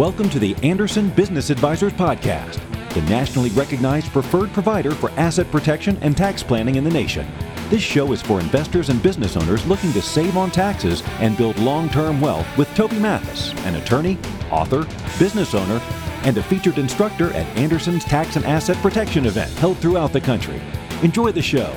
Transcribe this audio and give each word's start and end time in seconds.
Welcome 0.00 0.30
to 0.30 0.38
the 0.38 0.56
Anderson 0.62 1.10
Business 1.10 1.50
Advisors 1.50 1.92
Podcast, 1.92 2.58
the 2.94 3.02
nationally 3.02 3.50
recognized 3.50 4.10
preferred 4.12 4.50
provider 4.54 4.92
for 4.92 5.10
asset 5.10 5.50
protection 5.50 5.98
and 6.00 6.16
tax 6.16 6.42
planning 6.42 6.76
in 6.76 6.84
the 6.84 6.90
nation. 6.90 7.30
This 7.68 7.82
show 7.82 8.10
is 8.12 8.22
for 8.22 8.40
investors 8.40 8.88
and 8.88 9.02
business 9.02 9.36
owners 9.36 9.66
looking 9.66 9.92
to 9.92 10.00
save 10.00 10.38
on 10.38 10.50
taxes 10.50 11.02
and 11.18 11.36
build 11.36 11.58
long 11.58 11.90
term 11.90 12.18
wealth 12.18 12.46
with 12.56 12.74
Toby 12.74 12.98
Mathis, 12.98 13.52
an 13.66 13.74
attorney, 13.74 14.16
author, 14.50 14.86
business 15.18 15.54
owner, 15.54 15.82
and 16.22 16.38
a 16.38 16.42
featured 16.44 16.78
instructor 16.78 17.30
at 17.34 17.58
Anderson's 17.58 18.06
Tax 18.06 18.36
and 18.36 18.46
Asset 18.46 18.78
Protection 18.78 19.26
event 19.26 19.52
held 19.58 19.76
throughout 19.80 20.14
the 20.14 20.20
country. 20.22 20.62
Enjoy 21.02 21.30
the 21.30 21.42
show. 21.42 21.74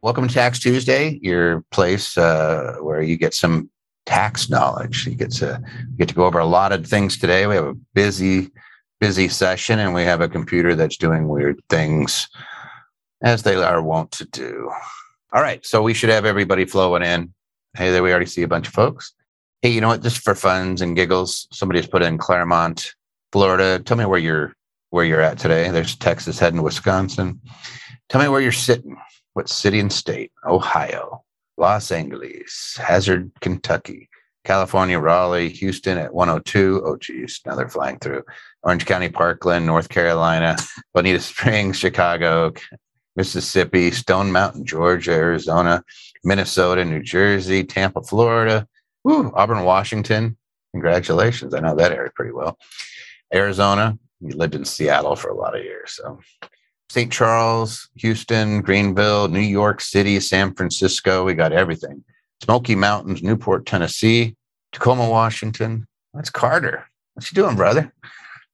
Welcome 0.00 0.28
to 0.28 0.34
Tax 0.34 0.60
Tuesday, 0.60 1.18
your 1.22 1.64
place 1.72 2.16
uh, 2.16 2.76
where 2.80 3.02
you 3.02 3.16
get 3.16 3.34
some 3.34 3.68
tax 4.06 4.48
knowledge. 4.48 5.08
You 5.08 5.16
get 5.16 5.32
to 5.32 5.60
get 5.96 6.08
to 6.08 6.14
go 6.14 6.24
over 6.24 6.38
a 6.38 6.46
lot 6.46 6.70
of 6.70 6.86
things 6.86 7.18
today. 7.18 7.48
We 7.48 7.56
have 7.56 7.66
a 7.66 7.74
busy, 7.94 8.52
busy 9.00 9.26
session, 9.26 9.80
and 9.80 9.92
we 9.92 10.04
have 10.04 10.20
a 10.20 10.28
computer 10.28 10.76
that's 10.76 10.96
doing 10.96 11.26
weird 11.26 11.60
things 11.68 12.28
as 13.24 13.42
they 13.42 13.56
are 13.56 13.82
wont 13.82 14.12
to 14.12 14.24
do. 14.26 14.70
All 15.32 15.42
right, 15.42 15.66
so 15.66 15.82
we 15.82 15.94
should 15.94 16.10
have 16.10 16.24
everybody 16.24 16.64
flowing 16.64 17.02
in. 17.02 17.34
Hey, 17.76 17.90
there 17.90 18.00
we 18.04 18.12
already 18.12 18.26
see 18.26 18.42
a 18.42 18.48
bunch 18.48 18.68
of 18.68 18.74
folks. 18.74 19.12
Hey, 19.62 19.70
you 19.70 19.80
know 19.80 19.88
what? 19.88 20.04
Just 20.04 20.18
for 20.18 20.36
funs 20.36 20.80
and 20.80 20.94
giggles, 20.94 21.48
somebody's 21.50 21.88
put 21.88 22.02
in 22.02 22.18
Clermont, 22.18 22.94
Florida. 23.32 23.80
Tell 23.80 23.96
me 23.96 24.04
where 24.04 24.20
you're 24.20 24.54
where 24.90 25.04
you're 25.04 25.20
at 25.20 25.38
today. 25.38 25.72
There's 25.72 25.96
Texas 25.96 26.38
heading 26.38 26.58
to 26.58 26.62
Wisconsin. 26.62 27.40
Tell 28.08 28.22
me 28.22 28.28
where 28.28 28.40
you're 28.40 28.52
sitting. 28.52 28.96
What 29.34 29.48
city 29.48 29.80
and 29.80 29.92
state? 29.92 30.32
Ohio, 30.46 31.24
Los 31.56 31.90
Angeles, 31.90 32.78
Hazard, 32.80 33.30
Kentucky, 33.40 34.08
California, 34.44 34.98
Raleigh, 34.98 35.50
Houston 35.50 35.98
at 35.98 36.14
102. 36.14 36.82
Oh, 36.84 36.96
geez, 36.96 37.40
now 37.44 37.54
they're 37.54 37.68
flying 37.68 37.98
through. 37.98 38.22
Orange 38.62 38.86
County, 38.86 39.08
Parkland, 39.08 39.66
North 39.66 39.88
Carolina, 39.88 40.56
Bonita 40.94 41.20
Springs, 41.20 41.78
Chicago, 41.78 42.52
Mississippi, 43.16 43.90
Stone 43.90 44.32
Mountain, 44.32 44.64
Georgia, 44.64 45.12
Arizona, 45.12 45.84
Minnesota, 46.24 46.84
New 46.84 47.02
Jersey, 47.02 47.64
Tampa, 47.64 48.02
Florida, 48.02 48.66
Woo, 49.04 49.32
Auburn, 49.34 49.64
Washington. 49.64 50.36
Congratulations. 50.72 51.54
I 51.54 51.60
know 51.60 51.74
that 51.76 51.92
area 51.92 52.10
pretty 52.14 52.32
well. 52.32 52.58
Arizona, 53.34 53.98
you 54.20 54.36
lived 54.36 54.54
in 54.54 54.64
Seattle 54.64 55.16
for 55.16 55.30
a 55.30 55.36
lot 55.36 55.56
of 55.56 55.64
years. 55.64 55.92
So 55.92 56.20
St. 56.90 57.12
Charles, 57.12 57.88
Houston, 57.96 58.62
Greenville, 58.62 59.28
New 59.28 59.40
York 59.40 59.80
City, 59.80 60.18
San 60.20 60.54
Francisco. 60.54 61.24
We 61.24 61.34
got 61.34 61.52
everything. 61.52 62.02
Smoky 62.42 62.74
Mountains, 62.74 63.22
Newport, 63.22 63.66
Tennessee, 63.66 64.36
Tacoma, 64.72 65.08
Washington. 65.08 65.86
That's 66.14 66.30
Carter. 66.30 66.86
What 67.14 67.30
you 67.30 67.34
doing, 67.34 67.56
brother? 67.56 67.92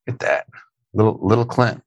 Get 0.06 0.18
that. 0.20 0.46
Little 0.92 1.18
little 1.22 1.44
Clint. 1.44 1.82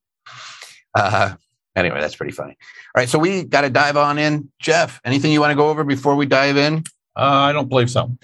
Uh, 0.96 1.36
anyway, 1.76 2.00
that's 2.00 2.16
pretty 2.16 2.32
funny. 2.32 2.58
All 2.96 3.02
right, 3.02 3.10
so 3.10 3.20
we 3.20 3.44
got 3.44 3.62
to 3.62 3.70
dive 3.70 3.98
on 3.98 4.18
in. 4.18 4.50
Jeff, 4.60 5.02
anything 5.04 5.32
you 5.32 5.42
want 5.42 5.52
to 5.52 5.56
go 5.56 5.70
over 5.70 5.84
before 5.84 6.16
we 6.16 6.26
dive 6.26 6.58
in? 6.58 6.84
Uh, 7.16 7.50
I 7.50 7.52
don't 7.52 7.70
believe 7.70 7.90
so. 7.90 8.16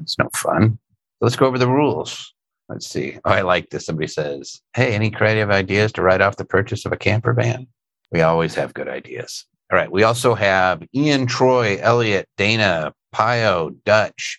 It's 0.00 0.18
no 0.18 0.28
fun. 0.34 0.78
Let's 1.20 1.36
go 1.36 1.46
over 1.46 1.58
the 1.58 1.68
rules. 1.68 2.34
Let's 2.68 2.86
see. 2.86 3.18
Oh, 3.24 3.30
I 3.30 3.40
like 3.40 3.70
this. 3.70 3.86
Somebody 3.86 4.08
says, 4.08 4.60
Hey, 4.74 4.94
any 4.94 5.10
creative 5.10 5.50
ideas 5.50 5.92
to 5.92 6.02
write 6.02 6.20
off 6.20 6.36
the 6.36 6.44
purchase 6.44 6.84
of 6.84 6.92
a 6.92 6.96
camper 6.96 7.32
van? 7.32 7.66
We 8.12 8.20
always 8.20 8.54
have 8.54 8.74
good 8.74 8.88
ideas. 8.88 9.44
All 9.72 9.78
right. 9.78 9.90
We 9.90 10.02
also 10.02 10.34
have 10.34 10.82
Ian, 10.94 11.26
Troy, 11.26 11.78
Elliot, 11.80 12.28
Dana, 12.36 12.92
Pio, 13.12 13.70
Dutch. 13.84 14.38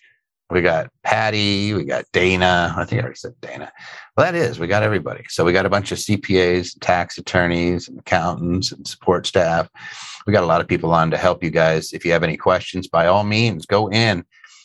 We 0.50 0.62
got 0.62 0.90
Patty. 1.04 1.72
We 1.74 1.84
got 1.84 2.04
Dana. 2.12 2.74
I 2.76 2.84
think 2.84 3.00
I 3.00 3.04
already 3.04 3.16
said 3.16 3.34
Dana. 3.40 3.72
Well, 4.16 4.26
that 4.26 4.34
is, 4.34 4.58
we 4.58 4.66
got 4.66 4.82
everybody. 4.82 5.24
So 5.28 5.44
we 5.44 5.52
got 5.52 5.66
a 5.66 5.70
bunch 5.70 5.92
of 5.92 5.98
CPAs, 5.98 6.76
tax 6.80 7.18
attorneys, 7.18 7.88
and 7.88 7.98
accountants, 8.00 8.72
and 8.72 8.86
support 8.86 9.26
staff. 9.26 9.68
We 10.26 10.32
got 10.32 10.42
a 10.42 10.46
lot 10.46 10.60
of 10.60 10.66
people 10.66 10.92
on 10.92 11.12
to 11.12 11.16
help 11.16 11.44
you 11.44 11.50
guys. 11.50 11.92
If 11.92 12.04
you 12.04 12.10
have 12.10 12.24
any 12.24 12.36
questions, 12.36 12.88
by 12.88 13.06
all 13.06 13.22
means, 13.22 13.64
go 13.66 13.88
in. 13.88 14.24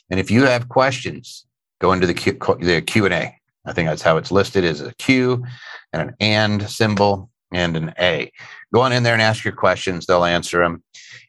And 0.10 0.20
if 0.20 0.32
you 0.32 0.44
have 0.46 0.70
questions, 0.70 1.46
go 1.80 1.94
into 1.94 2.08
the 2.08 2.14
Q, 2.16 2.34
the 2.60 2.82
Q 2.82 3.06
and 3.06 3.14
A. 3.14 3.36
I 3.66 3.74
think 3.74 3.90
that's 3.90 4.02
how 4.02 4.18
it's 4.18 4.32
listed 4.32 4.64
is 4.64 4.82
a 4.82 4.94
Q 4.96 5.44
and 5.94 6.10
an 6.10 6.16
and 6.20 6.70
symbol 6.70 7.30
and 7.52 7.78
an 7.78 7.94
A. 8.00 8.32
Go 8.74 8.82
on 8.82 8.92
in 8.92 9.04
there 9.04 9.14
and 9.14 9.22
ask 9.22 9.44
your 9.44 9.54
questions. 9.54 10.06
They'll 10.06 10.26
answer 10.26 10.62
them. 10.62 10.84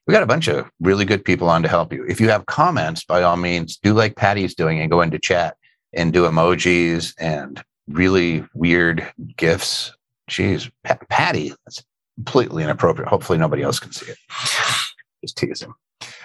We 0.07 0.13
got 0.13 0.23
a 0.23 0.27
bunch 0.27 0.49
of 0.49 0.69
really 0.81 1.05
good 1.05 1.25
people 1.25 1.49
on 1.49 1.63
to 1.63 1.69
help 1.69 1.93
you. 1.93 2.05
If 2.09 2.21
you 2.21 2.29
have 2.29 2.47
comments, 2.47 3.05
by 3.05 3.23
all 3.23 3.37
means, 3.37 3.77
do 3.77 3.93
like 3.93 4.17
Patty's 4.17 4.55
doing 4.55 4.81
and 4.81 4.91
go 4.91 5.01
into 5.01 5.19
chat 5.19 5.57
and 5.93 6.13
do 6.13 6.25
emojis 6.25 7.15
and 7.19 7.63
really 7.89 8.45
weird 8.55 9.11
gifts. 9.37 9.93
Jeez, 10.31 10.71
Patty, 11.09 11.53
that's 11.65 11.85
completely 12.17 12.65
inappropriate. 12.65 13.09
Hopefully, 13.09 13.39
nobody 13.39 13.63
else 13.63 13.79
can 13.79 13.93
see 13.93 14.11
it. 14.11 14.19
Just 15.23 15.37
teasing. 15.37 15.73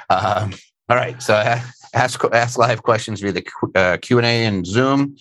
Um, 0.09 0.53
all 0.89 0.97
right, 0.97 1.21
so 1.21 1.35
ask 1.93 2.23
ask 2.33 2.57
live 2.57 2.83
questions 2.83 3.21
via 3.21 3.31
the 3.31 3.45
uh, 3.75 3.97
Q 4.01 4.17
and 4.17 4.25
A 4.25 4.45
and 4.45 4.65
Zoom. 4.65 5.15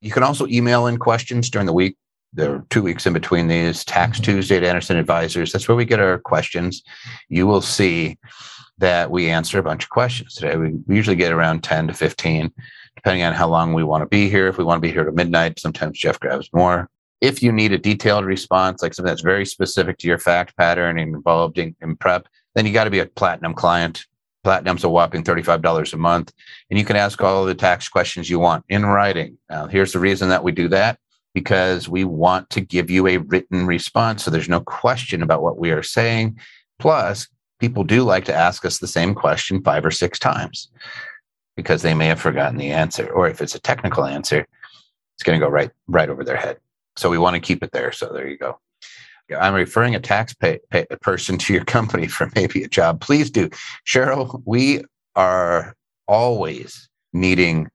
You 0.00 0.10
can 0.10 0.22
also 0.22 0.46
email 0.46 0.86
in 0.86 0.98
questions 0.98 1.50
during 1.50 1.66
the 1.66 1.72
week. 1.72 1.96
There 2.32 2.54
are 2.54 2.64
two 2.70 2.82
weeks 2.82 3.06
in 3.06 3.12
between 3.12 3.48
these. 3.48 3.84
Tax 3.84 4.18
mm-hmm. 4.18 4.32
Tuesday 4.32 4.56
at 4.56 4.64
Anderson 4.64 4.96
Advisors. 4.96 5.52
That's 5.52 5.68
where 5.68 5.76
we 5.76 5.84
get 5.84 6.00
our 6.00 6.18
questions. 6.18 6.82
You 7.28 7.46
will 7.46 7.60
see 7.60 8.18
that 8.78 9.10
we 9.10 9.28
answer 9.28 9.58
a 9.58 9.62
bunch 9.62 9.84
of 9.84 9.90
questions 9.90 10.34
today. 10.34 10.56
We, 10.56 10.78
usually 10.88 11.16
get 11.16 11.32
around 11.32 11.62
10 11.62 11.88
to 11.88 11.94
15, 11.94 12.50
depending 12.96 13.24
on 13.24 13.34
how 13.34 13.48
long 13.48 13.74
we 13.74 13.84
want 13.84 14.02
to 14.02 14.06
be 14.06 14.30
here. 14.30 14.48
If 14.48 14.56
we 14.56 14.64
want 14.64 14.78
to 14.78 14.86
be 14.86 14.92
here 14.92 15.04
to 15.04 15.12
midnight, 15.12 15.60
sometimes 15.60 15.98
Jeff 15.98 16.18
grabs 16.18 16.48
more. 16.54 16.88
If 17.20 17.42
you 17.42 17.52
need 17.52 17.72
a 17.72 17.78
detailed 17.78 18.24
response, 18.24 18.82
like 18.82 18.94
something 18.94 19.10
that's 19.10 19.20
very 19.20 19.44
specific 19.44 19.98
to 19.98 20.08
your 20.08 20.18
fact 20.18 20.56
pattern 20.56 20.98
and 20.98 21.14
involved 21.14 21.58
in, 21.58 21.76
in 21.82 21.96
prep, 21.96 22.26
then 22.54 22.64
you 22.64 22.72
got 22.72 22.84
to 22.84 22.90
be 22.90 23.00
a 23.00 23.06
platinum 23.06 23.52
client. 23.52 24.06
Platinum's 24.42 24.84
a 24.84 24.88
whopping 24.88 25.22
$35 25.22 25.92
a 25.92 25.96
month. 25.96 26.32
And 26.70 26.78
you 26.78 26.84
can 26.84 26.96
ask 26.96 27.20
all 27.22 27.44
the 27.44 27.54
tax 27.54 27.88
questions 27.88 28.30
you 28.30 28.38
want 28.38 28.64
in 28.68 28.86
writing. 28.86 29.38
Now, 29.48 29.66
here's 29.66 29.92
the 29.92 29.98
reason 29.98 30.28
that 30.30 30.44
we 30.44 30.52
do 30.52 30.68
that 30.68 30.98
because 31.34 31.88
we 31.88 32.04
want 32.04 32.50
to 32.50 32.60
give 32.60 32.90
you 32.90 33.06
a 33.06 33.18
written 33.18 33.66
response. 33.66 34.24
So 34.24 34.30
there's 34.30 34.48
no 34.48 34.60
question 34.60 35.22
about 35.22 35.42
what 35.42 35.58
we 35.58 35.70
are 35.70 35.82
saying. 35.82 36.38
Plus, 36.78 37.28
people 37.58 37.84
do 37.84 38.02
like 38.02 38.24
to 38.24 38.34
ask 38.34 38.64
us 38.64 38.78
the 38.78 38.88
same 38.88 39.14
question 39.14 39.62
five 39.62 39.84
or 39.84 39.90
six 39.90 40.18
times 40.18 40.70
because 41.56 41.82
they 41.82 41.94
may 41.94 42.06
have 42.06 42.20
forgotten 42.20 42.56
the 42.56 42.70
answer. 42.70 43.10
Or 43.10 43.28
if 43.28 43.40
it's 43.40 43.54
a 43.54 43.60
technical 43.60 44.04
answer, 44.04 44.46
it's 45.14 45.22
going 45.22 45.38
to 45.38 45.44
go 45.44 45.50
right, 45.50 45.70
right 45.86 46.08
over 46.08 46.24
their 46.24 46.36
head. 46.36 46.56
So 46.96 47.10
we 47.10 47.18
want 47.18 47.34
to 47.34 47.40
keep 47.40 47.62
it 47.62 47.72
there. 47.72 47.92
So 47.92 48.12
there 48.12 48.28
you 48.28 48.38
go. 48.38 48.58
I'm 49.38 49.54
referring 49.54 49.94
a 49.94 50.00
tax 50.00 50.34
pay, 50.34 50.58
pay, 50.70 50.86
person 51.00 51.38
to 51.38 51.52
your 51.52 51.64
company 51.64 52.06
for 52.06 52.30
maybe 52.34 52.62
a 52.62 52.68
job. 52.68 53.00
Please 53.00 53.30
do. 53.30 53.48
Cheryl, 53.86 54.42
we 54.44 54.82
are 55.16 55.74
always 56.06 56.88
needing 57.12 57.68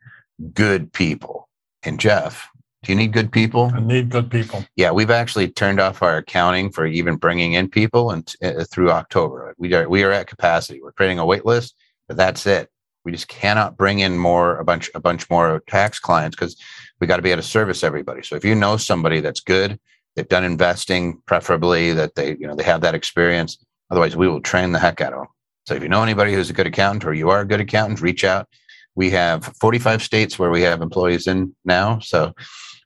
good 0.54 0.92
people. 0.92 1.48
And 1.84 2.00
Jeff, 2.00 2.50
do 2.84 2.92
you 2.92 2.98
need 2.98 3.14
good 3.14 3.32
people? 3.32 3.72
I 3.74 3.80
need 3.80 4.10
good 4.10 4.30
people. 4.30 4.64
Yeah, 4.76 4.92
we've 4.92 5.10
actually 5.10 5.50
turned 5.50 5.80
off 5.80 6.04
our 6.04 6.18
accounting 6.18 6.72
for 6.72 6.86
even 6.86 7.16
bringing 7.16 7.54
in 7.54 7.70
people 7.70 8.12
and 8.12 8.32
uh, 8.44 8.64
through 8.66 8.92
October. 8.92 9.56
We 9.58 9.74
are 9.74 9.90
we 9.90 10.04
are 10.04 10.12
at 10.12 10.28
capacity. 10.28 10.82
We're 10.82 10.92
creating 10.92 11.20
a 11.20 11.26
wait 11.26 11.46
list, 11.46 11.76
but 12.08 12.18
that's 12.18 12.46
it. 12.46 12.70
We 13.04 13.12
just 13.12 13.28
cannot 13.28 13.78
bring 13.78 14.00
in 14.00 14.18
more 14.18 14.58
a 14.58 14.64
bunch 14.64 14.92
a 14.94 15.00
bunch 15.00 15.30
more 15.30 15.64
tax 15.68 16.00
clients 16.00 16.36
because 16.36 16.56
we 17.00 17.08
got 17.08 17.16
to 17.16 17.22
be 17.24 17.32
able 17.32 17.42
to 17.42 17.48
service 17.48 17.84
everybody. 17.84 18.22
So 18.22 18.36
if 18.36 18.46
you 18.46 18.54
know 18.54 18.78
somebody 18.78 19.20
that's 19.20 19.40
good 19.40 19.80
they've 20.16 20.28
done 20.28 20.44
investing, 20.44 21.22
preferably 21.26 21.94
that 21.94 22.16
they, 22.16 22.36
you 22.38 22.48
know, 22.48 22.56
they 22.56 22.64
have 22.64 22.82
that 22.82 22.96
experience. 22.96 23.58
Otherwise, 23.92 24.16
we 24.16 24.28
will 24.28 24.42
train 24.42 24.72
the 24.72 24.80
heck 24.80 25.02
out 25.02 25.14
of 25.14 25.20
them. 25.20 25.28
So 25.68 25.74
if 25.74 25.82
you 25.82 25.90
know 25.90 26.04
anybody 26.04 26.34
who's 26.34 26.50
a 26.50 26.54
good 26.54 26.68
accountant 26.68 27.06
or 27.06 27.14
you 27.14 27.30
are 27.30 27.42
a 27.42 27.46
good 27.46 27.62
accountant, 27.62 28.02
reach 28.02 28.24
out. 28.24 28.48
We 28.96 29.10
have 29.12 29.46
45 29.60 30.02
states 30.02 30.40
where 30.40 30.52
we 30.52 30.62
have 30.62 30.82
employees 30.82 31.28
in 31.28 31.56
now. 31.66 32.00
So 32.00 32.34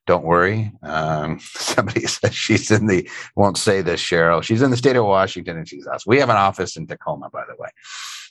don't 0.07 0.25
worry. 0.25 0.71
Um, 0.81 1.39
somebody 1.44 2.07
says 2.07 2.33
she's 2.33 2.71
in 2.71 2.88
the, 2.88 3.07
won't 3.36 3.57
say 3.57 3.81
this, 3.81 4.01
Cheryl. 4.01 4.42
She's 4.42 4.62
in 4.62 4.71
the 4.71 4.77
state 4.77 4.95
of 4.95 5.06
Washington 5.06 5.57
and 5.57 5.68
she's 5.68 5.86
us. 5.88 6.07
We 6.07 6.19
have 6.19 6.30
an 6.30 6.38
office 6.38 6.77
in 6.77 6.88
Tacoma, 6.88 7.30
by 7.30 7.44
the 7.48 7.56
way. 7.59 7.69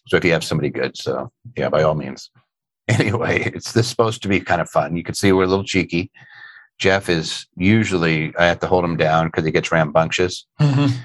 So 0.08 0.17
if 0.17 0.25
you 0.25 0.32
have 0.32 0.43
somebody 0.43 0.70
good, 0.70 0.96
so 0.96 1.31
yeah, 1.56 1.69
by 1.69 1.82
all 1.82 1.94
means. 1.94 2.31
Anyway, 2.90 3.43
it's 3.55 3.72
this 3.72 3.87
supposed 3.87 4.22
to 4.22 4.28
be 4.28 4.40
kind 4.40 4.62
of 4.62 4.70
fun. 4.70 4.96
You 4.96 5.02
can 5.02 5.14
see 5.14 5.31
we're 5.31 5.43
a 5.43 5.46
little 5.46 5.62
cheeky. 5.62 6.11
Jeff 6.78 7.08
is 7.08 7.46
usually 7.56 8.34
I 8.36 8.46
have 8.46 8.60
to 8.60 8.66
hold 8.66 8.84
him 8.84 8.96
down 8.96 9.26
because 9.26 9.44
he 9.44 9.50
gets 9.50 9.72
rambunctious. 9.72 10.46
Mm-hmm. 10.60 10.96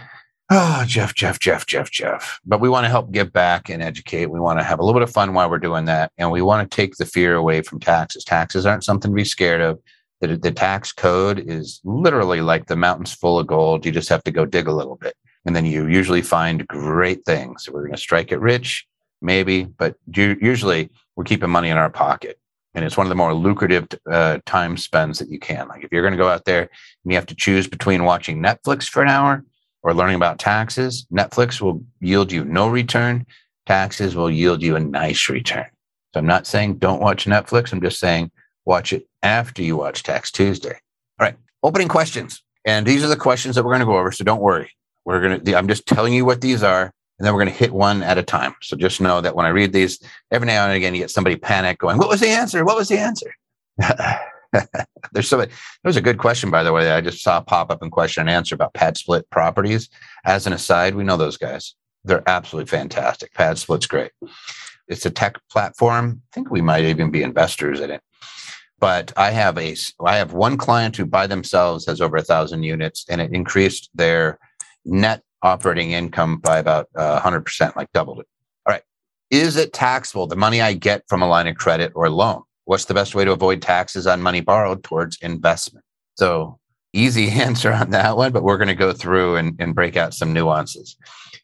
Oh, 0.52 0.84
Jeff, 0.86 1.16
Jeff, 1.16 1.40
Jeff, 1.40 1.66
Jeff, 1.66 1.90
Jeff. 1.90 2.40
But 2.46 2.62
we 2.62 2.70
want 2.70 2.84
to 2.84 2.90
help 2.90 3.12
give 3.12 3.34
back 3.34 3.70
and 3.70 3.82
educate. 3.82 4.28
We 4.28 4.40
want 4.40 4.60
to 4.60 4.64
have 4.64 4.78
a 4.78 4.84
little 4.84 5.00
bit 5.00 5.08
of 5.08 5.14
fun 5.14 5.34
while 5.34 5.50
we're 5.50 5.58
doing 5.58 5.86
that. 5.86 6.12
And 6.18 6.32
we 6.32 6.42
want 6.42 6.70
to 6.70 6.76
take 6.76 6.96
the 6.98 7.06
fear 7.06 7.36
away 7.36 7.62
from 7.62 7.80
taxes. 7.80 8.24
Taxes 8.24 8.66
aren't 8.66 8.84
something 8.84 9.10
to 9.10 9.16
be 9.16 9.26
scared 9.26 9.62
of. 9.62 9.80
The, 10.22 10.38
the 10.38 10.52
tax 10.52 10.92
code 10.92 11.40
is 11.40 11.82
literally 11.84 12.42
like 12.42 12.68
the 12.68 12.76
mountains 12.76 13.14
full 13.14 13.40
of 13.40 13.48
gold. 13.48 13.86
You 13.86 13.92
just 13.92 14.10
have 14.10 14.24
to 14.26 14.32
go 14.32 14.46
dig 14.46 14.68
a 14.68 14.74
little 14.74 14.96
bit. 14.96 15.16
And 15.46 15.56
then 15.56 15.66
you 15.66 15.88
usually 15.88 16.22
find 16.22 16.68
great 16.68 17.26
things. 17.26 17.68
We're 17.68 17.82
going 17.82 17.94
to 17.94 17.98
strike 17.98 18.32
it 18.32 18.40
rich, 18.40 18.86
maybe, 19.22 19.64
but 19.64 19.96
usually 20.14 20.92
we're 21.16 21.24
keeping 21.24 21.50
money 21.50 21.70
in 21.70 21.78
our 21.78 21.90
pocket. 21.90 22.40
And 22.76 22.84
it's 22.84 22.98
one 22.98 23.06
of 23.06 23.10
the 23.10 23.16
more 23.16 23.34
lucrative 23.34 23.88
uh, 24.10 24.40
time 24.46 24.78
spends 24.78 25.20
that 25.20 25.30
you 25.30 25.40
can. 25.40 25.68
Like 25.68 25.84
if 25.84 25.92
you're 25.92 26.02
going 26.02 26.14
to 26.14 26.18
go 26.18 26.30
out 26.30 26.46
there 26.46 26.62
and 26.62 27.12
you 27.12 27.16
have 27.16 27.28
to 27.28 27.36
choose 27.36 27.68
between 27.68 28.04
watching 28.04 28.42
Netflix 28.42 28.88
for 28.88 29.04
an 29.04 29.10
hour 29.10 29.44
or 29.84 29.94
learning 29.94 30.16
about 30.16 30.40
taxes, 30.40 31.06
Netflix 31.12 31.62
will 31.62 31.84
yield 32.00 32.32
you 32.32 32.44
no 32.46 32.68
return. 32.68 33.26
Taxes 33.66 34.16
will 34.16 34.32
yield 34.32 34.62
you 34.62 34.76
a 34.76 34.80
nice 34.80 35.30
return. 35.30 35.68
So 36.14 36.20
I'm 36.20 36.26
not 36.26 36.48
saying 36.48 36.78
don't 36.78 37.02
watch 37.02 37.26
Netflix. 37.26 37.72
I'm 37.72 37.82
just 37.82 38.00
saying 38.00 38.32
watch 38.66 38.94
it 38.94 39.08
after 39.22 39.62
you 39.62 39.78
watch 39.78 40.04
Tax 40.04 40.32
Tuesday. 40.32 40.80
All 41.20 41.26
right, 41.28 41.36
opening 41.62 41.88
questions. 41.88 42.44
And 42.66 42.86
these 42.86 43.04
are 43.04 43.08
the 43.08 43.16
questions 43.16 43.56
that 43.56 43.64
we're 43.64 43.72
going 43.72 43.82
to 43.82 43.86
go 43.86 43.98
over. 43.98 44.12
So 44.12 44.24
don't 44.24 44.42
worry. 44.42 44.72
We're 45.06 45.22
going 45.22 45.44
to, 45.44 45.56
I'm 45.56 45.68
just 45.68 45.86
telling 45.86 46.14
you 46.14 46.26
what 46.26 46.42
these 46.42 46.64
are 46.64 46.94
and 47.24 47.28
then 47.30 47.34
we're 47.36 47.46
going 47.46 47.54
to 47.54 47.58
hit 47.58 47.72
one 47.72 48.04
at 48.04 48.18
a 48.18 48.22
time. 48.22 48.54
So 48.62 48.76
just 48.76 49.00
know 49.00 49.22
that 49.22 49.34
when 49.34 49.46
I 49.46 49.50
read 49.50 49.72
these, 49.72 49.98
every 50.30 50.46
now 50.46 50.66
and 50.66 50.74
again, 50.74 50.94
you 50.94 51.00
get 51.00 51.10
somebody 51.10 51.38
panic 51.38 51.80
going, 51.80 51.98
What 51.98 52.10
was 52.10 52.20
the 52.20 52.28
answer? 52.28 52.66
What 52.66 52.76
was 52.76 52.90
the 52.90 52.98
answer? 52.98 53.34
There's 55.14 55.30
so. 55.30 55.38
There 55.38 55.48
was 55.86 55.96
a 55.96 56.02
good 56.02 56.18
question, 56.18 56.52
by 56.52 56.64
the 56.64 56.74
way, 56.74 56.92
I 56.92 57.00
just 57.00 57.24
saw 57.24 57.40
pop 57.40 57.72
up 57.72 57.82
in 57.82 57.92
question 57.92 58.20
and 58.20 58.30
answer 58.30 58.56
about 58.56 58.74
PadSplit 58.74 59.30
properties. 59.30 59.88
As 60.26 60.46
an 60.48 60.52
aside, 60.52 60.96
we 60.96 61.06
know 61.06 61.16
those 61.16 61.38
guys. 61.38 61.76
They're 62.04 62.28
absolutely 62.28 62.70
fantastic. 62.70 63.34
PadSplit's 63.36 63.88
great. 63.88 64.12
It's 64.90 65.06
a 65.06 65.10
tech 65.10 65.38
platform. 65.50 66.22
I 66.22 66.36
think 66.36 66.52
we 66.52 66.60
might 66.60 66.84
even 66.84 67.10
be 67.10 67.24
investors 67.24 67.80
in 67.80 67.90
it. 67.90 68.02
But 68.80 69.14
I 69.16 69.32
have 69.32 69.58
a 69.58 69.78
I 70.06 70.18
have 70.18 70.34
one 70.34 70.58
client 70.58 70.98
who 70.98 71.06
by 71.06 71.28
themselves 71.28 71.86
has 71.86 72.02
over 72.02 72.18
a 72.18 72.22
thousand 72.22 72.64
units, 72.64 73.06
and 73.10 73.22
it 73.22 73.32
increased 73.32 73.90
their 73.96 74.40
net 74.84 75.24
operating 75.44 75.92
income 75.92 76.38
by 76.38 76.58
about 76.58 76.90
uh, 76.96 77.20
100%, 77.20 77.76
like 77.76 77.92
doubled 77.92 78.20
it. 78.20 78.28
All 78.66 78.74
right. 78.74 78.82
Is 79.30 79.56
it 79.58 79.74
taxable, 79.74 80.28
the 80.28 80.36
money 80.36 80.62
I 80.62 80.74
get 80.74 81.04
from 81.08 81.22
a 81.22 81.28
line 81.28 81.48
of 81.48 81.56
credit 81.56 81.92
or 81.96 82.10
loan? 82.10 82.44
What's 82.66 82.86
the 82.86 82.94
best 82.94 83.14
way 83.14 83.26
to 83.26 83.32
avoid 83.32 83.62
taxes 83.62 84.08
on 84.08 84.22
money 84.22 84.42
borrowed 84.42 84.84
towards 84.84 85.18
investment? 85.22 85.86
So, 86.16 86.60
easy 86.94 87.30
answer 87.42 87.72
on 87.72 87.90
that 87.92 88.16
one, 88.18 88.32
but 88.32 88.44
we're 88.44 88.58
going 88.58 88.68
to 88.70 88.76
go 88.76 88.94
through 88.94 89.36
and, 89.36 89.56
and 89.60 89.76
break 89.76 89.98
out 89.98 90.14
some 90.14 90.34
nuances. 90.34 90.96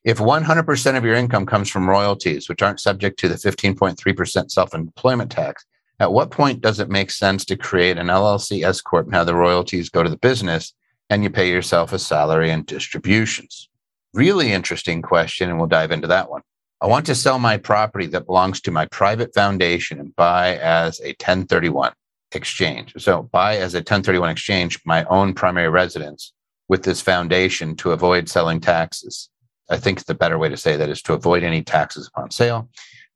If 0.05 0.17
100% 0.17 0.97
of 0.97 1.03
your 1.03 1.15
income 1.15 1.45
comes 1.45 1.69
from 1.69 1.89
royalties, 1.89 2.47
which 2.47 2.61
aren't 2.61 2.79
subject 2.79 3.19
to 3.19 3.27
the 3.27 3.35
15.3% 3.35 4.49
self 4.49 4.73
employment 4.73 5.31
tax, 5.31 5.65
at 5.99 6.13
what 6.13 6.31
point 6.31 6.61
does 6.61 6.79
it 6.79 6.89
make 6.89 7.11
sense 7.11 7.43
to 7.45 7.57
create 7.57 7.97
an 7.97 8.07
LLC 8.07 8.63
S 8.63 8.79
Corp 8.79 9.05
and 9.05 9.15
have 9.15 9.25
the 9.25 9.35
royalties 9.35 9.89
go 9.89 10.01
to 10.01 10.09
the 10.09 10.17
business 10.17 10.73
and 11.09 11.23
you 11.23 11.29
pay 11.29 11.49
yourself 11.49 11.91
a 11.91 11.99
salary 11.99 12.49
and 12.49 12.65
distributions? 12.65 13.68
Really 14.13 14.51
interesting 14.51 15.01
question, 15.01 15.49
and 15.49 15.57
we'll 15.57 15.67
dive 15.67 15.91
into 15.91 16.07
that 16.07 16.29
one. 16.29 16.41
I 16.81 16.87
want 16.87 17.05
to 17.07 17.15
sell 17.15 17.39
my 17.39 17.57
property 17.57 18.05
that 18.07 18.25
belongs 18.25 18.61
to 18.61 18.71
my 18.71 18.85
private 18.85 19.33
foundation 19.33 19.99
and 19.99 20.15
buy 20.15 20.57
as 20.57 20.99
a 21.01 21.09
1031 21.09 21.91
exchange. 22.31 22.93
So, 22.97 23.23
buy 23.23 23.57
as 23.57 23.73
a 23.73 23.79
1031 23.79 24.29
exchange 24.29 24.79
my 24.85 25.03
own 25.05 25.33
primary 25.33 25.69
residence 25.69 26.33
with 26.69 26.83
this 26.83 27.01
foundation 27.01 27.75
to 27.77 27.91
avoid 27.91 28.29
selling 28.29 28.61
taxes. 28.61 29.29
I 29.69 29.77
think 29.77 30.05
the 30.05 30.15
better 30.15 30.37
way 30.37 30.49
to 30.49 30.57
say 30.57 30.77
that 30.77 30.89
is 30.89 31.01
to 31.03 31.13
avoid 31.13 31.43
any 31.43 31.63
taxes 31.63 32.07
upon 32.07 32.31
sale. 32.31 32.69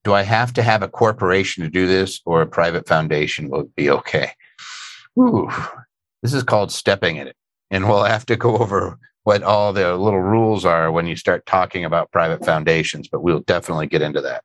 Do 0.04 0.14
I 0.14 0.24
have 0.24 0.52
to 0.54 0.64
have 0.64 0.84
a 0.84 0.90
corporation 0.90 1.64
to 1.64 1.70
do 1.70 1.88
this 1.88 2.20
or 2.26 2.42
a 2.42 2.48
private 2.48 2.88
foundation 2.88 3.50
will 3.50 3.70
be 3.76 3.90
okay? 3.90 4.32
Ooh, 5.18 5.50
this 6.22 6.34
is 6.34 6.44
called 6.44 6.72
stepping 6.72 7.16
in 7.16 7.28
it. 7.28 7.38
And 7.72 7.88
we'll 7.88 8.04
have 8.04 8.26
to 8.28 8.36
go 8.36 8.58
over 8.58 9.00
what 9.24 9.44
all 9.44 9.74
the 9.74 9.96
little 9.96 10.22
rules 10.22 10.66
are 10.66 10.92
when 10.92 11.08
you 11.08 11.16
start 11.16 11.46
talking 11.46 11.86
about 11.86 12.12
private 12.12 12.46
foundations, 12.46 13.08
but 13.08 13.22
we'll 13.22 13.40
definitely 13.42 13.88
get 13.88 14.02
into 14.02 14.22
that. 14.22 14.44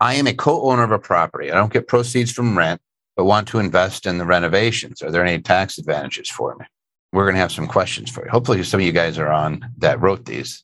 I 0.00 0.14
am 0.14 0.26
a 0.26 0.34
co 0.34 0.62
owner 0.62 0.84
of 0.84 0.92
a 0.92 0.98
property. 0.98 1.50
I 1.50 1.56
don't 1.56 1.72
get 1.72 1.88
proceeds 1.88 2.32
from 2.32 2.56
rent, 2.56 2.80
but 3.16 3.24
want 3.24 3.48
to 3.48 3.58
invest 3.58 4.06
in 4.06 4.18
the 4.18 4.24
renovations. 4.24 5.02
Are 5.02 5.10
there 5.10 5.24
any 5.24 5.40
tax 5.42 5.78
advantages 5.78 6.28
for 6.30 6.56
me? 6.56 6.66
We're 7.12 7.24
going 7.24 7.34
to 7.34 7.40
have 7.40 7.52
some 7.52 7.66
questions 7.66 8.10
for 8.10 8.24
you. 8.24 8.30
Hopefully, 8.30 8.62
some 8.62 8.80
of 8.80 8.86
you 8.86 8.92
guys 8.92 9.18
are 9.18 9.30
on 9.30 9.68
that 9.78 10.00
wrote 10.00 10.24
these. 10.24 10.62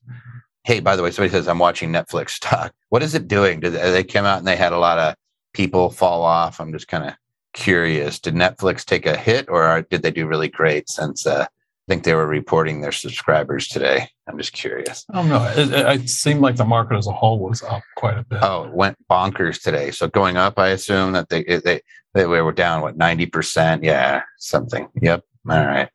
Hey, 0.64 0.80
by 0.80 0.96
the 0.96 1.02
way, 1.02 1.10
somebody 1.10 1.32
says 1.32 1.48
I'm 1.48 1.58
watching 1.58 1.90
Netflix 1.90 2.38
talk. 2.40 2.72
What 2.90 3.02
is 3.02 3.14
it 3.14 3.28
doing? 3.28 3.60
Did 3.60 3.72
they 3.72 4.04
come 4.04 4.24
out 4.24 4.38
and 4.38 4.46
they 4.46 4.56
had 4.56 4.72
a 4.72 4.78
lot 4.78 4.98
of 4.98 5.14
people 5.52 5.90
fall 5.90 6.22
off? 6.22 6.60
I'm 6.60 6.72
just 6.72 6.88
kind 6.88 7.04
of 7.04 7.14
curious. 7.54 8.18
Did 8.18 8.34
Netflix 8.34 8.84
take 8.84 9.06
a 9.06 9.16
hit, 9.16 9.48
or 9.48 9.86
did 9.90 10.02
they 10.02 10.10
do 10.10 10.26
really 10.26 10.48
great 10.48 10.88
since 10.88 11.26
uh, 11.26 11.46
I 11.86 11.92
think 11.92 12.04
they 12.04 12.14
were 12.14 12.26
reporting 12.26 12.80
their 12.80 12.92
subscribers 12.92 13.68
today. 13.68 14.08
I'm 14.26 14.38
just 14.38 14.54
curious. 14.54 15.04
I 15.10 15.16
don't 15.16 15.28
know. 15.28 15.44
It, 15.54 16.00
it, 16.00 16.08
seemed 16.08 16.40
like 16.40 16.56
the 16.56 16.64
market 16.64 16.96
as 16.96 17.06
a 17.06 17.12
whole 17.12 17.38
was 17.38 17.62
up 17.62 17.82
quite 17.96 18.16
a 18.16 18.24
bit. 18.24 18.38
Oh, 18.42 18.64
it 18.64 18.72
went 18.72 18.96
bonkers 19.10 19.60
today. 19.60 19.90
So 19.90 20.08
going 20.08 20.38
up, 20.38 20.58
I 20.58 20.68
assume 20.68 21.12
that 21.12 21.28
they 21.28 21.44
they 21.44 21.82
they 22.14 22.24
were 22.24 22.52
down 22.52 22.80
what 22.80 22.96
ninety 22.96 23.26
percent. 23.26 23.84
Yeah, 23.84 24.22
something. 24.38 24.88
Yep. 25.02 25.24
All 25.50 25.66
right. 25.66 25.90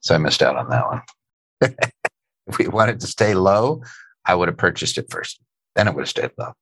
So 0.00 0.14
I 0.14 0.18
missed 0.18 0.42
out 0.42 0.56
on 0.56 0.68
that 0.68 0.86
one. 0.86 1.02
if 2.46 2.58
we 2.58 2.68
wanted 2.68 3.00
to 3.00 3.06
stay 3.06 3.32
low, 3.32 3.82
I 4.26 4.34
would 4.34 4.48
have 4.48 4.58
purchased 4.58 4.98
it 4.98 5.10
first. 5.10 5.40
Then 5.76 5.88
it 5.88 5.94
would 5.94 6.02
have 6.02 6.10
stayed 6.10 6.32
low. 6.36 6.52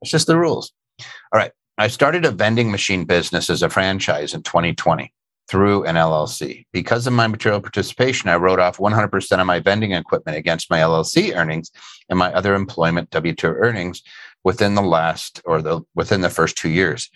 It's 0.00 0.12
just 0.12 0.28
the 0.28 0.38
rules. 0.38 0.72
All 1.00 1.40
right. 1.40 1.50
I 1.76 1.88
started 1.88 2.24
a 2.24 2.30
vending 2.30 2.70
machine 2.70 3.04
business 3.04 3.50
as 3.50 3.62
a 3.62 3.68
franchise 3.68 4.32
in 4.32 4.42
2020 4.42 5.12
through 5.48 5.84
an 5.84 5.94
LLC. 5.94 6.66
Because 6.72 7.06
of 7.06 7.12
my 7.12 7.26
material 7.26 7.60
participation, 7.60 8.28
I 8.28 8.36
wrote 8.36 8.58
off 8.58 8.78
100% 8.78 9.40
of 9.40 9.46
my 9.46 9.60
vending 9.60 9.92
equipment 9.92 10.36
against 10.36 10.70
my 10.70 10.78
LLC 10.78 11.36
earnings 11.36 11.70
and 12.08 12.18
my 12.18 12.32
other 12.32 12.54
employment 12.54 13.10
W2 13.10 13.44
earnings 13.44 14.02
within 14.44 14.74
the 14.74 14.82
last 14.82 15.40
or 15.44 15.62
the 15.62 15.82
within 15.94 16.20
the 16.20 16.30
first 16.30 16.56
2 16.56 16.68
years. 16.68 17.10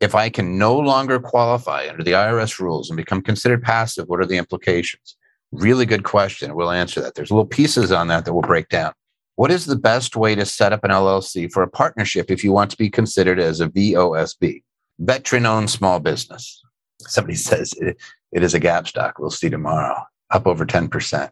If 0.00 0.14
I 0.14 0.28
can 0.28 0.58
no 0.58 0.78
longer 0.78 1.18
qualify 1.18 1.88
under 1.88 2.04
the 2.04 2.12
IRS 2.12 2.58
rules 2.60 2.88
and 2.88 2.96
become 2.96 3.20
considered 3.20 3.62
passive, 3.62 4.06
what 4.08 4.20
are 4.20 4.26
the 4.26 4.38
implications? 4.38 5.16
Really 5.50 5.86
good 5.86 6.04
question. 6.04 6.54
We'll 6.54 6.70
answer 6.70 7.00
that. 7.00 7.14
There's 7.14 7.30
little 7.30 7.46
pieces 7.46 7.90
on 7.90 8.08
that 8.08 8.24
that 8.24 8.32
we'll 8.32 8.42
break 8.42 8.68
down. 8.68 8.92
What 9.34 9.50
is 9.50 9.66
the 9.66 9.76
best 9.76 10.16
way 10.16 10.34
to 10.34 10.44
set 10.44 10.72
up 10.72 10.84
an 10.84 10.90
LLC 10.90 11.50
for 11.52 11.62
a 11.62 11.70
partnership 11.70 12.30
if 12.30 12.44
you 12.44 12.52
want 12.52 12.70
to 12.70 12.76
be 12.76 12.90
considered 12.90 13.38
as 13.40 13.60
a 13.60 13.68
VOSB? 13.68 14.62
Veteran 14.98 15.46
owned 15.46 15.70
small 15.70 16.00
business 16.00 16.62
somebody 17.00 17.34
says 17.36 17.72
it, 17.78 17.96
it 18.32 18.42
is 18.42 18.54
a 18.54 18.60
gap 18.60 18.88
stock. 18.88 19.18
We'll 19.18 19.30
see 19.30 19.50
tomorrow, 19.50 20.02
up 20.30 20.46
over 20.46 20.66
10%. 20.66 21.30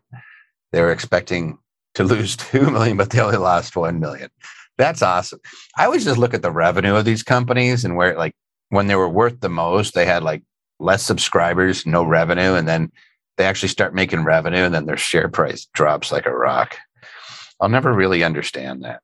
They 0.73 0.81
were 0.81 0.93
expecting 0.93 1.59
to 1.95 2.05
lose 2.05 2.37
2 2.37 2.71
million, 2.71 2.97
but 2.97 3.11
they 3.11 3.21
only 3.21 3.39
lost 3.39 3.77
1 3.77 4.01
million. 4.01 4.31
That's 4.79 5.03
awesome. 5.03 5.41
I 5.79 5.87
always 5.87 6.05
just 6.05 6.19
look 6.19 6.35
at 6.35 6.43
the 6.43 6.51
revenue 6.51 6.97
of 6.97 7.07
these 7.07 7.23
companies 7.23 7.85
and 7.85 7.97
where, 7.97 8.17
like, 8.17 8.35
when 8.69 8.89
they 8.89 8.97
were 8.97 9.09
worth 9.09 9.41
the 9.41 9.49
most, 9.49 9.95
they 9.95 10.05
had 10.05 10.23
like 10.23 10.43
less 10.79 11.03
subscribers, 11.03 11.87
no 11.87 12.05
revenue. 12.05 12.55
And 12.55 12.69
then 12.69 12.93
they 13.39 13.45
actually 13.45 13.69
start 13.69 13.95
making 13.95 14.25
revenue 14.25 14.65
and 14.65 14.75
then 14.75 14.87
their 14.87 14.97
share 14.97 15.29
price 15.29 15.67
drops 15.73 16.13
like 16.13 16.27
a 16.27 16.37
rock. 16.37 16.77
I'll 17.61 17.71
never 17.71 17.93
really 17.93 18.23
understand 18.23 18.85
that. 18.85 19.01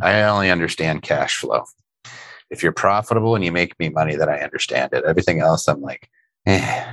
I 0.00 0.22
only 0.22 0.50
understand 0.50 1.02
cash 1.02 1.36
flow 1.36 1.66
if 2.52 2.62
you're 2.62 2.70
profitable 2.70 3.34
and 3.34 3.42
you 3.44 3.50
make 3.50 3.76
me 3.80 3.88
money, 3.88 4.14
then 4.14 4.28
I 4.28 4.40
understand 4.40 4.92
it. 4.92 5.04
Everything 5.04 5.40
else, 5.40 5.66
I'm 5.66 5.80
like, 5.80 6.08
eh. 6.46 6.84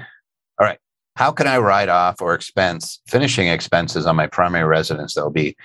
All 0.57 0.65
right. 0.65 0.79
How 1.17 1.31
can 1.31 1.47
I 1.47 1.57
write 1.57 1.89
off 1.89 2.21
or 2.21 2.33
expense 2.33 3.01
finishing 3.07 3.49
expenses 3.49 4.05
on 4.05 4.15
my 4.15 4.25
primary 4.25 4.65
residence 4.65 5.13
that 5.13 5.23
will 5.23 5.31
be 5.31 5.57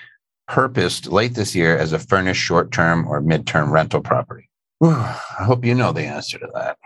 purposed 0.48 1.06
late 1.06 1.34
this 1.34 1.54
year 1.54 1.78
as 1.78 1.92
a 1.92 1.98
furnished 1.98 2.42
short 2.42 2.72
term 2.72 3.06
or 3.06 3.20
mid 3.20 3.46
term 3.46 3.72
rental 3.72 4.00
property? 4.00 4.50
Whew, 4.80 4.90
I 4.90 5.44
hope 5.44 5.64
you 5.64 5.74
know 5.74 5.92
the 5.92 6.02
answer 6.02 6.40
to 6.40 6.48
that. 6.54 6.76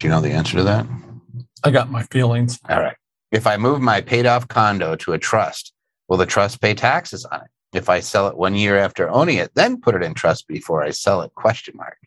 Do 0.00 0.06
you 0.06 0.10
know 0.10 0.22
the 0.22 0.32
answer 0.32 0.56
to 0.56 0.64
that? 0.64 0.86
I 1.62 1.70
got 1.70 1.90
my 1.90 2.04
feelings. 2.04 2.58
All 2.70 2.80
right. 2.80 2.96
If 3.32 3.46
I 3.46 3.58
move 3.58 3.82
my 3.82 4.00
paid 4.00 4.24
off 4.24 4.48
condo 4.48 4.96
to 4.96 5.12
a 5.12 5.18
trust, 5.18 5.74
will 6.08 6.16
the 6.16 6.24
trust 6.24 6.62
pay 6.62 6.72
taxes 6.72 7.26
on 7.26 7.42
it? 7.42 7.76
If 7.76 7.90
I 7.90 8.00
sell 8.00 8.28
it 8.28 8.36
one 8.36 8.54
year 8.54 8.78
after 8.78 9.10
owning 9.10 9.36
it, 9.36 9.50
then 9.54 9.80
put 9.80 9.94
it 9.94 10.02
in 10.02 10.14
trust 10.14 10.48
before 10.48 10.82
I 10.82 10.90
sell 10.90 11.20
it? 11.20 11.34
Question 11.34 11.76
mark. 11.76 11.98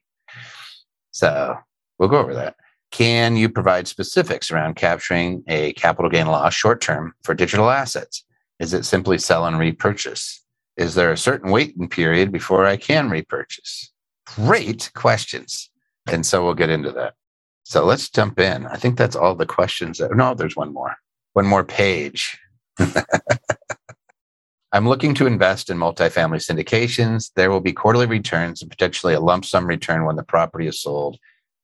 So 1.17 1.57
we'll 1.97 2.09
go 2.09 2.19
over 2.19 2.35
that. 2.35 2.57
Can 2.91 3.37
you 3.37 3.49
provide 3.49 3.87
specifics 3.87 4.51
around 4.51 4.75
capturing 4.75 5.43
a 5.47 5.73
capital 5.73 6.11
gain 6.11 6.27
loss 6.27 6.53
short 6.53 6.79
term 6.79 7.13
for 7.23 7.33
digital 7.33 7.71
assets? 7.71 8.23
Is 8.59 8.71
it 8.71 8.85
simply 8.85 9.17
sell 9.17 9.47
and 9.47 9.57
repurchase? 9.57 10.43
Is 10.77 10.93
there 10.93 11.11
a 11.11 11.17
certain 11.17 11.49
waiting 11.49 11.89
period 11.89 12.31
before 12.31 12.67
I 12.67 12.77
can 12.77 13.09
repurchase? 13.09 13.91
Great 14.35 14.91
questions. 14.93 15.71
And 16.05 16.23
so 16.23 16.45
we'll 16.45 16.53
get 16.53 16.69
into 16.69 16.91
that. 16.91 17.15
So 17.63 17.83
let's 17.83 18.11
jump 18.11 18.39
in. 18.39 18.67
I 18.67 18.75
think 18.75 18.95
that's 18.95 19.15
all 19.15 19.33
the 19.33 19.47
questions. 19.47 19.97
That, 19.97 20.15
no, 20.15 20.35
there's 20.35 20.55
one 20.55 20.71
more. 20.71 20.97
One 21.33 21.47
more 21.47 21.63
page. 21.63 22.39
I'm 24.73 24.87
looking 24.87 25.13
to 25.15 25.27
invest 25.27 25.69
in 25.69 25.77
multifamily 25.77 26.43
syndications. 26.43 27.31
There 27.35 27.49
will 27.49 27.61
be 27.61 27.71
quarterly 27.71 28.05
returns 28.05 28.61
and 28.61 28.69
potentially 28.69 29.13
a 29.13 29.19
lump 29.19 29.45
sum 29.45 29.65
return 29.65 30.03
when 30.03 30.17
the 30.17 30.23
property 30.23 30.67
is 30.67 30.81
sold 30.81 31.17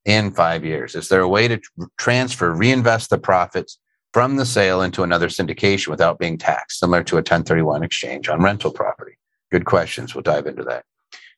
in 0.06 0.32
five 0.32 0.64
years. 0.64 0.96
Is 0.96 1.10
there 1.10 1.22
a 1.22 1.28
way 1.28 1.48
to 1.50 1.60
transfer, 1.98 2.52
reinvest 2.52 3.10
the 3.10 3.18
profits 3.18 3.78
from 4.14 4.38
the 4.38 4.46
sale 4.46 4.82
into 4.82 5.04
another 5.04 5.28
syndication 5.28 5.90
without 5.90 6.18
being 6.18 6.38
taxed, 6.38 6.80
similar 6.80 7.04
to 7.04 7.16
a 7.16 7.18
1031 7.18 7.84
exchange 7.84 8.30
on 8.30 8.42
rental 8.42 8.72
property? 8.72 9.18
Good 9.52 9.66
questions. 9.66 10.16
We'll 10.16 10.22
dive 10.22 10.48
into 10.48 10.64
that. 10.64 10.86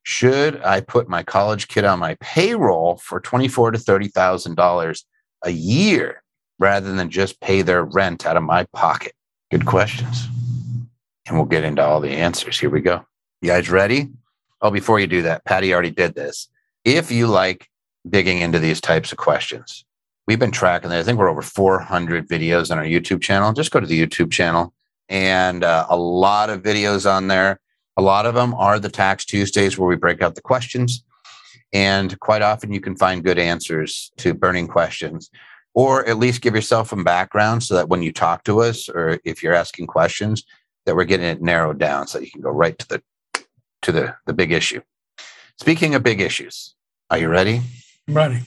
Should 0.04 0.62
I 0.64 0.82
put 0.82 1.10
my 1.10 1.24
college 1.24 1.68
kid 1.68 1.84
on 1.84 1.98
my 1.98 2.16
payroll 2.20 2.98
for 2.98 3.20
twenty-four 3.20 3.72
to 3.72 3.80
thirty 3.80 4.08
thousand 4.08 4.54
dollars 4.54 5.04
a 5.44 5.50
year 5.50 6.22
rather 6.60 6.94
than 6.94 7.10
just 7.10 7.42
pay 7.42 7.64
their 7.64 7.84
rent 7.84 8.24
out 8.24 8.38
of 8.38 8.44
my 8.44 8.66
pocket? 8.72 9.14
Good 9.50 9.66
questions. 9.66 10.28
And 11.28 11.38
we'll 11.38 11.46
get 11.46 11.64
into 11.64 11.84
all 11.84 12.00
the 12.00 12.12
answers. 12.12 12.60
Here 12.60 12.70
we 12.70 12.82
go. 12.82 13.06
You 13.42 13.50
guys 13.50 13.70
ready? 13.70 14.10
Oh, 14.62 14.72
before 14.72 15.00
you 15.00 15.08
do 15.08 15.24
that, 15.24 15.46
Patty 15.46 15.74
already 15.74 15.92
did 15.92 16.16
this. 16.16 16.48
If 16.84 17.12
you 17.12 17.28
like 17.28 17.68
digging 18.08 18.40
into 18.40 18.60
these 18.60 18.80
types 18.80 19.12
of 19.12 19.18
questions, 19.18 19.86
we've 20.28 20.40
been 20.40 20.52
tracking 20.52 20.90
that. 20.90 21.00
I 21.00 21.04
think 21.04 21.20
we're 21.20 21.30
over 21.30 21.42
400 21.42 22.28
videos 22.28 22.72
on 22.72 22.78
our 22.78 22.84
YouTube 22.84 23.22
channel. 23.22 23.54
Just 23.54 23.72
go 23.72 23.80
to 23.80 23.88
the 23.88 24.06
YouTube 24.06 24.32
channel 24.32 24.74
and 25.10 25.64
uh, 25.64 25.86
a 25.90 25.98
lot 25.98 26.50
of 26.50 26.62
videos 26.62 27.10
on 27.10 27.28
there. 27.28 27.60
A 27.98 28.02
lot 28.02 28.26
of 28.26 28.36
them 28.36 28.54
are 28.56 28.80
the 28.80 28.90
Tax 28.90 29.26
Tuesdays 29.26 29.78
where 29.78 29.88
we 29.88 29.96
break 29.96 30.22
out 30.22 30.36
the 30.36 30.42
questions. 30.42 31.04
And 31.74 32.20
quite 32.20 32.42
often 32.42 32.72
you 32.72 32.82
can 32.82 32.96
find 32.96 33.24
good 33.24 33.40
answers 33.40 34.12
to 34.18 34.34
burning 34.34 34.68
questions, 34.68 35.30
or 35.74 36.08
at 36.08 36.18
least 36.18 36.42
give 36.42 36.56
yourself 36.56 36.90
some 36.90 37.04
background 37.04 37.64
so 37.64 37.76
that 37.76 37.90
when 37.90 38.02
you 38.02 38.12
talk 38.12 38.44
to 38.46 38.62
us 38.62 38.90
or 38.90 39.20
if 39.26 39.44
you're 39.44 39.54
asking 39.54 39.88
questions, 39.88 40.44
that 40.86 40.96
we're 40.96 41.06
getting 41.06 41.26
it 41.26 41.42
narrowed 41.42 41.80
down 41.80 42.08
so 42.08 42.20
you 42.20 42.30
can 42.32 42.42
go 42.42 42.50
right 42.50 42.78
to 42.80 42.88
the 42.88 43.04
to 43.82 43.92
the, 43.92 44.16
the 44.26 44.34
big 44.34 44.52
issue. 44.52 44.82
Speaking 45.60 45.94
of 45.96 46.02
big 46.04 46.20
issues, 46.20 46.74
are 47.12 47.18
you 47.20 47.30
ready? 47.30 47.62
I'm 48.08 48.14
ready. 48.16 48.40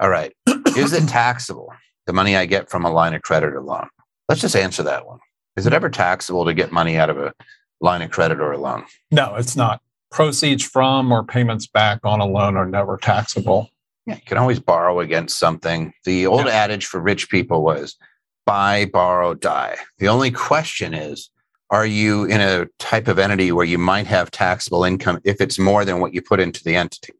All 0.00 0.08
right. 0.10 0.32
Is 0.76 0.92
it 0.92 1.08
taxable, 1.08 1.72
the 2.06 2.12
money 2.12 2.36
I 2.36 2.46
get 2.46 2.68
from 2.68 2.84
a 2.84 2.90
line 2.90 3.14
of 3.14 3.22
credit 3.22 3.54
or 3.54 3.62
loan? 3.62 3.88
Let's 4.28 4.40
just 4.40 4.56
answer 4.56 4.82
that 4.82 5.06
one. 5.06 5.20
Is 5.56 5.66
it 5.66 5.72
ever 5.72 5.88
taxable 5.88 6.44
to 6.46 6.54
get 6.54 6.72
money 6.72 6.96
out 6.96 7.10
of 7.10 7.18
a 7.18 7.32
line 7.80 8.02
of 8.02 8.10
credit 8.10 8.40
or 8.40 8.52
a 8.52 8.58
loan? 8.58 8.84
No, 9.12 9.36
it's 9.36 9.54
not. 9.54 9.80
Proceeds 10.10 10.64
from 10.64 11.12
or 11.12 11.22
payments 11.24 11.66
back 11.68 12.00
on 12.04 12.20
a 12.20 12.26
loan 12.26 12.56
are 12.56 12.66
never 12.66 12.96
taxable. 12.96 13.68
Yeah, 14.06 14.16
you 14.16 14.22
can 14.26 14.38
always 14.38 14.58
borrow 14.58 14.98
against 15.00 15.38
something. 15.38 15.92
The 16.04 16.26
old 16.26 16.46
Yeah. 16.46 16.52
adage 16.52 16.86
for 16.86 16.98
rich 17.00 17.30
people 17.30 17.62
was 17.62 17.96
buy, 18.46 18.86
borrow, 18.86 19.34
die. 19.34 19.76
The 19.98 20.08
only 20.08 20.32
question 20.32 20.92
is 20.92 21.30
are 21.72 21.86
you 21.86 22.24
in 22.24 22.40
a 22.40 22.66
type 22.78 23.08
of 23.08 23.18
entity 23.18 23.50
where 23.50 23.64
you 23.64 23.78
might 23.78 24.06
have 24.06 24.30
taxable 24.30 24.84
income 24.84 25.20
if 25.24 25.40
it's 25.40 25.58
more 25.58 25.84
than 25.84 26.00
what 26.00 26.12
you 26.14 26.20
put 26.22 26.38
into 26.38 26.62
the 26.62 26.76
entity? 26.76 27.14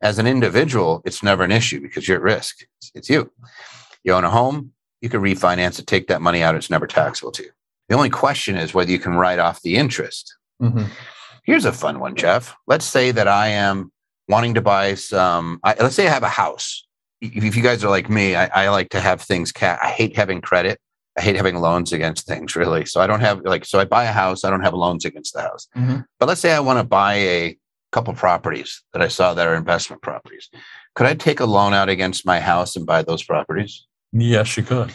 As 0.00 0.18
an 0.18 0.26
individual, 0.26 1.02
it's 1.04 1.22
never 1.22 1.44
an 1.44 1.52
issue 1.52 1.80
because 1.80 2.08
you're 2.08 2.16
at 2.16 2.22
risk. 2.22 2.62
It's, 2.78 2.90
it's 2.94 3.10
you. 3.10 3.30
You 4.02 4.14
own 4.14 4.24
a 4.24 4.30
home, 4.30 4.72
you 5.02 5.10
can 5.10 5.20
refinance 5.20 5.78
it, 5.78 5.86
take 5.86 6.08
that 6.08 6.22
money 6.22 6.42
out, 6.42 6.54
it's 6.54 6.70
never 6.70 6.86
taxable 6.86 7.32
to 7.32 7.42
you. 7.42 7.50
The 7.90 7.96
only 7.96 8.10
question 8.10 8.56
is 8.56 8.72
whether 8.72 8.90
you 8.90 8.98
can 8.98 9.14
write 9.14 9.38
off 9.38 9.60
the 9.62 9.76
interest. 9.76 10.34
Mhm. 10.60 10.88
Here's 11.44 11.64
a 11.66 11.72
fun 11.72 12.00
one, 12.00 12.16
Jeff. 12.16 12.56
Let's 12.66 12.84
say 12.86 13.10
that 13.10 13.28
I 13.28 13.48
am 13.48 13.92
wanting 14.28 14.54
to 14.54 14.60
buy 14.62 14.94
some. 14.94 15.60
I, 15.64 15.74
let's 15.80 15.94
say 15.94 16.06
I 16.06 16.10
have 16.10 16.22
a 16.22 16.28
house. 16.28 16.86
If 17.20 17.44
if 17.44 17.56
you 17.56 17.62
guys 17.62 17.82
are 17.84 17.90
like 17.90 18.08
me, 18.10 18.36
I, 18.36 18.64
I 18.64 18.68
like 18.68 18.90
to 18.90 19.00
have 19.00 19.20
things. 19.22 19.52
Ca- 19.52 19.78
I 19.82 19.88
hate 19.88 20.16
having 20.16 20.40
credit. 20.40 20.78
I 21.18 21.20
hate 21.20 21.34
having 21.34 21.56
loans 21.56 21.92
against 21.92 22.26
things. 22.26 22.54
Really, 22.54 22.86
so 22.86 23.00
I 23.00 23.08
don't 23.08 23.20
have 23.20 23.40
like. 23.44 23.64
So 23.64 23.80
I 23.80 23.84
buy 23.84 24.04
a 24.04 24.12
house. 24.12 24.44
I 24.44 24.50
don't 24.50 24.62
have 24.62 24.72
loans 24.72 25.04
against 25.04 25.34
the 25.34 25.42
house. 25.42 25.66
Mhm. 25.76 26.04
But 26.20 26.28
let's 26.28 26.40
say 26.40 26.52
I 26.52 26.60
want 26.60 26.78
to 26.78 26.84
buy 26.84 27.14
a 27.14 27.58
couple 27.90 28.14
properties 28.14 28.82
that 28.92 29.02
I 29.02 29.08
saw 29.08 29.34
that 29.34 29.46
are 29.46 29.54
investment 29.56 30.00
properties. 30.00 30.48
Could 30.94 31.06
I 31.06 31.14
take 31.14 31.40
a 31.40 31.44
loan 31.44 31.74
out 31.74 31.88
against 31.88 32.24
my 32.24 32.38
house 32.38 32.76
and 32.76 32.86
buy 32.86 33.02
those 33.02 33.24
properties? 33.24 33.86
Yes, 34.12 34.56
you 34.56 34.62
could. 34.62 34.92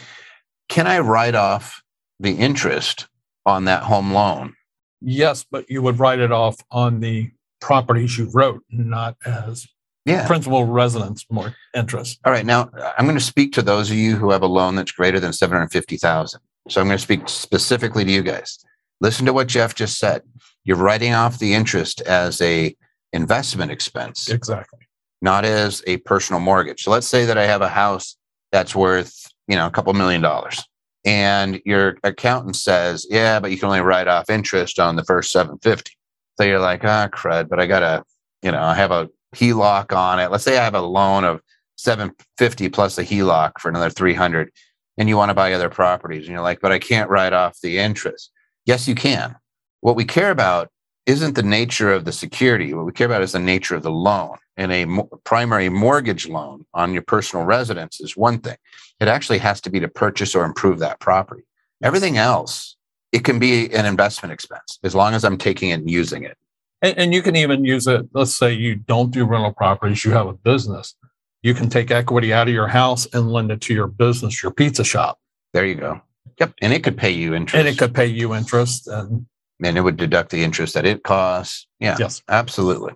Can 0.68 0.86
I 0.86 1.00
write 1.00 1.34
off 1.34 1.82
the 2.18 2.32
interest 2.32 3.06
on 3.44 3.66
that 3.66 3.82
home 3.82 4.12
loan? 4.12 4.54
Yes, 5.00 5.44
but 5.50 5.68
you 5.68 5.82
would 5.82 5.98
write 5.98 6.20
it 6.20 6.32
off 6.32 6.56
on 6.70 7.00
the 7.00 7.30
properties 7.60 8.16
you 8.16 8.30
wrote, 8.32 8.62
not 8.70 9.16
as 9.26 9.66
Yeah. 10.04 10.26
principal 10.26 10.64
residence 10.66 11.24
more 11.30 11.54
interest. 11.74 12.20
All 12.24 12.32
right. 12.32 12.44
Now 12.44 12.70
I'm 12.98 13.06
going 13.06 13.16
to 13.18 13.24
speak 13.24 13.52
to 13.54 13.62
those 13.62 13.90
of 13.90 13.96
you 13.96 14.16
who 14.16 14.30
have 14.30 14.42
a 14.42 14.46
loan 14.46 14.74
that's 14.76 14.92
greater 14.92 15.18
than 15.18 15.32
750,000. 15.32 16.40
So 16.68 16.80
I'm 16.80 16.86
going 16.86 16.98
to 16.98 17.02
speak 17.02 17.28
specifically 17.28 18.04
to 18.04 18.10
you 18.10 18.22
guys. 18.22 18.58
Listen 19.00 19.26
to 19.26 19.32
what 19.32 19.48
Jeff 19.48 19.74
just 19.74 19.98
said. 19.98 20.22
You're 20.64 20.76
writing 20.76 21.12
off 21.14 21.38
the 21.38 21.54
interest 21.54 22.00
as 22.02 22.40
a 22.40 22.74
investment 23.12 23.70
expense, 23.70 24.28
Exactly. 24.30 24.80
not 25.22 25.44
as 25.44 25.82
a 25.86 25.98
personal 25.98 26.40
mortgage. 26.40 26.82
So 26.84 26.90
let's 26.90 27.06
say 27.06 27.24
that 27.26 27.36
I 27.38 27.44
have 27.46 27.60
a 27.62 27.68
house 27.68 28.16
that's 28.50 28.74
worth, 28.74 29.26
you 29.48 29.56
know, 29.56 29.66
a 29.66 29.70
couple 29.70 29.92
million 29.94 30.20
dollars. 30.20 30.62
And 31.04 31.60
your 31.66 31.98
accountant 32.02 32.56
says, 32.56 33.06
yeah, 33.10 33.40
but 33.40 33.50
you 33.50 33.58
can 33.58 33.66
only 33.66 33.80
write 33.80 34.08
off 34.08 34.30
interest 34.30 34.78
on 34.78 34.96
the 34.96 35.04
first 35.04 35.30
750. 35.32 35.92
So 36.38 36.44
you're 36.46 36.58
like, 36.60 36.82
ah, 36.84 37.08
crud, 37.12 37.48
but 37.50 37.60
I 37.60 37.66
got 37.66 37.80
to, 37.80 38.02
you 38.42 38.50
know, 38.52 38.62
I 38.62 38.74
have 38.74 38.90
a 38.90 39.08
HELOC 39.34 39.92
on 39.94 40.20
it. 40.20 40.30
Let's 40.30 40.44
say 40.44 40.58
I 40.58 40.64
have 40.64 40.74
a 40.74 40.80
loan 40.80 41.24
of 41.24 41.40
750 41.76 42.68
plus 42.68 42.98
a 42.98 43.04
HELOC 43.04 43.52
for 43.60 43.68
another 43.68 43.90
300 43.90 44.50
and 44.96 45.08
you 45.08 45.16
want 45.16 45.30
to 45.30 45.34
buy 45.34 45.52
other 45.52 45.68
properties 45.68 46.24
and 46.24 46.32
you're 46.32 46.40
like, 46.40 46.60
but 46.60 46.72
I 46.72 46.78
can't 46.78 47.10
write 47.10 47.32
off 47.32 47.60
the 47.60 47.78
interest. 47.78 48.30
Yes, 48.64 48.86
you 48.86 48.94
can. 48.94 49.36
What 49.80 49.96
we 49.96 50.04
care 50.04 50.30
about 50.30 50.70
isn't 51.06 51.34
the 51.34 51.42
nature 51.42 51.92
of 51.92 52.04
the 52.04 52.12
security. 52.12 52.72
What 52.72 52.86
we 52.86 52.92
care 52.92 53.06
about 53.06 53.22
is 53.22 53.32
the 53.32 53.38
nature 53.38 53.74
of 53.74 53.82
the 53.82 53.90
loan. 53.90 54.36
And 54.56 54.72
a 54.72 54.84
mo- 54.84 55.08
primary 55.24 55.68
mortgage 55.68 56.28
loan 56.28 56.64
on 56.72 56.92
your 56.92 57.02
personal 57.02 57.44
residence 57.44 58.00
is 58.00 58.16
one 58.16 58.38
thing. 58.38 58.56
It 59.00 59.08
actually 59.08 59.38
has 59.38 59.60
to 59.62 59.70
be 59.70 59.80
to 59.80 59.88
purchase 59.88 60.34
or 60.34 60.44
improve 60.44 60.78
that 60.78 61.00
property. 61.00 61.42
Everything 61.82 62.16
else, 62.16 62.76
it 63.12 63.24
can 63.24 63.38
be 63.38 63.72
an 63.74 63.84
investment 63.84 64.32
expense 64.32 64.78
as 64.82 64.94
long 64.94 65.14
as 65.14 65.24
I'm 65.24 65.36
taking 65.36 65.70
it 65.70 65.80
and 65.80 65.90
using 65.90 66.22
it. 66.22 66.38
And, 66.84 66.98
and 66.98 67.14
you 67.14 67.22
can 67.22 67.34
even 67.34 67.64
use 67.64 67.86
it. 67.86 68.06
Let's 68.12 68.36
say 68.36 68.52
you 68.52 68.76
don't 68.76 69.10
do 69.10 69.24
rental 69.24 69.52
properties, 69.52 70.04
you 70.04 70.10
have 70.12 70.26
a 70.26 70.34
business. 70.34 70.94
You 71.42 71.54
can 71.54 71.68
take 71.70 71.90
equity 71.90 72.32
out 72.32 72.46
of 72.48 72.54
your 72.54 72.68
house 72.68 73.06
and 73.12 73.32
lend 73.32 73.50
it 73.50 73.60
to 73.62 73.74
your 73.74 73.86
business, 73.86 74.42
your 74.42 74.52
pizza 74.52 74.84
shop, 74.84 75.18
There 75.52 75.64
you 75.66 75.74
go. 75.76 76.00
Yep. 76.40 76.54
And 76.62 76.72
it 76.72 76.82
could 76.84 76.96
pay 76.96 77.10
you 77.10 77.34
interest. 77.34 77.58
and 77.58 77.68
it 77.68 77.78
could 77.78 77.94
pay 77.94 78.06
you 78.06 78.34
interest. 78.34 78.86
And 78.88 79.26
and 79.64 79.78
it 79.78 79.82
would 79.82 79.96
deduct 79.96 80.30
the 80.30 80.42
interest 80.42 80.74
that 80.74 80.84
it 80.84 81.04
costs. 81.04 81.66
Yeah. 81.80 81.96
yes, 81.98 82.22
Absolutely. 82.28 82.92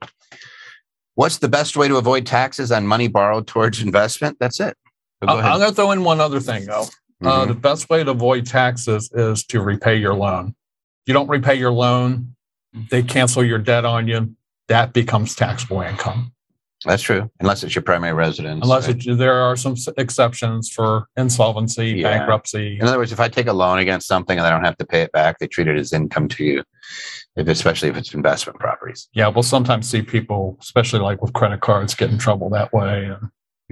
What's 1.14 1.38
the 1.38 1.48
best 1.48 1.76
way 1.76 1.88
to 1.88 1.96
avoid 1.96 2.26
taxes 2.26 2.70
on 2.72 2.86
money 2.86 3.08
borrowed 3.08 3.46
towards 3.46 3.80
investment? 3.82 4.36
That's 4.40 4.60
it. 4.60 4.76
So 5.22 5.28
go 5.28 5.38
I'm 5.38 5.58
going 5.58 5.70
to 5.70 5.74
throw 5.74 5.90
in 5.92 6.04
one 6.04 6.20
other 6.20 6.40
thing 6.40 6.66
though. 6.66 6.86
Uh, 7.24 7.44
Mhm. 7.44 7.48
the 7.48 7.54
best 7.54 7.88
way 7.90 8.04
to 8.04 8.10
avoid 8.12 8.46
taxes 8.46 9.10
is 9.14 9.44
to 9.46 9.60
repay 9.60 9.96
your 9.96 10.14
loan. 10.14 10.48
If 10.48 11.08
you 11.08 11.14
don't 11.14 11.28
repay 11.28 11.54
your 11.56 11.72
loan, 11.72 12.34
they 12.90 13.02
cancel 13.02 13.44
your 13.44 13.58
debt 13.58 13.84
on 13.84 14.08
you. 14.08 14.34
That 14.68 14.92
becomes 14.92 15.34
taxable 15.34 15.80
income. 15.80 16.32
That's 16.84 17.02
true. 17.02 17.28
Unless 17.40 17.64
it's 17.64 17.74
your 17.74 17.82
primary 17.82 18.12
residence. 18.12 18.60
Unless 18.62 18.86
right? 18.86 19.04
it, 19.04 19.18
there 19.18 19.34
are 19.34 19.56
some 19.56 19.74
exceptions 19.96 20.70
for 20.70 21.08
insolvency, 21.16 21.88
Yeah. 21.88 22.18
bankruptcy. 22.18 22.78
In 22.80 22.86
other 22.86 22.98
words, 22.98 23.10
if 23.10 23.18
I 23.18 23.28
take 23.28 23.48
a 23.48 23.52
loan 23.52 23.78
against 23.78 24.06
something 24.06 24.38
and 24.38 24.46
I 24.46 24.50
don't 24.50 24.64
have 24.64 24.76
to 24.76 24.86
pay 24.86 25.02
it 25.02 25.10
back, 25.10 25.38
they 25.40 25.48
treat 25.48 25.66
it 25.66 25.76
as 25.76 25.92
income 25.92 26.28
to 26.28 26.44
you, 26.44 26.62
especially 27.36 27.88
if 27.88 27.96
it's 27.96 28.14
investment 28.14 28.60
properties. 28.60 29.08
Yeah, 29.12 29.26
we'll 29.26 29.42
sometimes 29.42 29.88
see 29.88 30.02
people, 30.02 30.56
especially 30.60 31.00
like 31.00 31.20
with 31.20 31.32
credit 31.32 31.60
cards, 31.60 31.96
get 31.96 32.10
in 32.10 32.18
trouble 32.18 32.48
that 32.50 32.72
way. 32.72 33.06
And 33.06 33.30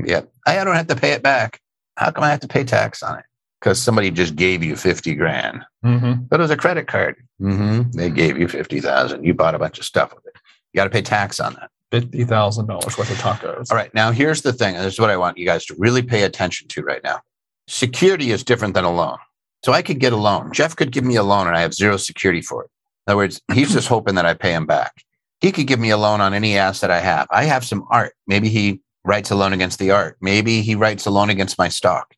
Yeah. 0.08 0.22
I 0.44 0.64
don't 0.64 0.74
have 0.74 0.88
to 0.88 0.96
pay 0.96 1.12
it 1.12 1.22
back. 1.22 1.60
How 1.96 2.10
come 2.10 2.24
I 2.24 2.30
have 2.30 2.40
to 2.40 2.48
pay 2.48 2.64
tax 2.64 3.04
on 3.04 3.20
it? 3.20 3.24
Because 3.60 3.80
somebody 3.80 4.10
just 4.10 4.36
gave 4.36 4.62
you 4.62 4.76
50 4.76 5.14
grand. 5.14 5.64
Mhm. 5.84 6.28
But 6.28 6.40
it 6.40 6.42
was 6.42 6.50
a 6.50 6.56
credit 6.56 6.86
card. 6.86 7.16
hmm 7.38 7.82
They 7.94 8.10
gave 8.10 8.38
you 8.38 8.48
50,000. 8.48 9.24
You 9.24 9.34
bought 9.34 9.54
a 9.54 9.58
bunch 9.58 9.78
of 9.78 9.84
stuff 9.84 10.14
with 10.14 10.26
it. 10.26 10.34
You 10.72 10.78
got 10.78 10.84
to 10.84 10.90
pay 10.90 11.02
tax 11.02 11.40
on 11.40 11.54
that. 11.54 11.70
fifty 11.92 12.24
thousand 12.24 12.66
dollars 12.66 12.98
worth 12.98 13.10
of 13.10 13.16
tacos. 13.18 13.70
All 13.70 13.76
right. 13.76 13.94
Now, 13.94 14.10
here's 14.10 14.42
the 14.42 14.52
thing. 14.52 14.74
and 14.74 14.84
This 14.84 14.94
is 14.94 15.00
what 15.00 15.08
I 15.10 15.16
want 15.16 15.38
you 15.38 15.46
guys 15.46 15.64
to 15.66 15.74
really 15.78 16.02
pay 16.02 16.22
attention 16.24 16.66
to 16.68 16.82
right 16.82 17.02
now. 17.04 17.20
Security 17.68 18.30
is 18.32 18.42
different 18.44 18.74
than 18.74 18.84
a 18.84 18.92
loan. 18.92 19.18
So 19.64 19.72
I 19.72 19.82
could 19.82 19.98
get 20.00 20.12
a 20.12 20.16
loan. 20.16 20.52
Jeff 20.52 20.76
could 20.76 20.90
give 20.92 21.04
me 21.04 21.16
a 21.16 21.22
loan 21.22 21.46
and 21.46 21.56
I 21.56 21.60
have 21.60 21.72
zero 21.74 21.96
security 21.96 22.42
for 22.42 22.64
it. 22.64 22.70
In 23.06 23.12
other 23.12 23.16
words, 23.16 23.40
he's 23.52 23.72
just 23.72 23.88
hoping 23.88 24.16
that 24.16 24.26
I 24.26 24.34
pay 24.34 24.52
him 24.52 24.66
back. 24.66 24.92
He 25.40 25.52
could 25.52 25.66
give 25.66 25.78
me 25.80 25.90
a 25.90 25.96
loan 25.96 26.20
on 26.20 26.34
any 26.34 26.58
asset 26.58 26.90
I 26.90 27.00
have. 27.00 27.26
I 27.30 27.44
have 27.44 27.64
some 27.64 27.84
art. 27.90 28.14
Maybe 28.26 28.48
he 28.48 28.80
writes 29.04 29.30
a 29.30 29.36
loan 29.36 29.52
against 29.52 29.78
the 29.78 29.92
art. 29.92 30.16
Maybe 30.20 30.62
he 30.62 30.74
writes 30.74 31.06
a 31.06 31.10
loan 31.10 31.30
against 31.30 31.56
my 31.58 31.68
stock. 31.68 32.14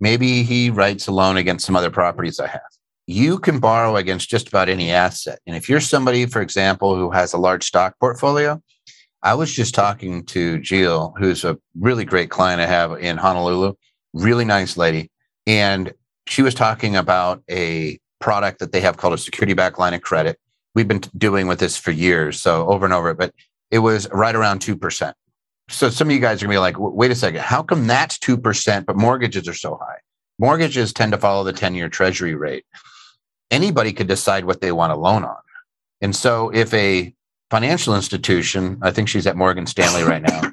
Maybe 0.00 0.42
he 0.42 0.70
writes 0.70 1.06
a 1.08 1.12
loan 1.12 1.36
against 1.36 1.66
some 1.66 1.76
other 1.76 1.90
properties 1.90 2.38
I 2.38 2.46
have. 2.46 2.60
You 3.06 3.38
can 3.38 3.58
borrow 3.58 3.96
against 3.96 4.28
just 4.28 4.48
about 4.48 4.68
any 4.68 4.90
asset. 4.90 5.40
And 5.46 5.56
if 5.56 5.68
you're 5.68 5.80
somebody, 5.80 6.26
for 6.26 6.42
example, 6.42 6.94
who 6.94 7.10
has 7.10 7.32
a 7.32 7.38
large 7.38 7.64
stock 7.64 7.94
portfolio, 7.98 8.60
I 9.22 9.34
was 9.34 9.52
just 9.52 9.74
talking 9.74 10.24
to 10.26 10.58
Jill, 10.60 11.14
who's 11.18 11.44
a 11.44 11.58
really 11.78 12.04
great 12.04 12.30
client 12.30 12.60
I 12.60 12.66
have 12.66 12.92
in 12.92 13.16
Honolulu, 13.16 13.74
really 14.12 14.44
nice 14.44 14.76
lady. 14.76 15.10
And 15.46 15.92
she 16.26 16.42
was 16.42 16.54
talking 16.54 16.94
about 16.94 17.42
a 17.50 17.98
product 18.20 18.58
that 18.60 18.72
they 18.72 18.80
have 18.80 18.96
called 18.96 19.14
a 19.14 19.18
security 19.18 19.54
back 19.54 19.78
line 19.78 19.94
of 19.94 20.02
credit. 20.02 20.38
We've 20.74 20.86
been 20.86 21.02
doing 21.16 21.48
with 21.48 21.58
this 21.58 21.76
for 21.76 21.90
years, 21.90 22.40
so 22.40 22.68
over 22.68 22.84
and 22.84 22.94
over, 22.94 23.14
but 23.14 23.32
it 23.70 23.78
was 23.78 24.08
right 24.12 24.34
around 24.34 24.60
2%. 24.60 25.12
So 25.70 25.90
some 25.90 26.08
of 26.08 26.14
you 26.14 26.20
guys 26.20 26.42
are 26.42 26.46
gonna 26.46 26.54
be 26.54 26.58
like, 26.58 26.76
wait 26.78 27.10
a 27.10 27.14
second, 27.14 27.40
how 27.40 27.62
come 27.62 27.86
that's 27.86 28.18
2%, 28.18 28.86
but 28.86 28.96
mortgages 28.96 29.48
are 29.48 29.54
so 29.54 29.76
high? 29.80 29.98
Mortgages 30.38 30.92
tend 30.92 31.12
to 31.12 31.18
follow 31.18 31.44
the 31.44 31.52
10 31.52 31.74
year 31.74 31.88
treasury 31.88 32.34
rate. 32.34 32.64
Anybody 33.50 33.92
could 33.92 34.06
decide 34.06 34.44
what 34.44 34.60
they 34.60 34.72
want 34.72 34.92
to 34.92 34.96
loan 34.96 35.24
on. 35.24 35.36
And 36.00 36.14
so 36.14 36.50
if 36.50 36.72
a 36.74 37.14
financial 37.50 37.94
institution, 37.94 38.78
I 38.82 38.90
think 38.90 39.08
she's 39.08 39.26
at 39.26 39.36
Morgan 39.36 39.66
Stanley 39.66 40.02
right 40.04 40.22
now. 40.22 40.52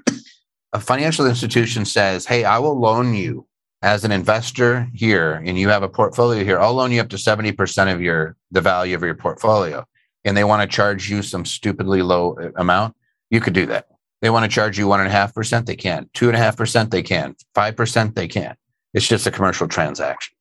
a 0.74 0.80
financial 0.80 1.26
institution 1.28 1.86
says, 1.86 2.26
Hey, 2.26 2.44
I 2.44 2.60
will 2.60 2.80
loan 2.80 3.14
you 3.14 3.48
as 3.82 4.04
an 4.04 4.12
investor 4.12 4.90
here, 4.94 5.34
and 5.46 5.60
you 5.60 5.70
have 5.70 5.84
a 5.84 5.90
portfolio 5.90 6.44
here. 6.44 6.60
I'll 6.60 6.74
loan 6.74 6.92
you 6.92 7.02
up 7.02 7.10
to 7.10 7.18
70% 7.18 7.94
of 7.94 8.02
your 8.02 8.36
the 8.52 8.62
value 8.62 8.96
of 8.96 9.04
your 9.04 9.16
portfolio. 9.16 9.86
And 10.24 10.36
they 10.36 10.44
want 10.44 10.64
to 10.64 10.76
charge 10.76 11.10
you 11.10 11.22
some 11.22 11.46
stupidly 11.46 12.02
low 12.02 12.36
uh, 12.42 12.50
amount. 12.56 12.96
You 13.30 13.40
could 13.42 13.54
do 13.54 13.68
that. 13.68 13.88
They 14.22 14.30
want 14.30 14.44
to 14.44 14.54
charge 14.54 14.78
you 14.78 14.88
one 14.88 15.00
and 15.00 15.10
a 15.10 15.12
half 15.12 15.34
percent, 15.34 15.66
they 15.66 15.76
can. 15.76 16.10
Two 16.14 16.28
and 16.28 16.36
a 16.36 16.40
half 16.40 16.58
percent, 16.58 16.92
they 16.92 17.04
can. 17.04 17.36
Five 17.54 17.76
percent, 17.76 18.16
they 18.16 18.28
can. 18.28 18.56
It's 18.94 19.08
just 19.08 19.28
a 19.28 19.32
commercial 19.32 19.68
transaction. 19.68 20.36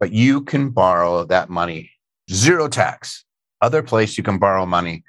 But 0.00 0.12
you 0.12 0.42
can 0.42 0.70
borrow 0.70 1.24
that 1.24 1.48
money, 1.48 1.92
zero 2.30 2.68
tax. 2.68 3.24
Other 3.60 3.82
place 3.82 4.18
you 4.18 4.24
can 4.24 4.38
borrow 4.38 4.66
money 4.66 5.04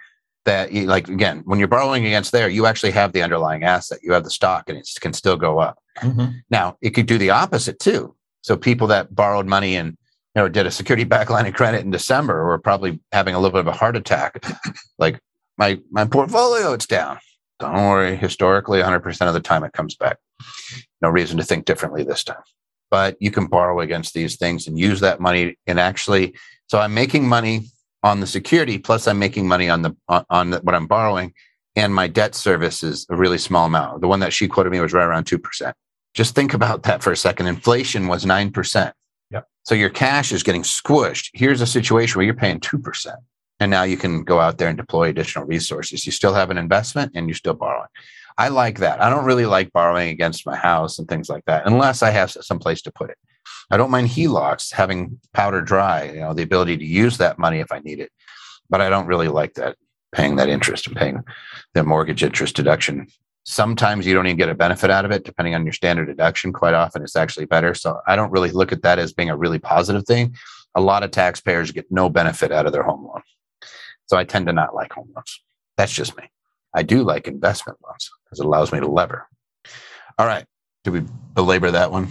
that 0.45 0.71
you, 0.71 0.85
like 0.85 1.07
again 1.07 1.41
when 1.45 1.59
you're 1.59 1.67
borrowing 1.67 2.05
against 2.05 2.31
there 2.31 2.49
you 2.49 2.65
actually 2.65 2.91
have 2.91 3.13
the 3.13 3.21
underlying 3.21 3.63
asset 3.63 3.99
you 4.03 4.11
have 4.11 4.23
the 4.23 4.29
stock 4.29 4.67
and 4.67 4.77
it 4.77 4.89
can 4.99 5.13
still 5.13 5.37
go 5.37 5.59
up 5.59 5.79
mm-hmm. 5.99 6.37
now 6.49 6.77
it 6.81 6.91
could 6.91 7.05
do 7.05 7.17
the 7.17 7.29
opposite 7.29 7.79
too 7.79 8.15
so 8.41 8.57
people 8.57 8.87
that 8.87 9.15
borrowed 9.15 9.47
money 9.47 9.75
and 9.75 9.89
you 10.35 10.41
know 10.41 10.49
did 10.49 10.65
a 10.65 10.71
security 10.71 11.03
back 11.13 11.29
line 11.29 11.45
of 11.45 11.53
credit 11.53 11.81
in 11.81 11.91
december 11.91 12.45
were 12.45 12.57
probably 12.57 12.99
having 13.11 13.35
a 13.35 13.39
little 13.39 13.51
bit 13.51 13.61
of 13.61 13.67
a 13.67 13.77
heart 13.77 13.95
attack 13.95 14.43
like 14.97 15.19
my 15.57 15.79
my 15.91 16.05
portfolio 16.05 16.73
it's 16.73 16.87
down 16.87 17.17
don't 17.71 17.89
worry 17.89 18.15
historically 18.15 18.79
100% 18.81 19.27
of 19.27 19.33
the 19.33 19.39
time 19.39 19.63
it 19.63 19.73
comes 19.73 19.95
back 19.95 20.17
no 21.01 21.09
reason 21.09 21.37
to 21.37 21.43
think 21.43 21.65
differently 21.65 22.03
this 22.03 22.23
time 22.23 22.43
but 22.91 23.17
you 23.19 23.31
can 23.31 23.47
borrow 23.47 23.79
against 23.79 24.13
these 24.13 24.35
things 24.35 24.67
and 24.67 24.77
use 24.77 24.99
that 24.99 25.19
money 25.19 25.57
and 25.67 25.79
actually 25.79 26.33
so 26.67 26.79
i'm 26.79 26.93
making 26.93 27.27
money 27.27 27.63
on 28.03 28.19
the 28.19 28.27
security, 28.27 28.77
plus 28.77 29.07
I'm 29.07 29.17
making 29.17 29.47
money 29.47 29.69
on 29.69 29.81
the 29.81 29.95
on, 30.07 30.25
on 30.29 30.49
the, 30.51 30.59
what 30.59 30.75
I'm 30.75 30.87
borrowing, 30.87 31.33
and 31.75 31.95
my 31.95 32.07
debt 32.07 32.35
service 32.35 32.83
is 32.83 33.07
a 33.09 33.15
really 33.15 33.37
small 33.37 33.65
amount. 33.65 34.01
The 34.01 34.07
one 34.07 34.19
that 34.19 34.33
she 34.33 34.47
quoted 34.47 34.71
me 34.71 34.79
was 34.81 34.93
right 34.93 35.05
around 35.05 35.23
two 35.23 35.39
percent. 35.39 35.75
Just 36.13 36.35
think 36.35 36.53
about 36.53 36.83
that 36.83 37.01
for 37.01 37.11
a 37.11 37.17
second. 37.17 37.47
Inflation 37.47 38.07
was 38.07 38.25
nine 38.25 38.51
percent. 38.51 38.93
Yep. 39.31 39.47
So 39.63 39.73
your 39.73 39.89
cash 39.89 40.31
is 40.31 40.43
getting 40.43 40.63
squished. 40.63 41.29
Here's 41.33 41.61
a 41.61 41.65
situation 41.65 42.17
where 42.17 42.25
you're 42.25 42.35
paying 42.35 42.59
two 42.59 42.77
percent, 42.77 43.19
and 43.59 43.69
now 43.71 43.83
you 43.83 43.97
can 43.97 44.23
go 44.23 44.39
out 44.39 44.57
there 44.57 44.67
and 44.67 44.77
deploy 44.77 45.09
additional 45.09 45.45
resources. 45.45 46.05
You 46.05 46.11
still 46.11 46.33
have 46.33 46.49
an 46.49 46.57
investment, 46.57 47.11
and 47.15 47.27
you're 47.27 47.35
still 47.35 47.53
borrowing. 47.53 47.89
I 48.37 48.47
like 48.47 48.79
that. 48.79 49.01
I 49.01 49.09
don't 49.09 49.25
really 49.25 49.45
like 49.45 49.71
borrowing 49.73 50.09
against 50.09 50.45
my 50.45 50.55
house 50.55 50.97
and 50.97 51.07
things 51.07 51.29
like 51.29 51.45
that, 51.45 51.67
unless 51.67 52.01
I 52.01 52.09
have 52.09 52.31
some 52.31 52.59
place 52.59 52.81
to 52.83 52.91
put 52.91 53.09
it. 53.09 53.17
I 53.69 53.77
don't 53.77 53.91
mind 53.91 54.09
HELOCs 54.09 54.73
having 54.73 55.19
powder 55.33 55.61
dry, 55.61 56.05
you 56.05 56.19
know, 56.19 56.33
the 56.33 56.43
ability 56.43 56.77
to 56.77 56.85
use 56.85 57.17
that 57.17 57.39
money 57.39 57.59
if 57.59 57.71
I 57.71 57.79
need 57.79 57.99
it. 57.99 58.11
But 58.69 58.81
I 58.81 58.89
don't 58.89 59.07
really 59.07 59.27
like 59.27 59.53
that 59.55 59.77
paying 60.13 60.35
that 60.37 60.49
interest 60.49 60.87
and 60.87 60.95
paying 60.95 61.23
the 61.73 61.83
mortgage 61.83 62.23
interest 62.23 62.55
deduction. 62.55 63.07
Sometimes 63.45 64.05
you 64.05 64.13
don't 64.13 64.27
even 64.27 64.37
get 64.37 64.49
a 64.49 64.55
benefit 64.55 64.89
out 64.89 65.05
of 65.05 65.11
it, 65.11 65.25
depending 65.25 65.53
on 65.53 65.65
your 65.65 65.73
standard 65.73 66.05
deduction. 66.05 66.53
Quite 66.53 66.73
often 66.73 67.03
it's 67.03 67.15
actually 67.15 67.45
better. 67.45 67.73
So 67.73 67.99
I 68.07 68.15
don't 68.15 68.31
really 68.31 68.51
look 68.51 68.71
at 68.71 68.83
that 68.83 68.99
as 68.99 69.11
being 69.11 69.29
a 69.29 69.37
really 69.37 69.59
positive 69.59 70.05
thing. 70.05 70.35
A 70.75 70.81
lot 70.81 71.03
of 71.03 71.11
taxpayers 71.11 71.71
get 71.71 71.91
no 71.91 72.09
benefit 72.09 72.51
out 72.51 72.65
of 72.65 72.71
their 72.71 72.83
home 72.83 73.05
loan. 73.05 73.12
So 74.07 74.17
I 74.17 74.23
tend 74.23 74.47
to 74.47 74.53
not 74.53 74.75
like 74.75 74.93
home 74.93 75.09
loans. 75.15 75.41
That's 75.77 75.93
just 75.93 76.17
me. 76.17 76.23
I 76.73 76.83
do 76.83 77.03
like 77.03 77.27
investment 77.27 77.79
loans 77.85 78.09
because 78.25 78.39
it 78.39 78.45
allows 78.45 78.71
me 78.71 78.79
to 78.79 78.87
lever. 78.87 79.27
All 80.17 80.27
right. 80.27 80.45
Do 80.83 80.91
we 80.91 81.03
belabor 81.33 81.71
that 81.71 81.91
one? 81.91 82.09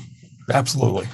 Absolutely 0.53 1.07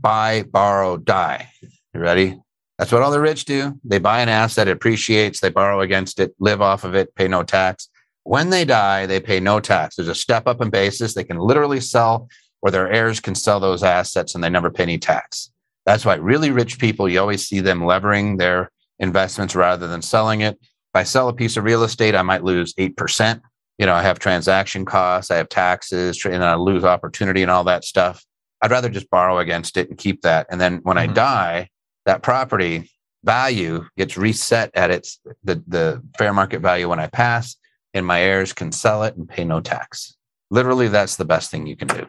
buy, 0.00 0.42
borrow, 0.42 0.96
die. 0.96 1.50
You 1.94 2.00
ready? 2.00 2.40
That's 2.78 2.92
what 2.92 3.02
all 3.02 3.10
the 3.10 3.20
rich 3.20 3.44
do. 3.44 3.78
They 3.84 3.98
buy 3.98 4.20
an 4.20 4.28
asset, 4.28 4.68
it 4.68 4.72
appreciates, 4.72 5.40
they 5.40 5.50
borrow 5.50 5.80
against 5.80 6.18
it, 6.18 6.34
live 6.38 6.62
off 6.62 6.84
of 6.84 6.94
it, 6.94 7.14
pay 7.14 7.28
no 7.28 7.42
tax. 7.42 7.88
When 8.24 8.50
they 8.50 8.64
die, 8.64 9.06
they 9.06 9.20
pay 9.20 9.40
no 9.40 9.60
tax. 9.60 9.96
There's 9.96 10.08
a 10.08 10.14
step 10.14 10.46
up 10.46 10.60
in 10.60 10.70
basis. 10.70 11.14
They 11.14 11.24
can 11.24 11.38
literally 11.38 11.80
sell, 11.80 12.28
or 12.62 12.70
their 12.70 12.90
heirs 12.90 13.20
can 13.20 13.34
sell 13.34 13.60
those 13.60 13.82
assets 13.82 14.34
and 14.34 14.42
they 14.42 14.50
never 14.50 14.70
pay 14.70 14.84
any 14.84 14.98
tax. 14.98 15.50
That's 15.84 16.04
why 16.04 16.14
really 16.14 16.50
rich 16.50 16.78
people, 16.78 17.08
you 17.08 17.20
always 17.20 17.46
see 17.46 17.60
them 17.60 17.84
levering 17.84 18.36
their 18.36 18.70
investments 19.00 19.56
rather 19.56 19.88
than 19.88 20.02
selling 20.02 20.42
it. 20.42 20.56
If 20.60 20.94
I 20.94 21.02
sell 21.02 21.28
a 21.28 21.34
piece 21.34 21.56
of 21.56 21.64
real 21.64 21.82
estate, 21.82 22.14
I 22.14 22.22
might 22.22 22.44
lose 22.44 22.74
8%. 22.74 23.40
You 23.78 23.86
know, 23.86 23.94
I 23.94 24.02
have 24.02 24.18
transaction 24.18 24.84
costs, 24.84 25.30
I 25.30 25.36
have 25.36 25.48
taxes, 25.48 26.24
and 26.24 26.44
I 26.44 26.54
lose 26.54 26.84
opportunity 26.84 27.42
and 27.42 27.50
all 27.50 27.64
that 27.64 27.84
stuff. 27.84 28.24
I'd 28.60 28.70
rather 28.70 28.90
just 28.90 29.08
borrow 29.10 29.38
against 29.38 29.76
it 29.76 29.88
and 29.88 29.98
keep 29.98 30.22
that. 30.22 30.46
And 30.50 30.60
then 30.60 30.80
when 30.82 30.96
mm-hmm. 30.96 31.10
I 31.10 31.14
die, 31.14 31.68
that 32.04 32.22
property 32.22 32.90
value 33.24 33.86
gets 33.96 34.16
reset 34.16 34.70
at 34.74 34.90
its 34.90 35.20
the, 35.44 35.62
the 35.66 36.02
fair 36.18 36.32
market 36.32 36.60
value 36.60 36.88
when 36.88 37.00
I 37.00 37.06
pass, 37.06 37.56
and 37.94 38.06
my 38.06 38.20
heirs 38.20 38.52
can 38.52 38.72
sell 38.72 39.02
it 39.04 39.16
and 39.16 39.28
pay 39.28 39.44
no 39.44 39.60
tax. 39.60 40.16
Literally, 40.50 40.88
that's 40.88 41.16
the 41.16 41.24
best 41.24 41.50
thing 41.50 41.66
you 41.66 41.76
can 41.76 41.88
do. 41.88 42.06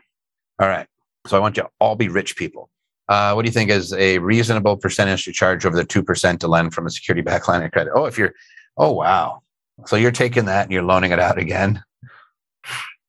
All 0.59 0.67
right. 0.67 0.87
So 1.27 1.37
I 1.37 1.39
want 1.39 1.57
you 1.57 1.63
to 1.63 1.69
all 1.79 1.95
be 1.95 2.09
rich 2.09 2.35
people. 2.35 2.69
Uh, 3.11 3.33
what 3.33 3.41
do 3.41 3.49
you 3.49 3.51
think 3.51 3.69
is 3.69 3.91
a 3.95 4.19
reasonable 4.19 4.77
percentage 4.77 5.25
to 5.25 5.33
charge 5.33 5.65
over 5.65 5.75
the 5.75 5.85
2% 5.85 6.39
to 6.39 6.47
lend 6.47 6.73
from 6.73 6.87
a 6.87 6.89
security 6.89 7.21
back 7.21 7.45
line 7.45 7.61
of 7.61 7.69
credit? 7.69 7.91
Oh, 7.93 8.05
if 8.05 8.17
you're, 8.17 8.33
oh, 8.77 8.93
wow. 8.93 9.41
So 9.85 9.97
you're 9.97 10.11
taking 10.11 10.45
that 10.45 10.63
and 10.63 10.71
you're 10.71 10.81
loaning 10.81 11.11
it 11.11 11.19
out 11.19 11.37
again. 11.37 11.83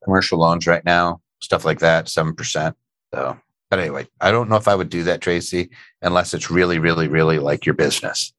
Commercial 0.03 0.41
loans 0.41 0.67
right 0.67 0.85
now, 0.85 1.21
stuff 1.39 1.65
like 1.65 1.79
that, 1.79 2.07
7%. 2.07 2.75
So, 3.15 3.39
but 3.71 3.79
anyway, 3.79 4.09
I 4.21 4.33
don't 4.33 4.51
know 4.51 4.57
if 4.57 4.67
I 4.67 4.75
would 4.75 4.89
do 4.89 5.05
that, 5.05 5.21
Tracy, 5.21 5.71
unless 6.01 6.35
it's 6.35 6.51
really, 6.51 6.81
really, 6.81 7.07
really 7.07 7.39
like 7.39 7.65
your 7.65 7.77
business. 7.77 8.35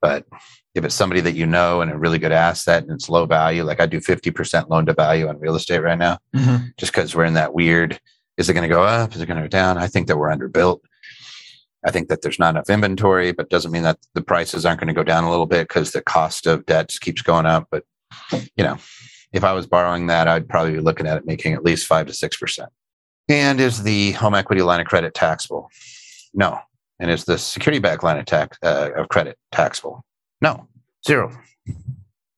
But 0.00 0.26
if 0.74 0.84
it's 0.84 0.96
somebody 0.96 1.20
that 1.20 1.36
you 1.36 1.46
know 1.46 1.82
and 1.82 1.92
a 1.92 1.96
really 1.96 2.18
good 2.18 2.32
asset 2.32 2.82
and 2.82 2.90
it's 2.90 3.08
low 3.08 3.26
value, 3.26 3.62
like 3.62 3.78
I 3.78 3.86
do 3.86 4.00
50% 4.00 4.70
loan 4.70 4.86
to 4.86 4.92
value 4.92 5.28
on 5.28 5.38
real 5.38 5.54
estate 5.54 5.84
right 5.84 5.96
now, 5.96 6.18
mm-hmm. 6.34 6.66
just 6.78 6.90
because 6.90 7.14
we're 7.14 7.26
in 7.26 7.34
that 7.34 7.54
weird, 7.54 8.00
is 8.38 8.48
it 8.48 8.54
going 8.54 8.68
to 8.68 8.74
go 8.74 8.82
up? 8.82 9.14
Is 9.14 9.20
it 9.20 9.26
going 9.26 9.36
to 9.36 9.44
go 9.44 9.48
down? 9.48 9.78
I 9.78 9.86
think 9.86 10.08
that 10.08 10.18
we're 10.18 10.34
underbuilt. 10.34 10.80
I 11.86 11.92
think 11.92 12.08
that 12.08 12.22
there's 12.22 12.38
not 12.38 12.56
enough 12.56 12.68
inventory, 12.68 13.30
but 13.30 13.48
doesn't 13.48 13.70
mean 13.70 13.84
that 13.84 13.98
the 14.14 14.20
prices 14.20 14.66
aren't 14.66 14.80
going 14.80 14.88
to 14.88 14.94
go 14.94 15.04
down 15.04 15.22
a 15.22 15.30
little 15.30 15.46
bit 15.46 15.68
because 15.68 15.92
the 15.92 16.02
cost 16.02 16.46
of 16.46 16.66
debts 16.66 16.98
keeps 16.98 17.22
going 17.22 17.46
up. 17.46 17.68
But 17.70 17.84
you 18.56 18.64
know, 18.64 18.76
if 19.32 19.44
I 19.44 19.52
was 19.52 19.66
borrowing 19.66 20.08
that, 20.08 20.26
I'd 20.26 20.48
probably 20.48 20.72
be 20.72 20.80
looking 20.80 21.06
at 21.06 21.16
it 21.16 21.26
making 21.26 21.54
at 21.54 21.64
least 21.64 21.86
five 21.86 22.06
to 22.08 22.12
six 22.12 22.36
percent. 22.36 22.70
And 23.28 23.60
is 23.60 23.84
the 23.84 24.12
home 24.12 24.34
equity 24.34 24.62
line 24.62 24.80
of 24.80 24.86
credit 24.86 25.14
taxable? 25.14 25.70
No. 26.34 26.58
And 26.98 27.10
is 27.10 27.24
the 27.24 27.38
security 27.38 27.78
back 27.78 28.02
line 28.02 28.18
of 28.18 28.24
tax 28.26 28.58
uh, 28.62 28.90
of 28.96 29.08
credit 29.08 29.38
taxable? 29.52 30.04
No. 30.40 30.66
Zero. 31.06 31.30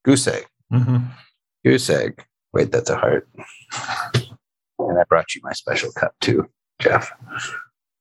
Goose 0.05 0.27
egg. 0.27 0.47
Mm-hmm. 0.73 0.99
Goose 1.65 1.89
egg. 1.91 2.23
Wait, 2.53 2.71
that's 2.71 2.91
a 2.91 2.97
heart. 2.97 3.29
And 4.79 4.99
I 4.99 5.05
brought 5.09 5.35
you 5.35 5.41
my 5.45 5.53
special 5.53 5.93
cup 5.93 6.15
too, 6.21 6.49
Jeff. 6.81 7.13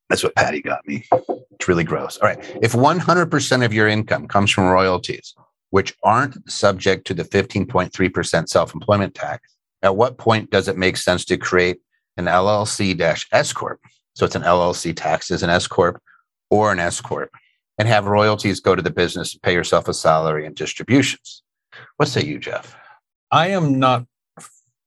That's 0.10 0.24
what 0.24 0.36
Patty 0.36 0.62
got 0.62 0.88
me. 0.88 1.06
It's 1.52 1.68
really 1.68 1.84
gross. 1.84 2.18
All 2.18 2.28
right. 2.28 2.40
If 2.62 2.74
100% 2.74 3.66
of 3.66 3.74
your 3.74 3.88
income 3.88 4.28
comes 4.28 4.52
from 4.52 4.66
royalties, 4.66 5.34
which 5.72 5.96
aren't 6.04 6.50
subject 6.50 7.06
to 7.08 7.14
the 7.14 7.24
15.3% 7.24 8.48
self 8.48 8.74
employment 8.74 9.16
tax, 9.16 9.56
at 9.84 9.96
what 9.96 10.18
point 10.18 10.50
does 10.50 10.68
it 10.68 10.78
make 10.78 10.98
sense 10.98 11.26
to 11.26 11.38
create 11.38 11.80
an 12.18 12.26
LLC 12.26 13.00
S 13.32 13.54
Corp. 13.54 13.80
So 14.16 14.26
it's 14.26 14.36
an 14.36 14.42
LLC 14.42 14.96
tax 14.96 15.30
as 15.30 15.44
an 15.44 15.50
S 15.50 15.68
Corp 15.68 16.02
or 16.50 16.72
an 16.72 16.80
S 16.80 17.00
Corp 17.00 17.30
and 17.78 17.88
have 17.88 18.08
royalties 18.08 18.60
go 18.60 18.76
to 18.76 18.82
the 18.82 18.90
business 18.90 19.34
and 19.34 19.42
pay 19.42 19.54
yourself 19.54 19.88
a 19.88 19.94
salary 19.94 20.46
and 20.46 20.56
distributions. 20.56 21.44
What 21.98 22.10
say 22.10 22.24
you, 22.24 22.40
Jeff? 22.40 22.76
I 23.32 23.50
am 23.50 23.78
not 23.78 24.06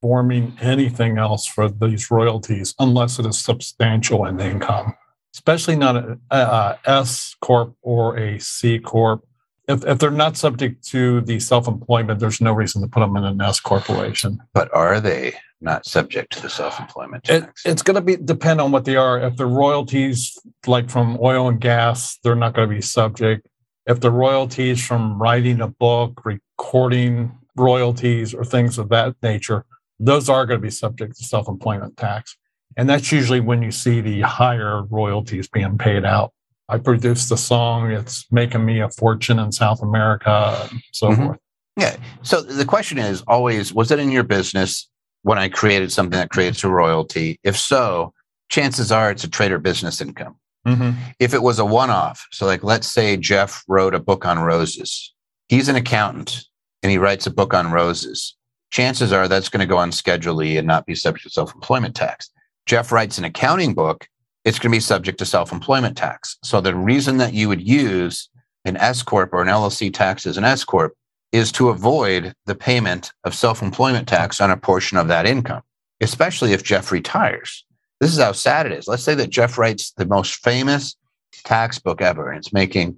forming 0.01 0.57
anything 0.59 1.17
else 1.17 1.45
for 1.45 1.69
these 1.69 2.09
royalties 2.11 2.73
unless 2.79 3.19
it 3.19 3.25
is 3.25 3.37
substantial 3.37 4.25
in 4.25 4.39
income, 4.39 4.95
especially 5.33 5.75
not 5.75 5.95
a, 5.95 6.19
a 6.29 6.79
S 6.85 7.35
corp 7.41 7.75
or 7.81 8.17
a 8.17 8.39
C 8.39 8.79
corp. 8.79 9.25
If, 9.67 9.85
if 9.85 9.99
they're 9.99 10.11
not 10.11 10.37
subject 10.37 10.85
to 10.89 11.21
the 11.21 11.39
self 11.39 11.67
employment, 11.67 12.19
there's 12.19 12.41
no 12.41 12.53
reason 12.53 12.81
to 12.81 12.87
put 12.87 12.99
them 12.99 13.15
in 13.15 13.23
an 13.23 13.41
S 13.41 13.59
corporation. 13.59 14.39
But 14.53 14.73
are 14.73 14.99
they? 14.99 15.35
not 15.61 15.85
subject 15.85 16.33
to 16.33 16.41
the 16.41 16.49
self-employment 16.49 17.23
tax. 17.23 17.65
It, 17.65 17.69
it's 17.69 17.81
going 17.81 17.95
to 17.95 18.01
be 18.01 18.15
depend 18.17 18.59
on 18.59 18.71
what 18.71 18.85
they 18.85 18.95
are. 18.95 19.19
If 19.19 19.37
the 19.37 19.45
royalties, 19.45 20.37
like 20.65 20.89
from 20.89 21.17
oil 21.21 21.47
and 21.47 21.61
gas, 21.61 22.17
they're 22.23 22.35
not 22.35 22.53
going 22.53 22.67
to 22.67 22.75
be 22.75 22.81
subject. 22.81 23.47
If 23.85 23.99
the 23.99 24.11
royalties 24.11 24.85
from 24.85 25.21
writing 25.21 25.61
a 25.61 25.67
book, 25.67 26.21
recording 26.25 27.37
royalties, 27.55 28.33
or 28.33 28.43
things 28.43 28.77
of 28.77 28.89
that 28.89 29.15
nature, 29.21 29.65
those 29.99 30.29
are 30.29 30.45
going 30.45 30.59
to 30.59 30.61
be 30.61 30.71
subject 30.71 31.17
to 31.17 31.23
self-employment 31.23 31.97
tax. 31.97 32.37
And 32.77 32.89
that's 32.89 33.11
usually 33.11 33.39
when 33.39 33.61
you 33.61 33.71
see 33.71 34.01
the 34.01 34.21
higher 34.21 34.83
royalties 34.83 35.47
being 35.47 35.77
paid 35.77 36.05
out. 36.05 36.31
I 36.69 36.77
produced 36.77 37.29
the 37.29 37.37
song; 37.37 37.91
it's 37.91 38.25
making 38.31 38.65
me 38.65 38.79
a 38.79 38.89
fortune 38.89 39.39
in 39.39 39.51
South 39.51 39.81
America, 39.81 40.67
and 40.71 40.81
so 40.91 41.09
mm-hmm. 41.09 41.25
forth. 41.25 41.39
Yeah. 41.77 41.97
So 42.21 42.41
the 42.41 42.65
question 42.65 42.97
is 42.97 43.21
always: 43.27 43.73
Was 43.73 43.91
it 43.91 43.99
in 43.99 44.11
your 44.11 44.23
business? 44.23 44.87
when 45.23 45.37
I 45.37 45.49
created 45.49 45.91
something 45.91 46.17
that 46.17 46.29
creates 46.29 46.63
a 46.63 46.69
royalty? 46.69 47.39
If 47.43 47.57
so, 47.57 48.13
chances 48.49 48.91
are 48.91 49.11
it's 49.11 49.23
a 49.23 49.29
trade 49.29 49.51
or 49.51 49.59
business 49.59 50.01
income. 50.01 50.35
Mm-hmm. 50.67 50.91
If 51.19 51.33
it 51.33 51.41
was 51.41 51.59
a 51.59 51.65
one 51.65 51.89
off, 51.89 52.27
so 52.31 52.45
like 52.45 52.63
let's 52.63 52.87
say 52.87 53.17
Jeff 53.17 53.63
wrote 53.67 53.95
a 53.95 53.99
book 53.99 54.25
on 54.25 54.39
roses, 54.39 55.13
he's 55.47 55.69
an 55.69 55.75
accountant. 55.75 56.45
and 56.83 56.91
he 56.91 56.97
writes 56.97 57.27
a 57.27 57.31
book 57.31 57.53
on 57.53 57.71
roses, 57.71 58.35
chances 58.71 59.11
are 59.11 59.27
that's 59.27 59.49
going 59.49 59.59
to 59.59 59.67
go 59.67 59.77
on 59.77 59.91
Schedule 59.91 60.41
E 60.41 60.57
and 60.57 60.67
not 60.67 60.85
be 60.85 60.95
subject 60.95 61.23
to 61.23 61.29
self 61.29 61.53
employment 61.53 61.95
tax. 61.95 62.29
Jeff 62.65 62.91
writes 62.91 63.17
an 63.17 63.23
accounting 63.25 63.73
book, 63.73 64.07
it's 64.45 64.57
going 64.59 64.71
to 64.71 64.75
be 64.75 64.79
subject 64.81 65.17
to 65.19 65.25
self 65.25 65.51
employment 65.51 65.97
tax. 65.97 66.37
So 66.43 66.61
the 66.61 66.75
reason 66.75 67.17
that 67.17 67.33
you 67.33 67.47
would 67.47 67.61
use 67.61 68.29
an 68.65 68.77
S 68.77 69.03
Corp 69.03 69.33
or 69.33 69.41
an 69.41 69.47
LLC 69.47 69.93
tax 69.93 70.25
as 70.25 70.37
an 70.37 70.43
S 70.43 70.63
Corp 70.63 70.93
is 71.31 71.51
to 71.53 71.69
avoid 71.69 72.33
the 72.45 72.55
payment 72.55 73.11
of 73.23 73.33
self 73.35 73.61
employment 73.61 74.07
tax 74.07 74.41
on 74.41 74.51
a 74.51 74.57
portion 74.57 74.97
of 74.97 75.07
that 75.07 75.25
income, 75.25 75.61
especially 76.01 76.53
if 76.53 76.63
Jeff 76.63 76.91
retires. 76.91 77.65
This 77.99 78.11
is 78.11 78.19
how 78.19 78.31
sad 78.31 78.65
it 78.65 78.71
is. 78.71 78.87
Let's 78.87 79.03
say 79.03 79.13
that 79.15 79.29
Jeff 79.29 79.57
writes 79.59 79.91
the 79.91 80.05
most 80.07 80.35
famous 80.43 80.95
tax 81.43 81.77
book 81.79 82.01
ever 82.01 82.29
and 82.29 82.37
it's 82.39 82.51
making 82.51 82.97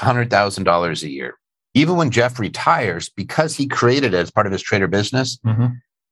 $100,000 0.00 1.02
a 1.02 1.08
year. 1.10 1.34
Even 1.74 1.96
when 1.96 2.10
Jeff 2.10 2.38
retires, 2.38 3.08
because 3.08 3.56
he 3.56 3.66
created 3.66 4.14
it 4.14 4.18
as 4.18 4.30
part 4.30 4.46
of 4.46 4.52
his 4.52 4.62
trade 4.62 4.82
or 4.82 4.88
business, 4.88 5.38
Mm-hmm. 5.46 5.66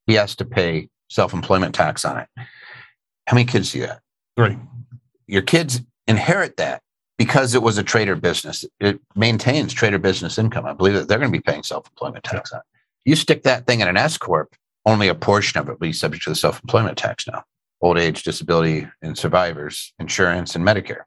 he 0.07 0.15
has 0.15 0.35
to 0.37 0.45
pay 0.45 0.89
self 1.09 1.35
employment 1.35 1.75
tax 1.75 2.05
on 2.05 2.19
it. 2.19 2.29
How 3.31 3.37
many 3.37 3.47
kids 3.47 3.71
do 3.71 3.79
you 3.79 3.87
have? 3.87 4.01
Three. 4.37 4.59
Your 5.29 5.43
kids 5.43 5.81
inherit 6.09 6.57
that 6.57 6.83
because 7.17 7.55
it 7.55 7.63
was 7.63 7.79
a 7.79 7.85
trade 7.85 8.09
or 8.09 8.17
business. 8.17 8.65
It 8.81 8.99
maintains 9.15 9.73
trade 9.73 9.95
or 9.95 10.01
business 10.01 10.37
income. 10.37 10.67
I 10.67 10.73
believe 10.73 10.95
that 10.95 11.07
they're 11.07 11.21
going 11.21 11.31
to 11.31 11.39
be 11.39 11.41
paying 11.41 11.63
self 11.63 11.87
employment 11.87 12.25
tax 12.25 12.51
on 12.53 12.59
it. 12.59 12.65
You 13.05 13.15
stick 13.15 13.45
that 13.45 13.69
thing 13.69 13.83
in 13.83 13.87
an 13.87 13.97
S 13.97 14.19
Corp, 14.19 14.57
only 14.85 15.07
a 15.07 15.15
portion 15.15 15.61
of 15.61 15.69
it 15.69 15.71
will 15.71 15.79
be 15.79 15.93
subject 15.93 16.25
to 16.25 16.31
the 16.31 16.35
self 16.35 16.61
employment 16.61 16.99
tax 16.99 17.25
now. 17.29 17.45
Old 17.81 17.99
age, 17.99 18.25
disability, 18.25 18.89
and 19.01 19.17
survivors, 19.17 19.93
insurance, 20.01 20.57
and 20.57 20.67
Medicare. 20.67 21.03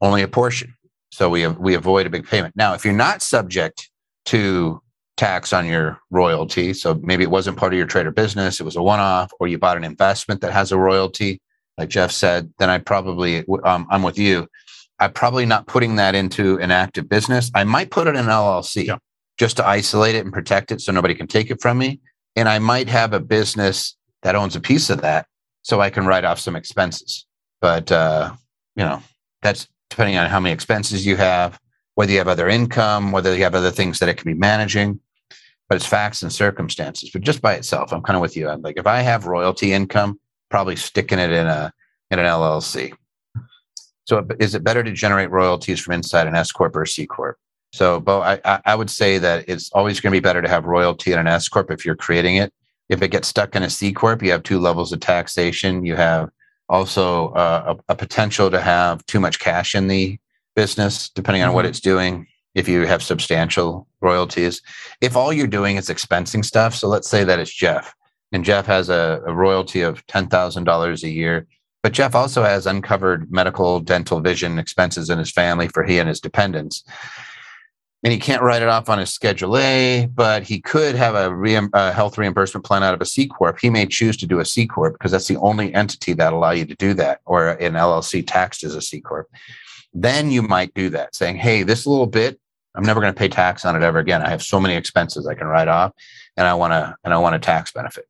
Only 0.00 0.22
a 0.22 0.28
portion. 0.28 0.74
So 1.12 1.30
we, 1.30 1.46
we 1.46 1.74
avoid 1.74 2.08
a 2.08 2.10
big 2.10 2.26
payment. 2.26 2.56
Now, 2.56 2.74
if 2.74 2.84
you're 2.84 2.92
not 2.92 3.22
subject 3.22 3.88
to 4.24 4.82
tax 5.16 5.52
on 5.52 5.66
your 5.66 6.00
royalty, 6.10 6.74
so 6.74 6.94
maybe 7.04 7.22
it 7.22 7.30
wasn't 7.30 7.56
part 7.56 7.72
of 7.72 7.76
your 7.76 7.86
trade 7.86 8.06
or 8.06 8.10
business, 8.10 8.58
it 8.58 8.64
was 8.64 8.74
a 8.74 8.82
one 8.82 8.98
off, 8.98 9.30
or 9.38 9.46
you 9.46 9.58
bought 9.58 9.76
an 9.76 9.84
investment 9.84 10.40
that 10.40 10.52
has 10.52 10.72
a 10.72 10.76
royalty, 10.76 11.40
like 11.78 11.88
Jeff 11.88 12.10
said, 12.12 12.52
then 12.58 12.70
I 12.70 12.78
probably, 12.78 13.44
um, 13.64 13.86
I'm 13.90 14.02
with 14.02 14.18
you. 14.18 14.46
I'm 14.98 15.12
probably 15.12 15.46
not 15.46 15.66
putting 15.66 15.96
that 15.96 16.14
into 16.14 16.58
an 16.60 16.70
active 16.70 17.08
business. 17.08 17.50
I 17.54 17.64
might 17.64 17.90
put 17.90 18.06
it 18.06 18.10
in 18.10 18.16
an 18.16 18.26
LLC 18.26 18.84
Yeah. 18.86 18.96
just 19.38 19.56
to 19.56 19.66
isolate 19.66 20.14
it 20.14 20.24
and 20.24 20.32
protect 20.32 20.70
it 20.70 20.80
so 20.80 20.92
nobody 20.92 21.14
can 21.14 21.26
take 21.26 21.50
it 21.50 21.60
from 21.60 21.78
me. 21.78 22.00
And 22.36 22.48
I 22.48 22.58
might 22.58 22.88
have 22.88 23.12
a 23.12 23.20
business 23.20 23.96
that 24.22 24.36
owns 24.36 24.54
a 24.54 24.60
piece 24.60 24.90
of 24.90 25.00
that 25.02 25.26
so 25.62 25.80
I 25.80 25.90
can 25.90 26.06
write 26.06 26.24
off 26.24 26.38
some 26.38 26.56
expenses. 26.56 27.26
But, 27.60 27.90
uh, 27.90 28.32
you 28.76 28.84
know, 28.84 29.02
that's 29.42 29.66
depending 29.90 30.16
on 30.16 30.28
how 30.28 30.40
many 30.40 30.52
expenses 30.52 31.04
you 31.04 31.16
have, 31.16 31.58
whether 31.94 32.12
you 32.12 32.18
have 32.18 32.28
other 32.28 32.48
income, 32.48 33.12
whether 33.12 33.34
you 33.34 33.42
have 33.42 33.54
other 33.54 33.70
things 33.70 33.98
that 33.98 34.08
it 34.08 34.16
can 34.16 34.30
be 34.32 34.38
managing. 34.38 35.00
But 35.68 35.76
it's 35.76 35.86
facts 35.86 36.22
and 36.22 36.32
circumstances. 36.32 37.10
But 37.12 37.22
just 37.22 37.40
by 37.40 37.54
itself, 37.54 37.92
I'm 37.92 38.02
kind 38.02 38.16
of 38.16 38.20
with 38.22 38.36
you. 38.36 38.48
I'm 38.48 38.60
like, 38.62 38.76
if 38.78 38.86
I 38.86 39.00
have 39.00 39.26
royalty 39.26 39.72
income, 39.72 40.20
probably 40.52 40.76
sticking 40.76 41.18
it 41.18 41.32
in 41.32 41.46
a 41.46 41.72
in 42.12 42.18
an 42.20 42.26
LLC. 42.26 42.92
So 44.04 44.24
is 44.38 44.54
it 44.54 44.62
better 44.62 44.82
to 44.84 44.92
generate 44.92 45.30
royalties 45.30 45.80
from 45.80 45.94
inside 45.94 46.26
an 46.26 46.36
S 46.36 46.52
corp 46.52 46.76
or 46.76 46.82
a 46.82 46.86
C 46.86 47.06
corp? 47.06 47.38
So, 47.72 48.00
Bo, 48.00 48.20
I, 48.20 48.38
I 48.66 48.74
would 48.74 48.90
say 48.90 49.16
that 49.16 49.48
it's 49.48 49.70
always 49.72 49.98
going 49.98 50.12
to 50.12 50.16
be 50.16 50.20
better 50.20 50.42
to 50.42 50.48
have 50.48 50.66
royalty 50.66 51.12
in 51.12 51.18
an 51.18 51.26
S 51.26 51.48
corp 51.48 51.70
if 51.70 51.86
you're 51.86 51.96
creating 51.96 52.36
it. 52.36 52.52
If 52.90 53.00
it 53.00 53.08
gets 53.08 53.28
stuck 53.28 53.56
in 53.56 53.62
a 53.62 53.70
C 53.70 53.94
corp, 53.94 54.22
you 54.22 54.30
have 54.30 54.42
two 54.42 54.58
levels 54.58 54.92
of 54.92 55.00
taxation. 55.00 55.86
You 55.86 55.96
have 55.96 56.28
also 56.68 57.28
uh, 57.30 57.76
a, 57.88 57.92
a 57.92 57.96
potential 57.96 58.50
to 58.50 58.60
have 58.60 59.06
too 59.06 59.20
much 59.20 59.38
cash 59.38 59.74
in 59.74 59.88
the 59.88 60.18
business, 60.54 61.08
depending 61.08 61.42
on 61.42 61.54
what 61.54 61.64
Mhm. 61.64 61.68
it's 61.68 61.80
doing. 61.80 62.26
If 62.54 62.68
you 62.68 62.84
have 62.86 63.02
substantial 63.02 63.86
royalties, 64.02 64.60
if 65.00 65.16
all 65.16 65.32
you're 65.32 65.46
doing 65.46 65.78
is 65.78 65.88
expensing 65.88 66.44
stuff, 66.44 66.74
so 66.74 66.88
let's 66.88 67.08
say 67.08 67.24
that 67.24 67.38
it's 67.38 67.54
Jeff, 67.54 67.94
and 68.32 68.44
Jeff 68.44 68.66
has 68.66 68.88
a, 68.88 69.22
a 69.26 69.32
royalty 69.32 69.82
of 69.82 70.04
ten 70.06 70.26
thousand 70.26 70.64
dollars 70.64 71.04
a 71.04 71.10
year, 71.10 71.46
but 71.82 71.92
Jeff 71.92 72.14
also 72.14 72.42
has 72.42 72.66
uncovered 72.66 73.30
medical, 73.30 73.80
dental, 73.80 74.20
vision 74.20 74.58
expenses 74.58 75.10
in 75.10 75.18
his 75.18 75.30
family 75.30 75.68
for 75.68 75.84
he 75.84 75.98
and 75.98 76.08
his 76.08 76.20
dependents. 76.20 76.84
And 78.04 78.12
he 78.12 78.18
can't 78.18 78.42
write 78.42 78.62
it 78.62 78.68
off 78.68 78.88
on 78.88 78.98
his 78.98 79.10
Schedule 79.10 79.56
A, 79.58 80.06
but 80.06 80.42
he 80.42 80.60
could 80.60 80.96
have 80.96 81.14
a, 81.14 81.70
a 81.72 81.92
health 81.92 82.18
reimbursement 82.18 82.64
plan 82.64 82.82
out 82.82 82.94
of 82.94 83.00
a 83.00 83.06
C 83.06 83.28
corp. 83.28 83.60
He 83.60 83.70
may 83.70 83.86
choose 83.86 84.16
to 84.16 84.26
do 84.26 84.40
a 84.40 84.44
C 84.44 84.66
corp 84.66 84.94
because 84.94 85.12
that's 85.12 85.28
the 85.28 85.36
only 85.36 85.72
entity 85.72 86.12
that 86.14 86.32
allow 86.32 86.50
you 86.50 86.64
to 86.64 86.74
do 86.74 86.94
that, 86.94 87.20
or 87.26 87.50
an 87.50 87.74
LLC 87.74 88.24
taxed 88.26 88.64
as 88.64 88.74
a 88.74 88.82
C 88.82 89.00
corp. 89.00 89.28
Then 89.94 90.32
you 90.32 90.42
might 90.42 90.74
do 90.74 90.88
that, 90.90 91.14
saying, 91.14 91.36
"Hey, 91.36 91.62
this 91.62 91.86
little 91.86 92.06
bit, 92.06 92.40
I'm 92.74 92.82
never 92.82 93.00
going 93.00 93.12
to 93.12 93.18
pay 93.18 93.28
tax 93.28 93.64
on 93.64 93.76
it 93.76 93.82
ever 93.82 94.00
again. 94.00 94.22
I 94.22 94.30
have 94.30 94.42
so 94.42 94.58
many 94.58 94.74
expenses 94.74 95.26
I 95.26 95.34
can 95.34 95.46
write 95.46 95.68
off, 95.68 95.92
and 96.36 96.46
I 96.46 96.54
want 96.54 96.72
to 96.72 96.96
and 97.04 97.14
I 97.14 97.18
want 97.18 97.36
a 97.36 97.38
tax 97.38 97.70
benefit." 97.70 98.06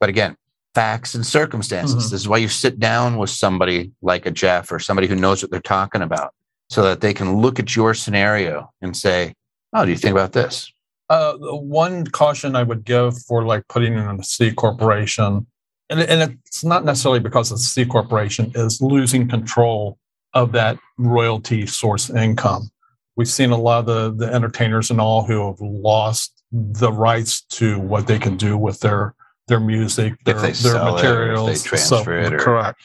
But 0.00 0.08
again, 0.08 0.36
facts 0.74 1.14
and 1.14 1.24
circumstances. 1.24 2.08
Mhm. 2.08 2.10
This 2.10 2.20
is 2.20 2.28
why 2.28 2.36
you 2.36 2.48
sit 2.48 2.78
down 2.78 3.16
with 3.16 3.30
somebody 3.30 3.92
like 4.02 4.26
a 4.26 4.30
Jeff 4.30 4.70
or 4.70 4.78
somebody 4.78 5.08
who 5.08 5.16
knows 5.16 5.42
what 5.42 5.50
they're 5.50 5.60
talking 5.60 6.02
about 6.02 6.34
so 6.68 6.82
that 6.82 7.00
they 7.00 7.14
can 7.14 7.40
look 7.40 7.58
at 7.58 7.74
your 7.74 7.94
scenario 7.94 8.70
and 8.82 8.94
say, 8.96 9.34
Oh, 9.72 9.84
do 9.84 9.90
you 9.90 9.96
think 9.96 10.12
about 10.12 10.32
this? 10.32 10.70
Uh, 11.08 11.34
one 11.34 12.06
caution 12.06 12.56
I 12.56 12.62
would 12.62 12.84
give 12.84 13.16
for 13.22 13.44
like 13.44 13.66
putting 13.68 13.94
in 13.94 14.20
a 14.20 14.22
C 14.22 14.52
corporation, 14.52 15.46
and, 15.88 16.00
and 16.00 16.38
it's 16.44 16.64
not 16.64 16.84
necessarily 16.84 17.20
because 17.20 17.52
it's 17.52 17.62
a 17.62 17.68
C 17.68 17.84
corporation, 17.84 18.52
is 18.54 18.80
losing 18.80 19.28
control 19.28 19.98
of 20.34 20.52
that 20.52 20.78
royalty 20.98 21.66
source 21.66 22.10
income. 22.10 22.70
We've 23.16 23.28
seen 23.28 23.50
a 23.50 23.56
lot 23.56 23.88
of 23.88 24.18
the, 24.18 24.26
the 24.26 24.32
entertainers 24.32 24.90
and 24.90 25.00
all 25.00 25.22
who 25.22 25.46
have 25.46 25.60
lost 25.60 26.42
the 26.52 26.92
rights 26.92 27.40
to 27.42 27.78
what 27.80 28.06
they 28.06 28.18
can 28.18 28.36
do 28.36 28.58
with 28.58 28.80
their 28.80 29.14
their 29.48 29.60
music, 29.60 30.14
their, 30.24 30.34
their 30.34 30.54
sell 30.54 30.96
it 30.98 31.04
or 31.04 31.32
if 31.32 31.36
they 31.36 31.42
materials. 31.44 31.62
transfer 31.64 32.18
it 32.18 32.32
or- 32.34 32.38
correct. 32.38 32.80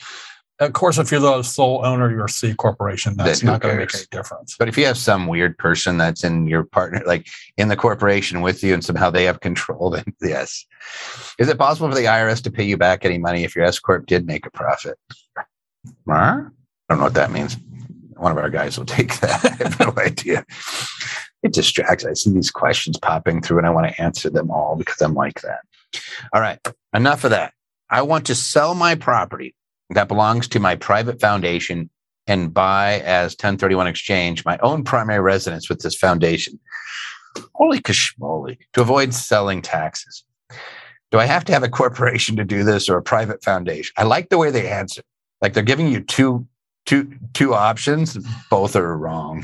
Of 0.59 0.73
course, 0.73 0.99
if 0.99 1.09
you're 1.09 1.19
the 1.19 1.41
sole 1.41 1.83
owner 1.83 2.05
of 2.05 2.11
your 2.11 2.27
C 2.27 2.53
corporation, 2.53 3.17
that's 3.17 3.39
who 3.39 3.47
not 3.47 3.61
going 3.61 3.73
to 3.73 3.79
make 3.79 3.95
any 3.95 4.03
difference. 4.11 4.55
But 4.59 4.67
if 4.67 4.77
you 4.77 4.85
have 4.85 4.95
some 4.95 5.25
weird 5.25 5.57
person 5.57 5.97
that's 5.97 6.23
in 6.23 6.45
your 6.45 6.65
partner, 6.65 7.01
like 7.03 7.25
in 7.57 7.67
the 7.67 7.75
corporation 7.75 8.41
with 8.41 8.63
you, 8.63 8.75
and 8.75 8.85
somehow 8.85 9.09
they 9.09 9.23
have 9.23 9.39
control, 9.39 9.89
then 9.89 10.03
yes. 10.21 10.63
Is 11.39 11.49
it 11.49 11.57
possible 11.57 11.89
for 11.89 11.95
the 11.95 12.03
IRS 12.05 12.43
to 12.43 12.51
pay 12.51 12.63
you 12.63 12.77
back 12.77 13.03
any 13.05 13.17
money 13.17 13.43
if 13.43 13.55
your 13.55 13.65
S 13.65 13.79
corp 13.79 14.05
did 14.05 14.27
make 14.27 14.45
a 14.45 14.51
profit? 14.51 14.99
Huh? 15.35 15.43
I 16.07 16.43
don't 16.89 16.99
know 16.99 17.05
what 17.05 17.15
that 17.15 17.31
means. 17.31 17.57
One 18.17 18.31
of 18.31 18.37
our 18.37 18.51
guys 18.51 18.77
will 18.77 18.85
take 18.99 19.19
that. 19.21 19.43
I 19.43 19.63
have 19.63 19.79
no 19.79 19.93
idea. 19.97 20.45
It 21.41 21.53
distracts. 21.53 22.05
I 22.05 22.13
see 22.13 22.29
these 22.29 22.51
questions 22.51 22.99
popping 22.99 23.41
through, 23.41 23.57
and 23.57 23.65
I 23.65 23.71
want 23.71 23.87
to 23.91 23.99
answer 23.99 24.29
them 24.29 24.51
all 24.51 24.75
because 24.75 25.01
I'm 25.01 25.15
like 25.15 25.41
that. 25.41 25.61
All 26.33 26.41
right, 26.41 26.59
enough 26.93 27.23
of 27.23 27.31
that. 27.31 27.53
I 27.89 28.01
want 28.01 28.25
to 28.27 28.35
sell 28.35 28.73
my 28.75 28.95
property 28.95 29.55
that 29.89 30.07
belongs 30.07 30.47
to 30.49 30.59
my 30.59 30.75
private 30.75 31.19
foundation 31.19 31.89
and 32.27 32.53
buy 32.53 33.01
as 33.01 33.33
1031 33.33 33.87
exchange 33.87 34.45
my 34.45 34.57
own 34.59 34.83
primary 34.83 35.19
residence 35.19 35.69
with 35.69 35.81
this 35.81 35.95
foundation. 35.95 36.59
Holy 37.55 37.79
kashmoli, 37.79 38.57
to 38.73 38.81
avoid 38.81 39.13
selling 39.13 39.61
taxes. 39.61 40.23
Do 41.11 41.19
I 41.19 41.25
have 41.25 41.43
to 41.45 41.51
have 41.51 41.63
a 41.63 41.69
corporation 41.69 42.37
to 42.37 42.45
do 42.45 42.63
this 42.63 42.87
or 42.87 42.97
a 42.97 43.01
private 43.01 43.43
foundation? 43.43 43.93
I 43.97 44.03
like 44.03 44.29
the 44.29 44.37
way 44.37 44.49
they 44.49 44.69
answer. 44.69 45.01
Like 45.41 45.53
they're 45.53 45.63
giving 45.63 45.87
you 45.87 46.01
two 46.01 46.47
two 46.91 47.17
two 47.33 47.53
options. 47.53 48.17
Both 48.49 48.75
are 48.75 48.97
wrong. 48.97 49.43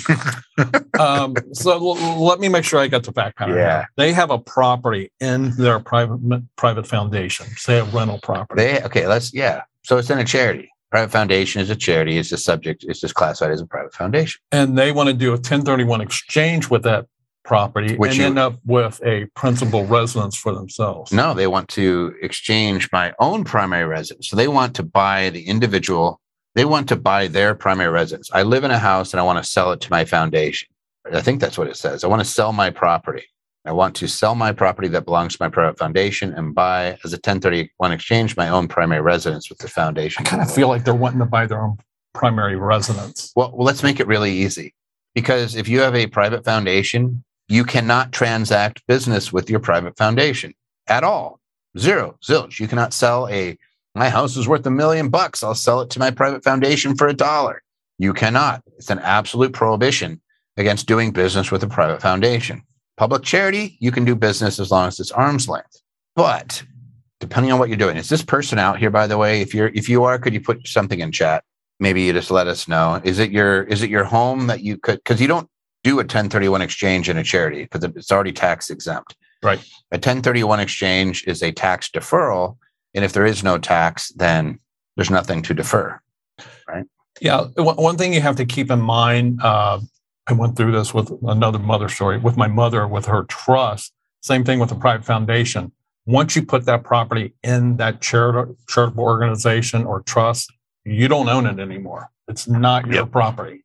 um, 0.99 1.35
so 1.53 1.71
l- 1.71 2.23
let 2.23 2.39
me 2.39 2.49
make 2.49 2.65
sure 2.65 2.79
I 2.79 2.87
get 2.87 3.03
the 3.03 3.11
fact 3.13 3.37
pattern. 3.37 3.55
Yeah. 3.55 3.79
here. 3.79 3.89
They 3.95 4.13
have 4.13 4.31
a 4.31 4.37
property 4.37 5.11
in 5.19 5.51
their 5.55 5.79
private 5.79 6.19
private 6.57 6.85
foundation, 6.85 7.45
say 7.55 7.79
a 7.79 7.85
rental 7.85 8.19
property. 8.21 8.61
They 8.63 8.83
okay, 8.83 9.07
let's 9.07 9.33
yeah. 9.33 9.61
So 9.83 9.97
it's 9.97 10.09
in 10.09 10.19
a 10.19 10.25
charity. 10.25 10.69
Private 10.91 11.11
foundation 11.11 11.61
is 11.61 11.69
a 11.69 11.75
charity. 11.75 12.17
It's 12.17 12.29
just 12.29 12.45
subject, 12.45 12.85
it's 12.87 12.99
just 13.01 13.13
classified 13.15 13.51
as 13.51 13.61
a 13.61 13.65
private 13.65 13.93
foundation. 13.93 14.39
and 14.51 14.77
they 14.77 14.91
want 14.91 15.07
to 15.07 15.13
do 15.13 15.29
a 15.29 15.31
1031 15.31 15.99
exchange 16.01 16.69
with 16.69 16.83
that 16.83 17.05
property 17.43 17.95
Which 17.95 18.11
and 18.11 18.19
you- 18.19 18.25
end 18.25 18.39
up 18.39 18.55
with 18.65 19.01
a 19.05 19.25
principal 19.35 19.85
residence 19.85 20.35
for 20.35 20.53
themselves. 20.53 21.11
No, 21.13 21.33
they 21.33 21.47
want 21.47 21.67
to 21.69 22.13
exchange 22.21 22.89
my 22.91 23.13
own 23.19 23.43
primary 23.45 23.85
residence. 23.85 24.29
So 24.29 24.35
they 24.35 24.47
want 24.49 24.75
to 24.75 24.83
buy 24.83 25.29
the 25.29 25.43
individual, 25.47 26.19
they 26.57 26.65
want 26.65 26.89
to 26.89 26.95
buy 26.95 27.27
their 27.27 27.53
primary 27.53 27.91
residence. 27.91 28.31
I 28.33 28.41
live 28.41 28.63
in 28.63 28.71
a 28.71 28.79
house 28.79 29.13
and 29.13 29.19
I 29.19 29.23
want 29.23 29.37
to 29.37 29.47
sell 29.47 29.71
it 29.73 29.81
to 29.81 29.91
my 29.91 30.05
foundation. 30.05 30.67
I 31.13 31.21
think 31.21 31.39
that's 31.39 31.55
what 31.55 31.67
it 31.67 31.77
says. 31.77 32.03
I 32.03 32.07
want 32.07 32.19
to 32.19 32.25
sell 32.25 32.51
my 32.51 32.71
property. 32.71 33.25
I 33.63 33.71
want 33.73 33.95
to 33.97 34.07
sell 34.07 34.33
my 34.33 34.51
property 34.53 34.87
that 34.87 35.05
belongs 35.05 35.35
to 35.35 35.43
my 35.43 35.49
private 35.49 35.77
foundation 35.77 36.33
and 36.33 36.55
buy 36.55 36.97
as 37.03 37.13
a 37.13 37.17
1031 37.17 37.91
exchange 37.91 38.35
my 38.35 38.49
own 38.49 38.67
primary 38.67 39.01
residence 39.01 39.49
with 39.49 39.59
the 39.59 39.67
foundation. 39.67 40.25
I 40.25 40.29
kind 40.31 40.41
of 40.41 40.51
feel 40.51 40.67
like 40.67 40.83
they're 40.83 40.95
wanting 40.95 41.19
to 41.19 41.27
buy 41.27 41.45
their 41.45 41.61
own 41.61 41.77
primary 42.15 42.55
residence. 42.55 43.31
Well, 43.35 43.51
well, 43.53 43.63
let's 43.63 43.83
make 43.83 43.99
it 43.99 44.07
really 44.07 44.31
easy. 44.31 44.73
Because 45.13 45.55
if 45.55 45.67
you 45.67 45.81
have 45.81 45.93
a 45.93 46.07
private 46.07 46.43
foundation, 46.43 47.23
you 47.47 47.65
cannot 47.65 48.11
transact 48.13 48.81
business 48.87 49.31
with 49.31 49.47
your 49.47 49.59
private 49.59 49.95
foundation 49.95 50.55
at 50.87 51.03
all. 51.03 51.39
Zero, 51.77 52.17
zilch. 52.25 52.59
You 52.59 52.67
cannot 52.67 52.95
sell 52.95 53.27
a, 53.27 53.55
my 53.97 54.09
house 54.09 54.37
is 54.37 54.47
worth 54.47 54.65
a 54.65 54.71
million 54.71 55.09
bucks. 55.09 55.43
I'll 55.43 55.55
sell 55.55 55.81
it 55.81 55.89
to 55.91 55.99
my 55.99 56.11
private 56.11 56.43
foundation 56.43 56.95
for 56.95 57.07
a 57.07 57.13
dollar. 57.13 57.63
You 57.97 58.13
cannot. 58.13 58.63
It's 58.77 58.89
an 58.89 58.99
absolute 58.99 59.53
prohibition 59.53 60.21
against 60.55 60.87
doing 60.87 61.11
business 61.11 61.51
with 61.51 61.63
a 61.63 61.67
private 61.67 62.01
foundation. 62.01 62.63
Public 62.95 63.23
charity, 63.23 63.77
you 63.79 63.91
can 63.91 64.05
do 64.05 64.15
business 64.15 64.59
as 64.59 64.71
long 64.71 64.87
as 64.87 64.99
it's 64.99 65.11
arm's 65.11 65.47
length. 65.47 65.81
But 66.15 66.63
depending 67.19 67.51
on 67.51 67.59
what 67.59 67.69
you're 67.69 67.77
doing, 67.77 67.97
is 67.97 68.09
this 68.09 68.23
person 68.23 68.59
out 68.59 68.79
here, 68.79 68.89
by 68.89 69.07
the 69.07 69.17
way? 69.17 69.41
If 69.41 69.53
you're 69.53 69.67
if 69.69 69.87
you 69.87 70.03
are, 70.03 70.17
could 70.17 70.33
you 70.33 70.41
put 70.41 70.67
something 70.67 70.99
in 70.99 71.11
chat? 71.11 71.43
Maybe 71.79 72.01
you 72.01 72.13
just 72.13 72.31
let 72.31 72.47
us 72.47 72.67
know. 72.67 72.99
Is 73.03 73.19
it 73.19 73.31
your 73.31 73.63
is 73.63 73.83
it 73.83 73.89
your 73.89 74.03
home 74.03 74.47
that 74.47 74.61
you 74.61 74.77
could 74.77 74.97
because 74.97 75.21
you 75.21 75.27
don't 75.27 75.47
do 75.87 75.93
a 75.93 76.03
1031 76.03 76.61
exchange 76.61 77.09
in 77.09 77.17
a 77.17 77.23
charity 77.23 77.63
because 77.63 77.83
it's 77.83 78.11
already 78.11 78.33
tax 78.33 78.69
exempt. 78.69 79.15
Right. 79.41 79.59
A 79.91 79.95
1031 79.95 80.59
exchange 80.59 81.23
is 81.27 81.41
a 81.41 81.51
tax 81.51 81.89
deferral. 81.89 82.57
And 82.97 83.05
if 83.05 83.13
there 83.13 83.27
is 83.27 83.43
no 83.43 83.59
tax, 83.59 84.09
then 84.13 84.59
there's 84.95 85.11
nothing 85.11 85.43
to 85.43 85.53
defer. 85.53 86.01
Right. 86.67 86.85
Yeah. 87.21 87.45
One 87.55 87.95
thing 87.95 88.11
you 88.11 88.21
have 88.21 88.37
to 88.37 88.45
keep 88.45 88.71
in 88.71 88.81
mind, 88.81 89.39
uh, 89.43 89.79
I 90.25 90.33
went 90.33 90.57
through 90.57 90.71
this 90.71 90.95
with 90.95 91.11
another 91.21 91.59
mother 91.59 91.89
story 91.89 92.17
with 92.17 92.37
my 92.37 92.47
mother 92.47 92.87
with 92.87 93.05
her 93.05 93.25
trust. 93.25 93.93
Same 94.21 94.43
thing 94.43 94.57
with 94.57 94.71
a 94.71 94.75
private 94.75 95.05
foundation. 95.05 95.71
Once 96.07 96.35
you 96.35 96.43
put 96.43 96.65
that 96.65 96.83
property 96.83 97.35
in 97.43 97.77
that 97.77 98.01
charitable, 98.01 98.55
organization 98.97 99.85
or 99.85 100.01
trust, 100.01 100.51
you 100.83 101.07
don't 101.07 101.29
own 101.29 101.45
it 101.45 101.59
anymore. 101.59 102.09
It's 102.27 102.47
not 102.47 102.87
your 102.87 102.95
yep. 102.95 103.11
property. 103.11 103.63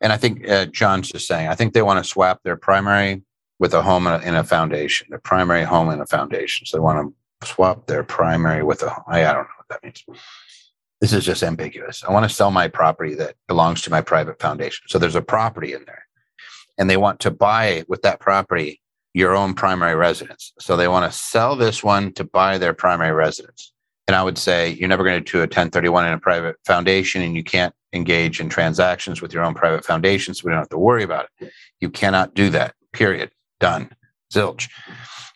And 0.00 0.12
I 0.12 0.16
think 0.16 0.48
uh, 0.48 0.66
John's 0.66 1.10
just 1.10 1.26
saying, 1.26 1.48
I 1.48 1.56
think 1.56 1.74
they 1.74 1.82
want 1.82 2.02
to 2.02 2.08
swap 2.08 2.44
their 2.44 2.56
primary 2.56 3.22
with 3.58 3.74
a 3.74 3.82
home 3.82 4.06
in 4.06 4.36
a, 4.36 4.44
foundation, 4.44 5.08
their 5.10 5.18
primary 5.18 5.64
home 5.64 5.90
in 5.90 6.00
a 6.00 6.06
foundation. 6.06 6.66
So 6.66 6.76
they 6.76 6.80
want 6.80 7.08
to 7.08 7.14
swap 7.44 7.86
their 7.86 8.04
primary 8.04 8.62
with 8.62 8.82
a, 8.82 8.94
I 9.06 9.22
don't 9.22 9.34
know 9.34 9.48
what 9.56 9.68
that 9.68 9.82
means. 9.82 10.04
This 11.00 11.12
is 11.12 11.24
just 11.24 11.42
ambiguous. 11.42 12.04
I 12.04 12.12
want 12.12 12.28
to 12.28 12.34
sell 12.34 12.50
my 12.50 12.68
property 12.68 13.14
that 13.14 13.34
belongs 13.48 13.80
to 13.82 13.90
my 13.90 14.02
private 14.02 14.38
foundation. 14.38 14.86
So 14.88 14.98
there's 14.98 15.14
a 15.14 15.22
property 15.22 15.72
in 15.72 15.84
there 15.86 16.04
and 16.78 16.90
they 16.90 16.98
want 16.98 17.20
to 17.20 17.30
buy 17.30 17.84
with 17.88 18.02
that 18.02 18.20
property 18.20 18.80
your 19.12 19.34
own 19.34 19.54
primary 19.54 19.94
residence. 19.94 20.52
So 20.60 20.76
they 20.76 20.88
want 20.88 21.10
to 21.10 21.18
sell 21.18 21.56
this 21.56 21.82
one 21.82 22.12
to 22.12 22.24
buy 22.24 22.58
their 22.58 22.74
primary 22.74 23.12
residence. 23.12 23.72
And 24.06 24.14
I 24.14 24.22
would 24.22 24.38
say 24.38 24.70
you're 24.70 24.88
never 24.88 25.04
going 25.04 25.22
to 25.22 25.32
do 25.32 25.38
a 25.38 25.42
1031 25.42 26.06
in 26.06 26.12
a 26.12 26.18
private 26.18 26.56
foundation 26.64 27.22
and 27.22 27.34
you 27.34 27.44
can't 27.44 27.74
engage 27.92 28.40
in 28.40 28.48
transactions 28.48 29.20
with 29.20 29.32
your 29.32 29.44
own 29.44 29.54
private 29.54 29.84
foundation. 29.84 30.34
So 30.34 30.42
we 30.44 30.50
don't 30.50 30.58
have 30.58 30.68
to 30.70 30.78
worry 30.78 31.02
about 31.02 31.28
it. 31.40 31.52
You 31.80 31.90
cannot 31.90 32.34
do 32.34 32.50
that, 32.50 32.74
period. 32.92 33.30
Done. 33.58 33.90
Zilch. 34.32 34.68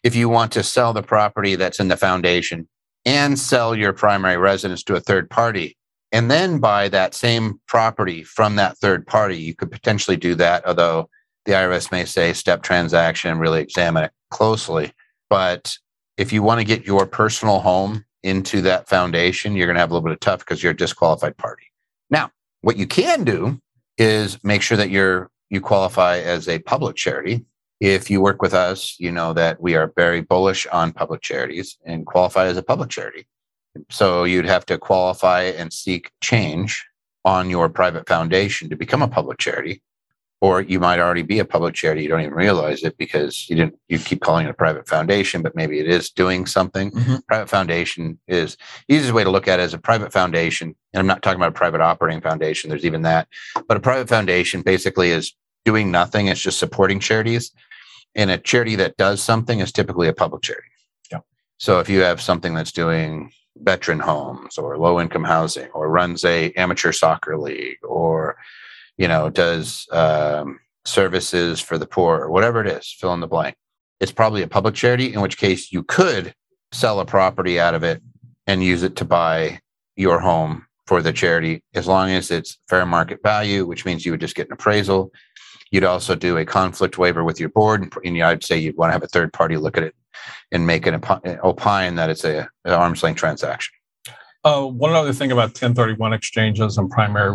If 0.02 0.14
you 0.14 0.28
want 0.28 0.52
to 0.52 0.62
sell 0.62 0.92
the 0.92 1.02
property 1.02 1.56
that's 1.56 1.80
in 1.80 1.88
the 1.88 1.96
foundation 1.96 2.68
and 3.04 3.38
sell 3.38 3.74
your 3.74 3.92
primary 3.92 4.36
residence 4.36 4.82
to 4.84 4.94
a 4.94 5.00
third 5.00 5.30
party 5.30 5.76
and 6.12 6.30
then 6.30 6.58
buy 6.58 6.88
that 6.88 7.14
same 7.14 7.60
property 7.66 8.22
from 8.22 8.56
that 8.56 8.78
third 8.78 9.06
party, 9.06 9.36
you 9.36 9.54
could 9.54 9.70
potentially 9.70 10.16
do 10.16 10.34
that. 10.36 10.66
Although 10.66 11.08
the 11.44 11.52
IRS 11.52 11.90
may 11.90 12.04
say 12.04 12.32
step 12.32 12.62
transaction 12.62 13.38
really 13.38 13.60
examine 13.60 14.04
it 14.04 14.12
closely. 14.30 14.92
But 15.28 15.76
if 16.16 16.32
you 16.32 16.42
want 16.42 16.60
to 16.60 16.66
get 16.66 16.86
your 16.86 17.06
personal 17.06 17.60
home 17.60 18.04
into 18.22 18.62
that 18.62 18.88
foundation, 18.88 19.54
you're 19.54 19.66
going 19.66 19.74
to 19.74 19.80
have 19.80 19.90
a 19.90 19.94
little 19.94 20.06
bit 20.06 20.12
of 20.12 20.20
tough 20.20 20.40
because 20.40 20.62
you're 20.62 20.72
a 20.72 20.76
disqualified 20.76 21.36
party. 21.36 21.64
Now, 22.10 22.30
what 22.62 22.76
you 22.76 22.86
can 22.86 23.24
do 23.24 23.60
is 23.98 24.42
make 24.42 24.62
sure 24.62 24.76
that 24.76 24.90
you're 24.90 25.30
you 25.50 25.60
qualify 25.60 26.18
as 26.18 26.48
a 26.48 26.58
public 26.60 26.96
charity. 26.96 27.44
If 27.80 28.10
you 28.10 28.20
work 28.20 28.40
with 28.40 28.54
us, 28.54 28.96
you 28.98 29.10
know 29.10 29.32
that 29.32 29.60
we 29.60 29.74
are 29.74 29.92
very 29.96 30.20
bullish 30.20 30.66
on 30.66 30.92
public 30.92 31.22
charities 31.22 31.78
and 31.84 32.06
qualify 32.06 32.46
as 32.46 32.56
a 32.56 32.62
public 32.62 32.90
charity. 32.90 33.26
So 33.90 34.24
you'd 34.24 34.46
have 34.46 34.64
to 34.66 34.78
qualify 34.78 35.42
and 35.42 35.72
seek 35.72 36.12
change 36.22 36.84
on 37.24 37.50
your 37.50 37.68
private 37.68 38.08
foundation 38.08 38.70
to 38.70 38.76
become 38.76 39.02
a 39.02 39.08
public 39.08 39.38
charity 39.38 39.82
or 40.44 40.60
you 40.60 40.78
might 40.78 40.98
already 40.98 41.22
be 41.22 41.38
a 41.38 41.44
public 41.44 41.74
charity 41.74 42.02
you 42.02 42.08
don't 42.08 42.20
even 42.20 42.34
realize 42.34 42.82
it 42.82 42.98
because 42.98 43.48
you 43.48 43.56
didn't 43.56 43.74
you 43.88 43.98
keep 43.98 44.20
calling 44.20 44.46
it 44.46 44.50
a 44.50 44.54
private 44.54 44.86
foundation 44.86 45.40
but 45.40 45.56
maybe 45.56 45.78
it 45.78 45.88
is 45.88 46.10
doing 46.10 46.44
something 46.44 46.90
mm-hmm. 46.90 47.16
private 47.28 47.48
foundation 47.48 48.18
is 48.28 48.58
easiest 48.88 49.14
way 49.14 49.24
to 49.24 49.30
look 49.30 49.48
at 49.48 49.58
it 49.58 49.62
as 49.62 49.72
a 49.72 49.78
private 49.78 50.12
foundation 50.12 50.74
and 50.92 51.00
i'm 51.00 51.06
not 51.06 51.22
talking 51.22 51.40
about 51.40 51.48
a 51.48 51.52
private 51.52 51.80
operating 51.80 52.20
foundation 52.20 52.68
there's 52.68 52.84
even 52.84 53.02
that 53.02 53.26
but 53.66 53.76
a 53.76 53.80
private 53.80 54.08
foundation 54.08 54.60
basically 54.60 55.10
is 55.10 55.34
doing 55.64 55.90
nothing 55.90 56.26
it's 56.26 56.40
just 56.40 56.58
supporting 56.58 57.00
charities 57.00 57.52
and 58.14 58.30
a 58.30 58.38
charity 58.38 58.76
that 58.76 58.96
does 58.96 59.22
something 59.22 59.60
is 59.60 59.72
typically 59.72 60.08
a 60.08 60.12
public 60.12 60.42
charity 60.42 60.68
yeah. 61.10 61.20
so 61.58 61.80
if 61.80 61.88
you 61.88 62.00
have 62.00 62.20
something 62.20 62.54
that's 62.54 62.72
doing 62.72 63.30
veteran 63.58 64.00
homes 64.00 64.58
or 64.58 64.76
low 64.78 65.00
income 65.00 65.24
housing 65.24 65.68
or 65.70 65.88
runs 65.88 66.24
a 66.24 66.52
amateur 66.52 66.92
soccer 66.92 67.38
league 67.38 67.78
or 67.82 68.36
you 68.96 69.08
know, 69.08 69.30
does 69.30 69.88
um, 69.92 70.60
services 70.84 71.60
for 71.60 71.78
the 71.78 71.86
poor 71.86 72.20
or 72.20 72.30
whatever 72.30 72.60
it 72.60 72.66
is, 72.66 72.94
fill 72.98 73.14
in 73.14 73.20
the 73.20 73.26
blank. 73.26 73.56
It's 74.00 74.12
probably 74.12 74.42
a 74.42 74.48
public 74.48 74.74
charity, 74.74 75.12
in 75.12 75.20
which 75.20 75.38
case 75.38 75.72
you 75.72 75.82
could 75.82 76.34
sell 76.72 77.00
a 77.00 77.06
property 77.06 77.58
out 77.58 77.74
of 77.74 77.82
it 77.82 78.02
and 78.46 78.62
use 78.62 78.82
it 78.82 78.96
to 78.96 79.04
buy 79.04 79.60
your 79.96 80.18
home 80.18 80.66
for 80.86 81.00
the 81.00 81.12
charity 81.12 81.62
as 81.74 81.86
long 81.86 82.10
as 82.10 82.30
it's 82.30 82.58
fair 82.68 82.84
market 82.84 83.20
value, 83.22 83.64
which 83.64 83.84
means 83.84 84.04
you 84.04 84.12
would 84.12 84.20
just 84.20 84.34
get 84.34 84.48
an 84.48 84.52
appraisal. 84.52 85.10
You'd 85.74 85.82
also 85.82 86.14
do 86.14 86.36
a 86.36 86.44
conflict 86.44 86.98
waiver 86.98 87.24
with 87.24 87.40
your 87.40 87.48
board, 87.48 87.92
and 88.04 88.22
I'd 88.22 88.44
say 88.44 88.56
you'd 88.56 88.76
want 88.76 88.90
to 88.90 88.92
have 88.92 89.02
a 89.02 89.08
third 89.08 89.32
party 89.32 89.56
look 89.56 89.76
at 89.76 89.82
it 89.82 89.92
and 90.52 90.68
make 90.68 90.86
an 90.86 91.00
opine 91.42 91.96
that 91.96 92.10
it's 92.10 92.24
a, 92.24 92.48
an 92.64 92.72
arm's 92.72 93.02
length 93.02 93.18
transaction. 93.18 93.74
Uh, 94.44 94.66
one 94.66 94.92
other 94.92 95.12
thing 95.12 95.32
about 95.32 95.48
1031 95.48 96.12
exchanges 96.12 96.78
and 96.78 96.88
primary 96.88 97.32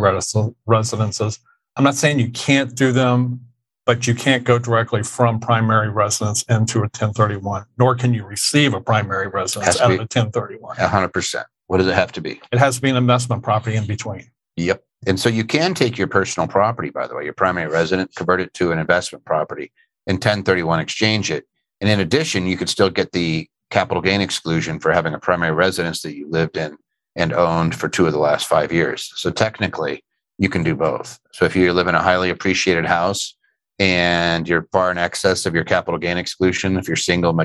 residences, 0.66 1.40
I'm 1.76 1.84
not 1.84 1.96
saying 1.96 2.20
you 2.20 2.32
can't 2.32 2.74
do 2.74 2.94
them, 2.94 3.42
but 3.86 4.08
you 4.08 4.16
can't 4.16 4.46
go 4.46 4.58
directly 4.58 5.04
from 5.04 5.42
primary 5.42 5.90
residence 5.90 6.44
into 6.44 6.78
a 6.78 6.84
1031, 6.84 7.66
nor 7.78 7.94
can 7.94 8.14
you 8.14 8.24
receive 8.24 8.74
a 8.74 8.80
primary 8.80 9.28
residence 9.28 9.82
out 9.82 9.92
of 9.92 9.98
a 9.98 10.04
1031. 10.04 10.78
100%. 10.78 11.44
What 11.68 11.80
does 11.80 11.88
it 11.88 11.94
have 11.94 12.14
to 12.14 12.22
be? 12.22 12.40
It 12.54 12.60
has 12.60 12.78
to 12.78 12.82
be 12.82 12.90
an 12.90 12.96
investment 12.96 13.44
property 13.44 13.76
in 13.76 13.86
between. 13.86 14.32
Yep. 14.56 14.82
And 15.08 15.20
so 15.20 15.30
you 15.30 15.46
can 15.46 15.74
take 15.74 15.98
your 15.98 16.08
personal 16.08 16.48
property, 16.48 16.90
by 16.90 17.08
the 17.08 17.16
way, 17.16 17.24
your 17.24 17.34
primary 17.34 17.72
residence, 17.72 18.14
convert 18.16 18.42
it 18.42 18.54
to 18.56 18.72
an 18.72 18.80
investment 18.80 19.24
property, 19.26 19.72
and 20.08 20.16
1031 20.16 20.80
exchange 20.80 21.32
it. 21.32 21.46
And 21.80 21.90
in 21.90 22.00
addition, 22.00 22.48
you 22.48 22.58
could 22.58 22.70
still 22.70 22.90
get 22.90 23.12
the 23.14 23.48
capital 23.70 24.02
gain 24.02 24.20
exclusion 24.20 24.80
for 24.80 24.92
having 24.92 25.14
a 25.14 25.20
primary 25.20 25.54
residence 25.54 26.02
that 26.02 26.16
you 26.16 26.30
lived 26.30 26.58
in 26.58 26.78
and 27.16 27.34
owned 27.34 27.76
for 27.76 27.88
two 27.88 28.08
of 28.08 28.14
the 28.14 28.20
last 28.20 28.48
five 28.48 28.72
years. 28.72 29.12
So 29.16 29.32
technically, 29.32 30.04
you 30.38 30.50
can 30.50 30.64
do 30.64 30.76
both. 30.76 31.20
So 31.34 31.46
if 31.46 31.56
you 31.56 31.72
live 31.74 31.88
in 31.88 31.96
a 31.96 32.02
highly 32.02 32.30
appreciated 32.30 32.86
house 32.86 33.36
and 33.78 34.48
you're 34.48 34.68
far 34.72 34.92
in 34.92 34.98
excess 34.98 35.46
of 35.46 35.54
your 35.54 35.64
capital 35.64 36.00
gain 36.00 36.18
exclusion, 36.18 36.78
if 36.78 36.88
you're 36.88 36.98
single, 36.98 37.38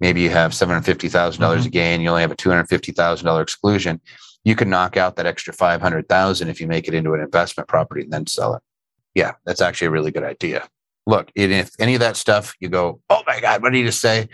maybe 0.00 0.20
you 0.20 0.30
have 0.30 0.52
$750,000 0.52 1.10
mm-hmm. 1.10 1.66
a 1.66 1.70
gain, 1.70 2.00
you 2.00 2.08
only 2.08 2.22
have 2.22 2.32
a 2.32 2.36
$250,000 2.36 3.42
exclusion, 3.42 4.00
you 4.44 4.56
can 4.56 4.70
knock 4.70 4.96
out 4.96 5.16
that 5.16 5.26
extra 5.26 5.52
500,000 5.52 6.48
if 6.48 6.60
you 6.60 6.66
make 6.66 6.88
it 6.88 6.94
into 6.94 7.14
an 7.14 7.20
investment 7.20 7.68
property 7.68 8.02
and 8.02 8.12
then 8.12 8.26
sell 8.26 8.54
it. 8.54 8.62
Yeah, 9.14 9.32
that's 9.44 9.60
actually 9.60 9.88
a 9.88 9.90
really 9.90 10.10
good 10.10 10.24
idea. 10.24 10.68
Look, 11.06 11.30
if 11.34 11.70
any 11.78 11.94
of 11.94 12.00
that 12.00 12.16
stuff 12.16 12.54
you 12.60 12.68
go, 12.68 13.00
oh 13.10 13.22
my 13.26 13.40
God, 13.40 13.62
what 13.62 13.70
did 13.70 13.78
he 13.78 13.84
just 13.84 14.00
say? 14.00 14.28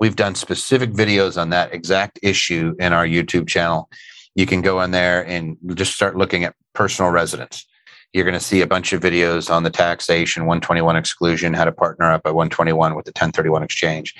We've 0.00 0.16
done 0.16 0.34
specific 0.34 0.90
videos 0.90 1.40
on 1.40 1.50
that 1.50 1.72
exact 1.72 2.18
issue 2.22 2.74
in 2.78 2.92
our 2.92 3.06
YouTube 3.06 3.46
channel 3.46 3.88
you 4.36 4.46
can 4.46 4.60
go 4.60 4.80
in 4.82 4.92
there 4.92 5.26
and 5.26 5.56
just 5.74 5.94
start 5.94 6.16
looking 6.16 6.44
at 6.44 6.54
personal 6.74 7.10
residence. 7.10 7.66
You're 8.12 8.24
going 8.24 8.34
to 8.34 8.40
see 8.40 8.60
a 8.60 8.66
bunch 8.66 8.92
of 8.92 9.02
videos 9.02 9.50
on 9.50 9.62
the 9.62 9.70
taxation 9.70 10.44
121 10.44 10.94
exclusion, 10.94 11.54
how 11.54 11.64
to 11.64 11.72
partner 11.72 12.12
up 12.12 12.22
at 12.26 12.34
121 12.34 12.94
with 12.94 13.06
the 13.06 13.10
1031 13.10 13.62
exchange. 13.62 14.14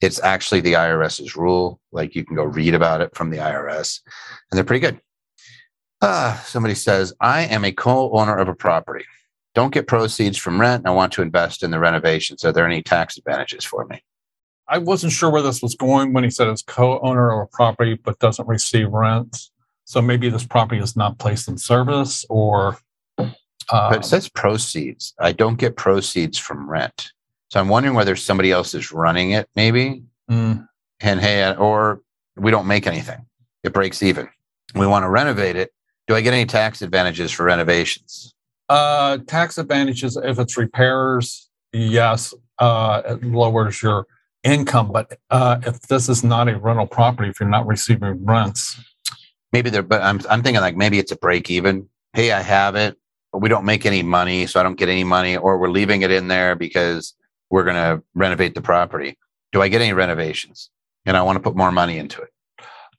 It's 0.00 0.22
actually 0.22 0.60
the 0.60 0.74
IRS's 0.74 1.36
rule. 1.36 1.80
Like 1.92 2.14
you 2.14 2.24
can 2.24 2.36
go 2.36 2.44
read 2.44 2.74
about 2.74 3.00
it 3.00 3.14
from 3.16 3.30
the 3.30 3.38
IRS, 3.38 4.00
and 4.50 4.56
they're 4.56 4.64
pretty 4.64 4.80
good. 4.86 5.00
Ah, 6.00 6.42
somebody 6.46 6.74
says, 6.74 7.12
I 7.20 7.42
am 7.42 7.64
a 7.64 7.72
co 7.72 8.10
owner 8.12 8.36
of 8.36 8.48
a 8.48 8.54
property. 8.54 9.04
Don't 9.54 9.74
get 9.74 9.88
proceeds 9.88 10.38
from 10.38 10.60
rent. 10.60 10.86
I 10.86 10.90
want 10.90 11.12
to 11.14 11.22
invest 11.22 11.64
in 11.64 11.72
the 11.72 11.80
renovations. 11.80 12.44
Are 12.44 12.52
there 12.52 12.66
any 12.66 12.82
tax 12.82 13.16
advantages 13.16 13.64
for 13.64 13.84
me? 13.86 14.02
I 14.68 14.78
wasn't 14.78 15.12
sure 15.12 15.30
where 15.30 15.42
this 15.42 15.62
was 15.62 15.74
going 15.74 16.12
when 16.12 16.24
he 16.24 16.30
said 16.30 16.46
it's 16.46 16.62
co 16.62 17.00
owner 17.00 17.32
of 17.32 17.46
a 17.46 17.46
property 17.48 17.94
but 17.94 18.18
doesn't 18.18 18.46
receive 18.46 18.90
rent. 18.90 19.48
So 19.84 20.02
maybe 20.02 20.28
this 20.28 20.46
property 20.46 20.80
is 20.80 20.96
not 20.96 21.18
placed 21.18 21.48
in 21.48 21.58
service 21.58 22.24
or. 22.28 22.78
Um, 23.18 23.32
but 23.70 23.96
it 23.96 24.04
says 24.04 24.28
proceeds. 24.28 25.14
I 25.18 25.32
don't 25.32 25.58
get 25.58 25.76
proceeds 25.76 26.38
from 26.38 26.70
rent. 26.70 27.12
So 27.48 27.60
I'm 27.60 27.68
wondering 27.68 27.94
whether 27.94 28.14
somebody 28.16 28.50
else 28.50 28.74
is 28.74 28.92
running 28.92 29.30
it, 29.32 29.48
maybe. 29.56 30.02
Mm. 30.30 30.68
And 31.00 31.20
hey, 31.20 31.54
or 31.54 32.02
we 32.36 32.50
don't 32.50 32.66
make 32.66 32.86
anything. 32.86 33.26
It 33.64 33.72
breaks 33.72 34.02
even. 34.02 34.28
We 34.74 34.86
want 34.86 35.04
to 35.04 35.08
renovate 35.08 35.56
it. 35.56 35.72
Do 36.06 36.14
I 36.14 36.20
get 36.20 36.34
any 36.34 36.46
tax 36.46 36.82
advantages 36.82 37.30
for 37.30 37.44
renovations? 37.44 38.34
Uh, 38.68 39.18
tax 39.26 39.56
advantages 39.56 40.18
if 40.22 40.38
it's 40.38 40.56
repairs, 40.58 41.48
yes, 41.72 42.34
uh, 42.58 43.02
it 43.06 43.24
lowers 43.24 43.82
your 43.82 44.06
income. 44.44 44.92
But 44.92 45.18
uh, 45.30 45.58
if 45.62 45.80
this 45.82 46.08
is 46.08 46.22
not 46.22 46.48
a 46.48 46.58
rental 46.58 46.86
property, 46.86 47.30
if 47.30 47.40
you're 47.40 47.48
not 47.48 47.66
receiving 47.66 48.24
rents, 48.24 48.78
maybe 49.52 49.70
they're 49.70 49.82
but 49.82 50.02
I'm 50.02 50.20
I'm 50.28 50.42
thinking 50.42 50.60
like 50.60 50.76
maybe 50.76 50.98
it's 50.98 51.12
a 51.12 51.16
break 51.16 51.50
even. 51.50 51.88
Hey, 52.12 52.32
I 52.32 52.40
have 52.40 52.74
it, 52.74 52.96
but 53.32 53.40
we 53.40 53.48
don't 53.48 53.64
make 53.64 53.86
any 53.86 54.02
money, 54.02 54.46
so 54.46 54.60
I 54.60 54.62
don't 54.62 54.78
get 54.78 54.88
any 54.88 55.04
money, 55.04 55.36
or 55.36 55.58
we're 55.58 55.70
leaving 55.70 56.02
it 56.02 56.10
in 56.10 56.28
there 56.28 56.54
because 56.54 57.14
we're 57.50 57.64
going 57.64 57.76
to 57.76 58.02
renovate 58.14 58.54
the 58.54 58.62
property. 58.62 59.18
Do 59.52 59.62
I 59.62 59.68
get 59.68 59.80
any 59.80 59.92
renovations? 59.92 60.70
And 61.06 61.16
I 61.16 61.22
want 61.22 61.36
to 61.36 61.40
put 61.40 61.56
more 61.56 61.72
money 61.72 61.98
into 61.98 62.20
it. 62.20 62.28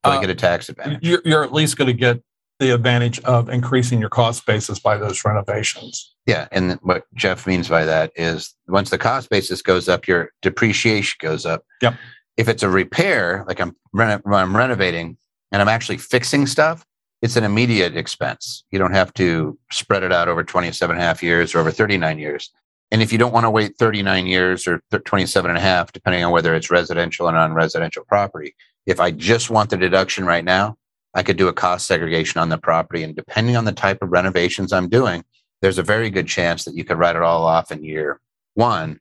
Do 0.03 0.11
I 0.11 0.17
Uh, 0.17 0.21
get 0.21 0.29
a 0.29 0.35
tax 0.35 0.69
advantage? 0.69 0.99
You're, 1.03 1.21
you're 1.25 1.43
at 1.43 1.53
least 1.53 1.77
going 1.77 1.87
to 1.87 1.93
get 1.93 2.21
the 2.59 2.73
advantage 2.73 3.19
of 3.21 3.49
increasing 3.49 3.99
your 3.99 4.09
cost 4.09 4.45
basis 4.45 4.79
by 4.79 4.97
those 4.97 5.23
renovations. 5.23 6.13
Yeah. 6.25 6.47
And 6.51 6.73
what 6.81 7.05
Jeff 7.13 7.47
means 7.47 7.69
by 7.69 7.85
that 7.85 8.11
is 8.15 8.53
once 8.67 8.89
the 8.89 8.97
cost 8.97 9.29
basis 9.29 9.61
goes 9.61 9.87
up, 9.87 10.07
your 10.07 10.31
depreciation 10.41 11.17
goes 11.21 11.45
up. 11.45 11.63
Yep. 11.81 11.95
If 12.37 12.47
it's 12.49 12.63
a 12.63 12.69
repair, 12.69 13.45
like 13.47 13.59
I'm, 13.61 13.75
reno- 13.93 14.21
I'm 14.25 14.55
renovating 14.55 15.17
and 15.51 15.61
I'm 15.61 15.67
actually 15.69 15.97
fixing 15.97 16.47
stuff, 16.47 16.85
it's 17.21 17.35
an 17.35 17.43
immediate 17.43 17.95
expense. 17.97 18.63
You 18.71 18.79
don't 18.79 18.93
have 18.93 19.13
to 19.15 19.57
spread 19.71 20.03
it 20.03 20.11
out 20.11 20.27
over 20.29 20.43
27 20.43 20.95
and 20.95 21.01
a 21.01 21.05
half 21.05 21.21
years 21.21 21.53
or 21.53 21.59
over 21.59 21.71
39 21.71 22.17
years. 22.19 22.49
And 22.91 23.01
if 23.01 23.11
you 23.11 23.17
don't 23.17 23.33
want 23.33 23.45
to 23.45 23.51
wait 23.51 23.77
39 23.77 24.25
years 24.25 24.67
or 24.67 24.81
27 24.91 25.49
and 25.49 25.57
a 25.57 25.61
half, 25.61 25.91
depending 25.91 26.23
on 26.23 26.31
whether 26.31 26.55
it's 26.55 26.71
residential 26.71 27.27
or 27.27 27.31
non-residential 27.31 28.03
property, 28.07 28.55
if 28.85 28.99
I 28.99 29.11
just 29.11 29.49
want 29.49 29.69
the 29.69 29.77
deduction 29.77 30.25
right 30.25 30.43
now, 30.43 30.75
I 31.13 31.23
could 31.23 31.37
do 31.37 31.47
a 31.47 31.53
cost 31.53 31.87
segregation 31.87 32.41
on 32.41 32.49
the 32.49 32.57
property. 32.57 33.03
And 33.03 33.15
depending 33.15 33.55
on 33.55 33.65
the 33.65 33.71
type 33.71 34.01
of 34.01 34.11
renovations 34.11 34.73
I'm 34.73 34.89
doing, 34.89 35.23
there's 35.61 35.77
a 35.77 35.83
very 35.83 36.09
good 36.09 36.27
chance 36.27 36.65
that 36.65 36.75
you 36.75 36.83
could 36.83 36.97
write 36.97 37.15
it 37.15 37.21
all 37.21 37.45
off 37.45 37.71
in 37.71 37.83
year 37.83 38.19
one, 38.55 38.99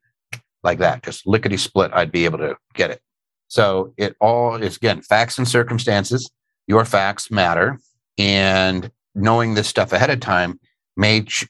like 0.63 0.79
that, 0.79 1.03
just 1.03 1.27
lickety 1.27 1.57
split, 1.57 1.91
I'd 1.95 2.13
be 2.13 2.25
able 2.25 2.39
to 2.39 2.57
get 2.75 2.91
it. 2.91 3.01
So 3.49 3.95
it 3.97 4.15
all 4.21 4.57
is 4.57 4.77
again 4.77 5.01
facts 5.03 5.39
and 5.39 5.49
circumstances. 5.49 6.31
Your 6.67 6.85
facts 6.85 7.31
matter, 7.31 7.79
and 8.19 8.91
knowing 9.15 9.55
this 9.55 9.69
stuff 9.69 9.93
ahead 9.93 10.11
of 10.11 10.21
time 10.21 10.61
may 10.97 11.23
ch- 11.23 11.49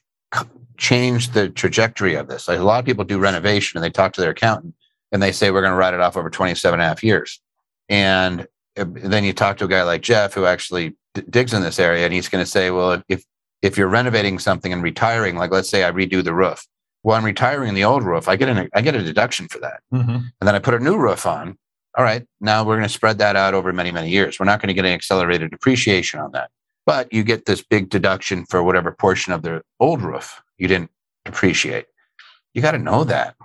change 0.79 1.31
the 1.31 1.49
trajectory 1.49 2.15
of 2.15 2.27
this. 2.27 2.47
Like 2.47 2.57
a 2.59 2.63
lot 2.63 2.79
of 2.79 2.85
people 2.85 3.03
do 3.03 3.19
renovation 3.19 3.77
and 3.77 3.83
they 3.83 3.89
talk 3.91 4.13
to 4.13 4.21
their 4.21 4.31
accountant 4.31 4.73
and 5.11 5.21
they 5.21 5.31
say 5.31 5.51
we're 5.51 5.61
going 5.61 5.73
to 5.73 5.77
write 5.77 5.93
it 5.93 5.99
off 5.99 6.17
over 6.17 6.29
27 6.29 6.73
and 6.79 6.81
a 6.83 6.87
half 6.87 7.03
years. 7.03 7.39
And 7.89 8.47
uh, 8.77 8.85
then 8.87 9.23
you 9.23 9.33
talk 9.33 9.57
to 9.57 9.65
a 9.65 9.67
guy 9.67 9.83
like 9.83 10.01
Jeff 10.01 10.33
who 10.33 10.45
actually 10.45 10.95
d- 11.13 11.23
digs 11.29 11.53
in 11.53 11.61
this 11.61 11.79
area 11.79 12.05
and 12.05 12.13
he's 12.13 12.29
going 12.29 12.43
to 12.43 12.49
say, 12.49 12.71
well, 12.71 13.03
if 13.07 13.23
if 13.61 13.77
you're 13.77 13.89
renovating 13.89 14.39
something 14.39 14.71
and 14.71 14.81
retiring, 14.81 15.35
like 15.35 15.51
let's 15.51 15.69
say 15.69 15.83
I 15.83 15.91
redo 15.91 16.23
the 16.23 16.33
roof, 16.33 16.65
well, 17.03 17.17
I'm 17.17 17.25
retiring 17.25 17.73
the 17.73 17.83
old 17.83 18.03
roof. 18.03 18.29
I 18.29 18.37
get 18.37 18.47
an 18.47 18.69
I 18.73 18.81
get 18.81 18.95
a 18.95 19.03
deduction 19.03 19.47
for 19.49 19.59
that, 19.59 19.81
Mm-hmm. 19.93 20.09
and 20.11 20.47
then 20.47 20.55
I 20.55 20.59
put 20.59 20.73
a 20.75 20.79
new 20.79 20.97
roof 20.97 21.25
on. 21.25 21.57
All 21.97 22.03
right, 22.05 22.25
now 22.39 22.63
we're 22.63 22.75
going 22.77 22.87
to 22.87 22.93
spread 22.93 23.17
that 23.17 23.35
out 23.35 23.53
over 23.53 23.73
many 23.73 23.91
many 23.91 24.09
years. 24.09 24.39
We're 24.39 24.45
not 24.45 24.61
going 24.61 24.69
to 24.69 24.73
get 24.73 24.85
any 24.85 24.93
accelerated 24.93 25.51
depreciation 25.51 26.21
on 26.21 26.31
that, 26.31 26.51
but 26.85 27.11
you 27.11 27.23
get 27.23 27.45
this 27.47 27.61
big 27.61 27.89
deduction 27.89 28.45
for 28.45 28.63
whatever 28.63 28.91
portion 28.93 29.33
of 29.33 29.41
the 29.41 29.61
old 29.81 30.01
roof 30.01 30.41
you 30.59 30.67
didn't 30.67 30.91
depreciate. 31.25 31.85
You 32.53 32.61
got 32.61 32.71
to 32.71 32.77
know 32.77 33.03
that 33.05 33.35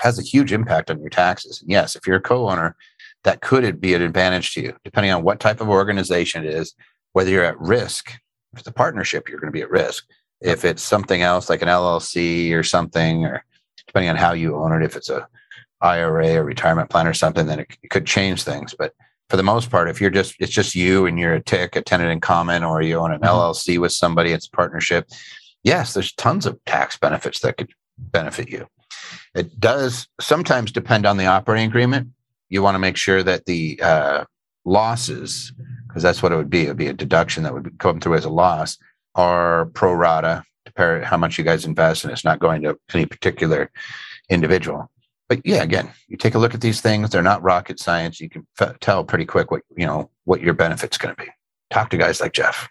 has 0.00 0.18
a 0.18 0.22
huge 0.22 0.52
impact 0.52 0.90
on 0.90 1.00
your 1.00 1.10
taxes. 1.10 1.60
And 1.60 1.70
yes, 1.70 1.94
if 1.94 2.06
you're 2.06 2.16
a 2.16 2.22
co-owner, 2.22 2.76
that 3.22 3.40
could 3.40 3.80
be 3.80 3.94
an 3.94 4.02
advantage 4.02 4.52
to 4.54 4.60
you, 4.62 4.76
depending 4.84 5.12
on 5.12 5.22
what 5.22 5.40
type 5.40 5.60
of 5.60 5.68
organization 5.68 6.44
it 6.44 6.52
is, 6.52 6.74
whether 7.12 7.30
you're 7.30 7.44
at 7.44 7.60
risk. 7.60 8.10
If 8.52 8.60
it's 8.60 8.68
a 8.68 8.72
partnership, 8.72 9.28
you're 9.28 9.40
going 9.40 9.52
to 9.52 9.56
be 9.56 9.62
at 9.62 9.70
risk. 9.70 10.04
If 10.40 10.64
it's 10.64 10.82
something 10.82 11.22
else 11.22 11.48
like 11.48 11.62
an 11.62 11.68
LLC 11.68 12.52
or 12.52 12.62
something, 12.62 13.24
or 13.24 13.44
depending 13.86 14.10
on 14.10 14.16
how 14.16 14.32
you 14.32 14.56
own 14.56 14.72
it, 14.72 14.84
if 14.84 14.96
it's 14.96 15.08
a 15.08 15.26
IRA 15.80 16.34
or 16.36 16.44
retirement 16.44 16.90
plan 16.90 17.06
or 17.06 17.14
something, 17.14 17.46
then 17.46 17.60
it, 17.60 17.78
it 17.82 17.90
could 17.90 18.06
change 18.06 18.42
things. 18.42 18.74
But 18.76 18.94
for 19.30 19.36
the 19.36 19.42
most 19.42 19.70
part, 19.70 19.88
if 19.88 20.00
you're 20.00 20.10
just 20.10 20.36
it's 20.38 20.52
just 20.52 20.74
you 20.74 21.06
and 21.06 21.18
you're 21.18 21.34
a 21.34 21.42
tick, 21.42 21.76
a 21.76 21.82
tenant 21.82 22.10
in 22.10 22.20
common, 22.20 22.62
or 22.62 22.82
you 22.82 22.96
own 22.96 23.12
an 23.12 23.20
Mhm. 23.20 23.28
LLC 23.28 23.78
with 23.78 23.92
somebody, 23.92 24.32
it's 24.32 24.46
a 24.46 24.50
partnership. 24.50 25.08
Yes, 25.64 25.94
there's 25.94 26.12
tons 26.12 26.46
of 26.46 26.62
tax 26.66 26.96
benefits 26.98 27.40
that 27.40 27.56
could 27.56 27.72
benefit 27.98 28.50
you. 28.50 28.68
It 29.34 29.58
does 29.58 30.06
sometimes 30.20 30.70
depend 30.70 31.06
on 31.06 31.16
the 31.16 31.26
operating 31.26 31.68
agreement. 31.68 32.08
You 32.50 32.62
want 32.62 32.74
to 32.74 32.78
make 32.78 32.96
sure 32.96 33.22
that 33.22 33.46
the 33.46 33.80
uh, 33.82 34.24
losses, 34.64 35.52
because 35.88 36.02
that's 36.02 36.22
what 36.22 36.32
it 36.32 36.36
would 36.36 36.50
be, 36.50 36.64
it 36.64 36.68
would 36.68 36.76
be 36.76 36.86
a 36.86 36.92
deduction 36.92 37.42
that 37.42 37.54
would 37.54 37.78
come 37.78 37.98
through 37.98 38.14
as 38.14 38.24
a 38.24 38.30
loss, 38.30 38.78
are 39.14 39.66
pro 39.66 39.92
rata, 39.92 40.44
compare 40.66 41.02
how 41.02 41.16
much 41.16 41.38
you 41.38 41.44
guys 41.44 41.64
invest, 41.64 42.04
and 42.04 42.12
it's 42.12 42.24
not 42.24 42.38
going 42.38 42.62
to 42.62 42.78
any 42.92 43.06
particular 43.06 43.70
individual. 44.28 44.90
But 45.28 45.40
yeah, 45.44 45.62
again, 45.62 45.90
you 46.08 46.16
take 46.16 46.34
a 46.34 46.38
look 46.38 46.54
at 46.54 46.60
these 46.60 46.80
things; 46.80 47.10
they're 47.10 47.22
not 47.22 47.42
rocket 47.42 47.80
science. 47.80 48.20
You 48.20 48.28
can 48.28 48.46
f- 48.60 48.78
tell 48.80 49.04
pretty 49.04 49.24
quick 49.24 49.50
what 49.50 49.62
you 49.76 49.86
know 49.86 50.10
what 50.24 50.42
your 50.42 50.54
benefit's 50.54 50.98
going 50.98 51.14
to 51.14 51.22
be. 51.22 51.30
Talk 51.70 51.90
to 51.90 51.96
guys 51.96 52.20
like 52.20 52.34
Jeff. 52.34 52.68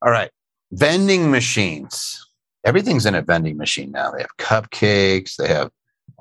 All 0.00 0.10
right, 0.10 0.30
vending 0.72 1.30
machines. 1.30 2.18
Everything's 2.64 3.06
in 3.06 3.14
a 3.14 3.22
vending 3.22 3.56
machine 3.56 3.92
now. 3.92 4.10
They 4.10 4.22
have 4.22 4.36
cupcakes. 4.38 5.36
They 5.36 5.48
have 5.48 5.70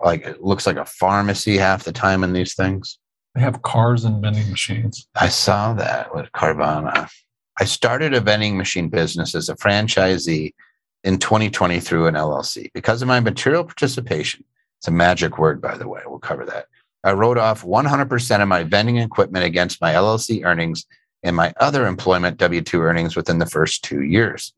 like 0.03 0.25
it 0.25 0.41
looks 0.43 0.65
like 0.65 0.77
a 0.77 0.85
pharmacy 0.85 1.57
half 1.57 1.83
the 1.83 1.91
time 1.91 2.23
in 2.23 2.33
these 2.33 2.53
things. 2.53 2.99
They 3.35 3.41
have 3.41 3.61
cars 3.61 4.03
and 4.03 4.21
vending 4.21 4.49
machines. 4.49 5.07
I 5.15 5.29
saw 5.29 5.73
that 5.73 6.13
with 6.13 6.31
Carvana. 6.33 7.09
I 7.59 7.65
started 7.65 8.13
a 8.13 8.19
vending 8.19 8.57
machine 8.57 8.89
business 8.89 9.35
as 9.35 9.47
a 9.47 9.55
franchisee 9.55 10.53
in 11.03 11.17
2020 11.17 11.79
through 11.79 12.07
an 12.07 12.15
LLC. 12.15 12.71
Because 12.73 13.01
of 13.01 13.07
my 13.07 13.19
material 13.19 13.63
participation, 13.63 14.43
it's 14.79 14.87
a 14.87 14.91
magic 14.91 15.37
word, 15.37 15.61
by 15.61 15.77
the 15.77 15.87
way, 15.87 16.01
we'll 16.05 16.19
cover 16.19 16.45
that. 16.45 16.65
I 17.03 17.13
wrote 17.13 17.37
off 17.37 17.63
100% 17.63 18.41
of 18.41 18.47
my 18.47 18.63
vending 18.63 18.97
equipment 18.97 19.45
against 19.45 19.81
my 19.81 19.93
LLC 19.93 20.43
earnings 20.45 20.85
and 21.23 21.35
my 21.35 21.53
other 21.59 21.85
employment 21.85 22.37
W 22.37 22.61
2 22.61 22.81
earnings 22.81 23.15
within 23.15 23.39
the 23.39 23.45
first 23.45 23.83
two 23.83 24.01
years. 24.01 24.53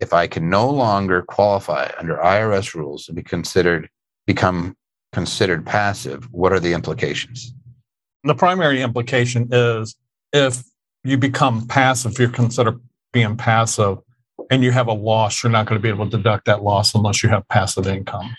If 0.00 0.12
I 0.12 0.26
can 0.26 0.50
no 0.50 0.68
longer 0.68 1.22
qualify 1.22 1.90
under 1.98 2.16
IRS 2.16 2.74
rules 2.74 3.06
to 3.06 3.12
be 3.12 3.22
considered, 3.22 3.88
become 4.26 4.76
considered 5.12 5.64
passive, 5.64 6.28
what 6.32 6.52
are 6.52 6.60
the 6.60 6.72
implications? 6.72 7.54
The 8.24 8.34
primary 8.34 8.82
implication 8.82 9.48
is 9.52 9.96
if 10.32 10.62
you 11.04 11.18
become 11.18 11.66
passive, 11.66 12.18
you're 12.18 12.28
considered 12.28 12.80
being 13.12 13.36
passive 13.36 13.98
and 14.50 14.62
you 14.62 14.70
have 14.72 14.88
a 14.88 14.92
loss, 14.92 15.42
you're 15.42 15.52
not 15.52 15.66
going 15.66 15.78
to 15.78 15.82
be 15.82 15.88
able 15.88 16.08
to 16.08 16.16
deduct 16.16 16.46
that 16.46 16.62
loss 16.62 16.94
unless 16.94 17.22
you 17.22 17.28
have 17.28 17.46
passive 17.48 17.86
income. 17.86 18.36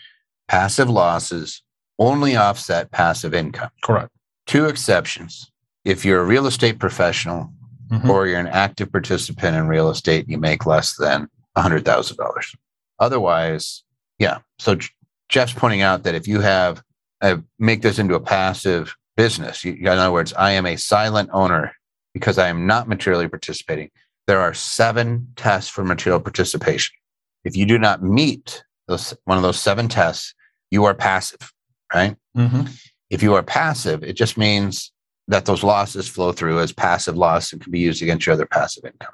passive 0.48 0.90
losses 0.90 1.62
only 2.00 2.36
offset 2.36 2.92
passive 2.92 3.34
income. 3.34 3.70
Correct. 3.84 4.10
Two 4.46 4.66
exceptions. 4.66 5.52
If 5.86 6.06
you're 6.06 6.22
a 6.22 6.26
real 6.26 6.48
estate 6.48 6.80
professional 6.80 7.52
Mhm. 7.94 8.10
or 8.10 8.28
you're 8.28 8.40
an 8.40 8.48
active 8.48 8.92
participant 8.92 9.56
in 9.56 9.68
real 9.68 9.90
estate, 9.90 10.22
and 10.26 10.32
you 10.32 10.38
make 10.38 10.66
less 10.66 10.96
than 10.96 11.28
$100,000. 11.56 12.56
Otherwise, 13.00 13.84
yeah. 14.20 14.40
So 14.60 14.78
Jeff's 15.30 15.54
pointing 15.54 15.82
out 15.82 16.04
that 16.04 16.16
if 16.16 16.28
you 16.28 16.42
have, 16.42 16.82
uh, 17.22 17.38
make 17.60 17.82
this 17.82 18.00
into 18.00 18.16
a 18.16 18.20
passive 18.20 18.96
business, 19.18 19.64
you, 19.64 19.74
in 19.74 19.88
other 19.88 20.12
words, 20.12 20.34
I 20.34 20.52
am 20.52 20.66
a 20.66 20.76
silent 20.78 21.30
owner 21.34 21.74
because 22.14 22.38
I 22.38 22.48
am 22.48 22.66
not 22.66 22.88
materially 22.88 23.28
participating. 23.28 23.90
There 24.28 24.40
are 24.40 24.54
seven 24.54 25.28
tests 25.36 25.70
for 25.70 25.84
material 25.84 26.22
participation. 26.22 26.96
If 27.44 27.58
you 27.58 27.66
do 27.66 27.78
not 27.78 28.02
meet 28.02 28.64
those, 28.88 29.14
one 29.26 29.38
of 29.38 29.44
those 29.44 29.60
seven 29.60 29.88
tests, 29.90 30.34
you 30.72 30.86
are 30.86 30.94
passive, 30.94 31.52
right? 31.94 32.16
Mhm. 32.38 32.70
If 33.10 33.22
you 33.22 33.34
are 33.36 33.44
passive, 33.44 34.04
it 34.04 34.14
just 34.14 34.38
means 34.38 34.92
that 35.28 35.46
those 35.46 35.64
losses 35.64 36.08
flow 36.08 36.32
through 36.32 36.60
as 36.60 36.72
passive 36.72 37.18
loss 37.18 37.54
and 37.54 37.62
can 37.62 37.72
be 37.72 37.80
used 37.80 38.02
against 38.02 38.26
your 38.26 38.34
other 38.34 38.46
passive 38.46 38.86
income. 38.86 39.14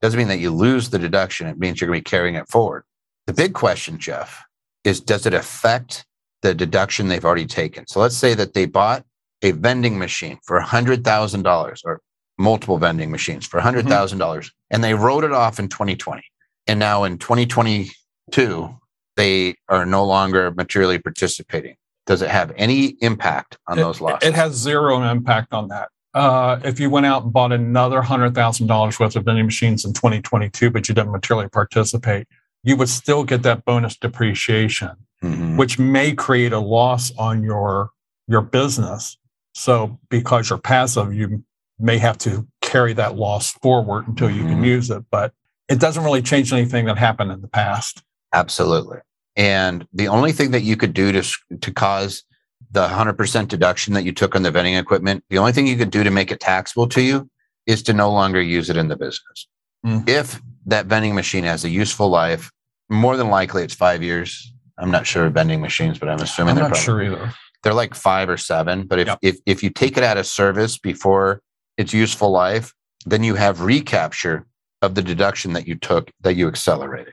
Doesn't 0.00 0.18
mean 0.18 0.28
that 0.28 0.38
you 0.38 0.50
lose 0.50 0.90
the 0.90 0.98
deduction. 0.98 1.46
It 1.46 1.58
means 1.58 1.80
you're 1.80 1.88
going 1.88 2.00
to 2.00 2.04
be 2.04 2.10
carrying 2.10 2.36
it 2.36 2.48
forward. 2.48 2.84
The 3.26 3.32
big 3.32 3.52
question, 3.52 3.98
Jeff, 3.98 4.42
is 4.84 5.00
does 5.00 5.26
it 5.26 5.34
affect 5.34 6.04
the 6.42 6.54
deduction 6.54 7.08
they've 7.08 7.24
already 7.24 7.46
taken? 7.46 7.86
So 7.86 8.00
let's 8.00 8.16
say 8.16 8.34
that 8.34 8.54
they 8.54 8.66
bought 8.66 9.04
a 9.42 9.52
vending 9.52 9.98
machine 9.98 10.38
for 10.44 10.60
$100,000 10.60 11.80
or 11.84 12.00
multiple 12.38 12.78
vending 12.78 13.10
machines 13.10 13.46
for 13.46 13.60
$100,000 13.60 13.82
mm-hmm. 13.84 14.18
dollars 14.18 14.50
and 14.70 14.82
they 14.82 14.94
wrote 14.94 15.24
it 15.24 15.32
off 15.32 15.58
in 15.58 15.68
2020. 15.68 16.22
And 16.66 16.78
now 16.78 17.04
in 17.04 17.18
2022, 17.18 18.74
they 19.16 19.54
are 19.68 19.84
no 19.84 20.04
longer 20.04 20.50
materially 20.50 20.98
participating. 20.98 21.76
Does 22.10 22.22
it 22.22 22.28
have 22.28 22.52
any 22.56 22.86
impact 23.02 23.56
on 23.68 23.78
It- 23.78 23.82
those 23.82 24.00
losses? 24.00 24.28
It 24.28 24.34
has 24.34 24.52
zero 24.54 25.00
impact 25.00 25.54
on 25.54 25.68
that. 25.68 25.90
Uh, 26.12 26.58
if 26.64 26.80
you 26.80 26.90
went 26.90 27.06
out 27.06 27.22
and 27.22 27.32
bought 27.32 27.52
another 27.52 28.02
hundred 28.02 28.34
thousand 28.34 28.66
dollars 28.66 28.98
worth 28.98 29.14
of 29.14 29.24
vending 29.26 29.44
machines 29.46 29.84
in 29.84 29.92
2022, 29.92 30.70
but 30.72 30.88
you 30.88 30.94
didn't 30.96 31.12
materially 31.12 31.48
participate, 31.48 32.26
you 32.64 32.74
would 32.76 32.88
still 32.88 33.22
get 33.22 33.44
that 33.44 33.64
bonus 33.64 33.96
depreciation, 33.96 34.90
Mhm. 35.22 35.56
which 35.56 35.78
may 35.78 36.12
create 36.12 36.52
a 36.52 36.58
loss 36.58 37.12
on 37.16 37.44
your 37.44 37.90
your 38.26 38.40
business. 38.42 39.16
So 39.54 40.00
because 40.08 40.50
you're 40.50 40.58
passive, 40.58 41.14
you 41.14 41.44
may 41.78 41.98
have 41.98 42.18
to 42.18 42.48
carry 42.60 42.92
that 42.94 43.14
loss 43.14 43.52
forward 43.52 44.08
until 44.08 44.30
you 44.30 44.42
can 44.42 44.62
Mhm. 44.62 44.66
use 44.66 44.90
it. 44.90 45.04
But 45.12 45.32
it 45.68 45.78
doesn't 45.78 46.02
really 46.02 46.22
change 46.22 46.52
anything 46.52 46.86
that 46.86 46.98
happened 46.98 47.30
in 47.30 47.40
the 47.40 47.46
past. 47.48 48.02
Absolutely. 48.32 48.98
And 49.36 49.86
the 49.92 50.08
only 50.08 50.32
thing 50.32 50.50
that 50.50 50.62
you 50.62 50.76
could 50.76 50.92
do 50.94 51.12
to 51.12 51.22
to 51.60 51.72
cause 51.72 52.24
the 52.72 52.86
100% 52.86 53.48
deduction 53.48 53.94
that 53.94 54.04
you 54.04 54.12
took 54.12 54.36
on 54.36 54.42
the 54.42 54.50
vending 54.50 54.74
equipment, 54.74 55.24
the 55.30 55.38
only 55.38 55.52
thing 55.52 55.66
you 55.66 55.76
could 55.76 55.90
do 55.90 56.04
to 56.04 56.10
make 56.10 56.30
it 56.30 56.38
taxable 56.40 56.86
to 56.88 57.00
you 57.02 57.28
is 57.66 57.82
to 57.84 57.92
no 57.92 58.12
longer 58.12 58.40
use 58.40 58.70
it 58.70 58.76
in 58.76 58.88
the 58.88 58.96
business. 58.96 59.48
Mm. 59.84 60.08
If 60.08 60.40
that 60.66 60.86
vending 60.86 61.14
machine 61.14 61.44
has 61.44 61.64
a 61.64 61.68
useful 61.70 62.08
life, 62.10 62.50
more 62.88 63.16
than 63.16 63.28
likely 63.28 63.62
it's 63.64 63.74
5 63.74 64.02
years. 64.02 64.52
I'm 64.78 64.90
not 64.90 65.06
sure 65.06 65.26
of 65.26 65.32
vending 65.34 65.60
machines, 65.60 65.98
but 65.98 66.08
I'm 66.08 66.20
assuming 66.20 66.50
I'm 66.50 66.56
they're 66.56 66.64
not 66.64 66.70
probably, 66.76 66.84
sure 66.84 67.02
either. 67.02 67.34
they're 67.62 67.74
like 67.74 67.94
five 67.94 68.28
or 68.28 68.36
seven. 68.36 68.86
But 68.86 68.98
if, 69.00 69.06
Yep. 69.08 69.18
if 69.22 69.36
if 69.46 69.62
you 69.62 69.70
take 69.70 69.96
it 69.96 70.04
out 70.04 70.16
of 70.16 70.26
service 70.26 70.78
before 70.78 71.40
its 71.76 71.92
useful 71.92 72.30
life, 72.30 72.72
then 73.06 73.22
you 73.24 73.34
have 73.34 73.60
recapture 73.62 74.46
of 74.82 74.94
the 74.94 75.02
deduction 75.02 75.52
that 75.54 75.66
you 75.66 75.74
took 75.76 76.10
that 76.22 76.34
you 76.34 76.46
accelerated. 76.48 77.12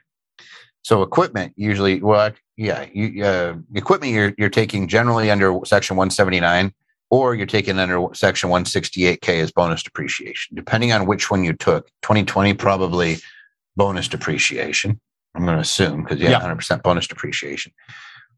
So 0.88 1.02
equipment 1.02 1.52
usually, 1.58 2.00
well, 2.02 2.32
yeah, 2.56 2.86
you, 2.94 3.22
uh, 3.26 3.56
equipment 3.76 4.14
you're 4.14 4.34
you're 4.38 4.50
taking 4.50 4.88
generally 4.88 5.30
under 5.30 5.60
section 5.66 5.98
179, 5.98 6.72
or 7.10 7.36
you're 7.36 7.46
taking 7.46 7.78
under 7.78 8.08
section 8.14 8.50
168k 8.50 9.42
as 9.44 9.52
bonus 9.52 9.84
depreciation, 9.84 10.56
depending 10.56 10.94
on 10.94 11.06
which 11.06 11.30
one 11.30 11.44
you 11.44 11.52
took. 11.52 11.88
2020 12.04 12.54
probably 12.54 13.18
bonus 13.76 14.08
depreciation. 14.08 14.98
I'm 15.36 15.44
going 15.44 15.58
to 15.58 15.62
assume 15.62 16.04
because 16.04 16.22
yeah, 16.22 16.30
Yeah. 16.30 16.40
100% 16.40 16.82
bonus 16.84 17.06
depreciation. 17.06 17.74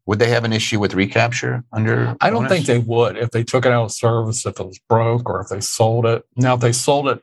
Would 0.06 0.18
they 0.18 0.30
have 0.30 0.42
an 0.42 0.52
issue 0.52 0.80
with 0.80 0.94
recapture 0.94 1.62
under? 1.72 2.16
I 2.20 2.30
don't 2.30 2.42
bonus? 2.48 2.50
think 2.50 2.66
they 2.66 2.78
would 2.78 3.16
if 3.16 3.30
they 3.30 3.44
took 3.44 3.64
it 3.64 3.70
out 3.70 3.84
of 3.84 3.92
service, 3.92 4.44
if 4.44 4.58
it 4.58 4.66
was 4.66 4.80
broke, 4.88 5.30
or 5.30 5.40
if 5.40 5.50
they 5.50 5.60
sold 5.60 6.04
it. 6.04 6.24
Now, 6.34 6.54
if 6.54 6.60
they 6.60 6.72
sold 6.72 7.06
it, 7.10 7.22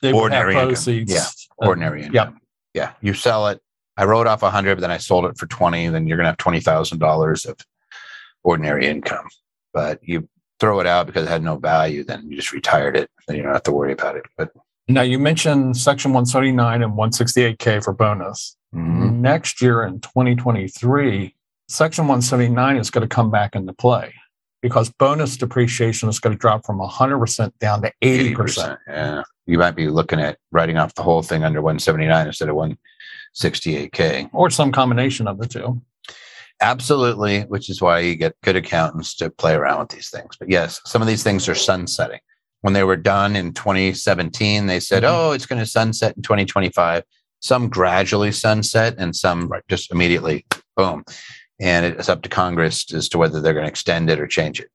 they 0.00 0.12
Ordinary 0.12 0.54
would 0.54 0.60
have 0.60 0.68
income. 0.68 0.68
proceeds. 0.74 1.12
Yeah. 1.12 1.26
Uh, 1.60 1.66
ordinary 1.70 2.02
Yeah. 2.02 2.06
income. 2.06 2.40
Yeah. 2.72 2.92
You 3.00 3.14
sell 3.14 3.48
it. 3.48 3.60
I 4.00 4.04
wrote 4.06 4.26
off 4.26 4.42
a 4.42 4.50
hundred, 4.50 4.76
but 4.76 4.80
then 4.80 4.90
I 4.90 4.96
sold 4.96 5.26
it 5.26 5.36
for 5.36 5.46
20, 5.46 5.88
then 5.88 6.06
you're 6.06 6.16
going 6.16 6.24
to 6.24 6.30
have 6.30 6.38
$20,000 6.38 7.46
of 7.46 7.56
ordinary 8.42 8.86
income. 8.86 9.28
But 9.74 9.98
you 10.02 10.26
throw 10.58 10.80
it 10.80 10.86
out 10.86 11.06
because 11.06 11.26
it 11.26 11.28
had 11.28 11.42
no 11.42 11.58
value, 11.58 12.02
then 12.02 12.26
you 12.26 12.34
just 12.34 12.52
retired 12.52 12.96
it. 12.96 13.10
Then 13.28 13.36
you 13.36 13.42
don't 13.42 13.52
have 13.52 13.62
to 13.64 13.72
worry 13.72 13.92
about 13.92 14.16
it. 14.16 14.24
But 14.38 14.52
Now, 14.88 15.02
you 15.02 15.18
mentioned 15.18 15.76
section 15.76 16.12
179 16.14 16.82
and 16.82 16.94
168K 16.94 17.84
for 17.84 17.92
bonus. 17.92 18.56
mhm, 18.74 19.16
Next 19.20 19.60
year 19.60 19.82
in 19.84 20.00
2023, 20.00 21.34
section 21.68 22.04
179 22.04 22.78
is 22.78 22.90
going 22.90 23.06
to 23.06 23.14
come 23.14 23.30
back 23.30 23.54
into 23.54 23.74
play 23.74 24.14
because 24.62 24.88
bonus 24.90 25.36
depreciation 25.36 26.08
is 26.08 26.18
going 26.18 26.34
to 26.34 26.38
drop 26.40 26.64
from 26.64 26.78
100% 26.80 27.52
down 27.60 27.82
to 27.82 27.92
80%. 28.02 28.78
Yeah. 28.88 29.22
You 29.46 29.58
might 29.58 29.72
be 29.76 29.88
looking 29.88 30.20
at 30.20 30.38
writing 30.52 30.78
off 30.78 30.94
the 30.94 31.02
whole 31.02 31.20
thing 31.22 31.44
under 31.44 31.60
179 31.60 32.26
instead 32.28 32.48
of 32.48 32.56
168K. 33.36 34.30
or 34.32 34.50
some 34.50 34.72
combination 34.72 35.26
of 35.26 35.38
the 35.38 35.46
two. 35.46 35.80
Absolutely, 36.62 37.42
which 37.42 37.70
is 37.70 37.80
why 37.80 38.00
you 38.00 38.14
get 38.16 38.36
good 38.42 38.56
accountants 38.56 39.14
to 39.16 39.30
play 39.30 39.54
around 39.54 39.80
with 39.80 39.88
these 39.90 40.10
things. 40.10 40.36
But 40.38 40.50
yes, 40.50 40.80
some 40.84 41.00
of 41.00 41.08
these 41.08 41.22
things 41.22 41.48
are 41.48 41.54
sunsetting. 41.54 42.20
When 42.60 42.74
they 42.74 42.84
were 42.84 42.96
done 42.96 43.34
in 43.34 43.54
2017, 43.54 44.66
they 44.66 44.80
said, 44.80 45.02
Mhm. 45.02 45.08
oh, 45.08 45.32
it's 45.32 45.46
going 45.46 45.60
to 45.60 45.64
sunset 45.66 46.14
in 46.16 46.22
2025. 46.22 47.02
Some 47.40 47.70
gradually 47.70 48.32
sunset 48.32 48.94
and 48.98 49.16
some 49.16 49.50
just 49.70 49.90
immediately 49.90 50.44
boom. 50.76 51.04
And 51.58 51.86
it's 51.86 52.10
up 52.10 52.20
to 52.22 52.28
Congress 52.28 52.92
as 52.92 53.08
to 53.10 53.18
whether 53.18 53.40
they're 53.40 53.54
going 53.54 53.64
to 53.64 53.70
extend 53.70 54.10
it 54.10 54.20
or 54.20 54.26
change 54.26 54.60
it. 54.60 54.68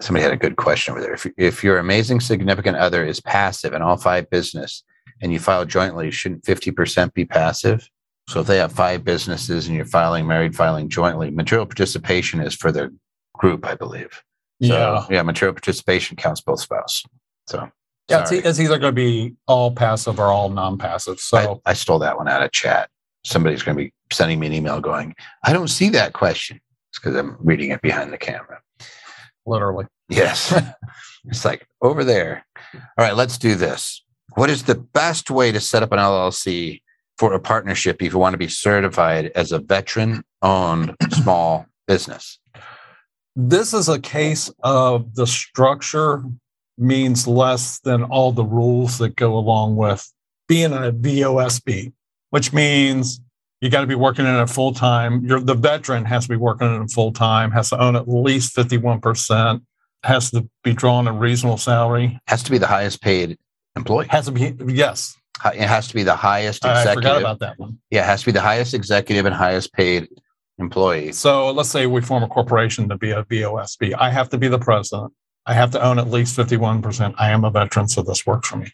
Somebody 0.00 0.22
had 0.22 0.32
a 0.32 0.36
good 0.36 0.56
question 0.56 0.92
over 0.92 1.00
there. 1.00 1.14
If, 1.14 1.26
if 1.36 1.64
your 1.64 1.78
amazing 1.78 2.20
significant 2.20 2.76
other 2.76 3.04
is 3.04 3.20
passive 3.20 3.72
in 3.72 3.82
all 3.82 3.96
five 3.96 4.30
business 4.30 4.84
and 5.20 5.32
you 5.32 5.40
file 5.40 5.64
jointly, 5.64 6.12
shouldn't 6.12 6.44
50% 6.44 7.12
be 7.14 7.24
passive? 7.24 7.88
So 8.32 8.40
if 8.40 8.46
they 8.46 8.56
have 8.56 8.72
five 8.72 9.04
businesses 9.04 9.66
and 9.66 9.76
you're 9.76 9.84
filing 9.84 10.26
married, 10.26 10.56
filing 10.56 10.88
jointly, 10.88 11.30
material 11.30 11.66
participation 11.66 12.40
is 12.40 12.54
for 12.54 12.72
the 12.72 12.90
group, 13.34 13.66
I 13.66 13.74
believe. 13.74 14.22
So, 14.62 14.68
yeah. 14.68 15.06
yeah, 15.10 15.22
material 15.22 15.52
participation 15.52 16.16
counts 16.16 16.40
both 16.40 16.60
spouse. 16.60 17.02
So 17.46 17.68
Yeah, 18.08 18.22
it's, 18.22 18.32
it's 18.32 18.58
either 18.58 18.78
going 18.78 18.94
to 18.94 18.96
be 18.96 19.34
all 19.46 19.70
passive 19.74 20.18
or 20.18 20.28
all 20.28 20.48
non-passive. 20.48 21.20
So 21.20 21.60
I, 21.66 21.72
I 21.72 21.74
stole 21.74 21.98
that 21.98 22.16
one 22.16 22.26
out 22.26 22.42
of 22.42 22.50
chat. 22.52 22.88
Somebody's 23.22 23.62
going 23.62 23.76
to 23.76 23.84
be 23.84 23.92
sending 24.10 24.40
me 24.40 24.46
an 24.46 24.54
email 24.54 24.80
going, 24.80 25.14
I 25.44 25.52
don't 25.52 25.68
see 25.68 25.90
that 25.90 26.14
question. 26.14 26.58
It's 26.88 26.98
because 26.98 27.14
I'm 27.14 27.36
reading 27.38 27.70
it 27.70 27.82
behind 27.82 28.14
the 28.14 28.18
camera. 28.18 28.62
literally, 29.44 29.84
Yes. 30.08 30.58
it's 31.26 31.44
like 31.44 31.66
over 31.82 32.02
there. 32.02 32.46
All 32.72 32.80
right, 32.96 33.14
let's 33.14 33.36
do 33.36 33.56
this. 33.56 34.02
What 34.36 34.48
is 34.48 34.62
the 34.62 34.76
best 34.76 35.30
way 35.30 35.52
to 35.52 35.60
set 35.60 35.82
up 35.82 35.92
an 35.92 35.98
LLC 35.98 36.80
for 37.22 37.34
a 37.34 37.38
partnership 37.38 38.02
if 38.02 38.12
you 38.12 38.18
want 38.18 38.34
to 38.34 38.38
be 38.38 38.48
certified 38.48 39.30
as 39.36 39.52
a 39.52 39.60
veteran 39.60 40.24
owned 40.42 40.92
small 41.12 41.66
business? 41.86 42.40
this 43.36 43.72
is 43.72 43.88
a 43.88 44.00
case 44.00 44.50
of 44.64 45.14
the 45.14 45.24
structure 45.26 46.24
means 46.76 47.28
less 47.28 47.78
than 47.78 48.02
all 48.02 48.32
the 48.32 48.44
rules 48.44 48.98
that 48.98 49.14
go 49.14 49.38
along 49.38 49.76
with 49.76 50.12
being 50.48 50.72
a 50.72 50.90
VOSB, 50.92 51.92
which 52.30 52.52
means 52.52 53.20
you 53.60 53.70
got 53.70 53.82
to 53.82 53.86
be 53.86 53.94
working 53.94 54.26
in 54.26 54.34
it 54.34 54.50
full 54.50 54.74
time. 54.74 55.24
The 55.24 55.54
veteran 55.54 56.04
has 56.04 56.24
to 56.24 56.28
be 56.28 56.36
working 56.36 56.74
in 56.74 56.82
it 56.82 56.90
full 56.90 57.12
time, 57.12 57.52
has 57.52 57.70
to 57.70 57.80
own 57.80 57.94
at 57.94 58.08
least 58.08 58.56
51%, 58.56 59.62
has 60.02 60.32
to 60.32 60.48
be 60.64 60.74
drawing 60.74 61.06
a 61.06 61.12
reasonable 61.12 61.56
salary, 61.56 62.18
Has 62.26 62.42
to 62.42 62.50
be 62.50 62.58
the 62.58 62.66
highest 62.66 63.00
paid 63.00 63.38
employee. 63.76 64.08
has 64.10 64.26
to 64.26 64.32
be, 64.32 64.54
yes, 64.66 65.16
It 65.44 65.60
has 65.68 65.88
to 65.88 65.94
be 65.94 66.02
the 66.02 66.16
highest 66.16 66.64
I 66.64 66.80
executive. 66.80 66.94
forgot 67.02 67.20
about 67.20 67.38
that 67.40 67.58
one. 67.58 67.78
yeah, 67.90 68.02
it 68.02 68.06
has 68.06 68.20
to 68.20 68.26
be 68.26 68.32
the 68.32 68.40
highest 68.40 68.74
executive 68.74 69.26
and 69.26 69.34
highest 69.34 69.72
paid 69.72 70.08
employee. 70.58 71.12
So 71.12 71.50
let's 71.50 71.70
say 71.70 71.86
we 71.86 72.00
form 72.00 72.22
a 72.22 72.28
corporation 72.28 72.88
to 72.88 72.96
be 72.96 73.10
a 73.10 73.24
VOSB. 73.24 73.94
I 73.98 74.10
have 74.10 74.28
to 74.30 74.38
be 74.38 74.48
the 74.48 74.58
president. 74.58 75.12
I 75.46 75.54
have 75.54 75.70
to 75.72 75.82
own 75.82 75.98
at 75.98 76.08
least 76.08 76.36
51%. 76.36 77.14
I 77.18 77.30
am 77.30 77.44
a 77.44 77.50
veteran, 77.50 77.88
so 77.88 78.02
this 78.02 78.24
works 78.26 78.48
for 78.48 78.56
me. 78.58 78.70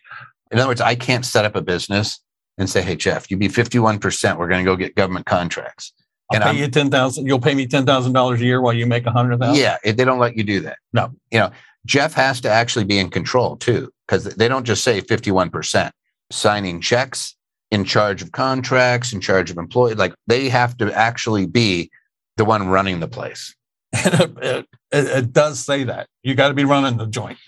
In 0.50 0.58
other 0.58 0.68
words, 0.68 0.80
I 0.80 0.94
can't 0.94 1.24
set 1.24 1.44
up 1.44 1.56
a 1.56 1.62
business 1.62 2.20
and 2.58 2.68
say, 2.68 2.82
"Hey, 2.82 2.96
Jeff, 2.96 3.30
you 3.30 3.36
be 3.36 3.48
fifty-one 3.48 3.98
percent. 4.00 4.38
We're 4.38 4.48
going 4.48 4.64
to 4.64 4.70
go 4.70 4.76
get 4.76 4.94
government 4.94 5.26
contracts." 5.26 5.92
I'll 6.30 6.36
And 6.36 6.42
pay 6.42 6.50
I'm- 6.50 6.58
you 6.58 6.68
ten 6.68 6.90
thousand. 6.90 7.26
You'll 7.26 7.38
pay 7.40 7.54
me 7.54 7.66
ten 7.66 7.86
thousand 7.86 8.12
dollars 8.14 8.40
a 8.40 8.44
year 8.44 8.60
while 8.60 8.72
you 8.74 8.84
make 8.86 9.06
a 9.06 9.10
hundred 9.10 9.38
thousand. 9.40 9.62
Yeah, 9.62 9.76
it, 9.84 9.96
they 9.96 10.04
don't 10.04 10.18
let 10.18 10.36
you 10.36 10.42
do 10.44 10.60
that. 10.60 10.78
No. 10.92 11.12
You 11.30 11.38
know, 11.38 11.50
Jeff 11.86 12.14
has 12.14 12.40
to 12.42 12.50
actually 12.50 12.84
be 12.86 12.98
in 12.98 13.08
control 13.10 13.56
too, 13.56 13.90
because 14.06 14.24
they 14.24 14.48
don't 14.48 14.64
just 14.64 14.82
say 14.82 15.00
51%. 15.00 15.90
Signing 16.30 16.80
checks, 16.80 17.34
in 17.70 17.84
charge 17.84 18.22
of 18.22 18.32
contracts, 18.32 19.12
in 19.12 19.20
charge 19.20 19.50
of 19.50 19.58
employees, 19.58 19.96
like 19.96 20.14
they 20.26 20.48
have 20.48 20.76
to 20.78 20.92
actually 20.92 21.46
be 21.46 21.90
the 22.36 22.44
one 22.44 22.68
running 22.68 23.00
the 23.00 23.08
place. 23.08 23.54
it, 23.92 24.66
it, 24.92 25.06
it 25.06 25.32
does 25.32 25.64
say 25.64 25.84
that 25.84 26.08
you 26.22 26.34
got 26.34 26.48
to 26.48 26.54
be 26.54 26.64
running 26.64 26.96
the 26.98 27.06
joint. 27.06 27.38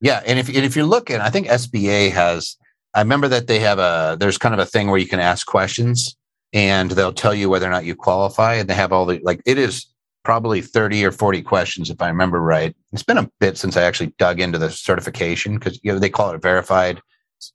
Yeah. 0.00 0.22
And 0.26 0.38
if, 0.38 0.48
and 0.48 0.58
if 0.58 0.76
you're 0.76 0.86
looking, 0.86 1.20
I 1.20 1.30
think 1.30 1.46
SBA 1.46 2.10
has, 2.12 2.56
I 2.94 3.00
remember 3.00 3.28
that 3.28 3.46
they 3.46 3.60
have 3.60 3.78
a, 3.78 4.16
there's 4.18 4.38
kind 4.38 4.54
of 4.54 4.60
a 4.60 4.66
thing 4.66 4.88
where 4.88 4.98
you 4.98 5.06
can 5.06 5.20
ask 5.20 5.46
questions 5.46 6.16
and 6.52 6.90
they'll 6.90 7.12
tell 7.12 7.34
you 7.34 7.48
whether 7.48 7.66
or 7.66 7.70
not 7.70 7.84
you 7.84 7.94
qualify. 7.94 8.54
And 8.54 8.68
they 8.68 8.74
have 8.74 8.92
all 8.92 9.06
the, 9.06 9.20
like, 9.22 9.40
it 9.46 9.58
is 9.58 9.86
probably 10.24 10.60
30 10.62 11.04
or 11.04 11.12
40 11.12 11.42
questions, 11.42 11.90
if 11.90 12.00
I 12.02 12.08
remember 12.08 12.40
right. 12.40 12.74
It's 12.92 13.02
been 13.02 13.18
a 13.18 13.30
bit 13.40 13.56
since 13.56 13.76
I 13.76 13.82
actually 13.82 14.14
dug 14.18 14.40
into 14.40 14.58
the 14.58 14.70
certification 14.70 15.54
because, 15.54 15.78
you 15.82 15.92
know, 15.92 15.98
they 15.98 16.10
call 16.10 16.30
it 16.30 16.36
a 16.36 16.38
verified 16.38 17.00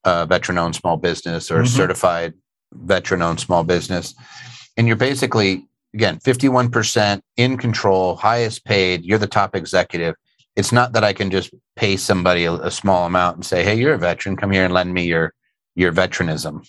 uh, 0.03 0.25
veteran 0.25 0.57
owned 0.57 0.75
small 0.75 0.97
business 0.97 1.49
or 1.51 1.63
Mhm. 1.63 1.67
certified 1.67 2.33
veteran 2.73 3.21
owned 3.21 3.39
small 3.39 3.63
business. 3.63 4.13
And 4.77 4.87
you're 4.87 4.95
basically, 4.97 5.67
again, 5.93 6.19
51% 6.19 7.21
in 7.37 7.57
control, 7.57 8.15
highest 8.15 8.65
paid, 8.65 9.05
you're 9.05 9.17
the 9.19 9.27
top 9.27 9.55
executive. 9.55 10.15
It's 10.55 10.71
not 10.71 10.93
that 10.93 11.03
I 11.03 11.13
can 11.13 11.31
just 11.31 11.51
pay 11.75 11.97
somebody 11.97 12.45
a, 12.45 12.53
a 12.53 12.71
small 12.71 13.05
amount 13.05 13.35
and 13.37 13.45
say, 13.45 13.63
"Hey, 13.63 13.75
you're 13.75 13.93
a 13.93 13.97
veteran. 13.97 14.37
Come 14.37 14.51
here 14.51 14.63
and 14.63 14.73
lend 14.73 14.93
me 14.93 15.05
your 15.05 15.33
your 15.75 15.91
veteranism." 15.91 16.63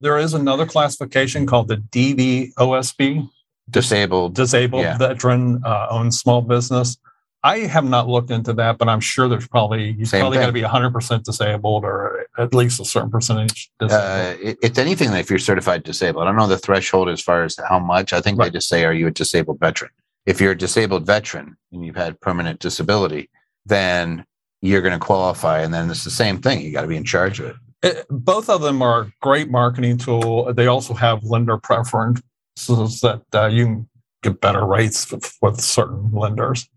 There 0.00 0.16
is 0.18 0.32
another 0.34 0.66
classification 0.66 1.46
called 1.46 1.68
the 1.68 1.76
DVOSB, 1.76 3.28
Disabled. 3.70 4.34
disabled 4.34 4.82
Yeah. 4.82 4.96
veteran 4.98 5.60
uh, 5.64 5.86
owned 5.90 6.14
small 6.14 6.40
business. 6.42 6.96
I 7.44 7.58
have 7.60 7.84
not 7.84 8.08
looked 8.08 8.30
into 8.30 8.52
that, 8.54 8.78
but 8.78 8.88
I'm 8.88 9.00
sure 9.00 9.28
there's 9.28 9.48
probably 9.48 9.90
you 9.92 10.04
Same 10.04 10.20
probably 10.20 10.38
got 10.38 10.46
to 10.46 10.52
be 10.52 10.62
100 10.62 10.92
percent 10.92 11.24
disabled 11.24 11.84
or 11.84 12.26
at 12.38 12.54
least 12.54 12.80
a 12.80 12.84
certain 12.84 13.10
percentage. 13.10 13.70
Disabled. 13.80 14.00
Uh, 14.00 14.34
it- 14.40 14.58
it's 14.62 14.78
anything 14.78 15.12
if 15.12 15.28
you're 15.28 15.38
certified 15.40 15.82
disabled. 15.82 16.22
I 16.22 16.26
don't 16.26 16.36
know 16.36 16.46
the 16.46 16.58
threshold 16.58 17.08
as 17.08 17.20
far 17.20 17.42
as 17.42 17.56
how 17.68 17.78
much. 17.80 18.12
I 18.12 18.20
think 18.20 18.38
they 18.40 18.50
just 18.50 18.68
say, 18.68 18.84
"Are 18.84 18.92
you 18.92 19.08
a 19.08 19.10
disabled 19.10 19.58
veteran?" 19.58 19.90
If 20.24 20.40
you're 20.40 20.52
a 20.52 20.56
disabled 20.58 21.04
veteran 21.04 21.56
and 21.72 21.84
you've 21.84 21.96
had 21.96 22.20
permanent 22.20 22.60
disability, 22.60 23.28
then 23.66 24.24
you're 24.60 24.80
going 24.82 24.92
to 24.92 25.04
qualify, 25.04 25.60
and 25.62 25.74
then 25.74 25.90
it's 25.90 26.04
the 26.04 26.10
same 26.10 26.38
thing. 26.40 26.60
You 26.60 26.72
got 26.72 26.82
to 26.82 26.86
be 26.86 26.96
in 26.96 27.04
charge 27.04 27.40
of 27.40 27.46
it. 27.46 27.56
It- 27.82 28.06
both 28.08 28.48
of 28.48 28.60
them 28.62 28.80
are 28.82 29.00
a 29.02 29.12
great 29.20 29.50
marketing 29.50 29.98
tool. 29.98 30.52
They 30.54 30.68
also 30.68 30.94
have 30.94 31.24
lender 31.24 31.58
preferences 31.58 33.00
that 33.02 33.22
uh, 33.34 33.46
you 33.46 33.64
can 33.64 33.88
get 34.22 34.40
better 34.40 34.64
rates 34.64 35.10
with, 35.10 35.36
with 35.42 35.60
certain 35.60 36.12
lenders. 36.12 36.68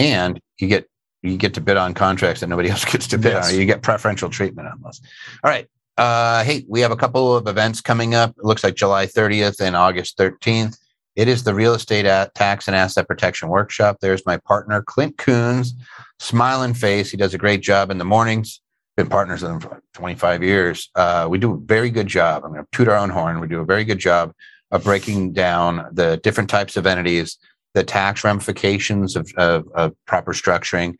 And 0.00 0.40
you 0.58 0.66
get 0.68 0.86
you 1.22 1.36
get 1.36 1.52
to 1.54 1.60
bid 1.60 1.76
on 1.76 1.92
contracts 1.94 2.40
that 2.40 2.48
nobody 2.48 2.70
else 2.74 2.84
gets 2.84 3.06
to 3.08 3.18
bid 3.18 3.32
Yes. 3.32 3.52
on. 3.52 3.58
You 3.58 3.66
get 3.66 3.82
preferential 3.82 4.30
treatment 4.30 4.68
on 4.68 4.80
those. 4.82 5.00
All 5.44 5.50
right. 5.50 5.66
Uh, 5.98 6.42
hey, 6.44 6.64
we 6.68 6.80
have 6.80 6.90
a 6.92 6.96
couple 6.96 7.36
of 7.36 7.46
events 7.46 7.82
coming 7.82 8.14
up. 8.14 8.30
It 8.38 8.44
looks 8.44 8.64
like 8.64 8.74
July 8.74 9.06
30th 9.06 9.60
and 9.60 9.76
August 9.76 10.16
13th. 10.16 10.78
It 11.16 11.28
is 11.28 11.44
the 11.44 11.52
real 11.54 11.74
estate 11.74 12.06
tax 12.34 12.68
and 12.68 12.74
asset 12.74 13.06
protection 13.06 13.48
workshop. 13.50 13.98
There's 14.00 14.24
my 14.24 14.38
partner, 14.38 14.80
Clint 14.82 15.18
Coons, 15.18 15.74
smiling 16.18 16.72
face. 16.72 17.10
He 17.10 17.18
does 17.18 17.34
a 17.34 17.38
great 17.38 17.60
job 17.60 17.90
in 17.90 17.98
the 17.98 18.04
mornings. 18.04 18.62
Been 18.96 19.08
partners 19.08 19.42
with 19.42 19.50
him 19.50 19.60
for 19.60 19.82
25 19.94 20.42
years. 20.42 20.88
Uh, 20.94 21.26
we 21.30 21.36
do 21.36 21.52
a 21.54 21.58
very 21.58 21.90
good 21.90 22.06
job. 22.06 22.44
I'm 22.44 22.52
going 22.52 22.62
to 22.64 22.68
toot 22.72 22.88
our 22.88 22.96
own 22.96 23.10
horn. 23.10 23.40
We 23.40 23.48
do 23.48 23.60
a 23.60 23.64
very 23.66 23.84
good 23.84 23.98
job 23.98 24.32
of 24.70 24.84
breaking 24.84 25.32
down 25.32 25.86
the 25.92 26.16
different 26.22 26.48
types 26.48 26.76
of 26.76 26.86
entities, 26.86 27.36
the 27.74 27.84
tax 27.84 28.24
ramifications 28.24 29.16
of, 29.16 29.32
of, 29.36 29.66
of 29.74 29.94
proper 30.06 30.32
structuring. 30.32 30.96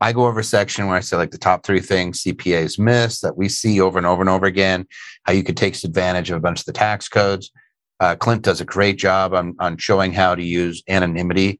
I 0.00 0.12
go 0.12 0.26
over 0.26 0.40
a 0.40 0.44
section 0.44 0.86
where 0.86 0.96
I 0.96 1.00
say 1.00 1.16
like 1.16 1.30
the 1.30 1.38
top 1.38 1.64
three 1.64 1.80
things 1.80 2.22
CPAs 2.22 2.78
miss 2.78 3.20
that 3.20 3.36
we 3.36 3.48
see 3.48 3.80
over 3.80 3.96
and 3.96 4.06
over 4.06 4.20
and 4.20 4.28
over 4.28 4.46
again, 4.46 4.86
how 5.24 5.32
you 5.32 5.42
could 5.42 5.56
take 5.56 5.82
advantage 5.82 6.30
of 6.30 6.36
a 6.36 6.40
bunch 6.40 6.60
of 6.60 6.66
the 6.66 6.72
tax 6.72 7.08
codes. 7.08 7.50
Uh, 7.98 8.14
Clint 8.14 8.42
does 8.42 8.60
a 8.60 8.66
great 8.66 8.98
job 8.98 9.32
on, 9.32 9.56
on 9.58 9.78
showing 9.78 10.12
how 10.12 10.34
to 10.34 10.42
use 10.42 10.82
anonymity 10.86 11.58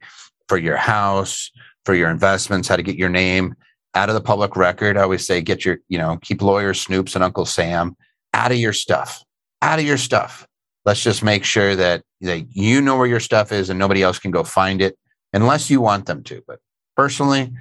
for 0.49 0.59
your 0.59 0.77
house, 0.77 1.51
for 1.87 1.95
your 1.95 2.11
investments, 2.11 2.69
how 2.69 2.77
to 2.77 2.83
get 2.83 2.97
your 2.97 3.09
name 3.09 3.55
out 3.95 4.11
of 4.11 4.15
the 4.15 4.21
public 4.21 4.55
record. 4.55 4.99
I 4.99 5.03
always 5.03 5.27
say, 5.27 5.41
get 5.41 5.65
your, 5.65 5.79
you 5.89 5.97
know, 5.97 6.19
keep 6.21 6.43
lawyer 6.43 6.75
Snoops 6.75 7.15
and 7.15 7.25
Uncle 7.25 7.47
Sam 7.47 7.97
out 8.35 8.53
of 8.53 8.59
your 8.59 8.75
stuff, 8.75 9.25
out 9.63 9.79
of 9.79 9.87
your 9.87 9.97
stuff. 9.97 10.47
Let's 10.87 11.03
just 11.03 11.23
make 11.23 11.45
sure 11.45 11.77
that, 11.77 12.03
that 12.23 12.47
you 12.51 12.81
know 12.81 12.97
where 12.97 13.07
your 13.07 13.21
stuff 13.21 13.53
is 13.53 13.69
and 13.69 13.79
nobody 13.79 14.03
else 14.03 14.19
can 14.19 14.31
go 14.31 14.45
find 14.45 14.81
it 14.81 14.97
unless 15.33 15.69
you 15.69 15.81
want 15.81 16.07
them 16.07 16.23
to. 16.25 16.43
But 16.47 16.61
personally, 16.97 17.53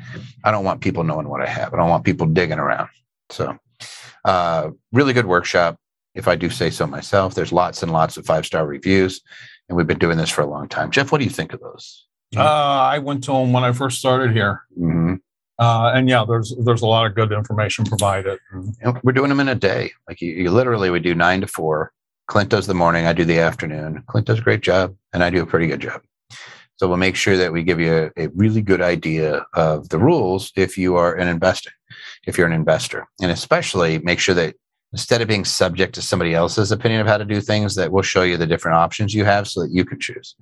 I 0.43 0.51
don't 0.51 0.63
want 0.63 0.81
people 0.81 1.03
knowing 1.03 1.27
what 1.27 1.41
I 1.41 1.47
have. 1.47 1.73
I 1.73 1.77
don't 1.77 1.89
want 1.89 2.05
people 2.05 2.27
digging 2.27 2.59
around. 2.59 2.89
So, 3.31 3.57
uh, 4.23 4.69
really 4.93 5.13
good 5.13 5.25
workshop. 5.25 5.77
If 6.13 6.27
I 6.27 6.35
do 6.35 6.49
say 6.49 6.69
so 6.69 6.87
myself, 6.87 7.33
there's 7.33 7.51
lots 7.51 7.83
and 7.83 7.91
lots 7.91 8.15
of 8.15 8.25
five 8.25 8.45
star 8.45 8.65
reviews, 8.65 9.21
and 9.67 9.75
we've 9.75 9.87
been 9.87 9.99
doing 9.99 10.17
this 10.17 10.29
for 10.29 10.41
a 10.41 10.45
long 10.45 10.69
time. 10.69 10.91
Jeff, 10.91 11.11
what 11.11 11.17
do 11.17 11.25
you 11.25 11.29
think 11.29 11.51
of 11.51 11.59
those? 11.59 12.05
Uh, 12.35 12.41
I 12.41 12.99
went 12.99 13.23
to 13.25 13.31
them 13.31 13.53
when 13.53 13.63
I 13.63 13.71
first 13.71 13.99
started 13.99 14.31
here. 14.31 14.63
Mm-hmm. 14.79 15.15
Uh, 15.57 15.91
and 15.93 16.09
yeah, 16.09 16.25
there's 16.27 16.53
there's 16.63 16.81
a 16.81 16.87
lot 16.87 17.05
of 17.05 17.15
good 17.15 17.31
information 17.31 17.85
provided. 17.85 18.39
And 18.51 18.99
we're 19.03 19.13
doing 19.13 19.29
them 19.29 19.39
in 19.39 19.47
a 19.47 19.55
day. 19.55 19.91
Like 20.07 20.21
you, 20.21 20.31
you 20.31 20.51
literally, 20.51 20.89
we 20.89 20.99
do 20.99 21.15
nine 21.15 21.41
to 21.41 21.47
four. 21.47 21.91
Clint 22.27 22.49
does 22.49 22.67
the 22.67 22.73
morning, 22.73 23.05
I 23.05 23.13
do 23.13 23.25
the 23.25 23.39
afternoon. 23.39 24.03
Clint 24.07 24.27
does 24.27 24.39
a 24.39 24.43
great 24.43 24.61
job, 24.61 24.95
and 25.13 25.23
I 25.23 25.29
do 25.29 25.41
a 25.41 25.45
pretty 25.45 25.67
good 25.67 25.79
job. 25.79 26.01
So 26.77 26.87
we'll 26.87 26.97
make 26.97 27.15
sure 27.15 27.37
that 27.37 27.53
we 27.53 27.63
give 27.63 27.79
you 27.79 28.11
a, 28.17 28.25
a, 28.25 28.27
really 28.29 28.61
good 28.61 28.81
idea 28.81 29.45
of 29.53 29.87
the 29.89 29.97
rules 29.97 30.51
if 30.57 30.77
you 30.77 30.97
are 30.97 31.13
an 31.13 31.29
investor, 31.29 31.71
if 32.27 32.37
you're 32.37 32.47
an 32.47 32.53
investor, 32.53 33.07
and 33.21 33.31
especially 33.31 33.99
make 33.99 34.19
sure 34.19 34.35
that 34.35 34.55
instead 34.91 35.21
of 35.21 35.27
being 35.27 35.45
subject 35.45 35.95
to 35.95 36.01
somebody 36.01 36.33
else's 36.33 36.71
opinion 36.71 37.01
of 37.01 37.07
how 37.07 37.17
to 37.17 37.25
do 37.25 37.39
things, 37.39 37.75
that 37.75 37.91
we'll 37.91 38.03
show 38.03 38.23
you 38.23 38.35
the 38.35 38.47
different 38.47 38.75
options 38.75 39.13
you 39.13 39.23
have 39.23 39.47
so 39.47 39.61
that 39.61 39.71
you 39.71 39.85
can 39.85 39.99
choose. 39.99 40.35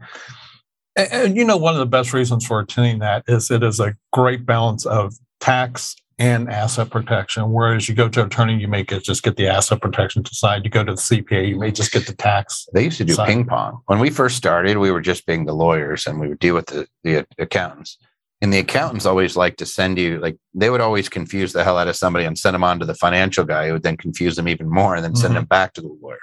And, 0.95 1.11
and 1.11 1.37
you 1.37 1.45
know, 1.45 1.57
one 1.57 1.73
of 1.73 1.79
the 1.79 1.85
best 1.85 2.13
reasons 2.13 2.45
for 2.45 2.59
attending 2.59 2.99
that 2.99 3.23
is 3.27 3.51
it 3.51 3.63
is 3.63 3.79
a 3.79 3.95
great 4.11 4.45
balance 4.45 4.85
of 4.85 5.13
tax 5.39 5.95
and 6.19 6.49
asset 6.49 6.89
protection. 6.89 7.51
Whereas 7.51 7.89
you 7.89 7.95
go 7.95 8.07
to 8.09 8.25
attorney, 8.25 8.57
you 8.57 8.67
may 8.67 8.83
get, 8.83 9.03
just 9.03 9.23
get 9.23 9.35
the 9.35 9.47
asset 9.47 9.81
protection 9.81 10.23
side. 10.25 10.63
You 10.63 10.69
go 10.69 10.83
to 10.83 10.93
the 10.93 11.01
CPA, 11.01 11.47
you 11.49 11.57
may 11.59 11.71
just 11.71 11.91
get 11.91 12.05
the 12.07 12.13
tax. 12.13 12.67
They 12.73 12.85
used 12.85 12.97
to 12.97 13.05
do 13.05 13.13
side. 13.13 13.27
ping 13.27 13.45
pong. 13.45 13.81
When 13.87 13.99
we 13.99 14.09
first 14.09 14.37
started, 14.37 14.77
we 14.77 14.91
were 14.91 15.01
just 15.01 15.25
being 15.25 15.45
the 15.45 15.53
lawyers 15.53 16.05
and 16.07 16.19
we 16.19 16.27
would 16.29 16.39
deal 16.39 16.55
with 16.55 16.67
the, 16.67 16.87
the 17.03 17.25
accountants. 17.39 17.97
And 18.41 18.51
the 18.53 18.59
accountants 18.59 19.05
always 19.05 19.37
like 19.37 19.55
to 19.57 19.65
send 19.65 19.97
you, 19.97 20.19
like, 20.19 20.35
they 20.53 20.69
would 20.69 20.81
always 20.81 21.07
confuse 21.07 21.53
the 21.53 21.63
hell 21.63 21.77
out 21.77 21.87
of 21.87 21.95
somebody 21.95 22.25
and 22.25 22.37
send 22.37 22.53
them 22.55 22.63
on 22.63 22.77
to 22.79 22.85
the 22.85 22.93
financial 22.93 23.45
guy 23.45 23.67
who 23.67 23.73
would 23.73 23.83
then 23.83 23.95
confuse 23.95 24.35
them 24.35 24.49
even 24.49 24.69
more 24.69 24.95
and 24.95 25.03
then 25.03 25.15
send 25.15 25.31
Mhm. 25.31 25.37
them 25.37 25.45
back 25.45 25.73
to 25.73 25.81
the 25.81 25.87
lawyer. 26.01 26.19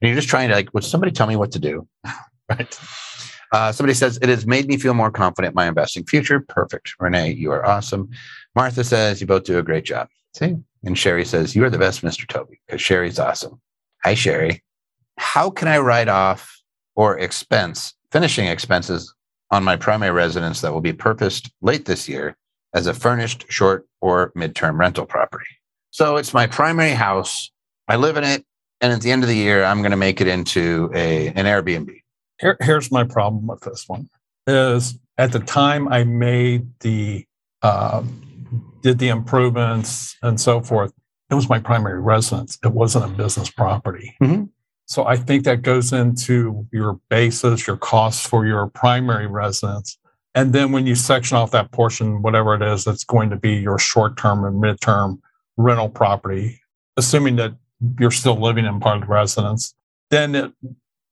you're 0.00 0.14
just 0.14 0.28
trying 0.30 0.48
to, 0.48 0.54
like, 0.54 0.72
would 0.72 0.84
somebody 0.84 1.12
tell 1.12 1.26
me 1.26 1.36
what 1.36 1.52
to 1.52 1.58
do? 1.58 1.86
Right. 2.48 2.80
Uh, 3.52 3.72
somebody 3.72 3.94
says, 3.94 4.18
it 4.22 4.28
has 4.28 4.46
made 4.46 4.68
me 4.68 4.76
feel 4.76 4.94
more 4.94 5.10
confident 5.10 5.52
in 5.52 5.56
my 5.56 5.66
investing 5.66 6.04
future. 6.04 6.40
Perfect. 6.40 6.94
Renee, 7.00 7.32
you 7.32 7.50
are 7.50 7.64
awesome. 7.66 8.08
Martha 8.54 8.84
says, 8.84 9.20
you 9.20 9.26
both 9.26 9.44
do 9.44 9.58
a 9.58 9.62
great 9.62 9.84
job. 9.84 10.08
See? 10.34 10.56
And 10.84 10.96
Sherry 10.96 11.24
says, 11.24 11.56
you 11.56 11.64
are 11.64 11.70
the 11.70 11.78
best, 11.78 12.02
Mr. 12.02 12.26
Toby, 12.26 12.60
because 12.66 12.80
Sherry's 12.80 13.18
awesome. 13.18 13.60
Hi, 14.04 14.14
Sherry. 14.14 14.62
How 15.18 15.50
can 15.50 15.68
I 15.68 15.78
write 15.78 16.08
off 16.08 16.62
or 16.94 17.18
expense 17.18 17.94
finishing 18.10 18.46
expenses 18.46 19.12
on 19.50 19.64
my 19.64 19.76
primary 19.76 20.12
residence 20.12 20.60
that 20.60 20.72
will 20.72 20.80
be 20.80 20.92
purposed 20.92 21.50
late 21.60 21.84
this 21.84 22.08
year 22.08 22.36
as 22.72 22.86
a 22.86 22.94
furnished 22.94 23.46
short 23.48 23.86
or 24.00 24.32
midterm 24.32 24.78
rental 24.78 25.04
property? 25.04 25.44
So 25.90 26.16
it's 26.16 26.32
my 26.32 26.46
primary 26.46 26.92
house. 26.92 27.50
I 27.88 27.96
live 27.96 28.16
in 28.16 28.24
it. 28.24 28.44
And 28.80 28.92
at 28.92 29.02
the 29.02 29.10
end 29.10 29.22
of 29.22 29.28
the 29.28 29.36
year, 29.36 29.64
I'm 29.64 29.82
going 29.82 29.90
to 29.90 29.96
make 29.96 30.22
it 30.22 30.28
into 30.28 30.90
a, 30.94 31.28
an 31.28 31.44
Airbnb. 31.44 32.00
Here, 32.40 32.56
here's 32.60 32.90
my 32.90 33.04
problem 33.04 33.46
with 33.46 33.60
this 33.60 33.84
one 33.86 34.08
is 34.46 34.98
at 35.18 35.32
the 35.32 35.40
time 35.40 35.88
I 35.88 36.04
made 36.04 36.68
the 36.80 37.26
um, 37.62 38.22
did 38.82 38.98
the 38.98 39.08
improvements 39.08 40.16
and 40.22 40.40
so 40.40 40.62
forth, 40.62 40.92
it 41.30 41.34
was 41.34 41.48
my 41.48 41.58
primary 41.58 42.00
residence. 42.00 42.58
It 42.64 42.72
wasn't 42.72 43.04
a 43.04 43.08
business 43.08 43.50
property. 43.50 44.16
Mhm. 44.22 44.48
So 44.86 45.06
I 45.06 45.16
think 45.16 45.44
that 45.44 45.62
goes 45.62 45.92
into 45.92 46.66
your 46.72 46.98
basis, 47.10 47.66
your 47.66 47.76
costs 47.76 48.26
for 48.26 48.46
your 48.46 48.66
primary 48.68 49.26
residence. 49.26 49.98
And 50.34 50.52
then 50.52 50.72
when 50.72 50.86
you 50.86 50.94
section 50.94 51.36
off 51.36 51.50
that 51.52 51.70
portion, 51.70 52.22
whatever 52.22 52.54
it 52.54 52.62
is, 52.62 52.84
that's 52.84 53.04
going 53.04 53.30
to 53.30 53.36
be 53.36 53.56
your 53.56 53.78
short 53.78 54.16
term 54.16 54.44
and 54.44 54.60
midterm 54.60 55.18
rental 55.56 55.88
property, 55.88 56.60
assuming 56.96 57.36
that 57.36 57.54
you're 57.98 58.10
still 58.10 58.36
living 58.36 58.64
in 58.64 58.80
part 58.80 58.96
of 58.96 59.02
the 59.02 59.08
residence, 59.08 59.74
then 60.10 60.34
it, 60.34 60.52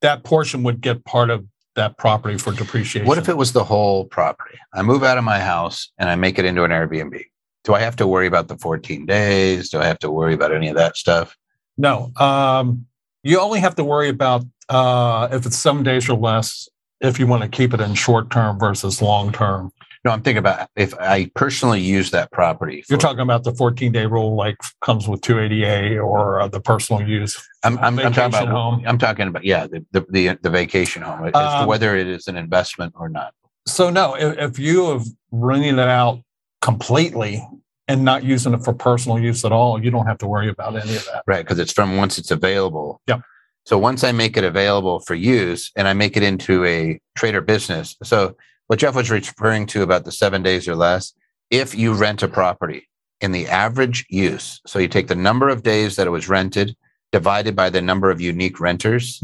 that 0.01 0.25
portion 0.25 0.63
would 0.63 0.81
get 0.81 1.05
part 1.05 1.31
of 1.31 1.45
that 1.75 1.97
property 1.97 2.37
for 2.37 2.53
depreciation. 2.53 3.07
What 3.07 3.19
if 3.19 3.29
it 3.29 3.37
was 3.37 3.53
the 3.53 3.65
whole 3.65 4.05
property? 4.05 4.59
I 4.75 4.83
move 4.83 5.03
out 5.03 5.19
of 5.19 5.25
my 5.25 5.39
house 5.39 5.91
and 5.99 6.11
I 6.11 6.17
make 6.17 6.39
it 6.39 6.45
into 6.45 6.65
an 6.65 6.71
Airbnb. 6.71 7.25
Do 7.65 7.75
I 7.75 7.81
have 7.81 7.97
to 7.97 8.07
worry 8.07 8.27
about 8.27 8.49
the 8.49 8.59
14 8.59 9.07
days? 9.07 9.71
Do 9.71 9.79
I 9.79 9.87
have 9.87 9.99
to 10.01 10.11
worry 10.11 10.35
about 10.35 10.53
any 10.53 10.69
of 10.69 10.77
that 10.77 10.97
stuff? 10.97 11.37
No, 11.77 12.11
um, 12.17 12.87
you 13.23 13.39
only 13.39 13.61
have 13.61 13.77
to 13.77 13.85
worry 13.85 14.09
about 14.09 14.45
uh, 14.69 15.29
if 15.31 15.47
it's 15.47 15.57
seven 15.57 15.83
days 15.83 16.09
or 16.09 16.19
less. 16.19 16.69
If 17.01 17.21
you 17.21 17.29
want 17.29 17.43
to 17.45 17.49
keep 17.49 17.73
it 17.75 17.81
in 17.81 17.95
short 17.95 18.31
term 18.31 18.59
versus 18.59 19.01
long 19.01 19.33
term, 19.33 19.71
No, 20.09 20.15
I'm 20.15 20.23
thinking 20.23 20.39
about 20.39 20.71
if 20.75 20.99
I 20.99 21.31
personally 21.35 21.83
use 21.83 22.13
that 22.13 22.33
property. 22.33 22.83
you're 22.89 22.99
talking 22.99 23.21
about 23.21 23.45
the 23.45 23.53
14 23.53 23.93
day 23.93 24.07
rule, 24.07 24.37
like 24.37 24.57
comes 24.81 25.07
with 25.07 25.21
280A 25.21 26.03
or 26.03 26.41
uh, 26.41 26.49
the 26.49 26.63
personal 26.63 27.07
use. 27.07 27.39
I'm, 27.63 27.77
I'm, 27.81 27.99
I'm 27.99 28.15
talking 28.15 28.39
about. 28.39 28.49
home. 28.49 28.83
I'm 28.87 28.97
talking 28.97 29.29
about 29.29 29.45
yeah, 29.45 29.67
the 29.67 29.85
the 29.93 30.07
the, 30.09 30.39
the 30.41 30.49
vacation 30.49 31.03
home 31.03 31.31
Um, 31.35 31.67
whether 31.67 31.95
it 31.95 32.07
is 32.07 32.27
an 32.27 32.39
investment 32.39 32.95
or 32.97 33.11
not. 33.11 33.35
So 33.67 33.91
no, 33.91 34.15
if, 34.15 34.39
if 34.39 34.59
you 34.59 34.93
have 34.93 35.05
renting 35.31 35.75
it 35.75 35.79
out 35.79 36.23
completely 36.63 37.47
and 37.87 38.03
not 38.03 38.25
using 38.25 38.55
it 38.55 38.65
for 38.65 38.73
personal 38.73 39.19
use 39.19 39.45
at 39.45 39.53
all, 39.53 39.85
you 39.85 39.91
don't 39.91 40.07
have 40.07 40.17
to 40.19 40.27
worry 40.27 40.49
about 40.49 40.75
any 40.75 40.97
of 40.97 41.05
that. 41.05 41.23
Right, 41.27 41.45
because 41.45 41.59
it's 41.59 41.73
from 41.73 41.99
once 41.99 42.17
it's 42.17 42.31
available. 42.31 43.03
Yep. 43.09 43.21
So 43.67 43.77
once 43.77 44.05
I 44.05 44.13
make 44.13 44.39
it 44.39 44.45
available 44.45 45.01
for 45.01 45.15
use 45.15 45.71
and 45.77 45.87
I 45.87 45.93
make 45.93 46.17
it 46.17 46.23
into 46.23 46.65
a 46.65 46.99
trade 47.15 47.35
or 47.35 47.43
business. 47.43 47.95
So 48.03 48.37
what 48.69 48.79
Jeff 48.79 48.95
was 48.95 49.11
referring 49.11 49.67
to 49.67 49.83
about 49.83 50.05
the 50.05 50.13
seven 50.13 50.43
days 50.43 50.69
or 50.69 50.77
less, 50.77 51.13
if 51.51 51.75
you 51.75 51.95
rent 51.95 52.23
a 52.23 52.29
property 52.29 52.89
in 53.21 53.33
the 53.33 53.47
average 53.49 54.07
use, 54.09 54.61
so 54.67 54.79
you 54.79 54.87
take 54.89 55.09
the 55.09 55.15
number 55.15 55.49
of 55.49 55.63
days 55.63 55.97
that 55.97 56.07
it 56.07 56.11
was 56.11 56.29
rented 56.29 56.77
divided 57.11 57.57
by 57.57 57.71
the 57.71 57.81
number 57.81 58.11
of 58.11 58.21
unique 58.21 58.61
renters 58.61 59.19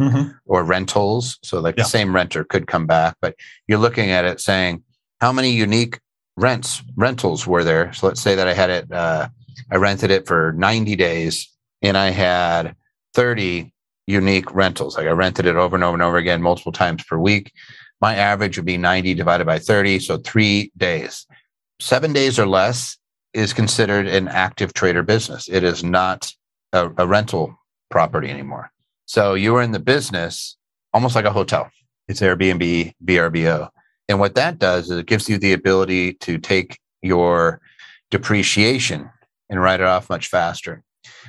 or 0.46 0.64
rentals. 0.64 1.38
So 1.42 1.60
like 1.60 1.76
Yeah. 1.76 1.84
the 1.84 1.90
same 1.90 2.14
renter 2.14 2.42
could 2.42 2.66
come 2.66 2.86
back, 2.86 3.14
but 3.20 3.36
you're 3.68 3.78
looking 3.78 4.10
at 4.10 4.24
it 4.24 4.40
saying, 4.40 4.82
how 5.20 5.32
many 5.32 5.50
unique 5.50 6.00
rents 6.38 6.82
rentals 6.96 7.46
were 7.46 7.62
there? 7.62 7.92
So 7.92 8.06
let's 8.06 8.22
say 8.22 8.34
that 8.36 8.48
I 8.48 8.54
had 8.54 8.70
it, 8.70 8.90
uh, 8.90 9.28
I 9.70 9.76
rented 9.76 10.10
it 10.10 10.26
for 10.26 10.54
90 10.56 10.96
days 10.96 11.52
and 11.82 11.98
I 11.98 12.08
had 12.08 12.74
30 13.12 13.70
unique 14.06 14.52
rentals. 14.54 14.96
Like 14.96 15.06
I 15.06 15.10
rented 15.10 15.44
it 15.44 15.56
over 15.56 15.76
and 15.76 15.84
over 15.84 15.94
and 15.94 16.02
over 16.02 16.16
again, 16.16 16.40
multiple 16.40 16.72
times 16.72 17.04
per 17.04 17.18
week. 17.18 17.52
My 18.00 18.16
average 18.16 18.56
would 18.56 18.66
be 18.66 18.76
90 18.76 19.14
divided 19.14 19.46
by 19.46 19.58
30. 19.58 19.98
So 20.00 20.18
three 20.18 20.72
days, 20.76 21.26
seven 21.80 22.12
days 22.12 22.38
or 22.38 22.46
less 22.46 22.98
is 23.32 23.52
considered 23.52 24.06
an 24.06 24.28
active 24.28 24.72
trade 24.74 24.96
or 24.96 25.02
business. 25.02 25.48
It 25.48 25.64
is 25.64 25.82
not 25.82 26.32
a, 26.72 26.90
a 26.98 27.06
rental 27.06 27.56
property 27.90 28.30
anymore. 28.30 28.70
So 29.06 29.34
you 29.34 29.54
are 29.56 29.62
in 29.62 29.72
the 29.72 29.78
business 29.78 30.56
almost 30.92 31.14
like 31.14 31.24
a 31.24 31.32
hotel. 31.32 31.70
It's 32.08 32.20
Airbnb, 32.20 32.92
VRBO. 33.04 33.68
And 34.08 34.20
what 34.20 34.34
that 34.34 34.58
does 34.58 34.90
is 34.90 34.98
it 34.98 35.06
gives 35.06 35.28
you 35.28 35.38
the 35.38 35.52
ability 35.52 36.14
to 36.14 36.38
take 36.38 36.78
your 37.02 37.60
depreciation 38.10 39.10
and 39.50 39.60
write 39.60 39.80
it 39.80 39.86
off 39.86 40.10
much 40.10 40.28
faster 40.28 40.82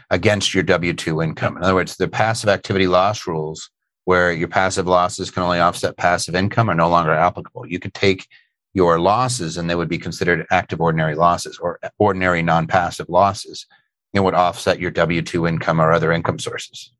against 0.10 0.54
your 0.54 0.64
W 0.64 0.94
2 0.94 1.22
income. 1.22 1.58
In 1.58 1.64
other 1.64 1.76
words, 1.76 1.96
the 1.98 2.08
passive 2.08 2.50
activity 2.50 2.88
loss 2.88 3.28
rules, 3.28 3.70
where 4.06 4.32
your 4.32 4.48
passive 4.48 4.88
losses 4.88 5.30
can 5.30 5.44
only 5.44 5.60
offset 5.60 5.98
passive 5.98 6.36
income, 6.36 6.70
are 6.70 6.76
no 6.76 6.90
longer 6.90 7.12
applicable. 7.12 7.68
You 7.68 7.80
could 7.80 7.94
take 7.94 8.28
your 8.74 9.00
losses 9.00 9.58
and 9.58 9.70
they 9.70 9.76
would 9.76 9.90
be 9.90 9.98
considered 9.98 10.46
active 10.52 10.82
ordinary 10.82 11.16
losses 11.16 11.58
or 11.60 11.80
ordinary 11.98 12.42
non 12.42 12.68
passive 12.68 13.10
losses 13.10 13.66
and 14.14 14.24
would 14.24 14.34
offset 14.34 14.80
your 14.80 14.92
W 14.92 15.22
2 15.22 15.48
income 15.48 15.82
or 15.82 15.92
other 15.92 16.12
income 16.12 16.40
sources. 16.40 16.92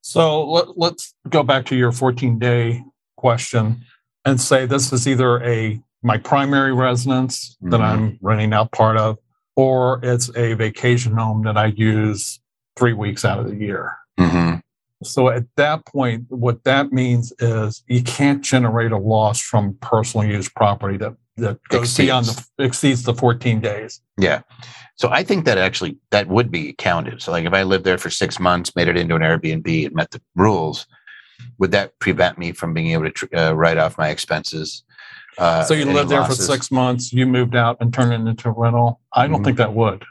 So 0.00 0.48
let, 0.50 0.78
let's 0.78 1.14
go 1.28 1.42
back 1.42 1.66
to 1.66 1.76
your 1.76 1.92
14 1.92 2.38
day 2.38 2.82
question 3.16 3.82
and 4.24 4.40
say 4.40 4.66
this 4.66 4.92
is 4.92 5.06
either 5.06 5.42
a 5.42 5.80
my 6.02 6.16
primary 6.16 6.72
residence 6.72 7.58
that 7.60 7.80
Mhm. 7.80 7.84
I'm 7.84 8.18
renting 8.22 8.54
out 8.54 8.72
part 8.72 8.96
of, 8.96 9.18
or 9.56 10.00
it's 10.02 10.34
a 10.34 10.54
vacation 10.54 11.12
home 11.12 11.42
that 11.44 11.58
I 11.58 11.66
use 11.66 12.40
three 12.76 12.94
weeks 12.94 13.24
out 13.24 13.38
of 13.40 13.46
the 13.50 13.56
year. 13.56 13.96
hmm 14.18 14.54
So 15.02 15.28
at 15.30 15.44
that 15.56 15.86
point, 15.86 16.26
what 16.28 16.64
that 16.64 16.92
means 16.92 17.32
is 17.38 17.82
you 17.88 18.02
can't 18.02 18.42
generate 18.42 18.92
a 18.92 18.98
loss 18.98 19.40
from 19.40 19.74
personal 19.80 20.26
use 20.26 20.48
property 20.48 20.98
that, 20.98 21.14
that 21.38 21.58
goes 21.68 21.96
beyond 21.96 22.26
the 22.26 22.64
exceeds 22.64 23.04
the 23.04 23.14
14 23.14 23.60
days. 23.60 24.00
Yeah. 24.18 24.42
So 24.96 25.08
I 25.08 25.22
think 25.22 25.46
that 25.46 25.56
actually 25.56 25.96
that 26.10 26.28
would 26.28 26.50
be 26.50 26.74
counted. 26.74 27.22
So 27.22 27.32
like 27.32 27.46
if 27.46 27.54
I 27.54 27.62
lived 27.62 27.84
there 27.84 27.96
for 27.96 28.10
six 28.10 28.38
months, 28.38 28.76
made 28.76 28.88
it 28.88 28.96
into 28.98 29.14
an 29.16 29.22
Airbnb 29.22 29.86
and 29.86 29.94
met 29.94 30.10
the 30.10 30.20
rules, 30.36 30.86
would 31.58 31.70
that 31.70 31.98
prevent 31.98 32.36
me 32.36 32.52
from 32.52 32.74
being 32.74 32.88
able 32.88 33.04
to 33.04 33.10
tr- 33.10 33.34
uh, 33.36 33.52
write 33.52 33.78
off 33.78 33.96
my 33.96 34.08
expenses? 34.10 34.84
Uh, 35.38 35.62
So 35.64 35.72
you 35.72 35.86
lived 35.86 36.10
there 36.10 36.24
for 36.24 36.34
six 36.34 36.70
months, 36.70 37.10
you 37.10 37.24
moved 37.26 37.56
out 37.56 37.78
and 37.80 37.94
turned 37.94 38.12
it 38.12 38.28
into 38.28 38.50
rental. 38.50 39.00
I 39.14 39.26
don't 39.26 39.40
Mhm. 39.40 39.44
think 39.44 39.56
that 39.56 39.72
would. 39.72 40.04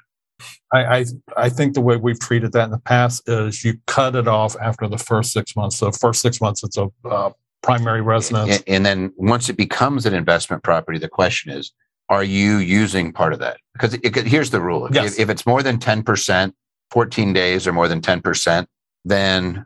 I, 0.73 0.99
I 0.99 1.05
I 1.37 1.49
think 1.49 1.73
the 1.73 1.81
way 1.81 1.95
we've 1.97 2.19
treated 2.19 2.51
that 2.53 2.65
in 2.65 2.71
the 2.71 2.79
past 2.79 3.27
is 3.27 3.63
you 3.63 3.73
cut 3.87 4.15
it 4.15 4.27
off 4.27 4.55
after 4.61 4.87
the 4.87 4.97
first 4.97 5.31
six 5.33 5.55
months. 5.55 5.77
So 5.77 5.91
first 5.91 6.21
six 6.21 6.39
months, 6.41 6.63
it's 6.63 6.77
a 6.77 6.89
uh, 7.05 7.31
primary 7.61 8.01
residence. 8.01 8.57
And, 8.57 8.63
and 8.67 8.85
then 8.85 9.13
once 9.17 9.49
it 9.49 9.57
becomes 9.57 10.05
an 10.05 10.13
investment 10.13 10.63
property, 10.63 10.97
the 10.99 11.09
question 11.09 11.51
is, 11.51 11.71
are 12.09 12.23
you 12.23 12.57
using 12.57 13.11
part 13.11 13.33
of 13.33 13.39
that? 13.39 13.57
Because 13.73 13.93
it, 13.95 14.13
could- 14.13 14.27
here's 14.27 14.49
the 14.51 14.61
rule: 14.61 14.85
if, 14.87 14.95
Yes. 14.95 15.19
if 15.19 15.29
it's 15.29 15.45
more 15.45 15.61
than 15.63 15.77
ten 15.79 16.03
percent, 16.03 16.55
fourteen 16.91 17.33
days 17.33 17.67
or 17.67 17.73
more 17.73 17.87
than 17.87 18.01
ten 18.01 18.21
percent, 18.21 18.67
then 19.05 19.65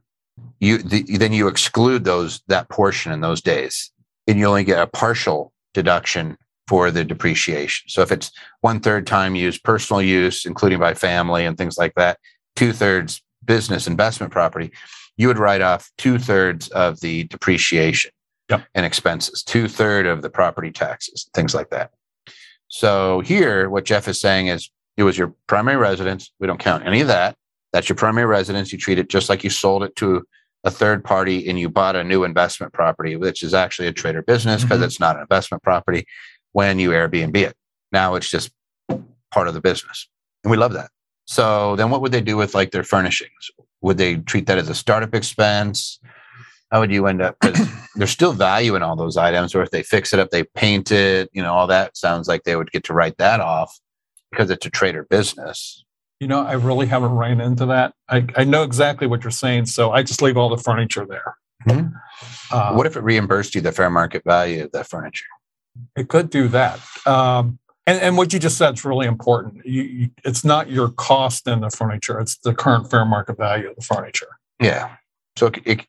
you 0.59 0.77
the, 0.79 1.03
then 1.17 1.33
you 1.33 1.47
exclude 1.47 2.03
those 2.03 2.41
that 2.47 2.69
portion 2.69 3.11
in 3.11 3.21
those 3.21 3.41
days, 3.41 3.91
and 4.27 4.39
you 4.39 4.45
only 4.45 4.63
get 4.63 4.81
a 4.81 4.87
partial 4.87 5.53
deduction 5.73 6.37
for 6.67 6.91
the 6.91 7.03
depreciation. 7.03 7.89
So 7.89 8.01
if 8.01 8.11
it's 8.11 8.31
one 8.61 8.79
third 8.79 9.05
time 9.05 9.35
use, 9.35 9.57
personal 9.57 10.01
use, 10.01 10.45
including 10.45 10.79
by 10.79 10.93
family 10.93 11.45
and 11.45 11.57
things 11.57 11.77
like 11.77 11.93
that, 11.95 12.19
two 12.55 12.71
thirds 12.73 13.21
business 13.43 13.87
investment 13.87 14.31
property, 14.31 14.71
you 15.17 15.27
would 15.27 15.37
write 15.37 15.61
off 15.61 15.91
two 15.97 16.17
thirds 16.17 16.69
of 16.69 16.99
the 17.01 17.25
depreciation 17.25 18.11
Yep. 18.49 18.65
and 18.75 18.85
expenses, 18.85 19.43
two 19.43 19.67
third 19.67 20.05
of 20.05 20.21
the 20.21 20.29
property 20.29 20.71
taxes, 20.71 21.29
things 21.33 21.53
like 21.53 21.69
that. 21.69 21.91
So 22.67 23.19
here, 23.21 23.69
what 23.69 23.85
Jeff 23.85 24.07
is 24.07 24.19
saying 24.19 24.47
is 24.47 24.69
it 24.97 25.03
was 25.03 25.17
your 25.17 25.33
primary 25.47 25.77
residence. 25.77 26.31
We 26.39 26.47
don't 26.47 26.59
count 26.59 26.85
any 26.85 27.01
of 27.01 27.07
that. 27.07 27.35
That's 27.71 27.89
your 27.89 27.95
primary 27.95 28.25
residence. 28.27 28.71
You 28.71 28.77
treat 28.77 28.99
it 28.99 29.09
just 29.09 29.29
like 29.29 29.43
you 29.43 29.49
sold 29.49 29.83
it 29.83 29.95
to 29.97 30.23
a 30.65 30.71
third 30.71 31.03
party 31.03 31.49
and 31.49 31.59
you 31.59 31.69
bought 31.69 31.95
a 31.95 32.03
new 32.03 32.23
investment 32.23 32.71
property, 32.73 33.15
which 33.15 33.43
is 33.43 33.53
actually 33.53 33.87
a 33.87 33.91
trade 33.93 34.15
or 34.15 34.21
business 34.21 34.63
because 34.63 34.79
Mhm. 34.79 34.85
it's 34.85 34.99
not 34.99 35.15
an 35.17 35.21
investment 35.21 35.61
property 35.63 36.05
when 36.53 36.79
you 36.79 36.91
Airbnb 36.91 37.35
it. 37.35 37.55
Now 37.91 38.15
it's 38.15 38.29
just 38.29 38.51
part 39.31 39.47
of 39.47 39.53
the 39.53 39.61
business. 39.61 40.07
And 40.43 40.51
we 40.51 40.57
love 40.57 40.73
that. 40.73 40.89
So 41.25 41.75
then 41.75 41.89
what 41.89 42.01
would 42.01 42.11
they 42.11 42.21
do 42.21 42.37
with 42.37 42.55
like 42.55 42.71
their 42.71 42.83
furnishings? 42.83 43.51
Would 43.81 43.97
they 43.97 44.15
treat 44.15 44.47
that 44.47 44.57
as 44.57 44.69
a 44.69 44.75
startup 44.75 45.13
expense? 45.13 45.99
How 46.71 46.79
would 46.79 46.91
you 46.91 47.05
end 47.07 47.21
up? 47.21 47.37
Because 47.39 47.67
there's 47.95 48.11
still 48.11 48.33
value 48.33 48.75
in 48.75 48.83
all 48.83 48.95
those 48.95 49.17
items, 49.17 49.53
or 49.53 49.61
if 49.61 49.71
they 49.71 49.83
fix 49.83 50.13
it 50.13 50.19
up, 50.19 50.31
they 50.31 50.43
paint 50.43 50.91
it, 50.91 51.29
you 51.33 51.41
know, 51.43 51.53
all 51.53 51.67
that 51.67 51.95
sounds 51.95 52.27
like 52.27 52.43
they 52.43 52.55
would 52.55 52.71
get 52.71 52.83
to 52.85 52.93
write 52.93 53.17
that 53.17 53.39
off 53.39 53.79
because 54.31 54.49
it's 54.49 54.65
a 54.65 54.69
trade 54.69 54.95
or 54.95 55.03
business. 55.03 55.85
You 56.19 56.27
know, 56.27 56.41
I 56.41 56.53
really 56.53 56.87
haven't 56.87 57.11
ran 57.11 57.41
into 57.41 57.65
that. 57.67 57.93
I, 58.09 58.25
I 58.35 58.43
know 58.43 58.63
exactly 58.63 59.07
what 59.07 59.23
you're 59.23 59.31
saying, 59.31 59.67
so 59.67 59.91
I 59.91 60.03
just 60.03 60.21
leave 60.21 60.37
all 60.37 60.49
the 60.49 60.57
furniture 60.57 61.05
there. 61.05 61.35
Mhm. 61.67 61.93
Uh, 62.51 62.73
what 62.73 62.85
if 62.85 62.95
it 62.95 63.03
reimbursed 63.03 63.55
you 63.55 63.61
the 63.61 63.71
fair 63.71 63.89
market 63.89 64.23
value 64.25 64.63
of 64.63 64.71
that 64.71 64.89
furniture? 64.89 65.25
It 65.95 66.07
could 66.09 66.29
do 66.29 66.47
that. 66.49 66.79
Um, 67.05 67.59
and, 67.85 67.99
and 67.99 68.17
what 68.17 68.31
you 68.31 68.39
just 68.39 68.57
said 68.57 68.75
is 68.75 68.85
really 68.85 69.07
important. 69.07 69.65
You, 69.65 69.83
you, 69.83 70.09
it's 70.23 70.45
not 70.45 70.69
your 70.69 70.89
cost 70.89 71.47
in 71.47 71.59
the 71.61 71.69
furniture; 71.69 72.19
it's 72.19 72.37
the 72.37 72.53
current 72.53 72.89
fair 72.89 73.05
market 73.05 73.37
value 73.37 73.69
of 73.69 73.75
the 73.75 73.81
furniture. 73.81 74.39
Yeah. 74.59 74.95
So 75.35 75.47
it, 75.47 75.61
it, 75.65 75.87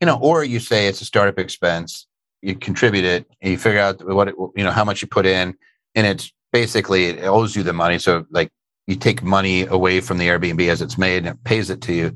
you 0.00 0.06
know, 0.06 0.18
or 0.20 0.44
you 0.44 0.60
say 0.60 0.86
it's 0.86 1.00
a 1.00 1.04
startup 1.04 1.38
expense, 1.38 2.06
you 2.42 2.54
contribute 2.54 3.04
it, 3.04 3.26
you 3.42 3.58
figure 3.58 3.80
out 3.80 4.04
what 4.06 4.28
it, 4.28 4.34
you 4.56 4.64
know 4.64 4.70
how 4.70 4.84
much 4.84 5.02
you 5.02 5.08
put 5.08 5.26
in, 5.26 5.54
and 5.94 6.06
it's 6.06 6.32
basically 6.52 7.06
it 7.06 7.24
owes 7.24 7.54
you 7.54 7.62
the 7.62 7.72
money. 7.72 7.98
So 7.98 8.26
like 8.30 8.50
you 8.86 8.96
take 8.96 9.22
money 9.22 9.66
away 9.66 10.00
from 10.00 10.18
the 10.18 10.28
Airbnb 10.28 10.66
as 10.68 10.80
it's 10.80 10.96
made, 10.96 11.18
and 11.18 11.28
it 11.28 11.44
pays 11.44 11.68
it 11.68 11.80
to 11.82 11.92
you, 11.92 12.14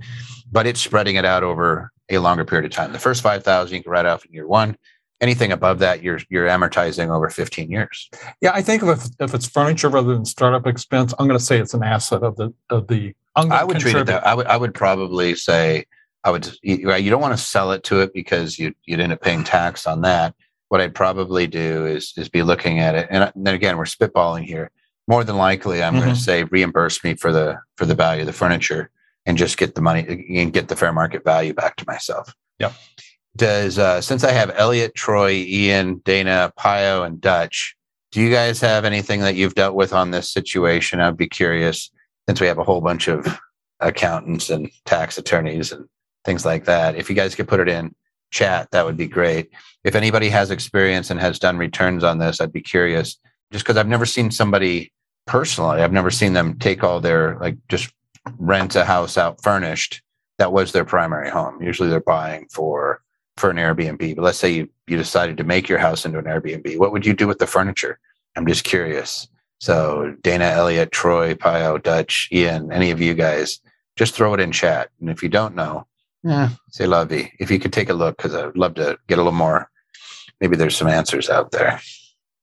but 0.51 0.67
it's 0.67 0.81
spreading 0.81 1.17
it 1.17 1.25
out 1.25 1.43
over 1.43 1.93
a 2.09 2.19
longer 2.19 2.45
period 2.45 2.65
of 2.65 2.71
time. 2.71 2.93
The 2.93 2.99
first 2.99 3.23
five 3.23 3.45
thousand 3.45 3.77
you 3.77 3.83
can 3.83 3.93
write 3.93 4.07
off 4.07 4.25
in 4.25 4.33
year 4.33 4.47
one. 4.47 4.77
Anything 5.21 5.51
above 5.51 5.81
that, 5.81 6.03
you're 6.03 6.21
you're 6.29 6.47
amortizing 6.47 7.09
over 7.09 7.29
fifteen 7.29 7.71
years. 7.73 8.09
Yeah, 8.41 8.53
I 8.55 8.63
think 8.63 8.85
if 8.85 9.05
if 9.19 9.35
it's 9.35 9.49
furniture 9.49 9.89
rather 9.89 10.15
than 10.15 10.25
startup 10.25 10.65
expense, 10.67 11.13
I'm 11.19 11.27
going 11.27 11.39
to 11.39 11.45
say 11.45 11.59
it's 11.59 11.75
an 11.75 11.83
asset 11.83 12.23
of 12.23 12.37
the 12.37 12.55
of 12.71 12.87
the. 12.87 13.15
Gonna 13.35 13.67
would 13.67 13.79
treat 13.81 13.97
it 13.97 14.07
that. 14.07 14.25
I 14.27 14.35
would. 14.35 14.47
I 14.47 14.57
would 14.57 14.75
probably 14.75 15.35
say 15.35 15.87
I 16.23 16.31
would. 16.31 16.49
You, 16.63 16.95
you 16.95 17.11
don't 17.11 17.21
want 17.21 17.37
to 17.37 17.43
sell 17.43 17.73
it 17.73 17.83
to 17.85 18.01
it 18.01 18.15
because 18.15 18.59
you 18.61 18.73
you'd 18.85 19.01
end 19.01 19.13
up 19.13 19.21
paying 19.21 19.43
tax 19.43 19.87
on 19.89 20.03
that. 20.03 20.35
What 20.69 20.81
I'd 20.81 20.95
probably 20.95 21.49
do 21.49 21.85
is 21.87 22.13
is 22.17 22.29
be 22.29 22.43
looking 22.45 22.79
at 22.79 22.95
it, 22.95 23.09
and 23.11 23.25
I- 23.25 23.33
then 23.35 23.55
again, 23.55 23.77
we're 23.77 23.85
spitballing 23.85 24.45
here. 24.45 24.71
More 25.09 25.25
than 25.25 25.37
likely, 25.37 25.83
I'm 25.83 25.95
going 25.95 26.11
Mhm. 26.11 26.15
to 26.15 26.21
say 26.21 26.45
reimburse 26.45 27.03
me 27.03 27.15
for 27.15 27.33
the 27.33 27.59
for 27.77 27.87
the 27.87 27.95
value 27.97 28.21
of 28.23 28.27
the 28.27 28.33
furniture, 28.33 28.91
and 29.27 29.37
just 29.37 29.57
get 29.57 29.75
the 29.75 29.81
money 29.83 30.07
and 30.39 30.53
get 30.53 30.69
the 30.69 30.77
fair 30.77 30.93
market 30.93 31.25
value 31.25 31.55
back 31.55 31.75
to 31.77 31.85
myself. 31.89 32.33
Yep. 32.61 32.73
Does 33.39 33.79
uh, 33.79 34.01
since 34.01 34.25
I 34.25 34.33
have 34.33 34.51
Elliot, 34.57 34.97
Troy, 34.97 35.31
Ian, 35.31 35.99
Dana, 36.05 36.53
Pio, 36.57 37.05
and 37.05 37.21
Dutch, 37.21 37.77
do 38.11 38.21
you 38.21 38.33
guys 38.33 38.61
have 38.61 38.85
anything 38.85 39.21
that 39.21 39.37
you've 39.37 39.55
dealt 39.55 39.77
with 39.77 39.93
on 39.93 40.11
this 40.11 40.29
situation? 40.29 40.99
I'd 40.99 41.17
be 41.17 41.29
curious 41.29 41.89
since 42.29 42.41
we 42.41 42.49
have 42.49 42.59
a 42.59 42.65
whole 42.65 42.81
bunch 42.81 43.07
of 43.07 43.39
accountants 43.79 44.51
and 44.51 44.69
tax 44.87 45.19
attorneys 45.19 45.71
and 45.71 45.89
things 46.25 46.45
like 46.45 46.65
that. 46.65 46.97
If 46.97 47.09
you 47.09 47.15
guys 47.15 47.37
could 47.37 47.47
put 47.47 47.61
it 47.61 47.69
in 47.69 47.95
chat, 48.33 48.73
that 48.73 48.85
would 48.85 48.97
be 48.97 49.07
great. 49.07 49.51
If 49.85 49.95
anybody 49.95 50.31
has 50.31 50.51
experience 50.51 51.09
and 51.09 51.21
has 51.21 51.39
done 51.39 51.59
returns 51.59 52.03
on 52.03 52.19
this, 52.19 52.41
I'd 52.41 52.53
be 52.53 52.61
curious 52.61 53.21
just 53.53 53.65
because 53.65 53.77
I've 53.77 53.87
never 53.87 54.05
seen 54.05 54.33
somebody 54.33 54.93
personally, 55.29 55.81
I've 55.81 55.93
never 55.93 56.11
seen 56.11 56.33
them 56.33 56.59
take 56.59 56.83
all 56.83 56.99
their, 56.99 57.39
like, 57.39 57.57
just 57.69 57.93
rent 58.37 58.75
a 58.75 58.85
house 58.85 59.17
out 59.17 59.45
furnished. 59.45 60.03
That 60.39 60.53
was 60.53 60.73
their 60.73 60.85
primary 60.85 61.31
home. 61.31 61.63
Usually 61.63 61.89
they're 61.89 62.01
buying 62.01 62.49
for 62.51 63.01
for 63.39 63.51
an 63.51 63.57
Airbnb. 63.57 64.17
But 64.17 64.23
let's 64.23 64.39
say 64.39 64.51
you, 64.51 64.69
you 64.87 64.97
decided 64.97 65.37
to 65.37 65.45
make 65.45 65.69
your 65.69 65.79
house 65.79 66.05
into 66.05 66.19
an 66.19 66.25
Airbnb. 66.25 66.79
What 66.79 66.93
would 66.93 67.07
you 67.07 67.15
do 67.15 67.27
with 67.27 67.39
the 67.39 67.47
furniture? 67.47 67.99
I'm 68.37 68.47
just 68.47 68.65
curious. 68.65 69.29
So 69.61 70.15
Dana, 70.23 70.45
Elliott, 70.45 70.93
Troy, 70.93 71.35
Pio, 71.35 71.79
Dutch, 71.79 72.29
Ian, 72.33 72.73
any 72.73 72.91
of 72.91 73.01
you 73.01 73.15
guys, 73.15 73.61
just 73.97 74.15
throw 74.15 74.35
it 74.35 74.41
in 74.41 74.53
chat. 74.53 74.91
And 75.01 75.11
if 75.11 75.23
you 75.23 75.29
don't 75.29 75.57
know, 75.57 75.87
yeah, 76.23 76.51
say 76.71 76.87
lovey. 76.87 77.33
If 77.39 77.51
you 77.51 77.59
could 77.59 77.73
take 77.73 77.89
a 77.89 77.95
look, 77.95 78.17
because 78.17 78.35
I'd 78.35 78.57
love 78.57 78.75
to 78.75 78.99
get 79.09 79.19
a 79.19 79.23
little 79.23 79.33
more. 79.33 79.71
Maybe 80.41 80.57
there's 80.57 80.77
some 80.77 80.89
answers 80.89 81.29
out 81.29 81.51
there. 81.51 81.81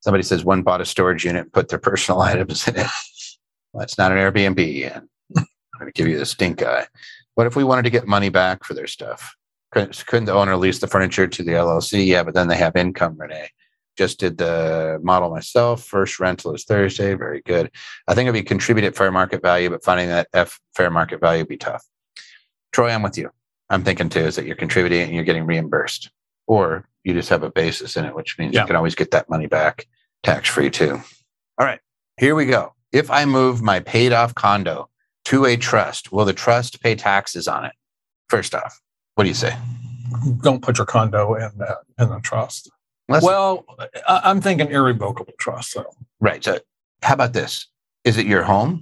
Somebody 0.01 0.23
says 0.23 0.43
one 0.43 0.61
bought 0.61 0.81
a 0.81 0.85
storage 0.85 1.25
unit 1.25 1.51
put 1.51 1.69
their 1.69 1.79
personal 1.79 2.21
items 2.31 2.67
in 2.67 2.77
it. 2.77 2.87
Well, 3.73 3.83
it's 3.83 3.97
not 3.97 4.11
an 4.11 4.17
Airbnb. 4.17 4.95
I'm 4.95 5.47
going 5.79 5.91
to 5.91 5.91
give 5.93 6.07
you 6.07 6.17
the 6.17 6.25
stink 6.25 6.61
eye. 6.61 6.87
What 7.35 7.47
if 7.47 7.55
we 7.55 7.63
wanted 7.63 7.83
to 7.83 7.89
get 7.89 8.07
money 8.07 8.29
back 8.29 8.63
for 8.63 8.73
their 8.73 8.87
stuff? 8.87 9.35
Couldn't, 9.71 10.03
couldn't 10.07 10.25
the 10.25 10.33
owner 10.33 10.55
lease 10.55 10.79
the 10.79 10.87
furniture 10.87 11.27
to 11.27 11.43
the 11.43 11.51
LLC? 11.53 12.05
Yeah, 12.05 12.23
but 12.23 12.33
then 12.33 12.47
they 12.47 12.55
have 12.57 12.75
income, 12.75 13.15
Renee. 13.17 13.49
Just 13.97 14.19
did 14.19 14.37
the 14.37 14.99
model 15.03 15.29
myself. 15.29 15.83
First 15.83 16.19
rental 16.19 16.53
is 16.53 16.65
Thursday. 16.65 17.13
Very 17.13 17.41
good. 17.45 17.71
I 18.07 18.13
think 18.13 18.29
if 18.29 18.35
you 18.35 18.43
contribute 18.43 18.85
at 18.85 18.95
fair 18.95 19.11
market 19.11 19.41
value, 19.41 19.69
but 19.69 19.83
finding 19.83 20.07
that 20.09 20.27
F 20.33 20.59
fair 20.75 20.89
market 20.89 21.19
value 21.19 21.41
would 21.41 21.47
be 21.49 21.57
tough. 21.57 21.83
Troy, 22.73 22.89
I'm 22.91 23.03
with 23.03 23.17
you. 23.17 23.29
I'm 23.69 23.83
thinking 23.83 24.09
too 24.09 24.19
is 24.19 24.35
that 24.35 24.45
you're 24.45 24.55
contributing 24.55 25.01
and 25.03 25.13
you're 25.13 25.23
getting 25.23 25.45
reimbursed, 25.45 26.11
or 26.45 26.87
you 27.03 27.13
just 27.13 27.29
have 27.29 27.43
a 27.43 27.49
basis 27.51 27.95
in 27.97 28.05
it, 28.05 28.13
which 28.15 28.37
means 28.37 28.53
Yeah. 28.53 28.61
you 28.61 28.67
can 28.67 28.75
always 28.75 28.95
get 28.95 29.11
that 29.11 29.29
money 29.29 29.47
back 29.47 29.87
tax 30.23 30.49
free 30.49 30.69
too. 30.69 31.01
All 31.57 31.65
right, 31.65 31.79
here 32.19 32.35
we 32.35 32.45
go. 32.45 32.73
If 32.91 33.09
I 33.09 33.25
move 33.25 33.61
my 33.61 33.79
paid 33.79 34.11
off 34.13 34.35
condo 34.35 34.89
to 35.25 35.45
a 35.45 35.55
trust, 35.57 36.11
will 36.11 36.25
the 36.25 36.33
trust 36.33 36.81
pay 36.81 36.95
taxes 36.95 37.47
on 37.47 37.65
it? 37.65 37.71
First 38.29 38.53
off, 38.53 38.79
what 39.15 39.23
do 39.23 39.29
you 39.29 39.33
say? 39.33 39.55
Don't 40.41 40.61
put 40.61 40.77
your 40.77 40.85
condo 40.85 41.33
in 41.35 41.51
uh, 41.61 41.75
in 41.99 42.11
a 42.11 42.21
trust. 42.21 42.69
Let's- 43.09 43.25
well, 43.25 43.65
I, 44.07 44.21
I'm 44.23 44.41
thinking 44.41 44.71
irrevocable 44.71 45.33
trust. 45.39 45.71
So 45.71 45.85
Right. 46.19 46.43
So, 46.43 46.59
how 47.01 47.13
about 47.13 47.33
this? 47.33 47.67
Is 48.03 48.17
it 48.17 48.25
your 48.25 48.43
home 48.43 48.81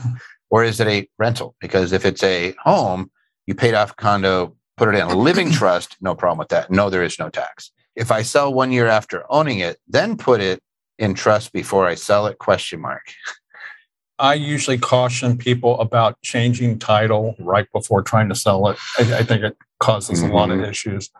or 0.50 0.64
is 0.64 0.80
it 0.80 0.88
a 0.88 1.08
rental? 1.18 1.54
Because 1.60 1.92
if 1.92 2.04
it's 2.04 2.22
a 2.22 2.54
home, 2.62 3.10
you 3.46 3.54
paid 3.54 3.74
off 3.74 3.92
a 3.92 3.94
condo, 3.94 4.56
put 4.76 4.88
it 4.88 4.94
in 4.94 5.02
a 5.02 5.16
living 5.16 5.50
trust, 5.60 5.96
no 6.00 6.14
problem 6.14 6.38
with 6.38 6.48
that. 6.48 6.70
No, 6.70 6.90
there 6.90 7.02
is 7.02 7.18
no 7.18 7.28
tax. 7.28 7.70
If 7.96 8.10
I 8.10 8.22
sell 8.22 8.52
one 8.52 8.72
year 8.72 8.86
after 8.86 9.24
owning 9.30 9.58
it, 9.58 9.78
then 9.88 10.16
put 10.16 10.40
it 10.40 10.60
in 10.98 11.14
trust 11.14 11.52
before 11.52 11.86
I 11.86 11.94
sell 11.94 12.26
it, 12.26 12.38
question 12.38 12.80
mark. 12.80 13.02
I 14.18 14.34
usually 14.34 14.78
caution 14.78 15.36
people 15.36 15.80
about 15.80 16.20
changing 16.22 16.78
title 16.78 17.34
right 17.40 17.66
before 17.72 18.02
trying 18.02 18.28
to 18.28 18.34
sell 18.34 18.68
it. 18.68 18.78
I, 18.98 19.18
I 19.18 19.22
think 19.24 19.42
it 19.42 19.56
causes 19.82 20.22
a 20.22 20.28
lot 20.28 20.50
of 20.50 20.58
Mhm. 20.60 20.68
issues. 20.70 21.10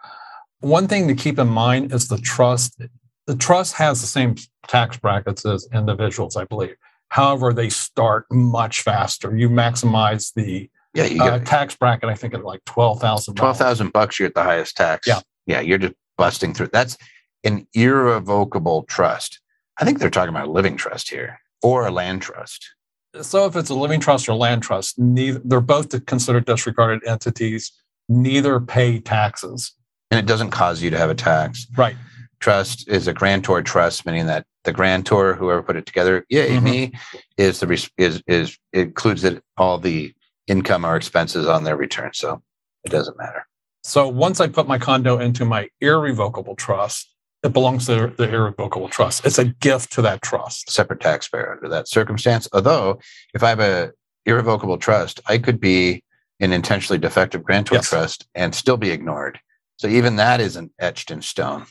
One 0.60 0.86
thing 0.86 1.08
to 1.08 1.14
keep 1.14 1.38
in 1.38 1.48
mind 1.48 1.92
is 1.92 2.08
the 2.08 2.18
trust. 2.18 2.80
The 3.26 3.36
trust 3.36 3.74
has 3.74 4.00
the 4.00 4.06
same 4.06 4.36
tax 4.68 4.96
brackets 4.96 5.44
as 5.44 5.66
individuals, 5.74 6.36
I 6.36 6.44
believe. 6.44 6.76
However, 7.08 7.52
they 7.52 7.68
start 7.68 8.26
much 8.30 8.82
faster. 8.82 9.36
You 9.36 9.48
maximize 9.50 10.32
the 10.34 10.70
Yeah, 10.94 11.04
you 11.04 11.22
Uh, 11.22 11.38
tax 11.38 11.74
bracket, 11.74 12.10
I 12.10 12.14
think, 12.14 12.34
at 12.34 12.44
like 12.44 12.62
twelve 12.66 13.00
thousand. 13.00 13.34
twelve 13.36 13.56
thousand 13.56 13.92
bucks. 13.94 14.18
You're 14.18 14.28
at 14.28 14.34
the 14.34 14.42
highest 14.42 14.76
tax. 14.76 15.06
Yeah. 15.06 15.20
yeah, 15.46 15.60
you're 15.60 15.78
just 15.78 15.94
busting 16.18 16.52
through. 16.54 16.68
That's 16.70 16.98
an 17.44 17.66
irrevocable 17.72 18.82
trust. 18.84 19.40
I 19.80 19.84
think 19.86 19.98
they're 19.98 20.10
talking 20.10 20.28
about 20.34 20.48
a 20.48 20.50
living 20.50 20.76
trust 20.76 21.08
here 21.08 21.40
or 21.62 21.86
a 21.86 21.90
land 21.90 22.20
trust. 22.20 22.74
So 23.22 23.46
if 23.46 23.56
it's 23.56 23.70
a 23.70 23.74
living 23.74 24.00
trust 24.00 24.28
or 24.28 24.34
land 24.34 24.62
trust, 24.62 24.98
neither 24.98 25.40
they're 25.42 25.60
both 25.62 26.04
considered 26.06 26.44
disregarded 26.44 27.00
entities. 27.06 27.72
Neither 28.08 28.60
pay 28.60 29.00
taxes. 29.00 29.72
and 30.10 30.18
it 30.18 30.26
doesn't 30.26 30.50
cause 30.50 30.82
you 30.82 30.90
to 30.90 30.98
have 30.98 31.08
a 31.08 31.14
tax. 31.14 31.66
Right. 31.74 31.96
Trust 32.38 32.86
is 32.86 33.08
a 33.08 33.14
grantor 33.14 33.62
trust, 33.62 34.04
meaning 34.04 34.26
that 34.26 34.44
the 34.64 34.72
grantor, 34.72 35.32
whoever 35.34 35.62
put 35.62 35.76
it 35.76 35.86
together, 35.86 36.26
yeah, 36.28 36.44
Mhm. 36.48 36.62
me, 36.62 36.92
is 37.38 37.60
the 37.60 37.88
is 37.96 38.22
is 38.26 38.58
includes 38.74 39.24
it 39.24 39.42
all 39.56 39.78
the 39.78 40.12
income 40.48 40.84
or 40.84 40.96
expenses 40.96 41.46
on 41.48 41.64
their 41.64 41.76
return, 41.76 42.10
so 42.12 42.42
it 42.84 42.90
doesn't 42.90 43.16
matter. 43.16 43.46
So 43.84 44.06
once 44.06 44.38
I 44.38 44.48
put 44.48 44.68
my 44.68 44.76
condo 44.78 45.18
into 45.18 45.46
my 45.46 45.68
irrevocable 45.80 46.56
trust, 46.56 47.08
it 47.42 47.52
belongs 47.54 47.86
to 47.86 48.12
the 48.16 48.28
irrevocable 48.28 48.88
trust. 48.90 49.24
It's 49.24 49.38
a 49.38 49.46
gift 49.46 49.92
to 49.94 50.02
that 50.02 50.20
trust. 50.20 50.70
Separate 50.70 51.00
taxpayer 51.00 51.52
under 51.52 51.68
that 51.70 51.88
circumstance. 51.88 52.46
Although, 52.52 52.98
if 53.34 53.42
I 53.42 53.48
have 53.48 53.60
a 53.60 53.92
irrevocable 54.26 54.76
trust, 54.78 55.20
I 55.26 55.38
could 55.38 55.58
be 55.58 56.04
an 56.42 56.52
intentionally 56.52 56.98
defective 56.98 57.42
grantor 57.44 57.76
Yes. 57.76 57.88
trust 57.88 58.26
and 58.34 58.54
still 58.54 58.76
be 58.76 58.90
ignored. 58.90 59.38
So 59.76 59.86
even 59.88 60.16
that 60.16 60.40
isn't 60.40 60.72
etched 60.78 61.10
in 61.10 61.22
stone. 61.22 61.66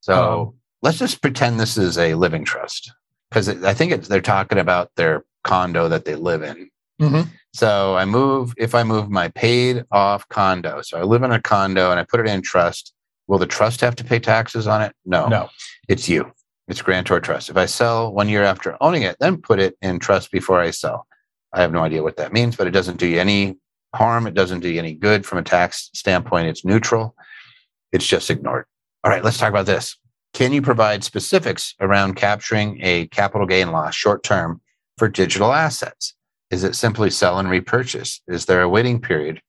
So 0.00 0.42
Um, 0.48 0.54
let's 0.82 0.98
just 0.98 1.22
pretend 1.22 1.58
this 1.58 1.78
is 1.78 1.96
a 1.96 2.14
living 2.14 2.44
trust 2.44 2.92
because 3.30 3.48
I 3.48 3.72
think 3.72 3.92
it's, 3.92 4.08
they're 4.08 4.20
talking 4.20 4.58
about 4.58 4.90
their 4.96 5.24
condo 5.44 5.88
that 5.88 6.04
they 6.04 6.16
live 6.16 6.42
in. 6.42 6.68
Mhm. 7.00 7.28
So 7.54 7.96
I 7.96 8.04
move, 8.04 8.52
if 8.58 8.74
I 8.74 8.82
move 8.82 9.10
my 9.10 9.28
paid 9.28 9.84
off 9.92 10.28
condo, 10.28 10.82
so 10.82 10.98
I 10.98 11.02
live 11.02 11.22
in 11.22 11.32
a 11.32 11.40
condo 11.40 11.90
and 11.90 12.00
I 12.00 12.04
put 12.04 12.20
it 12.20 12.26
in 12.26 12.42
trust, 12.42 12.92
will 13.28 13.38
the 13.38 13.46
trust 13.46 13.80
have 13.80 13.96
to 13.96 14.04
pay 14.04 14.18
taxes 14.18 14.66
on 14.66 14.82
it? 14.82 14.92
No, 15.04 15.28
No. 15.28 15.48
it's 15.88 16.08
you. 16.08 16.32
It's 16.68 16.82
grantor 16.82 17.20
trust. 17.20 17.48
If 17.48 17.56
I 17.56 17.66
sell 17.66 18.12
one 18.12 18.28
year 18.28 18.42
after 18.42 18.76
owning 18.80 19.02
it, 19.02 19.16
then 19.20 19.36
put 19.40 19.60
it 19.60 19.76
in 19.82 20.00
trust 20.00 20.32
before 20.32 20.60
I 20.60 20.70
sell. 20.72 21.06
I 21.52 21.60
have 21.62 21.72
no 21.72 21.82
idea 21.84 22.02
what 22.02 22.16
that 22.16 22.32
means, 22.32 22.56
but 22.56 22.66
it 22.66 22.72
doesn't 22.72 22.96
do 22.98 23.06
you 23.06 23.20
any 23.20 23.56
harm. 23.96 24.26
It 24.26 24.34
doesn't 24.34 24.60
do 24.60 24.68
you 24.68 24.78
any 24.78 24.94
good 24.94 25.26
from 25.26 25.38
a 25.38 25.42
tax 25.42 25.90
standpoint. 25.94 26.48
It's 26.48 26.64
neutral. 26.64 27.14
It's 27.92 28.06
just 28.06 28.30
ignored. 28.30 28.66
All 29.04 29.10
right, 29.10 29.24
let's 29.24 29.38
talk 29.38 29.50
about 29.50 29.66
this. 29.66 29.96
Can 30.34 30.52
you 30.52 30.60
provide 30.60 31.02
specifics 31.02 31.74
around 31.80 32.14
capturing 32.16 32.78
a 32.82 33.06
capital 33.08 33.46
gain 33.46 33.70
loss 33.70 33.94
short 33.94 34.22
term 34.22 34.60
for 34.98 35.08
digital 35.08 35.52
assets? 35.52 36.14
Is 36.50 36.62
it 36.62 36.74
simply 36.74 37.10
sell 37.10 37.38
and 37.38 37.48
repurchase? 37.50 38.20
Is 38.28 38.46
there 38.46 38.62
a 38.62 38.68
waiting 38.68 39.00
period 39.00 39.40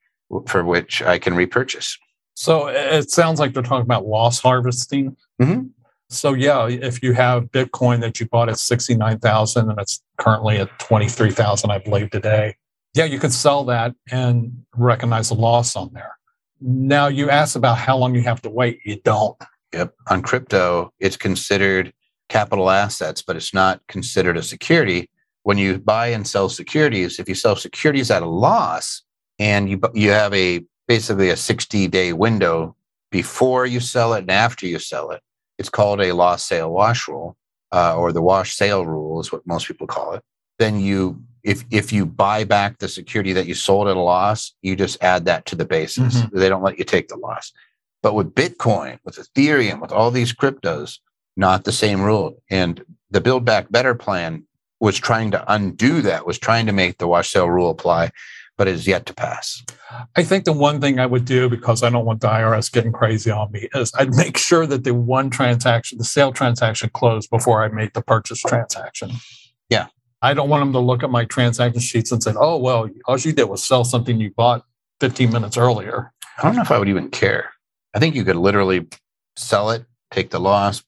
for 0.48 0.64
which 0.64 1.02
I 1.02 1.20
can 1.20 1.36
repurchase? 1.36 1.98
So 2.36 2.68
it 2.68 3.10
sounds 3.12 3.39
like 3.39 3.54
they're 3.54 3.64
talking 3.64 3.86
about 3.86 4.06
loss 4.06 4.39
harvesting. 4.39 5.18
Mhm. 5.41 5.72
So 6.10 6.34
yeah, 6.34 6.68
if 6.68 7.04
you 7.04 7.14
have 7.14 7.45
Bitcoin 7.52 8.00
that 8.02 8.20
you 8.20 8.28
bought 8.28 8.48
at 8.48 8.58
sixty 8.60 8.95
nine 8.95 9.20
thousand 9.20 9.70
and 9.70 9.80
it's 9.80 10.02
currently 10.18 10.58
at 10.58 10.70
twenty 10.80 11.10
three 11.10 11.32
thousand, 11.32 11.72
I 11.72 11.80
believe 11.80 12.12
today. 12.12 12.56
Yeah, 12.94 13.06
you 13.06 13.20
can 13.20 13.32
sell 13.32 13.64
that 13.66 13.94
and 14.12 14.66
recognize 14.76 15.30
the 15.30 15.36
loss 15.36 15.76
on 15.76 15.92
there. 15.94 16.18
Now 16.60 17.08
you 17.08 17.30
asked 17.30 17.56
about 17.56 17.78
how 17.78 17.98
long 17.98 18.16
you 18.16 18.22
have 18.24 18.42
to 18.42 18.50
wait. 18.50 18.80
You 18.86 19.00
don't. 19.04 19.38
Yep. 19.74 19.94
On 20.10 20.22
crypto, 20.22 20.92
it's 21.00 21.18
considered 21.18 21.94
capital 22.30 22.70
assets, 22.70 23.22
but 23.22 23.36
it's 23.36 23.54
not 23.54 23.82
considered 23.88 24.38
a 24.38 24.44
security. 24.44 25.10
When 25.44 25.58
you 25.58 25.78
buy 25.78 26.08
and 26.08 26.28
sell 26.28 26.50
securities, 26.50 27.20
if 27.20 27.30
you 27.30 27.36
sell 27.36 27.56
securities 27.56 28.12
at 28.12 28.24
a 28.24 28.28
loss 28.28 29.04
and 29.40 29.70
you 29.70 29.80
you 29.94 30.12
have 30.12 30.34
a 30.34 30.66
basically 30.88 31.30
a 31.30 31.38
60 31.38 31.88
day 31.88 32.14
window 32.14 32.76
before 33.12 33.66
you 33.66 33.80
sell 33.80 34.14
it 34.14 34.22
and 34.22 34.32
after 34.32 34.66
you 34.66 34.80
sell 34.80 35.12
it, 35.12 35.22
it's 35.58 35.70
called 35.70 36.02
a 36.02 36.12
loss 36.12 36.44
sale 36.44 36.72
wash 36.72 37.08
rule, 37.08 37.38
uh, 37.72 37.96
or 37.96 38.12
the 38.12 38.22
wash 38.22 38.56
sale 38.56 38.86
rule 38.86 39.20
is 39.20 39.32
what 39.32 39.46
most 39.46 39.68
people 39.68 39.88
call 39.88 40.14
it. 40.14 40.24
Then 40.60 40.80
you, 40.80 41.22
if 41.48 41.64
if 41.72 41.93
you 41.93 42.06
buy 42.06 42.43
back 42.43 42.78
the 42.78 42.89
security 42.89 43.32
that 43.34 43.48
you 43.48 43.56
sold 43.56 43.88
at 43.88 43.95
a 43.95 44.02
loss, 44.02 44.54
you 44.62 44.76
just 44.76 45.02
add 45.02 45.26
that 45.26 45.45
to 45.45 45.56
the 45.56 45.66
basis. 45.66 46.16
Mhm. 46.16 46.32
They 46.34 46.50
don't 46.50 46.62
let 46.62 46.78
you 46.78 46.84
take 46.84 47.08
the 47.08 47.16
loss. 47.16 47.54
But 48.04 48.16
with 48.16 48.36
Bitcoin, 48.36 49.00
with 49.06 49.16
Ethereum, 49.16 49.80
with 49.80 49.93
all 49.93 50.12
these 50.12 50.34
cryptos, 50.34 51.00
not 51.38 51.64
the 51.64 51.72
same 51.72 52.02
rule. 52.02 52.43
And 52.50 52.84
the 53.10 53.22
Build 53.22 53.45
Back 53.45 53.72
Better 53.72 53.95
plan 53.95 54.43
was 54.82 54.98
trying 54.98 55.32
to 55.32 55.43
undo 55.52 56.02
that, 56.02 56.28
was 56.28 56.38
trying 56.38 56.66
to 56.66 56.74
make 56.74 56.98
the 56.98 57.08
wash 57.08 57.32
sale 57.32 57.50
rule 57.50 57.70
apply, 57.70 58.12
but 58.58 58.68
is 58.68 58.86
yet 58.86 59.06
to 59.06 59.14
pass. 59.14 59.64
I 60.18 60.24
think 60.24 60.43
the 60.43 60.52
one 60.52 60.82
thing 60.82 61.00
I 61.00 61.06
would 61.06 61.26
do 61.26 61.50
because 61.50 61.82
I 61.82 61.89
don't 61.89 62.06
want 62.06 62.22
the 62.22 62.28
IRS 62.28 62.70
getting 62.72 62.91
crazy 62.91 63.32
on 63.32 63.52
me 63.52 63.70
is 63.74 63.91
I'd 63.98 64.14
make 64.14 64.38
sure 64.38 64.66
that 64.68 64.84
the 64.84 64.93
one 64.93 65.30
transaction, 65.30 65.98
the 65.98 66.04
sale 66.04 66.34
transaction 66.34 66.89
closed 66.93 67.30
before 67.30 67.64
I 67.64 67.70
made 67.70 67.93
the 67.93 68.02
purchase 68.02 68.41
transaction. 68.41 69.12
Yeah. 69.70 69.88
I 70.22 70.34
don't 70.34 70.49
want 70.49 70.61
them 70.61 70.74
to 70.74 70.80
look 70.80 71.03
at 71.03 71.09
my 71.09 71.26
transaction 71.26 71.80
sheets 71.80 72.11
and 72.11 72.22
say, 72.22 72.34
oh, 72.36 72.57
well, 72.57 72.89
all 73.05 73.20
you 73.20 73.34
did 73.34 73.45
was 73.45 73.63
sell 73.63 73.84
something 73.84 74.20
you 74.20 74.32
bought 74.32 74.65
15 74.99 75.32
minutes 75.32 75.57
earlier. 75.57 76.11
I 76.38 76.43
don't 76.43 76.55
know 76.55 76.61
if 76.61 76.72
I 76.72 76.80
would 76.80 76.89
even 76.89 77.09
care. 77.09 77.51
I 77.93 77.99
think 77.99 78.15
you 78.15 78.24
could 78.24 78.36
literally 78.36 78.88
sell 79.36 79.70
it, 79.70 79.86
take 80.11 80.32
the 80.32 80.39
loss, 80.39 80.84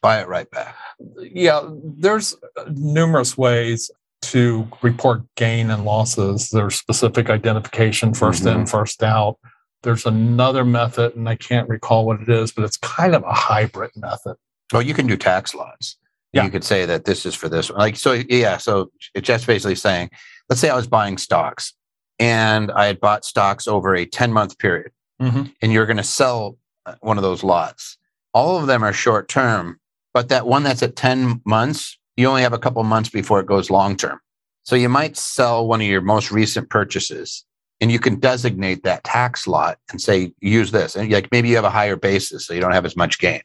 buy 0.00 0.20
it 0.20 0.28
right 0.28 0.50
back. 0.50 0.76
Yeah, 1.18 1.68
there's 1.96 2.36
numerous 2.68 3.38
ways 3.38 3.90
to 4.22 4.68
report 4.82 5.22
gain 5.36 5.70
and 5.70 5.84
losses. 5.84 6.50
There's 6.50 6.76
specific 6.76 7.30
identification, 7.30 8.12
1st 8.12 8.40
in, 8.40 8.46
mm-hmm. 8.46 8.64
first 8.64 9.02
out. 9.02 9.38
There's 9.82 10.06
another 10.06 10.64
method, 10.64 11.16
and 11.16 11.28
I 11.28 11.34
can't 11.34 11.68
recall 11.68 12.06
what 12.06 12.20
it 12.20 12.28
is, 12.28 12.52
but 12.52 12.64
it's 12.64 12.76
kind 12.76 13.14
of 13.14 13.24
a 13.24 13.32
hybrid 13.32 13.90
method. 13.96 14.36
Well, 14.72 14.82
you 14.82 14.94
can 14.94 15.06
do 15.06 15.16
tax 15.16 15.54
lots. 15.54 15.96
Yeah. 16.32 16.44
You 16.44 16.50
could 16.50 16.64
say 16.64 16.86
that 16.86 17.04
this 17.04 17.26
is 17.26 17.34
for 17.34 17.48
this 17.48 17.70
one. 17.70 17.78
Like, 17.78 17.96
so 17.96 18.12
yeah. 18.28 18.56
So 18.56 18.90
it's 19.14 19.26
just 19.26 19.46
basically 19.46 19.74
saying, 19.74 20.10
let's 20.48 20.60
say 20.60 20.70
I 20.70 20.76
was 20.76 20.86
buying 20.86 21.18
stocks 21.18 21.74
and 22.18 22.70
I 22.72 22.86
had 22.86 23.00
bought 23.00 23.24
stocks 23.24 23.66
over 23.68 23.94
a 23.94 24.06
10 24.06 24.32
month 24.32 24.58
period 24.58 24.92
Mhm. 25.20 25.52
and 25.60 25.72
you're 25.72 25.86
going 25.86 25.96
to 25.98 26.02
sell 26.02 26.56
uh, 26.86 26.94
one 27.00 27.16
of 27.18 27.22
those 27.22 27.44
lots. 27.44 27.98
All 28.34 28.58
of 28.58 28.66
them 28.66 28.82
are 28.82 28.92
short 28.92 29.28
term, 29.28 29.78
but 30.14 30.28
that 30.30 30.46
one 30.46 30.62
that's 30.62 30.82
at 30.82 30.96
10 30.96 31.42
months, 31.44 31.98
you 32.16 32.26
only 32.26 32.42
have 32.42 32.52
a 32.54 32.58
couple 32.58 32.82
months 32.82 33.08
before 33.10 33.38
it 33.40 33.46
goes 33.46 33.70
long 33.70 33.96
term. 33.96 34.18
So 34.64 34.74
you 34.76 34.88
might 34.88 35.16
sell 35.16 35.66
one 35.66 35.80
of 35.80 35.86
your 35.86 36.00
most 36.00 36.30
recent 36.32 36.70
purchases 36.70 37.44
and 37.80 37.90
you 37.92 37.98
can 37.98 38.18
designate 38.20 38.84
that 38.84 39.04
tax 39.04 39.46
lot 39.46 39.78
and 39.90 40.00
say, 40.00 40.32
use 40.40 40.70
this. 40.70 40.96
And 40.96 41.10
like 41.12 41.28
maybe 41.32 41.48
you 41.50 41.56
have 41.56 41.64
a 41.64 41.70
higher 41.70 41.96
basis, 41.96 42.46
so 42.46 42.54
you 42.54 42.60
don't 42.60 42.72
have 42.72 42.86
as 42.86 42.96
much 42.96 43.18
gain. 43.18 43.42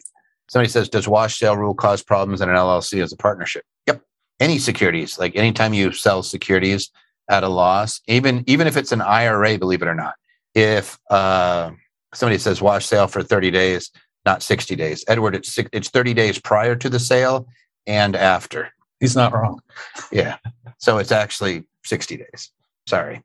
Somebody 0.49 0.69
says, 0.69 0.89
does 0.89 1.07
wash 1.07 1.37
sale 1.37 1.57
rule 1.57 1.73
cause 1.73 2.01
problems 2.01 2.41
in 2.41 2.49
an 2.49 2.55
LLC 2.55 3.01
as 3.03 3.11
a 3.11 3.17
partnership? 3.17 3.63
Yep. 3.87 4.01
Any 4.39 4.59
securities, 4.59 5.19
like 5.19 5.35
anytime 5.35 5.73
you 5.73 5.91
sell 5.91 6.23
securities 6.23 6.89
at 7.29 7.43
a 7.43 7.49
loss, 7.49 8.01
even 8.07 8.43
even 8.47 8.67
if 8.67 8.77
it's 8.77 8.91
an 8.91 9.01
IRA, 9.01 9.57
believe 9.57 9.81
it 9.81 9.87
or 9.87 9.95
not, 9.95 10.15
if 10.55 10.97
uh, 11.09 11.71
somebody 12.13 12.37
says 12.37 12.61
wash 12.61 12.85
sale 12.85 13.07
for 13.07 13.23
30 13.23 13.51
days, 13.51 13.91
not 14.25 14.41
60 14.41 14.75
days, 14.75 15.03
Edward, 15.07 15.35
it's 15.35 15.57
it's 15.73 15.89
30 15.89 16.13
days 16.13 16.39
prior 16.39 16.75
to 16.75 16.89
the 16.89 16.99
sale 16.99 17.47
and 17.85 18.15
after. 18.15 18.69
He's 18.99 19.15
not 19.15 19.33
wrong. 19.33 19.59
Yeah. 20.11 20.37
So 20.77 20.97
it's 20.97 21.11
actually 21.11 21.63
60 21.83 22.17
days. 22.17 22.51
Sorry. 22.87 23.21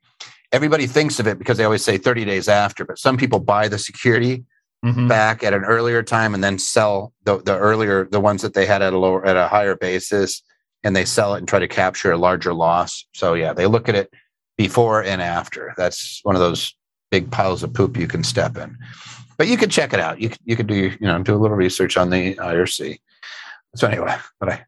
Everybody 0.53 0.87
thinks 0.87 1.19
of 1.19 1.27
it 1.27 1.39
because 1.39 1.57
they 1.57 1.65
always 1.65 1.85
say 1.85 1.97
30 1.97 2.25
days 2.25 2.49
after, 2.49 2.85
but 2.85 2.99
some 2.99 3.17
people 3.17 3.39
buy 3.39 3.69
the 3.69 3.79
security 3.79 4.45
Mhm. 4.85 5.09
back 5.09 5.45
at 5.45 5.55
an 5.55 5.65
earlier 5.65 6.03
time 6.03 6.35
and 6.35 6.43
then 6.43 6.59
sell 6.59 7.13
the, 7.25 7.39
the 7.39 7.57
earlier 7.57 8.09
the 8.11 8.19
ones 8.19 8.43
that 8.43 8.53
they 8.55 8.67
had 8.67 8.83
at 8.83 8.93
a 8.93 8.99
lower 8.99 9.25
at 9.25 9.37
a 9.37 9.47
higher 9.47 9.77
basis 9.77 10.43
and 10.83 10.97
they 10.97 11.05
sell 11.05 11.35
it 11.35 11.39
and 11.39 11.47
try 11.47 11.61
to 11.61 11.69
capture 11.69 12.11
a 12.11 12.17
larger 12.19 12.53
loss. 12.53 13.05
So 13.15 13.35
yeah 13.35 13.53
they 13.53 13.67
look 13.67 13.89
at 13.89 13.95
it 13.95 14.13
before 14.59 15.01
and 15.05 15.23
after. 15.23 15.73
That's 15.77 16.19
one 16.25 16.35
of 16.35 16.41
those 16.41 16.75
big 17.13 17.31
piles 17.31 17.63
of 17.63 17.73
poop 17.73 17.97
you 17.97 18.09
can 18.09 18.25
step 18.25 18.57
in. 18.57 18.77
But 19.39 19.47
you 19.47 19.57
can 19.57 19.71
check 19.71 19.93
it 19.93 20.01
out. 20.01 20.21
You, 20.21 20.31
you 20.45 20.57
could 20.57 20.67
do 20.67 20.75
you 20.75 20.97
know 21.01 21.23
do 21.23 21.37
a 21.37 21.39
little 21.39 21.57
research 21.57 21.97
on 21.97 22.11
the 22.11 22.35
irc 22.37 22.99
so 23.77 23.87
anyway 23.87 24.17
but 24.41 24.49
i 24.49 24.65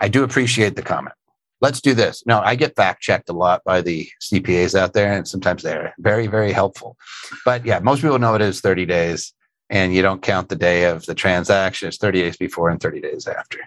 i 0.00 0.08
do 0.08 0.22
appreciate 0.22 0.76
the 0.76 0.82
comment. 0.82 1.14
Let's 1.62 1.80
do 1.80 1.94
this. 1.94 2.22
No 2.26 2.40
i 2.40 2.56
get 2.56 2.76
fact 2.76 3.00
checked 3.00 3.30
a 3.30 3.32
lot 3.32 3.62
by 3.64 3.80
the 3.80 4.06
cpas 4.22 4.74
out 4.78 4.92
there 4.92 5.14
and 5.14 5.26
sometimes 5.26 5.62
they're 5.62 5.94
very 5.98 6.26
very 6.26 6.52
helpful. 6.52 6.98
But 7.46 7.64
yeah 7.64 7.78
most 7.78 8.02
people 8.02 8.18
know 8.18 8.34
it 8.34 8.42
is 8.42 8.60
30 8.60 8.84
days 8.84 9.32
and 9.70 9.94
you 9.94 10.02
don't 10.02 10.22
count 10.22 10.48
the 10.48 10.56
day 10.56 10.84
of 10.84 11.06
the 11.06 11.14
transaction. 11.14 11.88
It's 11.88 11.98
30 11.98 12.22
days 12.22 12.36
before 12.36 12.70
and 12.70 12.80
30 12.80 13.00
days 13.00 13.26
after. 13.26 13.58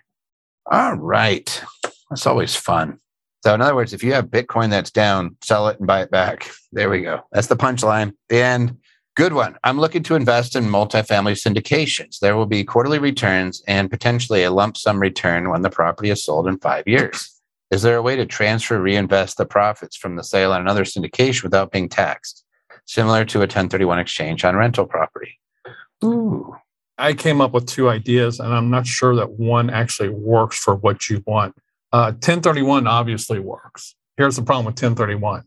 All 0.66 0.96
right. 0.96 1.64
That's 2.10 2.26
always 2.26 2.56
fun. 2.56 3.00
So, 3.44 3.54
in 3.54 3.62
other 3.62 3.76
words, 3.76 3.94
if 3.94 4.04
you 4.04 4.14
have 4.14 4.28
Bitcoin 4.28 4.70
that's 4.70 4.92
down, 4.92 5.38
sell 5.42 5.68
it 5.70 5.80
and 5.80 5.88
buy 5.88 6.02
it 6.02 6.12
back. 6.12 6.50
There 6.72 6.90
we 6.90 7.02
go. 7.02 7.22
That's 7.32 7.48
the 7.48 7.56
punchline. 7.56 8.14
The 8.28 8.42
end. 8.42 8.78
Good 9.16 9.34
one. 9.34 9.58
I'm 9.64 9.80
looking 9.80 10.04
to 10.04 10.16
invest 10.16 10.56
in 10.56 10.66
multifamily 10.66 11.34
syndications. 11.34 12.20
There 12.20 12.36
will 12.36 12.46
be 12.46 12.64
quarterly 12.64 13.00
returns 13.00 13.62
and 13.68 13.90
potentially 13.90 14.44
a 14.44 14.52
lump 14.52 14.78
sum 14.78 15.00
return 15.00 15.50
when 15.50 15.62
the 15.62 15.70
property 15.70 16.10
is 16.10 16.24
sold 16.24 16.48
in 16.48 16.60
five 16.60 16.88
years. 16.88 17.40
Is 17.72 17.82
there 17.82 17.98
a 17.98 18.02
way 18.02 18.16
to 18.16 18.26
transfer, 18.26 18.82
reinvest 18.82 19.38
the 19.38 19.46
profits 19.46 19.96
from 19.96 20.16
the 20.16 20.24
sale 20.24 20.52
on 20.52 20.62
another 20.62 20.84
syndication 20.84 21.44
without 21.44 21.72
being 21.72 21.88
taxed, 21.88 22.44
similar 22.86 23.26
to 23.26 23.40
a 23.40 23.42
1031 23.42 24.00
exchange 24.00 24.44
on 24.44 24.56
rental 24.56 24.86
property? 24.86 25.40
Ooh. 26.04 26.56
I 26.98 27.14
came 27.14 27.40
up 27.40 27.54
with 27.54 27.66
two 27.66 27.90
ideas, 27.90 28.40
and 28.40 28.54
I'm 28.54 28.70
not 28.70 28.86
sure 28.86 29.16
that 29.16 29.32
one 29.32 29.70
actually 29.70 30.10
works 30.10 30.58
for 30.58 30.76
what 30.76 31.10
you 31.10 31.24
want. 31.26 31.56
Uh, 31.94 32.12
1031 32.12 32.88
obviously 32.88 33.40
works. 33.40 33.96
Here's 34.18 34.36
the 34.36 34.42
problem 34.42 34.66
with 34.66 34.74
1031 34.74 35.44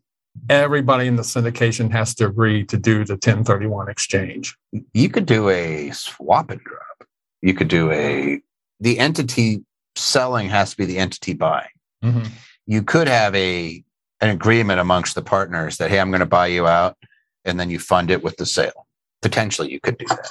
everybody 0.48 1.07
in 1.07 1.16
the 1.16 1.22
syndication 1.22 1.90
has 1.90 2.14
to 2.16 2.26
agree 2.26 2.64
to 2.64 2.76
do 2.76 3.05
the 3.05 3.14
1031 3.14 3.88
exchange. 3.88 4.57
You 4.92 5.09
could 5.09 5.26
do 5.26 5.48
a 5.48 5.90
swap 5.90 6.50
and 6.50 6.61
drop. 6.61 7.09
You 7.42 7.55
could 7.55 7.68
do 7.68 7.90
a, 7.90 8.40
the 8.80 8.98
entity 8.98 9.64
selling 9.96 10.48
has 10.48 10.70
to 10.72 10.76
be 10.76 10.84
the 10.84 10.98
entity 10.98 11.34
buying. 11.34 11.68
Mm-hmm. 12.03 12.28
You 12.66 12.82
could 12.82 13.09
have 13.09 13.34
a, 13.34 13.82
an 14.20 14.30
agreement 14.30 14.80
amongst 14.80 15.14
the 15.14 15.22
partners 15.22 15.78
that, 15.78 15.90
hey, 15.90 16.00
I'm 16.00 16.11
going 16.11 16.20
to 16.20 16.26
buy 16.26 16.46
you 16.46 16.66
out. 16.66 16.96
And 17.44 17.59
then 17.59 17.70
you 17.70 17.80
fund 17.80 18.11
it 18.11 18.22
with 18.22 18.36
the 18.36 18.46
sale. 18.46 18.86
Potentially 19.22 19.72
you 19.72 19.80
could 19.80 19.98
do 19.98 20.06
that. 20.08 20.28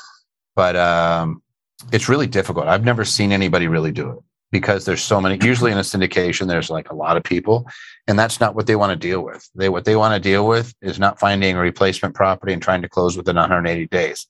But 0.56 0.76
um, 0.76 1.42
it's 1.92 2.10
really 2.10 2.28
difficult. 2.28 2.68
I've 2.68 2.84
never 2.84 3.06
seen 3.06 3.32
anybody 3.32 3.68
really 3.68 3.92
do 3.92 4.12
it 4.12 4.20
because 4.52 4.86
there's 4.86 5.02
so 5.02 5.20
many 5.20 5.40
usually 5.44 5.72
in 5.72 5.78
a 5.78 5.82
syndication 5.82 6.48
there's 6.48 6.70
like 6.70 6.92
a 6.92 6.96
lot 6.96 7.18
of 7.18 7.24
people 7.24 7.66
and 8.08 8.20
that's 8.20 8.40
not 8.40 8.54
what 8.54 8.68
they 8.68 8.76
want 8.76 8.92
to 8.92 8.96
deal 8.96 9.22
with 9.22 9.50
they 9.56 9.70
what 9.70 9.86
they 9.86 9.96
want 9.96 10.14
to 10.14 10.20
deal 10.20 10.48
with 10.48 10.74
is 10.82 11.00
not 11.00 11.20
finding 11.20 11.56
a 11.56 11.60
replacement 11.60 12.14
property 12.14 12.54
and 12.54 12.62
trying 12.62 12.82
to 12.82 12.90
close 12.90 13.18
within 13.18 13.36
180 13.36 13.88
days 13.88 14.28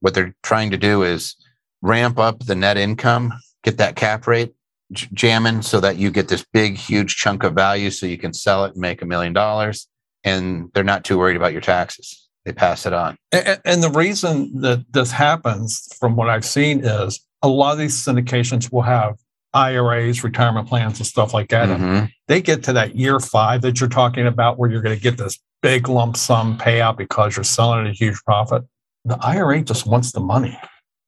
what 0.00 0.14
they're 0.14 0.34
trying 0.42 0.70
to 0.70 0.76
do 0.76 1.02
is 1.02 1.34
ramp 1.82 2.18
up 2.18 2.38
the 2.44 2.54
net 2.54 2.76
income 2.76 3.32
get 3.62 3.78
that 3.78 3.96
cap 3.96 4.26
rate 4.26 4.54
jamming 4.92 5.62
so 5.62 5.80
that 5.80 5.96
you 5.96 6.10
get 6.10 6.28
this 6.28 6.44
big 6.52 6.76
huge 6.76 7.16
chunk 7.16 7.42
of 7.42 7.54
value 7.54 7.90
so 7.90 8.06
you 8.06 8.18
can 8.18 8.32
sell 8.32 8.64
it 8.64 8.72
and 8.72 8.80
make 8.80 9.02
a 9.02 9.06
million 9.06 9.32
dollars 9.32 9.88
and 10.22 10.70
they're 10.74 10.84
not 10.84 11.04
too 11.04 11.18
worried 11.18 11.36
about 11.36 11.52
your 11.52 11.62
taxes 11.62 12.23
they 12.44 12.52
pass 12.52 12.86
it 12.86 12.92
on 12.92 13.16
and, 13.32 13.60
and 13.64 13.82
the 13.82 13.90
reason 13.90 14.60
that 14.60 14.84
this 14.92 15.10
happens 15.10 15.88
from 15.98 16.16
what 16.16 16.28
i've 16.28 16.44
seen 16.44 16.84
is 16.84 17.20
a 17.42 17.48
lot 17.48 17.72
of 17.72 17.78
these 17.78 17.94
syndications 17.94 18.72
will 18.72 18.82
have 18.82 19.16
IRAs, 19.54 20.24
retirement 20.24 20.68
plans, 20.68 20.98
and 20.98 21.06
stuff 21.06 21.32
like 21.32 21.48
that. 21.50 21.68
Mm-hmm. 21.68 22.06
they 22.26 22.42
get 22.42 22.64
to 22.64 22.72
that 22.72 22.96
year 22.96 23.20
five 23.20 23.62
that 23.62 23.80
you're 23.80 23.88
talking 23.88 24.26
about, 24.26 24.58
where 24.58 24.68
you're 24.70 24.82
going 24.82 24.96
to 24.96 25.02
get 25.02 25.16
this 25.16 25.38
big 25.62 25.88
lump 25.88 26.16
sum 26.16 26.58
payout 26.58 26.96
because 26.96 27.36
you're 27.36 27.44
selling 27.44 27.86
at 27.86 27.86
a 27.86 27.92
huge 27.92 28.20
profit. 28.24 28.64
The 29.04 29.16
IRA 29.22 29.62
just 29.62 29.86
wants 29.86 30.12
the 30.12 30.20
money. 30.20 30.58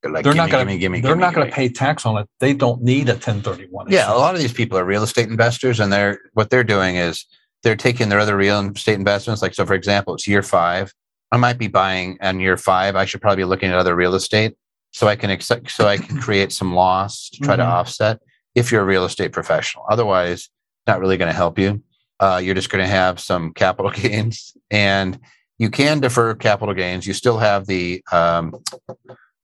Like, 0.05 0.23
they're 0.23 0.35
not 0.35 0.51
going 0.51 0.79
to. 0.79 1.01
They're 1.01 1.17
not 1.17 1.35
going 1.35 1.49
to 1.49 1.53
pay 1.53 1.69
tax 1.69 2.07
on 2.07 2.17
it. 2.19 2.29
They 2.39 2.55
don't 2.55 2.83
need 2.83 3.09
a 3.09 3.15
1031. 3.15 3.91
Yeah, 3.91 4.13
a 4.13 4.15
lot 4.15 4.35
of 4.35 4.41
these 4.41 4.53
people 4.53 4.79
are 4.79 4.85
real 4.85 5.03
estate 5.03 5.29
investors, 5.29 5.81
and 5.81 5.93
they're 5.93 6.21
what 6.35 6.51
they're 6.51 6.65
doing 6.65 6.97
is 6.97 7.27
they're 7.65 7.75
taking 7.75 8.09
their 8.09 8.21
other 8.21 8.37
real 8.37 8.61
estate 8.71 8.95
investments. 8.95 9.43
Like 9.43 9.55
so, 9.55 9.67
for 9.67 9.75
example, 9.75 10.15
it's 10.15 10.29
year 10.29 10.43
five. 10.43 10.93
I 11.33 11.37
might 11.37 11.59
be 11.59 11.69
buying 11.69 12.19
on 12.21 12.41
year 12.41 12.57
five. 12.57 12.97
I 12.97 13.05
should 13.05 13.21
probably 13.21 13.43
be 13.43 13.45
looking 13.45 13.71
at 13.71 13.79
other 13.79 13.97
real 13.97 14.15
estate 14.15 14.55
so 14.93 15.09
I 15.09 15.17
can 15.17 15.31
accept, 15.31 15.71
so 15.71 15.87
I 15.87 15.99
can 15.99 16.19
create 16.19 16.53
some 16.53 16.75
loss 16.75 17.29
to 17.31 17.41
try 17.41 17.55
mm-hmm. 17.55 17.63
to 17.63 17.69
offset 17.69 18.21
if 18.55 18.73
you're 18.73 18.83
a 18.83 18.87
real 18.87 19.05
estate 19.05 19.33
professional. 19.33 19.85
Otherwise, 19.91 20.49
not 20.87 21.01
really 21.01 21.17
going 21.17 21.31
to 21.31 21.37
help 21.37 21.59
you. 21.59 21.83
Uh, 22.19 22.41
you're 22.43 22.55
just 22.55 22.71
going 22.71 22.83
to 22.83 22.91
have 22.91 23.21
some 23.21 23.53
capital 23.53 23.91
gains, 23.95 24.57
and 24.71 25.19
you 25.59 25.69
can 25.69 26.01
defer 26.01 26.35
capital 26.35 26.75
gains. 26.75 27.07
You 27.07 27.13
still 27.13 27.39
have 27.39 27.67
the 27.67 28.03
um, 28.11 28.55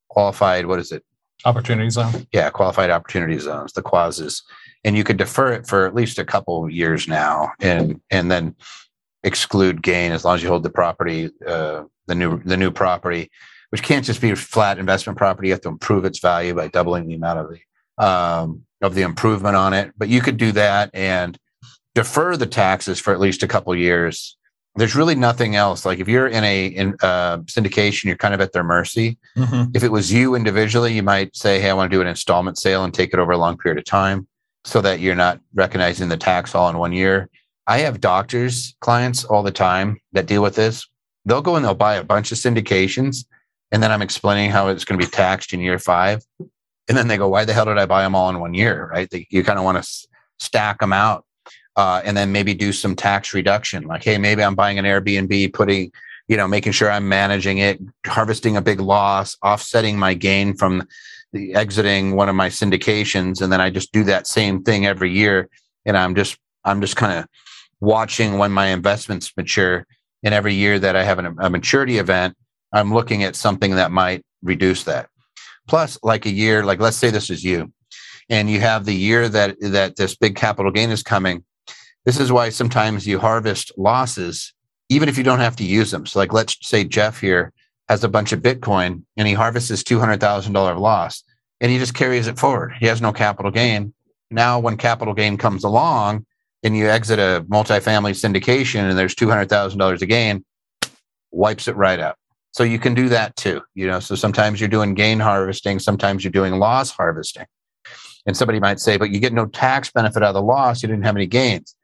qualified. 0.08 0.66
What 0.66 0.78
is 0.78 0.92
it? 0.92 1.04
Opportunity 1.44 1.90
zone. 1.90 2.26
Yeah, 2.32 2.50
qualified 2.50 2.90
opportunity 2.90 3.38
zones, 3.38 3.72
the 3.72 3.82
quases, 3.82 4.42
and 4.84 4.96
you 4.96 5.02
could 5.02 5.16
defer 5.16 5.52
it 5.52 5.66
for 5.66 5.86
at 5.86 5.94
least 5.94 6.18
a 6.18 6.24
couple 6.24 6.70
years 6.70 7.08
now, 7.08 7.52
and 7.60 8.00
and 8.10 8.30
then 8.30 8.54
exclude 9.24 9.82
gain 9.82 10.12
as 10.12 10.24
long 10.24 10.34
as 10.36 10.42
you 10.42 10.48
hold 10.48 10.62
the 10.62 10.70
property, 10.70 11.30
uh, 11.46 11.84
the 12.06 12.14
new 12.14 12.42
the 12.42 12.56
new 12.56 12.70
property, 12.70 13.30
which 13.70 13.82
can't 13.82 14.04
just 14.04 14.20
be 14.20 14.34
flat 14.34 14.78
investment 14.78 15.18
property. 15.18 15.48
You 15.48 15.54
have 15.54 15.60
to 15.62 15.68
improve 15.68 16.04
its 16.04 16.18
value 16.18 16.54
by 16.54 16.68
doubling 16.68 17.06
the 17.06 17.14
amount 17.14 17.38
of 17.38 17.50
the 17.50 18.04
um, 18.04 18.62
of 18.80 18.94
the 18.94 19.02
improvement 19.02 19.56
on 19.56 19.72
it. 19.72 19.92
But 19.96 20.08
you 20.08 20.20
could 20.20 20.36
do 20.36 20.52
that 20.52 20.90
and 20.92 21.38
defer 21.94 22.36
the 22.36 22.46
taxes 22.46 22.98
for 23.00 23.12
at 23.12 23.20
least 23.20 23.42
a 23.42 23.48
couple 23.48 23.74
years. 23.74 24.36
There's 24.74 24.96
really 24.96 25.14
nothing 25.14 25.54
else. 25.54 25.84
Like 25.84 25.98
if 25.98 26.08
you're 26.08 26.28
in 26.28 26.42
a 26.44 26.66
in, 26.66 26.96
uh, 27.02 27.38
syndication, 27.40 28.04
you're 28.04 28.16
kind 28.16 28.32
of 28.32 28.40
at 28.40 28.52
their 28.52 28.64
mercy. 28.64 29.18
Mm-hmm. 29.36 29.70
If 29.74 29.84
it 29.84 29.92
was 29.92 30.10
you 30.10 30.34
individually, 30.34 30.94
you 30.94 31.02
might 31.02 31.36
say, 31.36 31.60
"Hey, 31.60 31.70
I 31.70 31.74
want 31.74 31.90
to 31.90 31.96
do 31.96 32.00
an 32.00 32.08
installment 32.08 32.58
sale 32.58 32.82
and 32.82 32.92
take 32.92 33.12
it 33.12 33.18
over 33.18 33.32
a 33.32 33.38
long 33.38 33.58
period 33.58 33.78
of 33.78 33.84
time, 33.84 34.26
so 34.64 34.80
that 34.80 35.00
you're 35.00 35.14
not 35.14 35.40
recognizing 35.52 36.08
the 36.08 36.16
tax 36.16 36.54
all 36.54 36.70
in 36.70 36.78
one 36.78 36.92
year." 36.92 37.28
I 37.66 37.78
have 37.78 38.00
doctors 38.00 38.74
clients 38.80 39.24
all 39.24 39.42
the 39.42 39.52
time 39.52 40.00
that 40.12 40.26
deal 40.26 40.42
with 40.42 40.56
this. 40.56 40.86
They'll 41.24 41.42
go 41.42 41.56
and 41.56 41.64
they'll 41.64 41.74
buy 41.74 41.94
a 41.94 42.04
bunch 42.04 42.32
of 42.32 42.38
syndications, 42.38 43.24
and 43.70 43.82
then 43.82 43.92
I'm 43.92 44.02
explaining 44.02 44.50
how 44.50 44.68
it's 44.68 44.84
going 44.84 44.98
to 44.98 45.06
be 45.06 45.10
taxed 45.10 45.52
in 45.52 45.60
year 45.60 45.78
five 45.78 46.22
and 46.88 46.98
then 46.98 47.08
they 47.08 47.16
go, 47.16 47.28
why 47.28 47.44
the 47.44 47.52
hell 47.52 47.64
did 47.64 47.78
I 47.78 47.86
buy 47.86 48.02
them 48.02 48.14
all 48.14 48.28
in 48.28 48.40
one 48.40 48.54
year? 48.54 48.88
Right? 48.92 49.08
They, 49.08 49.26
you 49.30 49.44
kind 49.44 49.58
of 49.58 49.64
want 49.64 49.76
to 49.76 49.80
s- 49.80 50.06
stack 50.38 50.80
them 50.80 50.92
out, 50.92 51.24
uh, 51.76 52.02
and 52.04 52.16
then 52.16 52.32
maybe 52.32 52.54
do 52.54 52.72
some 52.72 52.96
tax 52.96 53.32
reduction. 53.32 53.84
Like, 53.84 54.04
hey, 54.04 54.18
maybe 54.18 54.42
I'm 54.42 54.54
buying 54.54 54.78
an 54.78 54.84
Airbnb, 54.84 55.52
putting, 55.52 55.92
you 56.28 56.36
know, 56.36 56.48
making 56.48 56.72
sure 56.72 56.90
I'm 56.90 57.08
managing 57.08 57.58
it, 57.58 57.80
harvesting 58.06 58.56
a 58.56 58.62
big 58.62 58.80
loss, 58.80 59.36
offsetting 59.42 59.98
my 59.98 60.14
gain 60.14 60.54
from 60.54 60.86
the 61.32 61.54
exiting 61.54 62.14
one 62.14 62.28
of 62.28 62.34
my 62.34 62.48
syndications, 62.48 63.40
and 63.40 63.52
then 63.52 63.60
I 63.60 63.70
just 63.70 63.92
do 63.92 64.04
that 64.04 64.26
same 64.26 64.62
thing 64.62 64.84
every 64.84 65.10
year, 65.10 65.48
and 65.86 65.96
I'm 65.96 66.14
just 66.14 66.36
I'm 66.64 66.80
just 66.80 66.96
kind 66.96 67.18
of 67.18 67.26
watching 67.82 68.38
when 68.38 68.52
my 68.52 68.68
investments 68.68 69.32
mature. 69.36 69.84
And 70.22 70.32
every 70.32 70.54
year 70.54 70.78
that 70.78 70.94
I 70.94 71.02
have 71.02 71.18
an, 71.18 71.36
a 71.40 71.50
maturity 71.50 71.98
event, 71.98 72.36
I'm 72.72 72.94
looking 72.94 73.24
at 73.24 73.36
something 73.36 73.74
that 73.74 73.90
might 73.90 74.24
reduce 74.42 74.84
that. 74.84 75.08
Plus 75.68 75.98
like 76.02 76.24
a 76.24 76.30
year 76.30 76.64
like 76.64 76.80
let's 76.80 76.96
say 76.96 77.10
this 77.10 77.28
is 77.28 77.44
you 77.44 77.72
and 78.30 78.48
you 78.48 78.60
have 78.60 78.84
the 78.84 78.94
year 78.94 79.28
that 79.28 79.56
that 79.60 79.96
this 79.96 80.16
big 80.16 80.36
capital 80.36 80.70
gain 80.70 80.90
is 80.90 81.02
coming. 81.02 81.44
This 82.04 82.18
is 82.18 82.32
why 82.32 82.48
sometimes 82.48 83.06
you 83.06 83.18
harvest 83.18 83.72
losses 83.76 84.54
even 84.88 85.08
if 85.08 85.16
you 85.18 85.24
don't 85.24 85.40
have 85.40 85.56
to 85.56 85.64
use 85.64 85.90
them. 85.90 86.06
So 86.06 86.18
like 86.18 86.32
let's 86.32 86.56
say 86.62 86.84
jeff 86.84 87.20
here 87.20 87.52
has 87.88 88.04
a 88.04 88.08
bunch 88.08 88.32
of 88.32 88.42
bitcoin 88.42 89.02
and 89.16 89.26
he 89.26 89.34
harvests 89.34 89.68
his 89.68 89.84
$200000 89.84 90.78
loss 90.78 91.24
and 91.60 91.70
he 91.70 91.78
just 91.78 91.94
carries 91.94 92.28
it 92.28 92.38
forward. 92.38 92.74
He 92.78 92.86
has 92.86 93.00
no 93.00 93.12
capital 93.12 93.50
gain. 93.50 93.92
Now 94.30 94.60
when 94.60 94.76
capital 94.76 95.14
gain 95.14 95.36
comes 95.36 95.64
along 95.64 96.26
and 96.62 96.76
you 96.76 96.88
exit 96.88 97.18
a 97.18 97.44
multifamily 97.48 98.12
syndication 98.12 98.88
and 98.88 98.98
there's 98.98 99.14
$200000 99.14 100.02
a 100.02 100.06
gain 100.06 100.44
wipes 101.30 101.66
it 101.66 101.76
right 101.76 101.98
out 101.98 102.16
so 102.52 102.64
you 102.64 102.78
can 102.78 102.94
do 102.94 103.08
that 103.08 103.34
too. 103.36 103.62
You 103.74 103.86
know, 103.86 103.98
so 103.98 104.14
sometimes 104.14 104.60
you're 104.60 104.68
doing 104.68 104.94
gain 104.94 105.18
harvesting, 105.18 105.78
sometimes 105.78 106.22
you're 106.22 106.30
doing 106.30 106.58
loss 106.58 106.90
harvesting. 106.90 107.46
And 108.26 108.36
somebody 108.36 108.60
might 108.60 108.78
say, 108.78 108.98
but 108.98 109.10
you 109.10 109.18
get 109.18 109.32
no 109.32 109.46
tax 109.46 109.90
benefit 109.90 110.22
out 110.22 110.28
of 110.28 110.34
the 110.34 110.42
loss. 110.42 110.82
You 110.82 110.88
didn't 110.88 111.04
have 111.04 111.16
any 111.16 111.26
gains. 111.26 111.74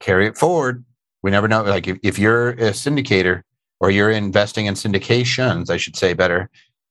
Carry 0.00 0.26
it 0.26 0.38
forward. 0.38 0.84
We 1.22 1.30
never 1.30 1.48
know. 1.48 1.62
Like 1.62 1.86
if, 1.86 1.98
if 2.02 2.18
you're 2.18 2.50
a 2.50 2.70
syndicator 2.70 3.42
or 3.78 3.90
you're 3.90 4.10
investing 4.10 4.66
in 4.66 4.74
syndications, 4.74 5.68
I 5.68 5.76
should 5.76 5.96
say 5.96 6.14
better. 6.14 6.48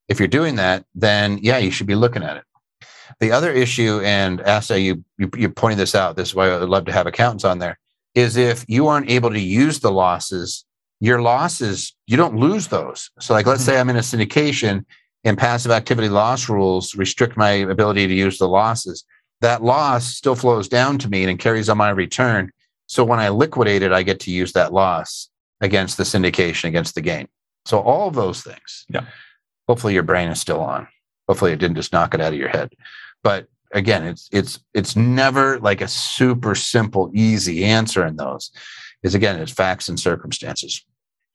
If 0.07 0.19
you're 0.19 0.27
doing 0.27 0.55
that, 0.57 0.85
then 0.93 1.39
yeah, 1.41 1.57
you 1.57 1.71
should 1.71 1.87
be 1.87 1.95
looking 1.95 2.21
at 2.21 2.37
it. 2.37 2.43
The 3.19 3.31
other 3.31 3.51
issue, 3.51 4.01
and 4.03 4.41
Asa, 4.41 4.79
you, 4.79 5.03
you 5.17 5.29
you're 5.37 5.49
pointing 5.49 5.77
this 5.77 5.95
out. 5.95 6.15
This 6.15 6.29
is 6.29 6.35
why 6.35 6.53
I'd 6.53 6.61
love 6.63 6.85
to 6.85 6.91
have 6.91 7.07
accountants 7.07 7.43
on 7.43 7.59
there. 7.59 7.77
Is 8.15 8.35
if 8.37 8.65
you 8.67 8.87
aren't 8.87 9.09
able 9.09 9.29
to 9.29 9.39
use 9.39 9.79
the 9.79 9.91
losses 9.91 10.65
your 11.01 11.21
losses, 11.21 11.93
you 12.05 12.15
don't 12.15 12.37
lose 12.37 12.67
those. 12.67 13.09
So, 13.19 13.33
like, 13.33 13.47
let's 13.47 13.65
say 13.65 13.79
I'm 13.79 13.89
in 13.89 13.97
a 13.97 14.01
syndication 14.01 14.85
and 15.23 15.37
passive 15.37 15.71
activity 15.71 16.09
loss 16.09 16.47
rules 16.47 16.95
restrict 16.95 17.35
my 17.35 17.49
ability 17.49 18.07
to 18.07 18.13
use 18.13 18.37
the 18.37 18.47
losses. 18.47 19.03
That 19.41 19.63
loss 19.63 20.05
still 20.05 20.35
flows 20.35 20.69
down 20.69 20.99
to 20.99 21.09
me 21.09 21.23
and 21.23 21.39
carries 21.39 21.69
on 21.69 21.77
my 21.77 21.89
return. 21.89 22.51
So, 22.85 23.03
when 23.03 23.19
I 23.19 23.29
liquidate 23.29 23.81
it, 23.81 23.91
I 23.91 24.03
get 24.03 24.19
to 24.21 24.31
use 24.31 24.53
that 24.53 24.73
loss 24.73 25.29
against 25.59 25.97
the 25.97 26.03
syndication, 26.03 26.65
against 26.65 26.93
the 26.93 27.01
gain. 27.01 27.27
So, 27.65 27.79
all 27.79 28.07
of 28.07 28.13
those 28.13 28.43
things. 28.43 28.85
Yeah. 28.87 29.05
Hopefully, 29.67 29.95
your 29.95 30.03
brain 30.03 30.29
is 30.29 30.39
still 30.39 30.61
on. 30.61 30.87
Hopefully, 31.27 31.51
it 31.51 31.59
didn't 31.59 31.77
just 31.77 31.93
knock 31.93 32.13
it 32.13 32.21
out 32.21 32.33
of 32.33 32.39
your 32.39 32.49
head. 32.49 32.69
But 33.23 33.47
again, 33.73 34.03
it's 34.03 34.29
it's 34.31 34.59
it's 34.73 34.95
never 34.95 35.59
like 35.59 35.81
a 35.81 35.87
super 35.87 36.55
simple, 36.55 37.11
easy 37.13 37.63
answer 37.63 38.05
in 38.05 38.15
those. 38.15 38.51
Is 39.03 39.15
again, 39.15 39.39
it's 39.39 39.51
facts 39.51 39.89
and 39.89 39.99
circumstances. 39.99 40.85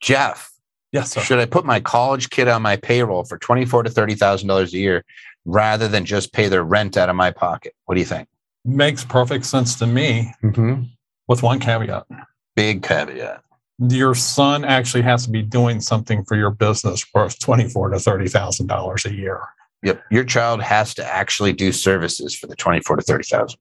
Jeff, 0.01 0.53
yes, 0.93 1.13
sir. 1.13 1.21
should 1.21 1.39
I 1.39 1.47
put 1.47 1.65
my 1.65 1.81
college 1.81 2.31
kid 2.31 2.49
on 2.49 2.63
my 2.63 2.77
payroll 2.77 3.25
for 3.25 3.39
twenty 3.39 3.65
four 3.65 3.83
to 3.83 3.91
thirty 3.91 4.15
thousand 4.15 4.49
dollars 4.49 4.73
a 4.75 4.79
year 4.79 5.05
rather 5.45 5.89
than 5.89 6.05
just 6.05 6.33
pay 6.33 6.49
their 6.49 6.65
rent 6.65 6.97
out 6.97 7.09
of 7.09 7.17
my 7.17 7.31
pocket? 7.31 7.75
What 7.87 7.95
do 7.95 8.01
you 8.01 8.07
think? 8.07 8.29
Makes 8.65 9.05
perfect 9.05 9.47
sense 9.47 9.77
to 9.77 9.87
me. 9.87 10.33
Mm-hmm. 10.43 10.83
With 11.29 11.43
one 11.43 11.59
caveat. 11.59 12.07
Big 12.55 12.83
caveat. 12.83 13.43
Your 13.79 14.15
son 14.15 14.65
actually 14.65 15.03
has 15.03 15.25
to 15.25 15.31
be 15.31 15.43
doing 15.43 15.81
something 15.81 16.25
for 16.25 16.37
your 16.37 16.51
business 16.51 17.05
worth 17.13 17.39
twenty 17.39 17.69
four 17.69 17.91
to 17.91 17.99
thirty 17.99 18.29
thousand 18.29 18.69
dollars 18.69 19.05
a 19.05 19.13
year. 19.13 19.41
Yep, 19.83 20.03
your 20.11 20.25
child 20.25 20.63
has 20.63 20.95
to 20.95 21.05
actually 21.05 21.53
do 21.53 21.71
services 21.73 22.35
for 22.35 22.47
the 22.47 22.57
twenty 22.57 22.81
four 22.81 22.97
to 22.97 23.03
thirty 23.03 23.25
thousand. 23.25 23.59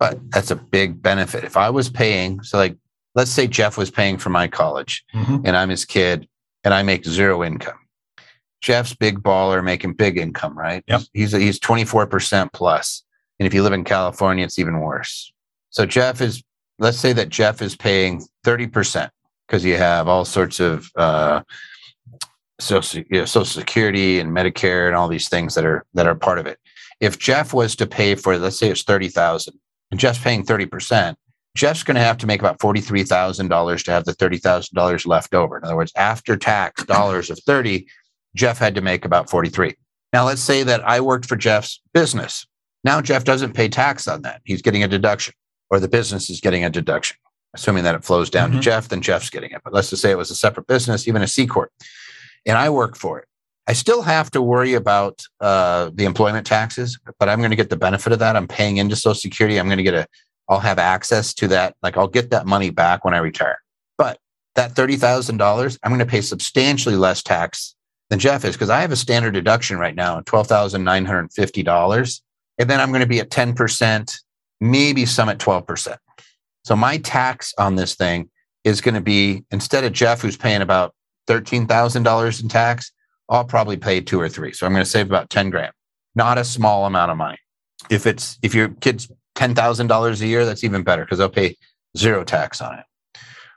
But 0.00 0.18
that's 0.30 0.50
a 0.50 0.56
big 0.56 1.02
benefit. 1.02 1.44
If 1.44 1.56
I 1.56 1.70
was 1.70 1.88
paying, 1.90 2.42
so 2.42 2.56
like, 2.58 2.76
let's 3.14 3.30
say 3.30 3.46
Jeff 3.46 3.76
was 3.76 3.90
paying 3.90 4.16
for 4.18 4.30
my 4.30 4.46
college 4.48 5.04
Mhm. 5.14 5.42
and 5.44 5.56
I'm 5.56 5.68
his 5.68 5.84
kid 5.84 6.28
and 6.64 6.72
I 6.72 6.82
make 6.82 7.04
zero 7.04 7.42
income. 7.44 7.78
Jeff's 8.60 8.94
big 8.94 9.22
baller 9.22 9.62
making 9.62 9.92
big 9.94 10.16
income, 10.18 10.56
right? 10.58 10.82
Yep. 10.88 11.02
He's 11.14 11.32
he's 11.32 11.60
24% 11.60 12.52
plus. 12.52 13.04
And 13.38 13.46
if 13.46 13.54
you 13.54 13.62
live 13.62 13.72
in 13.72 13.84
California, 13.84 14.44
it's 14.44 14.58
even 14.58 14.80
worse. 14.80 15.32
So 15.70 15.86
Jeff 15.86 16.20
is, 16.20 16.42
let's 16.80 16.98
say 16.98 17.12
that 17.12 17.28
Jeff 17.28 17.62
is 17.62 17.76
paying 17.76 18.22
30% 18.44 19.10
because 19.46 19.64
you 19.64 19.76
have 19.76 20.08
all 20.08 20.24
sorts 20.24 20.58
of 20.60 20.90
uh, 20.96 21.42
social, 22.60 23.02
you 23.10 23.20
know, 23.20 23.24
social 23.24 23.60
security 23.60 24.18
and 24.18 24.30
Medicare 24.36 24.86
and 24.86 24.96
all 24.96 25.08
these 25.08 25.28
things 25.28 25.54
that 25.54 25.64
are 25.64 25.84
that 25.94 26.06
are 26.06 26.14
part 26.14 26.38
of 26.38 26.46
it. 26.46 26.58
If 27.00 27.18
Jeff 27.18 27.52
was 27.54 27.76
to 27.76 27.86
pay 27.86 28.14
for, 28.16 28.36
let's 28.38 28.58
say 28.58 28.68
it's 28.70 28.82
30,000 28.82 29.54
and 29.90 30.00
Jeff's 30.00 30.18
paying 30.18 30.44
30%, 30.44 31.14
Jeff's 31.56 31.84
going 31.84 31.94
to 31.94 32.00
have 32.00 32.18
to 32.18 32.26
make 32.26 32.40
about 32.40 32.58
$43,000 32.58 33.84
to 33.84 33.90
have 33.90 34.04
the 34.04 34.12
$30,000 34.12 35.06
left 35.06 35.34
over. 35.34 35.56
In 35.58 35.64
other 35.64 35.76
words, 35.76 35.92
after 35.96 36.36
tax 36.36 36.84
dollars 36.84 37.30
of 37.30 37.38
30, 37.40 37.86
Jeff 38.34 38.58
had 38.58 38.74
to 38.74 38.80
make 38.80 39.04
about 39.04 39.30
43. 39.30 39.74
Now, 40.12 40.24
let's 40.26 40.40
say 40.42 40.62
that 40.64 40.86
I 40.86 41.00
worked 41.00 41.26
for 41.26 41.36
Jeff's 41.36 41.80
business. 41.94 42.46
Now, 42.84 43.00
Jeff 43.00 43.24
doesn't 43.24 43.54
pay 43.54 43.68
tax 43.68 44.08
on 44.08 44.22
that. 44.22 44.40
He's 44.44 44.62
getting 44.62 44.82
a 44.82 44.88
deduction, 44.88 45.34
or 45.70 45.80
the 45.80 45.88
business 45.88 46.30
is 46.30 46.40
getting 46.40 46.64
a 46.64 46.70
deduction. 46.70 47.16
Assuming 47.54 47.84
that 47.84 47.94
it 47.94 48.04
flows 48.04 48.28
down 48.28 48.50
to 48.52 48.58
Mhm. 48.58 48.62
Jeff, 48.62 48.88
then 48.88 49.00
Jeff's 49.00 49.30
getting 49.30 49.50
it. 49.52 49.62
But 49.64 49.72
let's 49.72 49.90
just 49.90 50.02
say 50.02 50.10
it 50.10 50.18
was 50.18 50.30
a 50.30 50.34
separate 50.34 50.66
business, 50.66 51.08
even 51.08 51.22
a 51.22 51.26
C 51.26 51.46
Corp, 51.46 51.70
and 52.46 52.58
I 52.58 52.70
work 52.70 52.96
for 52.96 53.18
it. 53.18 53.26
I 53.66 53.74
still 53.74 54.00
have 54.00 54.30
to 54.30 54.40
worry 54.40 54.72
about 54.74 55.22
uh, 55.40 55.90
the 55.92 56.06
employment 56.06 56.46
taxes, 56.46 56.98
but 57.18 57.28
I'm 57.28 57.38
going 57.38 57.50
to 57.50 57.56
get 57.56 57.68
the 57.68 57.76
benefit 57.76 58.14
of 58.14 58.18
that. 58.20 58.34
I'm 58.34 58.48
paying 58.48 58.78
into 58.78 58.96
Social 58.96 59.14
Security. 59.14 59.58
I'm 59.58 59.66
going 59.66 59.76
to 59.76 59.82
get 59.82 59.92
a, 59.94 60.06
I'll 60.48 60.58
have 60.58 60.78
access 60.78 61.34
to 61.34 61.48
that. 61.48 61.76
Like 61.82 61.98
I'll 61.98 62.08
get 62.08 62.30
that 62.30 62.46
money 62.46 62.70
back 62.70 63.04
when 63.04 63.12
I 63.12 63.18
retire. 63.18 63.58
But 63.98 64.18
that 64.54 64.74
$30,000, 64.74 65.78
I'm 65.82 65.90
going 65.90 65.98
to 65.98 66.06
pay 66.06 66.22
substantially 66.22 66.96
less 66.96 67.22
tax 67.22 67.74
than 68.08 68.18
Jeff 68.18 68.44
is 68.46 68.54
because 68.54 68.70
I 68.70 68.80
have 68.80 68.90
a 68.90 68.96
standard 68.96 69.34
deduction 69.34 69.78
right 69.78 69.94
now, 69.94 70.18
$12,950. 70.22 72.20
And 72.58 72.70
then 72.70 72.80
I'm 72.80 72.88
going 72.88 73.02
to 73.02 73.06
be 73.06 73.20
at 73.20 73.30
10%, 73.30 74.18
maybe 74.60 75.04
some 75.04 75.28
at 75.28 75.38
12%. 75.38 75.98
So 76.64 76.74
my 76.74 76.96
tax 76.98 77.52
on 77.58 77.76
this 77.76 77.94
thing 77.94 78.30
is 78.64 78.80
going 78.80 78.94
to 78.94 79.00
be 79.00 79.44
instead 79.50 79.84
of 79.84 79.92
Jeff, 79.92 80.22
who's 80.22 80.36
paying 80.36 80.62
about 80.62 80.94
$13,000 81.28 82.42
in 82.42 82.48
tax, 82.48 82.92
I'll 83.28 83.44
probably 83.44 83.76
pay 83.76 84.00
two 84.00 84.20
or 84.20 84.28
three. 84.28 84.52
So 84.52 84.66
I'm 84.66 84.72
going 84.72 84.84
to 84.84 84.90
save 84.90 85.06
about 85.06 85.30
10 85.30 85.50
grand. 85.50 85.72
Not 86.14 86.38
a 86.38 86.44
small 86.44 86.86
amount 86.86 87.10
of 87.10 87.16
money. 87.16 87.38
If 87.90 88.06
it's 88.06 88.38
if 88.42 88.54
your 88.54 88.70
kid's 88.80 89.08
ten 89.38 89.54
thousand 89.54 89.86
dollars 89.86 90.20
a 90.20 90.26
year, 90.26 90.44
that's 90.44 90.64
even 90.64 90.82
better 90.82 91.04
because 91.04 91.18
they'll 91.18 91.28
pay 91.28 91.56
zero 91.96 92.24
tax 92.24 92.60
on 92.60 92.80
it, 92.80 92.84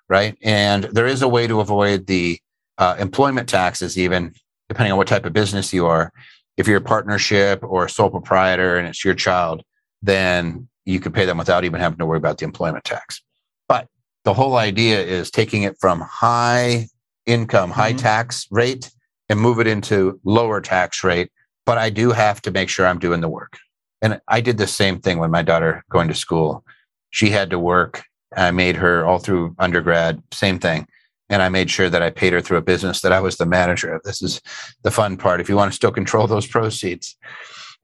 right? 0.07 0.37
And 0.43 0.83
there 0.83 1.07
is 1.07 1.23
a 1.23 1.27
way 1.27 1.47
to 1.47 1.59
avoid 1.59 2.05
the 2.05 2.39
uh, 2.77 2.95
employment 2.99 3.49
taxes, 3.49 3.97
even 3.97 4.33
depending 4.69 4.91
on 4.91 4.99
what 4.99 5.07
type 5.07 5.25
of 5.25 5.33
business 5.33 5.73
you 5.73 5.87
are. 5.87 6.13
If 6.55 6.67
you're 6.67 6.77
a 6.77 6.81
partnership 6.81 7.63
or 7.63 7.85
a 7.85 7.89
sole 7.89 8.11
proprietor 8.11 8.77
and 8.77 8.87
it's 8.87 9.03
your 9.03 9.15
child, 9.15 9.63
then 10.03 10.69
you 10.85 10.99
could 10.99 11.15
pay 11.15 11.25
them 11.25 11.39
without 11.39 11.63
even 11.63 11.79
having 11.79 11.97
to 11.97 12.05
worry 12.05 12.17
about 12.17 12.37
the 12.37 12.45
employment 12.45 12.83
tax. 12.83 13.21
But 13.67 13.87
the 14.23 14.35
whole 14.35 14.57
idea 14.57 15.01
is 15.01 15.31
taking 15.31 15.63
it 15.63 15.77
from 15.79 16.01
high 16.01 16.87
income, 17.25 17.71
high 17.71 17.93
Mhm. 17.93 17.99
tax 17.99 18.47
rate 18.51 18.91
and 19.29 19.39
move 19.39 19.59
it 19.59 19.67
into 19.67 20.19
lower 20.23 20.61
tax 20.61 21.03
rate. 21.03 21.31
But 21.65 21.77
I 21.77 21.89
do 21.89 22.11
have 22.11 22.41
to 22.43 22.51
make 22.51 22.69
sure 22.69 22.85
I'm 22.87 22.99
doing 22.99 23.21
the 23.21 23.29
work. 23.29 23.57
And 24.01 24.19
I 24.27 24.41
did 24.41 24.57
the 24.57 24.67
same 24.67 24.99
thing 24.99 25.19
when 25.19 25.31
my 25.31 25.43
daughter 25.43 25.83
going 25.91 26.07
to 26.07 26.15
school. 26.15 26.65
She 27.11 27.29
had 27.29 27.49
to 27.51 27.59
work. 27.59 28.03
I 28.35 28.51
made 28.51 28.77
her 28.77 29.05
all 29.05 29.19
through 29.19 29.55
undergrad, 29.59 30.23
same 30.31 30.57
thing. 30.59 30.87
And 31.29 31.41
I 31.41 31.49
made 31.49 31.69
sure 31.69 31.89
that 31.89 32.01
I 32.01 32.09
paid 32.09 32.33
her 32.33 32.41
through 32.41 32.57
a 32.57 32.61
business 32.61 33.01
that 33.01 33.13
I 33.13 33.19
was 33.19 33.37
the 33.37 33.45
manager 33.45 33.93
of. 33.93 34.01
This 34.03 34.21
is 34.21 34.41
the 34.83 34.91
fun 34.91 35.17
part. 35.17 35.39
If 35.39 35.47
you 35.47 35.55
want 35.55 35.71
to 35.71 35.75
still 35.75 35.91
control 35.91 36.27
those 36.27 36.47
proceeds 36.47 37.15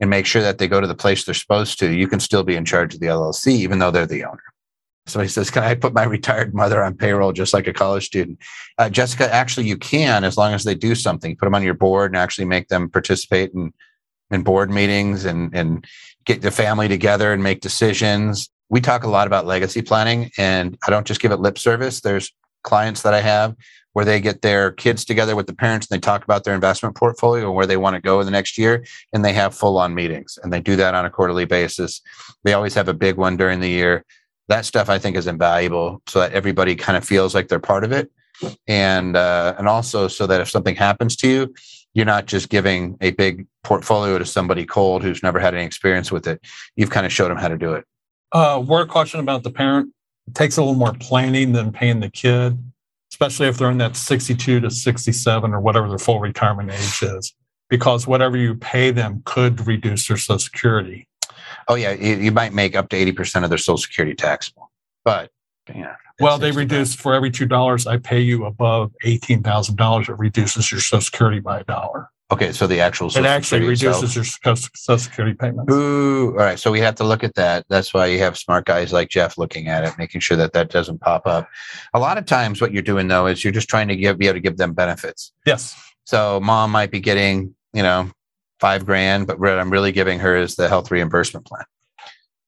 and 0.01 0.09
make 0.09 0.25
sure 0.25 0.41
that 0.41 0.57
they 0.57 0.67
go 0.67 0.81
to 0.81 0.87
the 0.87 0.95
place 0.95 1.23
they're 1.23 1.33
supposed 1.33 1.79
to, 1.79 1.91
you 1.93 2.07
can 2.07 2.19
still 2.19 2.43
be 2.43 2.55
in 2.55 2.65
charge 2.65 2.93
of 2.93 2.99
the 2.99 3.07
LLC, 3.07 3.53
even 3.53 3.79
though 3.79 3.91
they're 3.91 4.05
the 4.05 4.25
owner. 4.25 4.43
So 5.07 5.21
he 5.21 5.27
says, 5.27 5.49
Can 5.49 5.63
I 5.63 5.75
put 5.75 5.93
my 5.93 6.03
retired 6.03 6.53
mother 6.53 6.83
on 6.83 6.95
payroll 6.95 7.31
just 7.31 7.53
like 7.53 7.67
a 7.67 7.73
college 7.73 8.05
student? 8.05 8.39
Uh, 8.77 8.89
Jessica, 8.89 9.33
actually, 9.33 9.67
you 9.67 9.77
can 9.77 10.23
as 10.23 10.37
long 10.37 10.53
as 10.53 10.63
they 10.63 10.75
do 10.75 10.95
something. 10.95 11.35
Put 11.35 11.45
them 11.45 11.55
on 11.55 11.63
your 11.63 11.73
board 11.73 12.11
and 12.11 12.17
actually 12.17 12.45
make 12.45 12.67
them 12.67 12.89
participate 12.89 13.51
in, 13.53 13.73
in 14.31 14.43
board 14.43 14.69
meetings 14.69 15.25
and, 15.25 15.55
and 15.55 15.85
get 16.25 16.41
the 16.41 16.51
family 16.51 16.87
together 16.87 17.33
and 17.33 17.41
make 17.41 17.61
decisions. 17.61 18.49
We 18.69 18.81
talk 18.81 19.03
a 19.03 19.09
lot 19.09 19.27
about 19.27 19.45
legacy 19.45 19.81
planning, 19.81 20.29
and 20.37 20.77
I 20.85 20.89
don't 20.91 21.07
just 21.07 21.21
give 21.21 21.31
it 21.31 21.39
lip 21.39 21.57
service. 21.57 22.01
There's 22.01 22.33
clients 22.63 23.01
that 23.03 23.13
I 23.13 23.21
have 23.21 23.55
where 23.93 24.05
they 24.05 24.19
get 24.19 24.43
their 24.43 24.71
kids 24.71 25.03
together 25.03 25.35
with 25.35 25.47
the 25.47 25.55
parents 25.55 25.87
and 25.89 25.97
they 25.97 26.05
talk 26.05 26.23
about 26.23 26.43
their 26.43 26.53
investment 26.53 26.95
portfolio 26.95 27.47
and 27.47 27.55
where 27.55 27.65
they 27.65 27.77
want 27.77 27.95
to 27.95 28.01
go 28.01 28.19
in 28.19 28.25
the 28.25 28.31
next 28.31 28.55
year. 28.55 28.85
And 29.11 29.25
they 29.25 29.33
have 29.33 29.55
full 29.55 29.79
on 29.79 29.95
meetings 29.95 30.37
and 30.43 30.53
they 30.53 30.59
do 30.59 30.75
that 30.75 30.93
on 30.93 31.05
a 31.05 31.09
quarterly 31.09 31.45
basis. 31.45 32.01
They 32.43 32.53
always 32.53 32.75
have 32.75 32.89
a 32.89 32.93
big 32.93 33.15
one 33.15 33.37
during 33.37 33.59
the 33.59 33.69
year 33.69 34.05
that 34.47 34.65
stuff 34.65 34.89
I 34.89 34.99
think 34.99 35.17
is 35.17 35.27
invaluable 35.27 36.01
so 36.07 36.19
that 36.19 36.33
everybody 36.33 36.75
kind 36.75 36.97
of 36.97 37.03
feels 37.03 37.35
like 37.35 37.47
they're 37.47 37.59
part 37.59 37.83
of 37.83 37.91
it. 37.91 38.11
And 38.67 39.15
uh, 39.15 39.55
and 39.57 39.67
also 39.67 40.07
so 40.07 40.27
that 40.27 40.41
if 40.41 40.49
something 40.49 40.75
happens 40.75 41.15
to 41.17 41.27
you, 41.27 41.53
you're 41.93 42.05
not 42.05 42.27
just 42.27 42.49
giving 42.49 42.95
a 43.01 43.11
big 43.11 43.47
portfolio 43.63 44.19
to 44.19 44.25
somebody 44.25 44.65
cold 44.65 45.01
who's 45.01 45.23
never 45.23 45.39
had 45.39 45.55
any 45.55 45.65
experience 45.65 46.11
with 46.11 46.27
it. 46.27 46.39
You've 46.75 46.91
kind 46.91 47.05
of 47.07 47.11
showed 47.11 47.29
them 47.29 47.37
how 47.37 47.47
to 47.47 47.57
do 47.57 47.73
it. 47.73 47.85
Uh, 48.31 48.63
word 48.65 48.89
caution 48.89 49.19
about 49.19 49.41
the 49.41 49.49
parent. 49.49 49.91
It 50.27 50.35
takes 50.35 50.57
a 50.57 50.61
little 50.61 50.75
more 50.75 50.93
planning 50.93 51.53
than 51.53 51.71
paying 51.71 51.99
the 51.99 52.11
kid, 52.11 52.59
especially 53.11 53.47
if 53.47 53.57
they're 53.57 53.71
in 53.71 53.79
that 53.79 53.95
62 53.95 54.59
to 54.59 54.69
67 54.69 55.53
or 55.53 55.59
whatever 55.59 55.89
their 55.89 55.97
full 55.97 56.19
retirement 56.19 56.69
age 56.69 57.01
is, 57.01 57.33
because 57.69 58.05
whatever 58.05 58.37
you 58.37 58.53
pay 58.53 58.91
them 58.91 59.23
could 59.25 59.65
reduce 59.65 60.07
their 60.07 60.17
Social 60.17 60.37
Security. 60.37 61.07
Oh 61.67 61.75
yeah, 61.75 61.91
you, 61.93 62.15
you 62.17 62.31
might 62.31 62.53
make 62.53 62.75
up 62.75 62.89
to 62.89 62.95
80% 62.95 63.43
of 63.43 63.49
their 63.49 63.57
social 63.57 63.77
security 63.77 64.15
taxable. 64.15 64.71
But 65.03 65.31
yeah. 65.73 65.95
Well, 66.19 66.37
they 66.39 66.51
reduce 66.51 66.95
for 66.95 67.13
every 67.13 67.29
two 67.29 67.45
dollars 67.45 67.85
I 67.85 67.97
pay 67.97 68.21
you 68.21 68.45
above 68.45 68.91
eighteen 69.03 69.43
thousand 69.43 69.75
dollars, 69.75 70.09
it 70.09 70.17
reduces 70.17 70.71
your 70.71 70.79
Social 70.81 71.01
Security 71.01 71.39
by 71.39 71.59
a 71.59 71.63
dollar. 71.63 72.09
Okay, 72.29 72.51
so 72.51 72.67
the 72.67 72.79
actual 72.81 73.07
It 73.07 73.17
actually 73.25 73.59
Security 73.59 73.73
itself- 73.73 73.95
reduces 74.01 74.39
your 74.43 74.55
Social 74.55 74.97
Security 74.97 75.35
payments. 75.35 75.71
Ooh, 75.73 76.31
all 76.31 76.37
right. 76.37 76.59
So 76.59 76.71
we 76.71 76.79
have 76.81 76.95
to 76.95 77.03
look 77.03 77.23
at 77.23 77.35
that. 77.35 77.65
That's 77.69 77.93
why 77.93 78.07
you 78.07 78.19
have 78.19 78.37
smart 78.37 78.65
guys 78.65 78.91
like 78.91 79.09
Jeff 79.09 79.37
looking 79.37 79.67
at 79.67 79.85
it, 79.85 79.93
making 79.97 80.21
sure 80.21 80.35
that 80.37 80.53
that 80.53 80.69
doesn't 80.69 80.99
pop 80.99 81.27
up. 81.27 81.47
A 81.93 81.99
lot 81.99 82.17
of 82.17 82.25
times, 82.25 82.59
what 82.59 82.73
you're 82.73 82.81
doing 82.81 83.07
though 83.07 83.27
is 83.27 83.43
you're 83.43 83.53
just 83.53 83.69
trying 83.69 83.87
to 83.87 83.95
give, 83.95 84.17
be 84.17 84.25
able 84.27 84.33
to 84.35 84.41
give 84.41 84.57
them 84.57 84.73
benefits. 84.73 85.31
Yes. 85.45 85.75
So 86.05 86.39
mom 86.41 86.71
might 86.71 86.89
be 86.89 86.99
getting, 86.99 87.53
you 87.73 87.83
know, 87.83 88.09
five 88.59 88.85
grand, 88.85 89.27
but 89.27 89.39
what 89.39 89.57
I'm 89.59 89.69
really 89.69 89.91
giving 89.91 90.19
her 90.19 90.35
is 90.35 90.55
the 90.55 90.67
health 90.69 90.91
reimbursement 90.91 91.45
plan. 91.45 91.63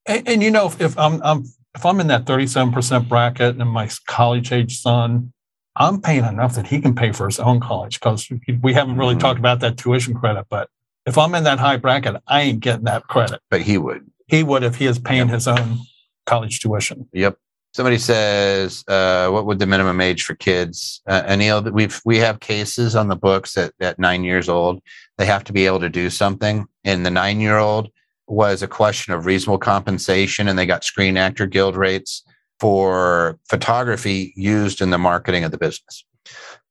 And, 0.06 0.28
and 0.28 0.44
you 0.44 0.52
know, 0.52 0.68
if, 0.68 0.82
if 0.82 0.98
I'm, 0.98 1.22
I'm 1.24 1.46
if 1.76 1.86
I'm 1.86 2.00
in 2.00 2.08
that 2.08 2.26
37% 2.26 3.08
bracket 3.08 3.58
and 3.58 3.70
my 3.70 3.90
college 4.08 4.52
age 4.52 4.80
son, 4.80 5.32
I'm 5.76 6.02
paying 6.02 6.26
enough 6.26 6.56
that 6.56 6.68
he 6.68 6.82
can 6.82 6.96
pay 6.96 7.12
for 7.12 7.28
his 7.28 7.40
own 7.40 7.60
college 7.60 8.00
because 8.00 8.28
we 8.64 8.74
haven't 8.74 8.98
really 8.98 9.16
Mhm. 9.16 9.20
talked 9.20 9.40
about 9.40 9.60
that 9.60 9.78
tuition 9.78 10.16
credit. 10.16 10.48
But 10.50 10.68
if 11.06 11.18
I'm 11.18 11.36
in 11.36 11.44
that 11.44 11.60
high 11.60 11.78
bracket, 11.78 12.16
I 12.28 12.42
ain't 12.42 12.60
getting 12.60 12.86
that 12.86 13.04
credit. 13.08 13.40
But 13.52 13.62
he 13.62 13.78
would. 13.78 14.10
He 14.28 14.44
would 14.44 14.64
if 14.64 14.76
he 14.76 14.88
is 14.88 14.98
paying 15.00 15.28
Yep. 15.28 15.30
his 15.30 15.48
own 15.48 15.80
college 16.26 16.60
tuition. 16.60 17.08
Yep. 17.14 17.38
Somebody 17.72 18.00
says, 18.00 18.84
uh, 18.88 19.30
"What 19.30 19.46
would 19.46 19.60
the 19.60 19.68
minimum 19.68 20.02
age 20.02 20.24
for 20.24 20.34
kids?" 20.34 21.02
Uh, 21.08 21.22
Anil, 21.22 21.72
we've 21.72 22.02
we 22.04 22.18
have 22.18 22.40
cases 22.40 22.96
on 22.96 23.10
the 23.10 23.16
books 23.16 23.58
at 23.58 23.74
at 23.80 24.00
nine 24.00 24.24
years 24.24 24.50
old. 24.50 24.82
They 25.20 25.26
have 25.26 25.44
to 25.44 25.54
be 25.54 25.66
able 25.66 25.82
to 25.82 25.90
do 25.90 26.10
something, 26.10 26.66
and 26.86 27.06
the 27.06 27.12
nine 27.12 27.42
year 27.42 27.58
old 27.58 27.90
was 28.28 28.64
a 28.64 28.68
question 28.70 29.14
of 29.14 29.26
reasonable 29.26 29.58
compensation, 29.58 30.48
and 30.48 30.58
they 30.58 30.66
got 30.66 30.86
Screen 30.86 31.18
Actor 31.18 31.48
Guild 31.48 31.76
rates 31.76 32.24
for 32.62 33.38
photography 33.50 34.34
used 34.38 34.82
in 34.82 34.92
the 34.92 34.98
marketing 34.98 35.44
of 35.44 35.52
the 35.52 35.58
business. 35.58 36.06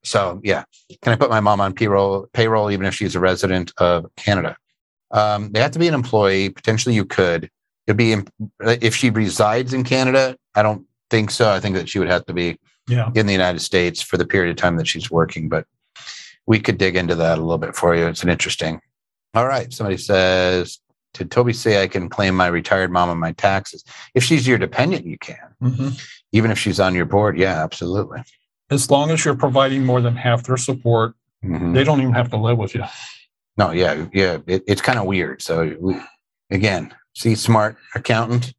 So, 0.03 0.41
yeah, 0.43 0.65
can 1.03 1.13
I 1.13 1.17
put 1.17 1.29
my 1.29 1.41
mom 1.41 1.61
on 1.61 1.75
payroll? 1.75 2.27
Payroll, 2.33 2.71
even 2.71 2.87
if 2.87 2.95
she's 2.95 3.15
a 3.15 3.21
resident 3.21 3.73
of 3.77 4.07
Canada. 4.17 4.57
Um, 5.11 5.53
they 5.53 5.61
have 5.61 5.73
to 5.73 5.79
be 5.79 5.89
an 5.89 5.95
employee. 5.95 6.49
Potentially, 6.49 6.95
you 6.95 7.05
could. 7.05 7.51
It'd 7.87 7.99
be 7.99 8.17
if 8.61 8.95
she 8.95 9.11
resides 9.11 9.75
in 9.75 9.85
Canada. 9.85 10.39
I 10.55 10.63
don't 10.63 10.87
think 11.11 11.31
so. 11.31 11.51
I 11.51 11.61
think 11.61 11.75
that 11.77 11.89
she 11.91 11.99
would 11.99 12.09
have 12.09 12.25
to 12.27 12.33
be 12.33 12.59
Yeah. 12.89 13.11
in 13.15 13.27
the 13.27 13.33
United 13.33 13.61
States 13.61 14.01
for 14.01 14.17
the 14.17 14.27
period 14.27 14.51
of 14.51 14.57
time 14.57 14.77
that 14.77 14.87
she's 14.89 15.11
working. 15.11 15.51
But 15.51 15.67
we 16.49 16.59
could 16.59 16.79
dig 16.79 16.97
into 16.97 17.15
that 17.15 17.39
a 17.39 17.43
little 17.43 17.59
bit 17.59 17.77
for 17.77 17.95
you. 17.95 18.07
It's 18.07 18.23
an 18.23 18.31
interesting. 18.31 18.81
All 19.35 19.47
right. 19.47 19.71
Somebody 19.73 19.99
says, 19.99 20.79
"Did 21.13 21.31
Toby 21.31 21.53
say 21.53 21.83
I 21.83 21.89
can 21.89 22.09
claim 22.09 22.35
my 22.35 22.47
retired 22.47 22.91
mom 22.91 23.11
on 23.11 23.19
my 23.19 23.33
taxes? 23.33 23.85
If 24.15 24.25
she's 24.25 24.49
your 24.49 24.57
dependent, 24.57 25.05
you 25.07 25.19
can. 25.19 25.37
Mhm. 25.63 26.03
Even 26.33 26.51
if 26.51 26.59
she's 26.59 26.81
on 26.81 26.95
your 26.95 27.05
board, 27.05 27.39
yeah, 27.39 27.63
absolutely. 27.63 28.23
As 28.71 28.91
long 28.91 29.11
as 29.11 29.25
you're 29.25 29.37
providing 29.37 29.85
more 29.85 30.01
than 30.01 30.17
half 30.17 30.45
their 30.45 30.57
support, 30.57 31.15
Mhm. 31.45 31.75
they 31.75 31.85
don't 31.85 32.01
even 32.01 32.15
have 32.15 32.31
to 32.31 32.39
live 32.39 32.57
with 32.59 32.75
you. 32.75 32.85
No, 33.59 33.71
yeah, 33.73 34.07
yeah. 34.15 34.39
It, 34.47 34.65
it's 34.67 34.81
kind 34.81 34.99
of 34.99 35.05
weird. 35.05 35.43
So 35.43 35.77
we, 35.81 35.97
again, 36.51 36.95
see, 37.15 37.35
smart 37.35 37.77
accountant. 37.95 38.55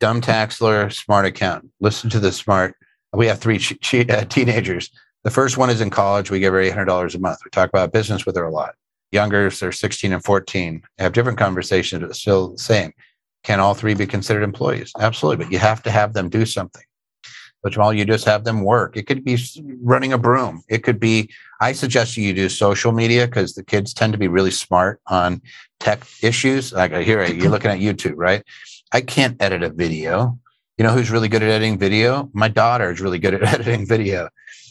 dumb 0.00 0.20
tax 0.20 0.60
lawyer, 0.60 0.88
smart 0.90 1.26
accountant. 1.26 1.72
Listen 1.80 2.08
to 2.08 2.20
the 2.20 2.30
smart. 2.30 2.76
We 3.12 3.26
have 3.26 3.40
three 3.40 3.58
ch- 3.58 3.80
ch- 3.80 4.08
uh, 4.08 4.24
teenagers. 4.26 4.90
The 5.28 5.34
first 5.34 5.58
one 5.58 5.68
is 5.68 5.82
in 5.82 5.90
college. 5.90 6.30
We 6.30 6.40
give 6.40 6.54
her 6.54 6.58
$800 6.58 7.14
a 7.14 7.18
month. 7.18 7.40
We 7.44 7.50
talk 7.50 7.68
about 7.68 7.92
business 7.92 8.24
with 8.24 8.34
her 8.36 8.44
a 8.44 8.50
lot. 8.50 8.76
Younger, 9.12 9.50
they're 9.50 9.72
16 9.72 10.14
and 10.14 10.24
14. 10.24 10.80
Have 10.96 11.12
different 11.12 11.36
conversations, 11.36 12.02
but 12.02 12.16
still 12.16 12.52
the 12.52 12.58
same. 12.58 12.92
Can 13.42 13.60
all 13.60 13.74
three 13.74 13.92
be 13.92 14.06
considered 14.06 14.42
employees? 14.42 14.90
Absolutely, 14.98 15.44
but 15.44 15.52
you 15.52 15.58
have 15.58 15.82
to 15.82 15.90
have 15.90 16.14
them 16.14 16.30
do 16.30 16.46
something. 16.46 16.82
But 17.62 17.72
Jamal, 17.72 17.92
you 17.92 18.06
just 18.06 18.24
have 18.24 18.44
them 18.44 18.64
work. 18.64 18.96
It 18.96 19.06
could 19.06 19.22
be 19.22 19.36
running 19.82 20.14
a 20.14 20.18
broom. 20.18 20.62
It 20.66 20.82
could 20.82 20.98
be, 20.98 21.28
I 21.60 21.72
suggest 21.72 22.16
you 22.16 22.32
do 22.32 22.48
social 22.48 22.92
media 22.92 23.26
because 23.26 23.52
the 23.52 23.62
kids 23.62 23.92
tend 23.92 24.14
to 24.14 24.18
be 24.18 24.28
really 24.28 24.50
smart 24.50 24.98
on 25.08 25.42
tech 25.78 26.06
issues. 26.22 26.72
Like 26.72 26.94
here, 26.94 27.22
you're 27.26 27.50
looking 27.50 27.70
at 27.70 27.80
YouTube, 27.80 28.14
right? 28.16 28.42
I 28.92 29.02
can't 29.02 29.36
edit 29.42 29.62
a 29.62 29.68
video. 29.68 30.38
You 30.78 30.84
know 30.84 30.94
who's 30.94 31.10
really 31.10 31.28
good 31.28 31.42
at 31.42 31.50
editing 31.50 31.76
video? 31.76 32.30
My 32.32 32.48
daughter 32.48 32.90
is 32.90 33.02
really 33.02 33.18
good 33.18 33.34
at 33.34 33.42
editing 33.60 33.86
video. 33.86 34.30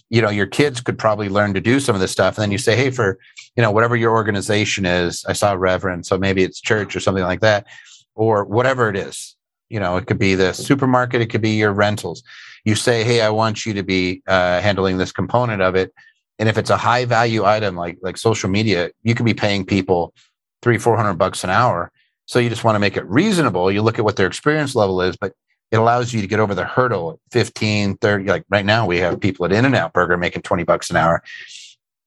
You 0.10 0.22
know, 0.22 0.30
your 0.30 0.48
kids 0.48 0.82
could 0.82 0.98
probably 0.98 1.30
learn 1.30 1.54
to 1.54 1.62
do 1.62 1.80
some 1.80 1.96
of 1.96 2.02
this 2.02 2.12
stuff. 2.12 2.38
And 2.38 2.44
then 2.44 2.52
you 2.52 2.58
say, 2.58 2.76
hey, 2.76 2.92
for, 2.92 3.20
you 3.56 3.64
know, 3.64 3.72
whatever 3.72 3.96
your 3.96 4.12
organization 4.12 4.86
is, 4.86 5.26
I 5.28 5.34
saw 5.34 5.54
Reverend, 5.54 6.06
so 6.06 6.18
maybe 6.18 6.44
it's 6.44 6.62
church 6.62 6.96
or 6.96 7.00
something 7.00 7.24
like 7.24 7.42
that, 7.42 7.68
or 8.16 8.46
whatever 8.46 8.90
it 8.90 8.96
is. 8.96 9.36
You 9.70 9.80
know, 9.82 9.98
it 9.98 10.08
could 10.08 10.20
be 10.20 10.36
the 10.36 10.54
supermarket, 10.54 11.22
it 11.22 11.28
could 11.28 11.42
be 11.42 11.58
your 11.58 11.74
rentals. 11.74 12.24
You 12.64 12.76
say, 12.76 13.04
hey, 13.04 13.22
I 13.22 13.30
want 13.30 13.66
you 13.66 13.74
to 13.74 13.84
be 13.84 14.22
uh, 14.28 14.62
handling 14.62 14.98
this 14.98 15.12
component 15.12 15.62
of 15.62 15.76
it. 15.76 15.94
And 16.40 16.48
if 16.48 16.58
it's 16.58 16.70
a 16.70 16.78
high 16.78 17.06
value 17.06 17.44
item 17.44 17.76
like 17.76 17.98
like 18.02 18.18
social 18.18 18.50
media, 18.50 18.92
you 19.04 19.16
could 19.16 19.26
be 19.26 19.34
paying 19.34 19.66
people 19.66 20.14
three, 20.62 20.78
four 20.78 20.96
hundred 20.96 21.16
bucks 21.16 21.44
an 21.44 21.50
hour. 21.50 21.92
So 22.26 22.40
you 22.40 22.50
just 22.50 22.64
want 22.64 22.76
to 22.76 22.80
make 22.80 22.96
it 22.96 23.06
reasonable. 23.08 23.72
You 23.72 23.82
look 23.82 24.00
at 24.00 24.06
what 24.06 24.16
their 24.18 24.28
experience 24.28 24.76
level 24.76 25.02
is, 25.02 25.18
but 25.18 25.34
it 25.72 25.78
allows 25.78 26.14
you 26.14 26.22
to 26.22 26.28
get 26.28 26.40
over 26.40 26.56
the 26.56 26.64
hurdle 26.64 27.12
at 27.12 27.20
15, 27.32 27.98
30. 27.98 28.26
Like 28.26 28.46
right 28.50 28.66
now, 28.66 28.86
we 28.86 28.98
have 29.00 29.20
people 29.20 29.46
at 29.46 29.52
In-N-Out 29.52 29.94
Burger 29.94 30.18
making 30.18 30.44
20 30.44 30.64
bucks 30.64 30.90
an 30.90 30.96
hour. 30.96 31.22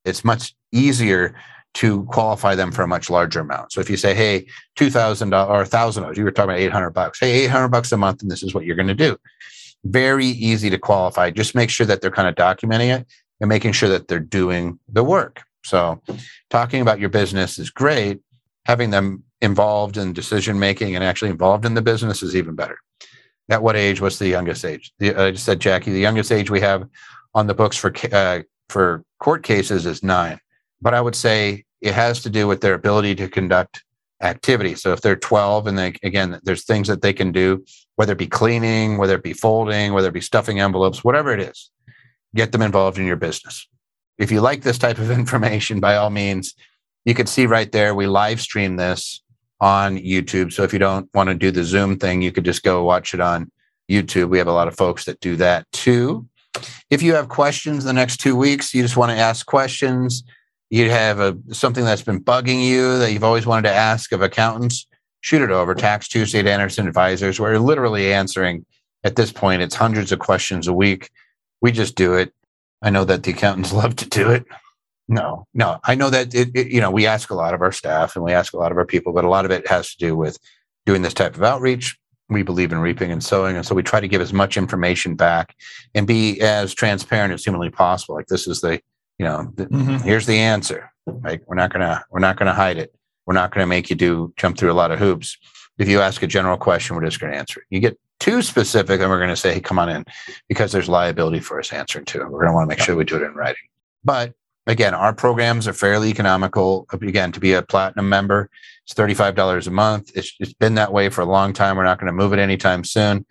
It's 0.05 0.25
much 0.25 0.55
easier 0.73 1.35
to 1.75 2.05
qualify 2.07 2.55
them 2.55 2.73
for 2.73 2.83
a 2.83 2.89
much 2.89 3.11
larger 3.11 3.41
amount. 3.41 3.73
So 3.73 3.81
if 3.81 3.89
you 3.89 3.97
say, 3.97 4.15
hey, 4.15 4.47
$2,000 4.77 5.49
or 5.49 5.65
$1,000, 5.65 6.17
you 6.17 6.25
were 6.25 6.33
talking 6.33 6.51
about 6.51 6.61
800 6.61 6.91
bucks. 6.91 7.21
Hey, 7.21 7.45
800 7.45 7.69
bucks 7.69 7.93
a 7.93 7.97
month, 7.97 8.23
and 8.23 8.31
this 8.31 8.43
is 8.43 8.55
what 8.55 8.65
you're 8.65 8.77
going 8.77 8.89
to 8.89 8.95
do. 8.95 9.17
Very 9.85 10.27
easy 10.27 10.69
to 10.71 10.79
qualify. 10.79 11.31
Just 11.31 11.55
make 11.55 11.71
sure 11.71 11.87
that 11.87 12.01
they're 12.01 12.11
kind 12.11 12.29
of 12.29 12.35
documenting 12.35 12.99
it 12.99 13.07
and 13.41 13.49
making 13.49 13.73
sure 13.73 13.89
that 13.89 14.09
they're 14.09 14.19
doing 14.19 14.79
the 14.89 15.05
work. 15.05 15.43
So 15.65 16.01
talking 16.49 16.81
about 16.81 16.99
your 16.99 17.09
business 17.09 17.59
is 17.59 17.71
great. 17.71 18.21
Having 18.67 18.91
them 18.91 19.23
involved 19.41 19.97
in 19.97 20.13
decision 20.13 20.59
making 20.59 20.95
and 20.95 21.05
actually 21.05 21.31
involved 21.31 21.65
in 21.65 21.75
the 21.75 21.83
business 21.83 22.23
is 22.23 22.35
even 22.35 22.55
better. 22.55 22.79
At 23.51 23.63
what 23.63 23.77
age? 23.77 24.01
What's 24.01 24.19
the 24.19 24.29
youngest 24.29 24.65
age? 24.65 24.93
The, 24.99 25.15
I 25.15 25.31
just 25.33 25.45
said, 25.45 25.61
Jackie, 25.61 25.91
the 25.93 26.01
youngest 26.01 26.33
age 26.33 26.51
we 26.51 26.61
have 26.61 26.89
on 27.35 27.47
the 27.47 27.55
books 27.55 27.77
for 27.77 27.93
uh, 28.13 28.43
for 28.69 29.05
court 29.19 29.43
cases 29.43 29.87
is 29.87 30.03
nine. 30.03 30.39
But 30.81 30.95
I 30.95 31.01
would 31.01 31.17
say 31.17 31.65
it 31.81 31.95
has 31.95 32.23
to 32.23 32.31
do 32.31 32.47
with 32.47 32.61
their 32.61 32.75
ability 32.75 33.17
to 33.17 33.29
conduct 33.29 33.83
activity. 34.23 34.75
So 34.75 34.93
if 34.93 35.01
they're 35.01 35.17
12 35.17 35.67
and 35.67 35.79
they, 35.79 35.95
again, 36.03 36.39
there's 36.45 36.65
things 36.65 36.89
that 36.89 37.03
they 37.03 37.13
can 37.13 37.33
do, 37.33 37.65
whether 37.97 38.13
it 38.13 38.19
be 38.19 38.27
cleaning, 38.27 38.99
whether 38.99 39.15
it 39.15 39.23
be 39.23 39.33
folding, 39.33 39.93
whether 39.93 40.09
it 40.09 40.15
be 40.15 40.21
stuffing 40.21 40.61
envelopes, 40.61 41.03
whatever 41.03 41.33
it 41.33 41.41
is, 41.41 41.71
get 42.35 42.53
them 42.53 42.63
involved 42.63 42.99
in 42.99 43.07
your 43.07 43.17
business. 43.17 43.67
If 44.19 44.31
you 44.31 44.41
like 44.41 44.63
this 44.63 44.79
type 44.79 44.99
of 44.99 45.11
information, 45.23 45.81
by 45.81 45.97
all 45.97 46.11
means, 46.11 46.55
you 47.05 47.15
can 47.15 47.27
see 47.27 47.47
right 47.47 47.71
there, 47.73 47.95
we 47.95 48.07
live 48.07 48.41
stream 48.41 48.77
this 48.77 49.23
on 49.61 49.99
YouTube. 49.99 50.53
So 50.53 50.63
if 50.63 50.73
you 50.73 50.79
don't 50.79 51.09
want 51.15 51.29
to 51.29 51.35
do 51.35 51.51
the 51.51 51.65
Zoom 51.65 51.99
thing, 51.99 52.23
you 52.23 52.33
could 52.33 52.45
just 52.45 52.63
go 52.63 52.83
watch 52.85 53.15
it 53.15 53.21
on 53.21 53.51
YouTube. 53.91 54.29
We 54.29 54.39
have 54.39 54.47
a 54.47 54.53
lot 54.53 54.69
of 54.69 54.77
folks 54.77 55.05
that 55.05 55.21
do 55.21 55.37
that 55.37 55.71
too. 55.73 56.27
If 56.89 57.03
you 57.03 57.15
have 57.15 57.29
questions 57.29 57.85
the 57.85 57.93
next 57.93 58.19
two 58.19 58.35
weeks, 58.35 58.75
you 58.75 58.83
just 58.83 58.97
want 58.97 59.13
to 59.13 59.17
ask 59.17 59.47
questions, 59.47 60.25
you 60.71 60.91
have 60.91 61.21
a 61.21 61.37
something 61.53 61.85
that's 61.85 62.03
been 62.03 62.23
bugging 62.23 62.65
you 62.65 62.99
that 62.99 63.13
you've 63.13 63.25
always 63.25 63.47
wanted 63.47 63.69
to 63.69 63.75
ask 63.75 64.13
of 64.13 64.23
accountants, 64.23 64.87
shoot 65.21 65.43
it 65.43 65.51
over. 65.51 65.75
Tax 65.75 66.09
Tuesday 66.09 66.41
at 66.41 66.47
Anderson 66.47 66.89
Advisors. 66.89 67.39
We're 67.39 67.59
literally 67.59 68.13
answering 68.13 68.65
at 69.05 69.17
this 69.17 69.33
point, 69.33 69.63
it's 69.63 69.75
hundreds 69.75 70.13
of 70.13 70.19
questions 70.19 70.69
a 70.69 70.73
week. 70.73 71.11
We 71.61 71.73
just 71.73 71.95
do 71.95 72.15
it. 72.15 72.33
I 72.83 72.91
know 72.91 73.05
that 73.05 73.23
the 73.23 73.33
accountants 73.33 73.73
love 73.73 73.97
to 73.97 74.09
do 74.09 74.31
it. 74.31 74.47
No, 75.11 75.45
no. 75.55 75.81
I 75.83 75.97
know 75.97 76.09
that 76.09 76.33
it, 76.37 76.51
it, 76.55 76.69
you 76.69 76.81
know, 76.81 76.93
we 76.93 77.05
ask 77.05 77.31
a 77.31 77.35
lot 77.35 77.53
of 77.53 77.63
our 77.63 77.73
staff 77.73 78.15
and 78.15 78.25
we 78.25 78.33
ask 78.33 78.55
a 78.55 78.57
lot 78.57 78.71
of 78.71 78.79
our 78.79 78.87
people, 78.87 79.13
but 79.13 79.25
a 79.25 79.29
lot 79.29 79.45
of 79.45 79.51
it 79.51 79.67
has 79.67 79.91
to 79.91 79.99
do 79.99 80.15
with 80.15 80.39
doing 80.87 81.03
this 81.03 81.15
type 81.15 81.35
of 81.35 81.43
outreach. 81.43 81.99
We 82.29 82.45
believe 82.45 82.71
in 82.71 82.79
reaping 82.79 83.11
and 83.11 83.23
sowing. 83.23 83.57
And 83.57 83.67
so 83.67 83.75
we 83.75 83.83
try 83.83 83.99
to 83.99 84.07
give 84.07 84.21
as 84.21 84.33
much 84.33 84.57
information 84.57 85.17
back 85.17 85.57
and 85.97 86.07
be 86.07 86.41
as 86.41 86.75
transparent 86.75 87.35
as 87.35 87.45
humanly 87.45 87.71
possible. 87.71 88.15
Like 88.15 88.29
this 88.29 88.47
is 88.47 88.61
the, 88.61 88.81
you 89.19 89.27
know, 89.27 89.53
the, 89.57 89.67
mm-hmm. 89.67 89.97
here's 89.97 90.27
the 90.27 90.39
answer. 90.39 90.93
Like 91.07 91.43
we're 91.49 91.57
not 91.57 91.73
gonna, 91.73 92.05
we're 92.13 92.21
not 92.21 92.37
gonna 92.37 92.55
hide 92.55 92.79
it. 92.79 92.95
We're 93.27 93.35
not 93.35 93.53
gonna 93.53 93.67
make 93.67 93.91
you 93.91 93.97
do 93.97 94.33
jump 94.37 94.59
through 94.59 94.71
a 94.71 94.75
lot 94.75 94.93
of 94.93 95.01
hoops. 95.01 95.37
If 95.79 95.89
you 95.89 96.01
ask 96.01 96.23
a 96.23 96.29
general 96.29 96.57
question, 96.57 96.95
we're 96.95 97.05
just 97.05 97.19
gonna 97.19 97.37
answer 97.37 97.59
it. 97.61 97.67
You 97.71 97.81
get 97.81 97.99
too 98.21 98.43
specific, 98.43 99.01
and 99.01 99.11
we're 99.11 99.19
gonna 99.19 99.35
say, 99.35 99.55
hey, 99.55 99.61
come 99.61 99.81
on 99.81 99.89
in, 99.89 100.05
because 100.49 100.71
there's 100.71 100.89
liability 100.89 101.41
for 101.41 101.59
us 101.59 101.73
answering 101.73 102.05
too. 102.05 102.25
We're 102.31 102.43
gonna 102.43 102.55
want 102.55 102.71
to 102.71 102.77
make 102.77 102.85
sure 102.85 102.95
we 102.95 103.05
do 103.05 103.17
it 103.17 103.23
in 103.23 103.35
writing. 103.35 103.57
But 104.05 104.35
again, 104.71 104.95
our 104.95 105.13
programs 105.13 105.67
are 105.69 105.73
fairly 105.73 106.09
economical. 106.09 106.87
Again, 106.93 107.33
to 107.33 107.41
be 107.41 107.53
a 107.53 107.63
platinum 107.63 108.09
member, 108.09 108.49
it's 108.85 108.95
$35 108.95 109.67
a 109.67 109.71
month. 109.71 110.13
It's, 110.15 110.35
it's 110.41 110.53
been 110.55 110.75
that 110.75 110.93
way 110.93 111.09
for 111.09 111.21
a 111.21 111.27
long 111.27 111.53
time. 111.53 111.77
We're 111.77 111.85
not 111.85 111.99
going 111.99 112.07
to 112.07 112.13
move 112.13 112.33
it 112.33 112.39
anytime 112.39 112.85
soon. 112.85 113.27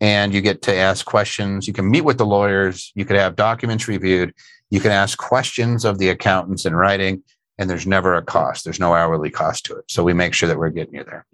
And 0.00 0.34
you 0.34 0.40
get 0.40 0.62
to 0.62 0.74
ask 0.74 1.06
questions. 1.06 1.66
You 1.66 1.72
can 1.72 1.90
meet 1.90 2.02
with 2.02 2.18
the 2.18 2.26
lawyers. 2.26 2.92
You 2.94 3.04
could 3.04 3.16
have 3.16 3.36
documents 3.36 3.86
reviewed. 3.86 4.34
You 4.70 4.80
can 4.80 4.90
ask 4.90 5.18
questions 5.18 5.84
of 5.84 5.98
the 5.98 6.08
accountants 6.08 6.66
in 6.66 6.74
writing, 6.74 7.22
and 7.58 7.68
there's 7.68 7.86
never 7.86 8.14
a 8.14 8.22
cost. 8.22 8.64
There's 8.64 8.80
no 8.80 8.94
hourly 8.94 9.30
cost 9.30 9.64
to 9.66 9.76
it. 9.76 9.84
So 9.88 10.02
we 10.02 10.12
make 10.12 10.34
sure 10.34 10.48
that 10.48 10.58
we're 10.58 10.70
getting 10.70 10.94
you 10.94 11.04
there. 11.04 11.26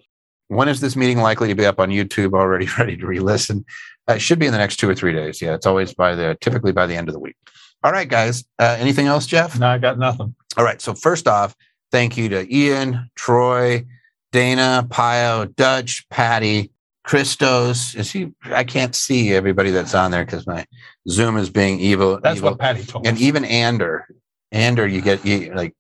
When 0.48 0.68
is 0.68 0.80
this 0.80 0.96
meeting 0.96 1.18
likely 1.18 1.48
to 1.48 1.54
be 1.54 1.64
up 1.64 1.78
on 1.78 1.90
YouTube 1.90 2.32
already 2.38 2.68
ready 2.78 2.96
to 2.96 3.06
re-listen? 3.06 3.64
Uh, 4.08 4.14
it 4.14 4.20
should 4.20 4.38
be 4.38 4.46
in 4.46 4.52
the 4.52 4.58
next 4.58 4.76
two 4.76 4.88
or 4.88 4.94
three 4.94 5.12
days. 5.12 5.40
Yeah, 5.40 5.54
it's 5.54 5.66
always 5.66 5.94
by 5.94 6.14
the 6.14 6.36
typically 6.40 6.72
by 6.72 6.86
the 6.86 6.96
end 6.96 7.08
of 7.08 7.14
the 7.14 7.20
week. 7.20 7.36
All 7.84 7.92
right, 7.92 8.08
guys. 8.08 8.44
Uh, 8.58 8.76
anything 8.78 9.06
else, 9.06 9.26
Jeff? 9.26 9.58
No, 9.58 9.68
I 9.68 9.78
got 9.78 9.98
nothing. 9.98 10.34
All 10.56 10.64
right. 10.64 10.80
So 10.80 10.94
first 10.94 11.28
off, 11.28 11.54
thank 11.92 12.16
you 12.16 12.28
to 12.30 12.54
Ian, 12.54 13.10
Troy, 13.14 13.86
Dana, 14.32 14.86
Pio, 14.90 15.46
Dutch, 15.46 16.08
Patty, 16.10 16.72
Christos. 17.04 17.94
Is 17.94 18.10
he? 18.10 18.32
I 18.44 18.64
can't 18.64 18.94
see 18.94 19.32
everybody 19.32 19.70
that's 19.70 19.94
on 19.94 20.10
there 20.10 20.24
because 20.24 20.46
my 20.46 20.66
Zoom 21.08 21.36
is 21.36 21.50
being 21.50 21.78
evil. 21.78 22.20
That's 22.20 22.38
evil. 22.38 22.50
what 22.50 22.58
Patty 22.58 22.84
told 22.84 23.04
me. 23.04 23.10
And 23.10 23.18
even 23.18 23.44
Ander, 23.44 24.06
Ander, 24.52 24.86
you 24.86 25.00
get 25.00 25.24
you 25.24 25.54
like 25.54 25.74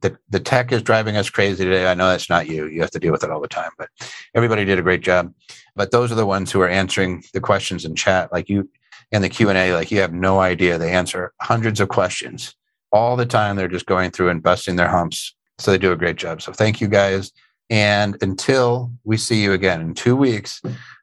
the 0.00 0.16
the 0.30 0.40
tech 0.40 0.72
is 0.72 0.82
driving 0.82 1.16
us 1.16 1.30
crazy 1.30 1.64
today. 1.64 1.86
I 1.86 1.94
know 1.94 2.08
that's 2.08 2.30
not 2.30 2.48
you. 2.48 2.66
You 2.66 2.80
have 2.80 2.90
to 2.92 2.98
deal 2.98 3.12
with 3.12 3.22
it 3.22 3.30
all 3.30 3.40
the 3.40 3.48
time, 3.48 3.70
but 3.78 3.88
everybody 4.34 4.64
did 4.64 4.78
a 4.78 4.82
great 4.82 5.02
job. 5.02 5.32
But 5.76 5.90
those 5.90 6.10
are 6.10 6.16
the 6.16 6.26
ones 6.26 6.52
who 6.52 6.60
are 6.60 6.68
answering 6.68 7.22
the 7.32 7.40
questions 7.40 7.84
in 7.84 7.94
chat. 7.94 8.32
Like 8.32 8.48
you, 8.48 8.68
in 9.14 9.22
the 9.22 9.28
Q&A 9.28 9.72
like 9.72 9.92
you 9.92 10.00
have 10.00 10.12
no 10.12 10.40
idea. 10.40 10.76
They 10.76 10.90
answer 10.90 11.32
hundreds 11.40 11.78
of 11.78 11.88
questions 11.88 12.52
all 12.90 13.14
the 13.14 13.24
time. 13.24 13.54
They're 13.54 13.68
just 13.68 13.86
going 13.86 14.10
through 14.10 14.30
and 14.30 14.42
busting 14.42 14.74
their 14.74 14.88
humps. 14.88 15.36
So 15.58 15.70
they 15.70 15.78
do 15.78 15.92
a 15.92 15.96
great 15.96 16.16
job. 16.16 16.42
So 16.42 16.52
thank 16.52 16.80
you 16.80 16.88
guys. 16.88 17.30
And 17.70 18.20
until 18.22 18.90
we 19.04 19.16
see 19.16 19.40
you 19.40 19.52
again 19.52 19.80
in 19.80 19.94
2 19.94 20.16
weeks 20.16 20.60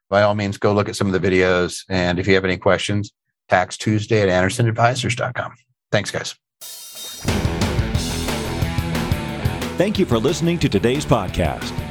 by 0.10 0.24
all 0.24 0.36
means 0.36 0.58
go 0.58 0.74
look 0.74 0.90
at 0.90 0.98
some 0.98 1.08
of 1.08 1.20
the 1.20 1.26
videos. 1.26 1.86
And 1.88 2.20
if 2.20 2.28
you 2.28 2.34
have 2.34 2.44
any 2.44 2.58
questions 2.58 3.14
tax 3.48 3.78
tuesday 3.78 4.22
at 4.22 4.30
andersonadvisors.com 4.30 5.54
thanks 5.92 6.12
guys. 6.12 6.36
Thank 9.78 9.98
you 9.98 10.06
for 10.06 10.20
listening 10.20 10.60
to 10.60 10.70
today's 10.70 11.06
podcast. 11.06 11.91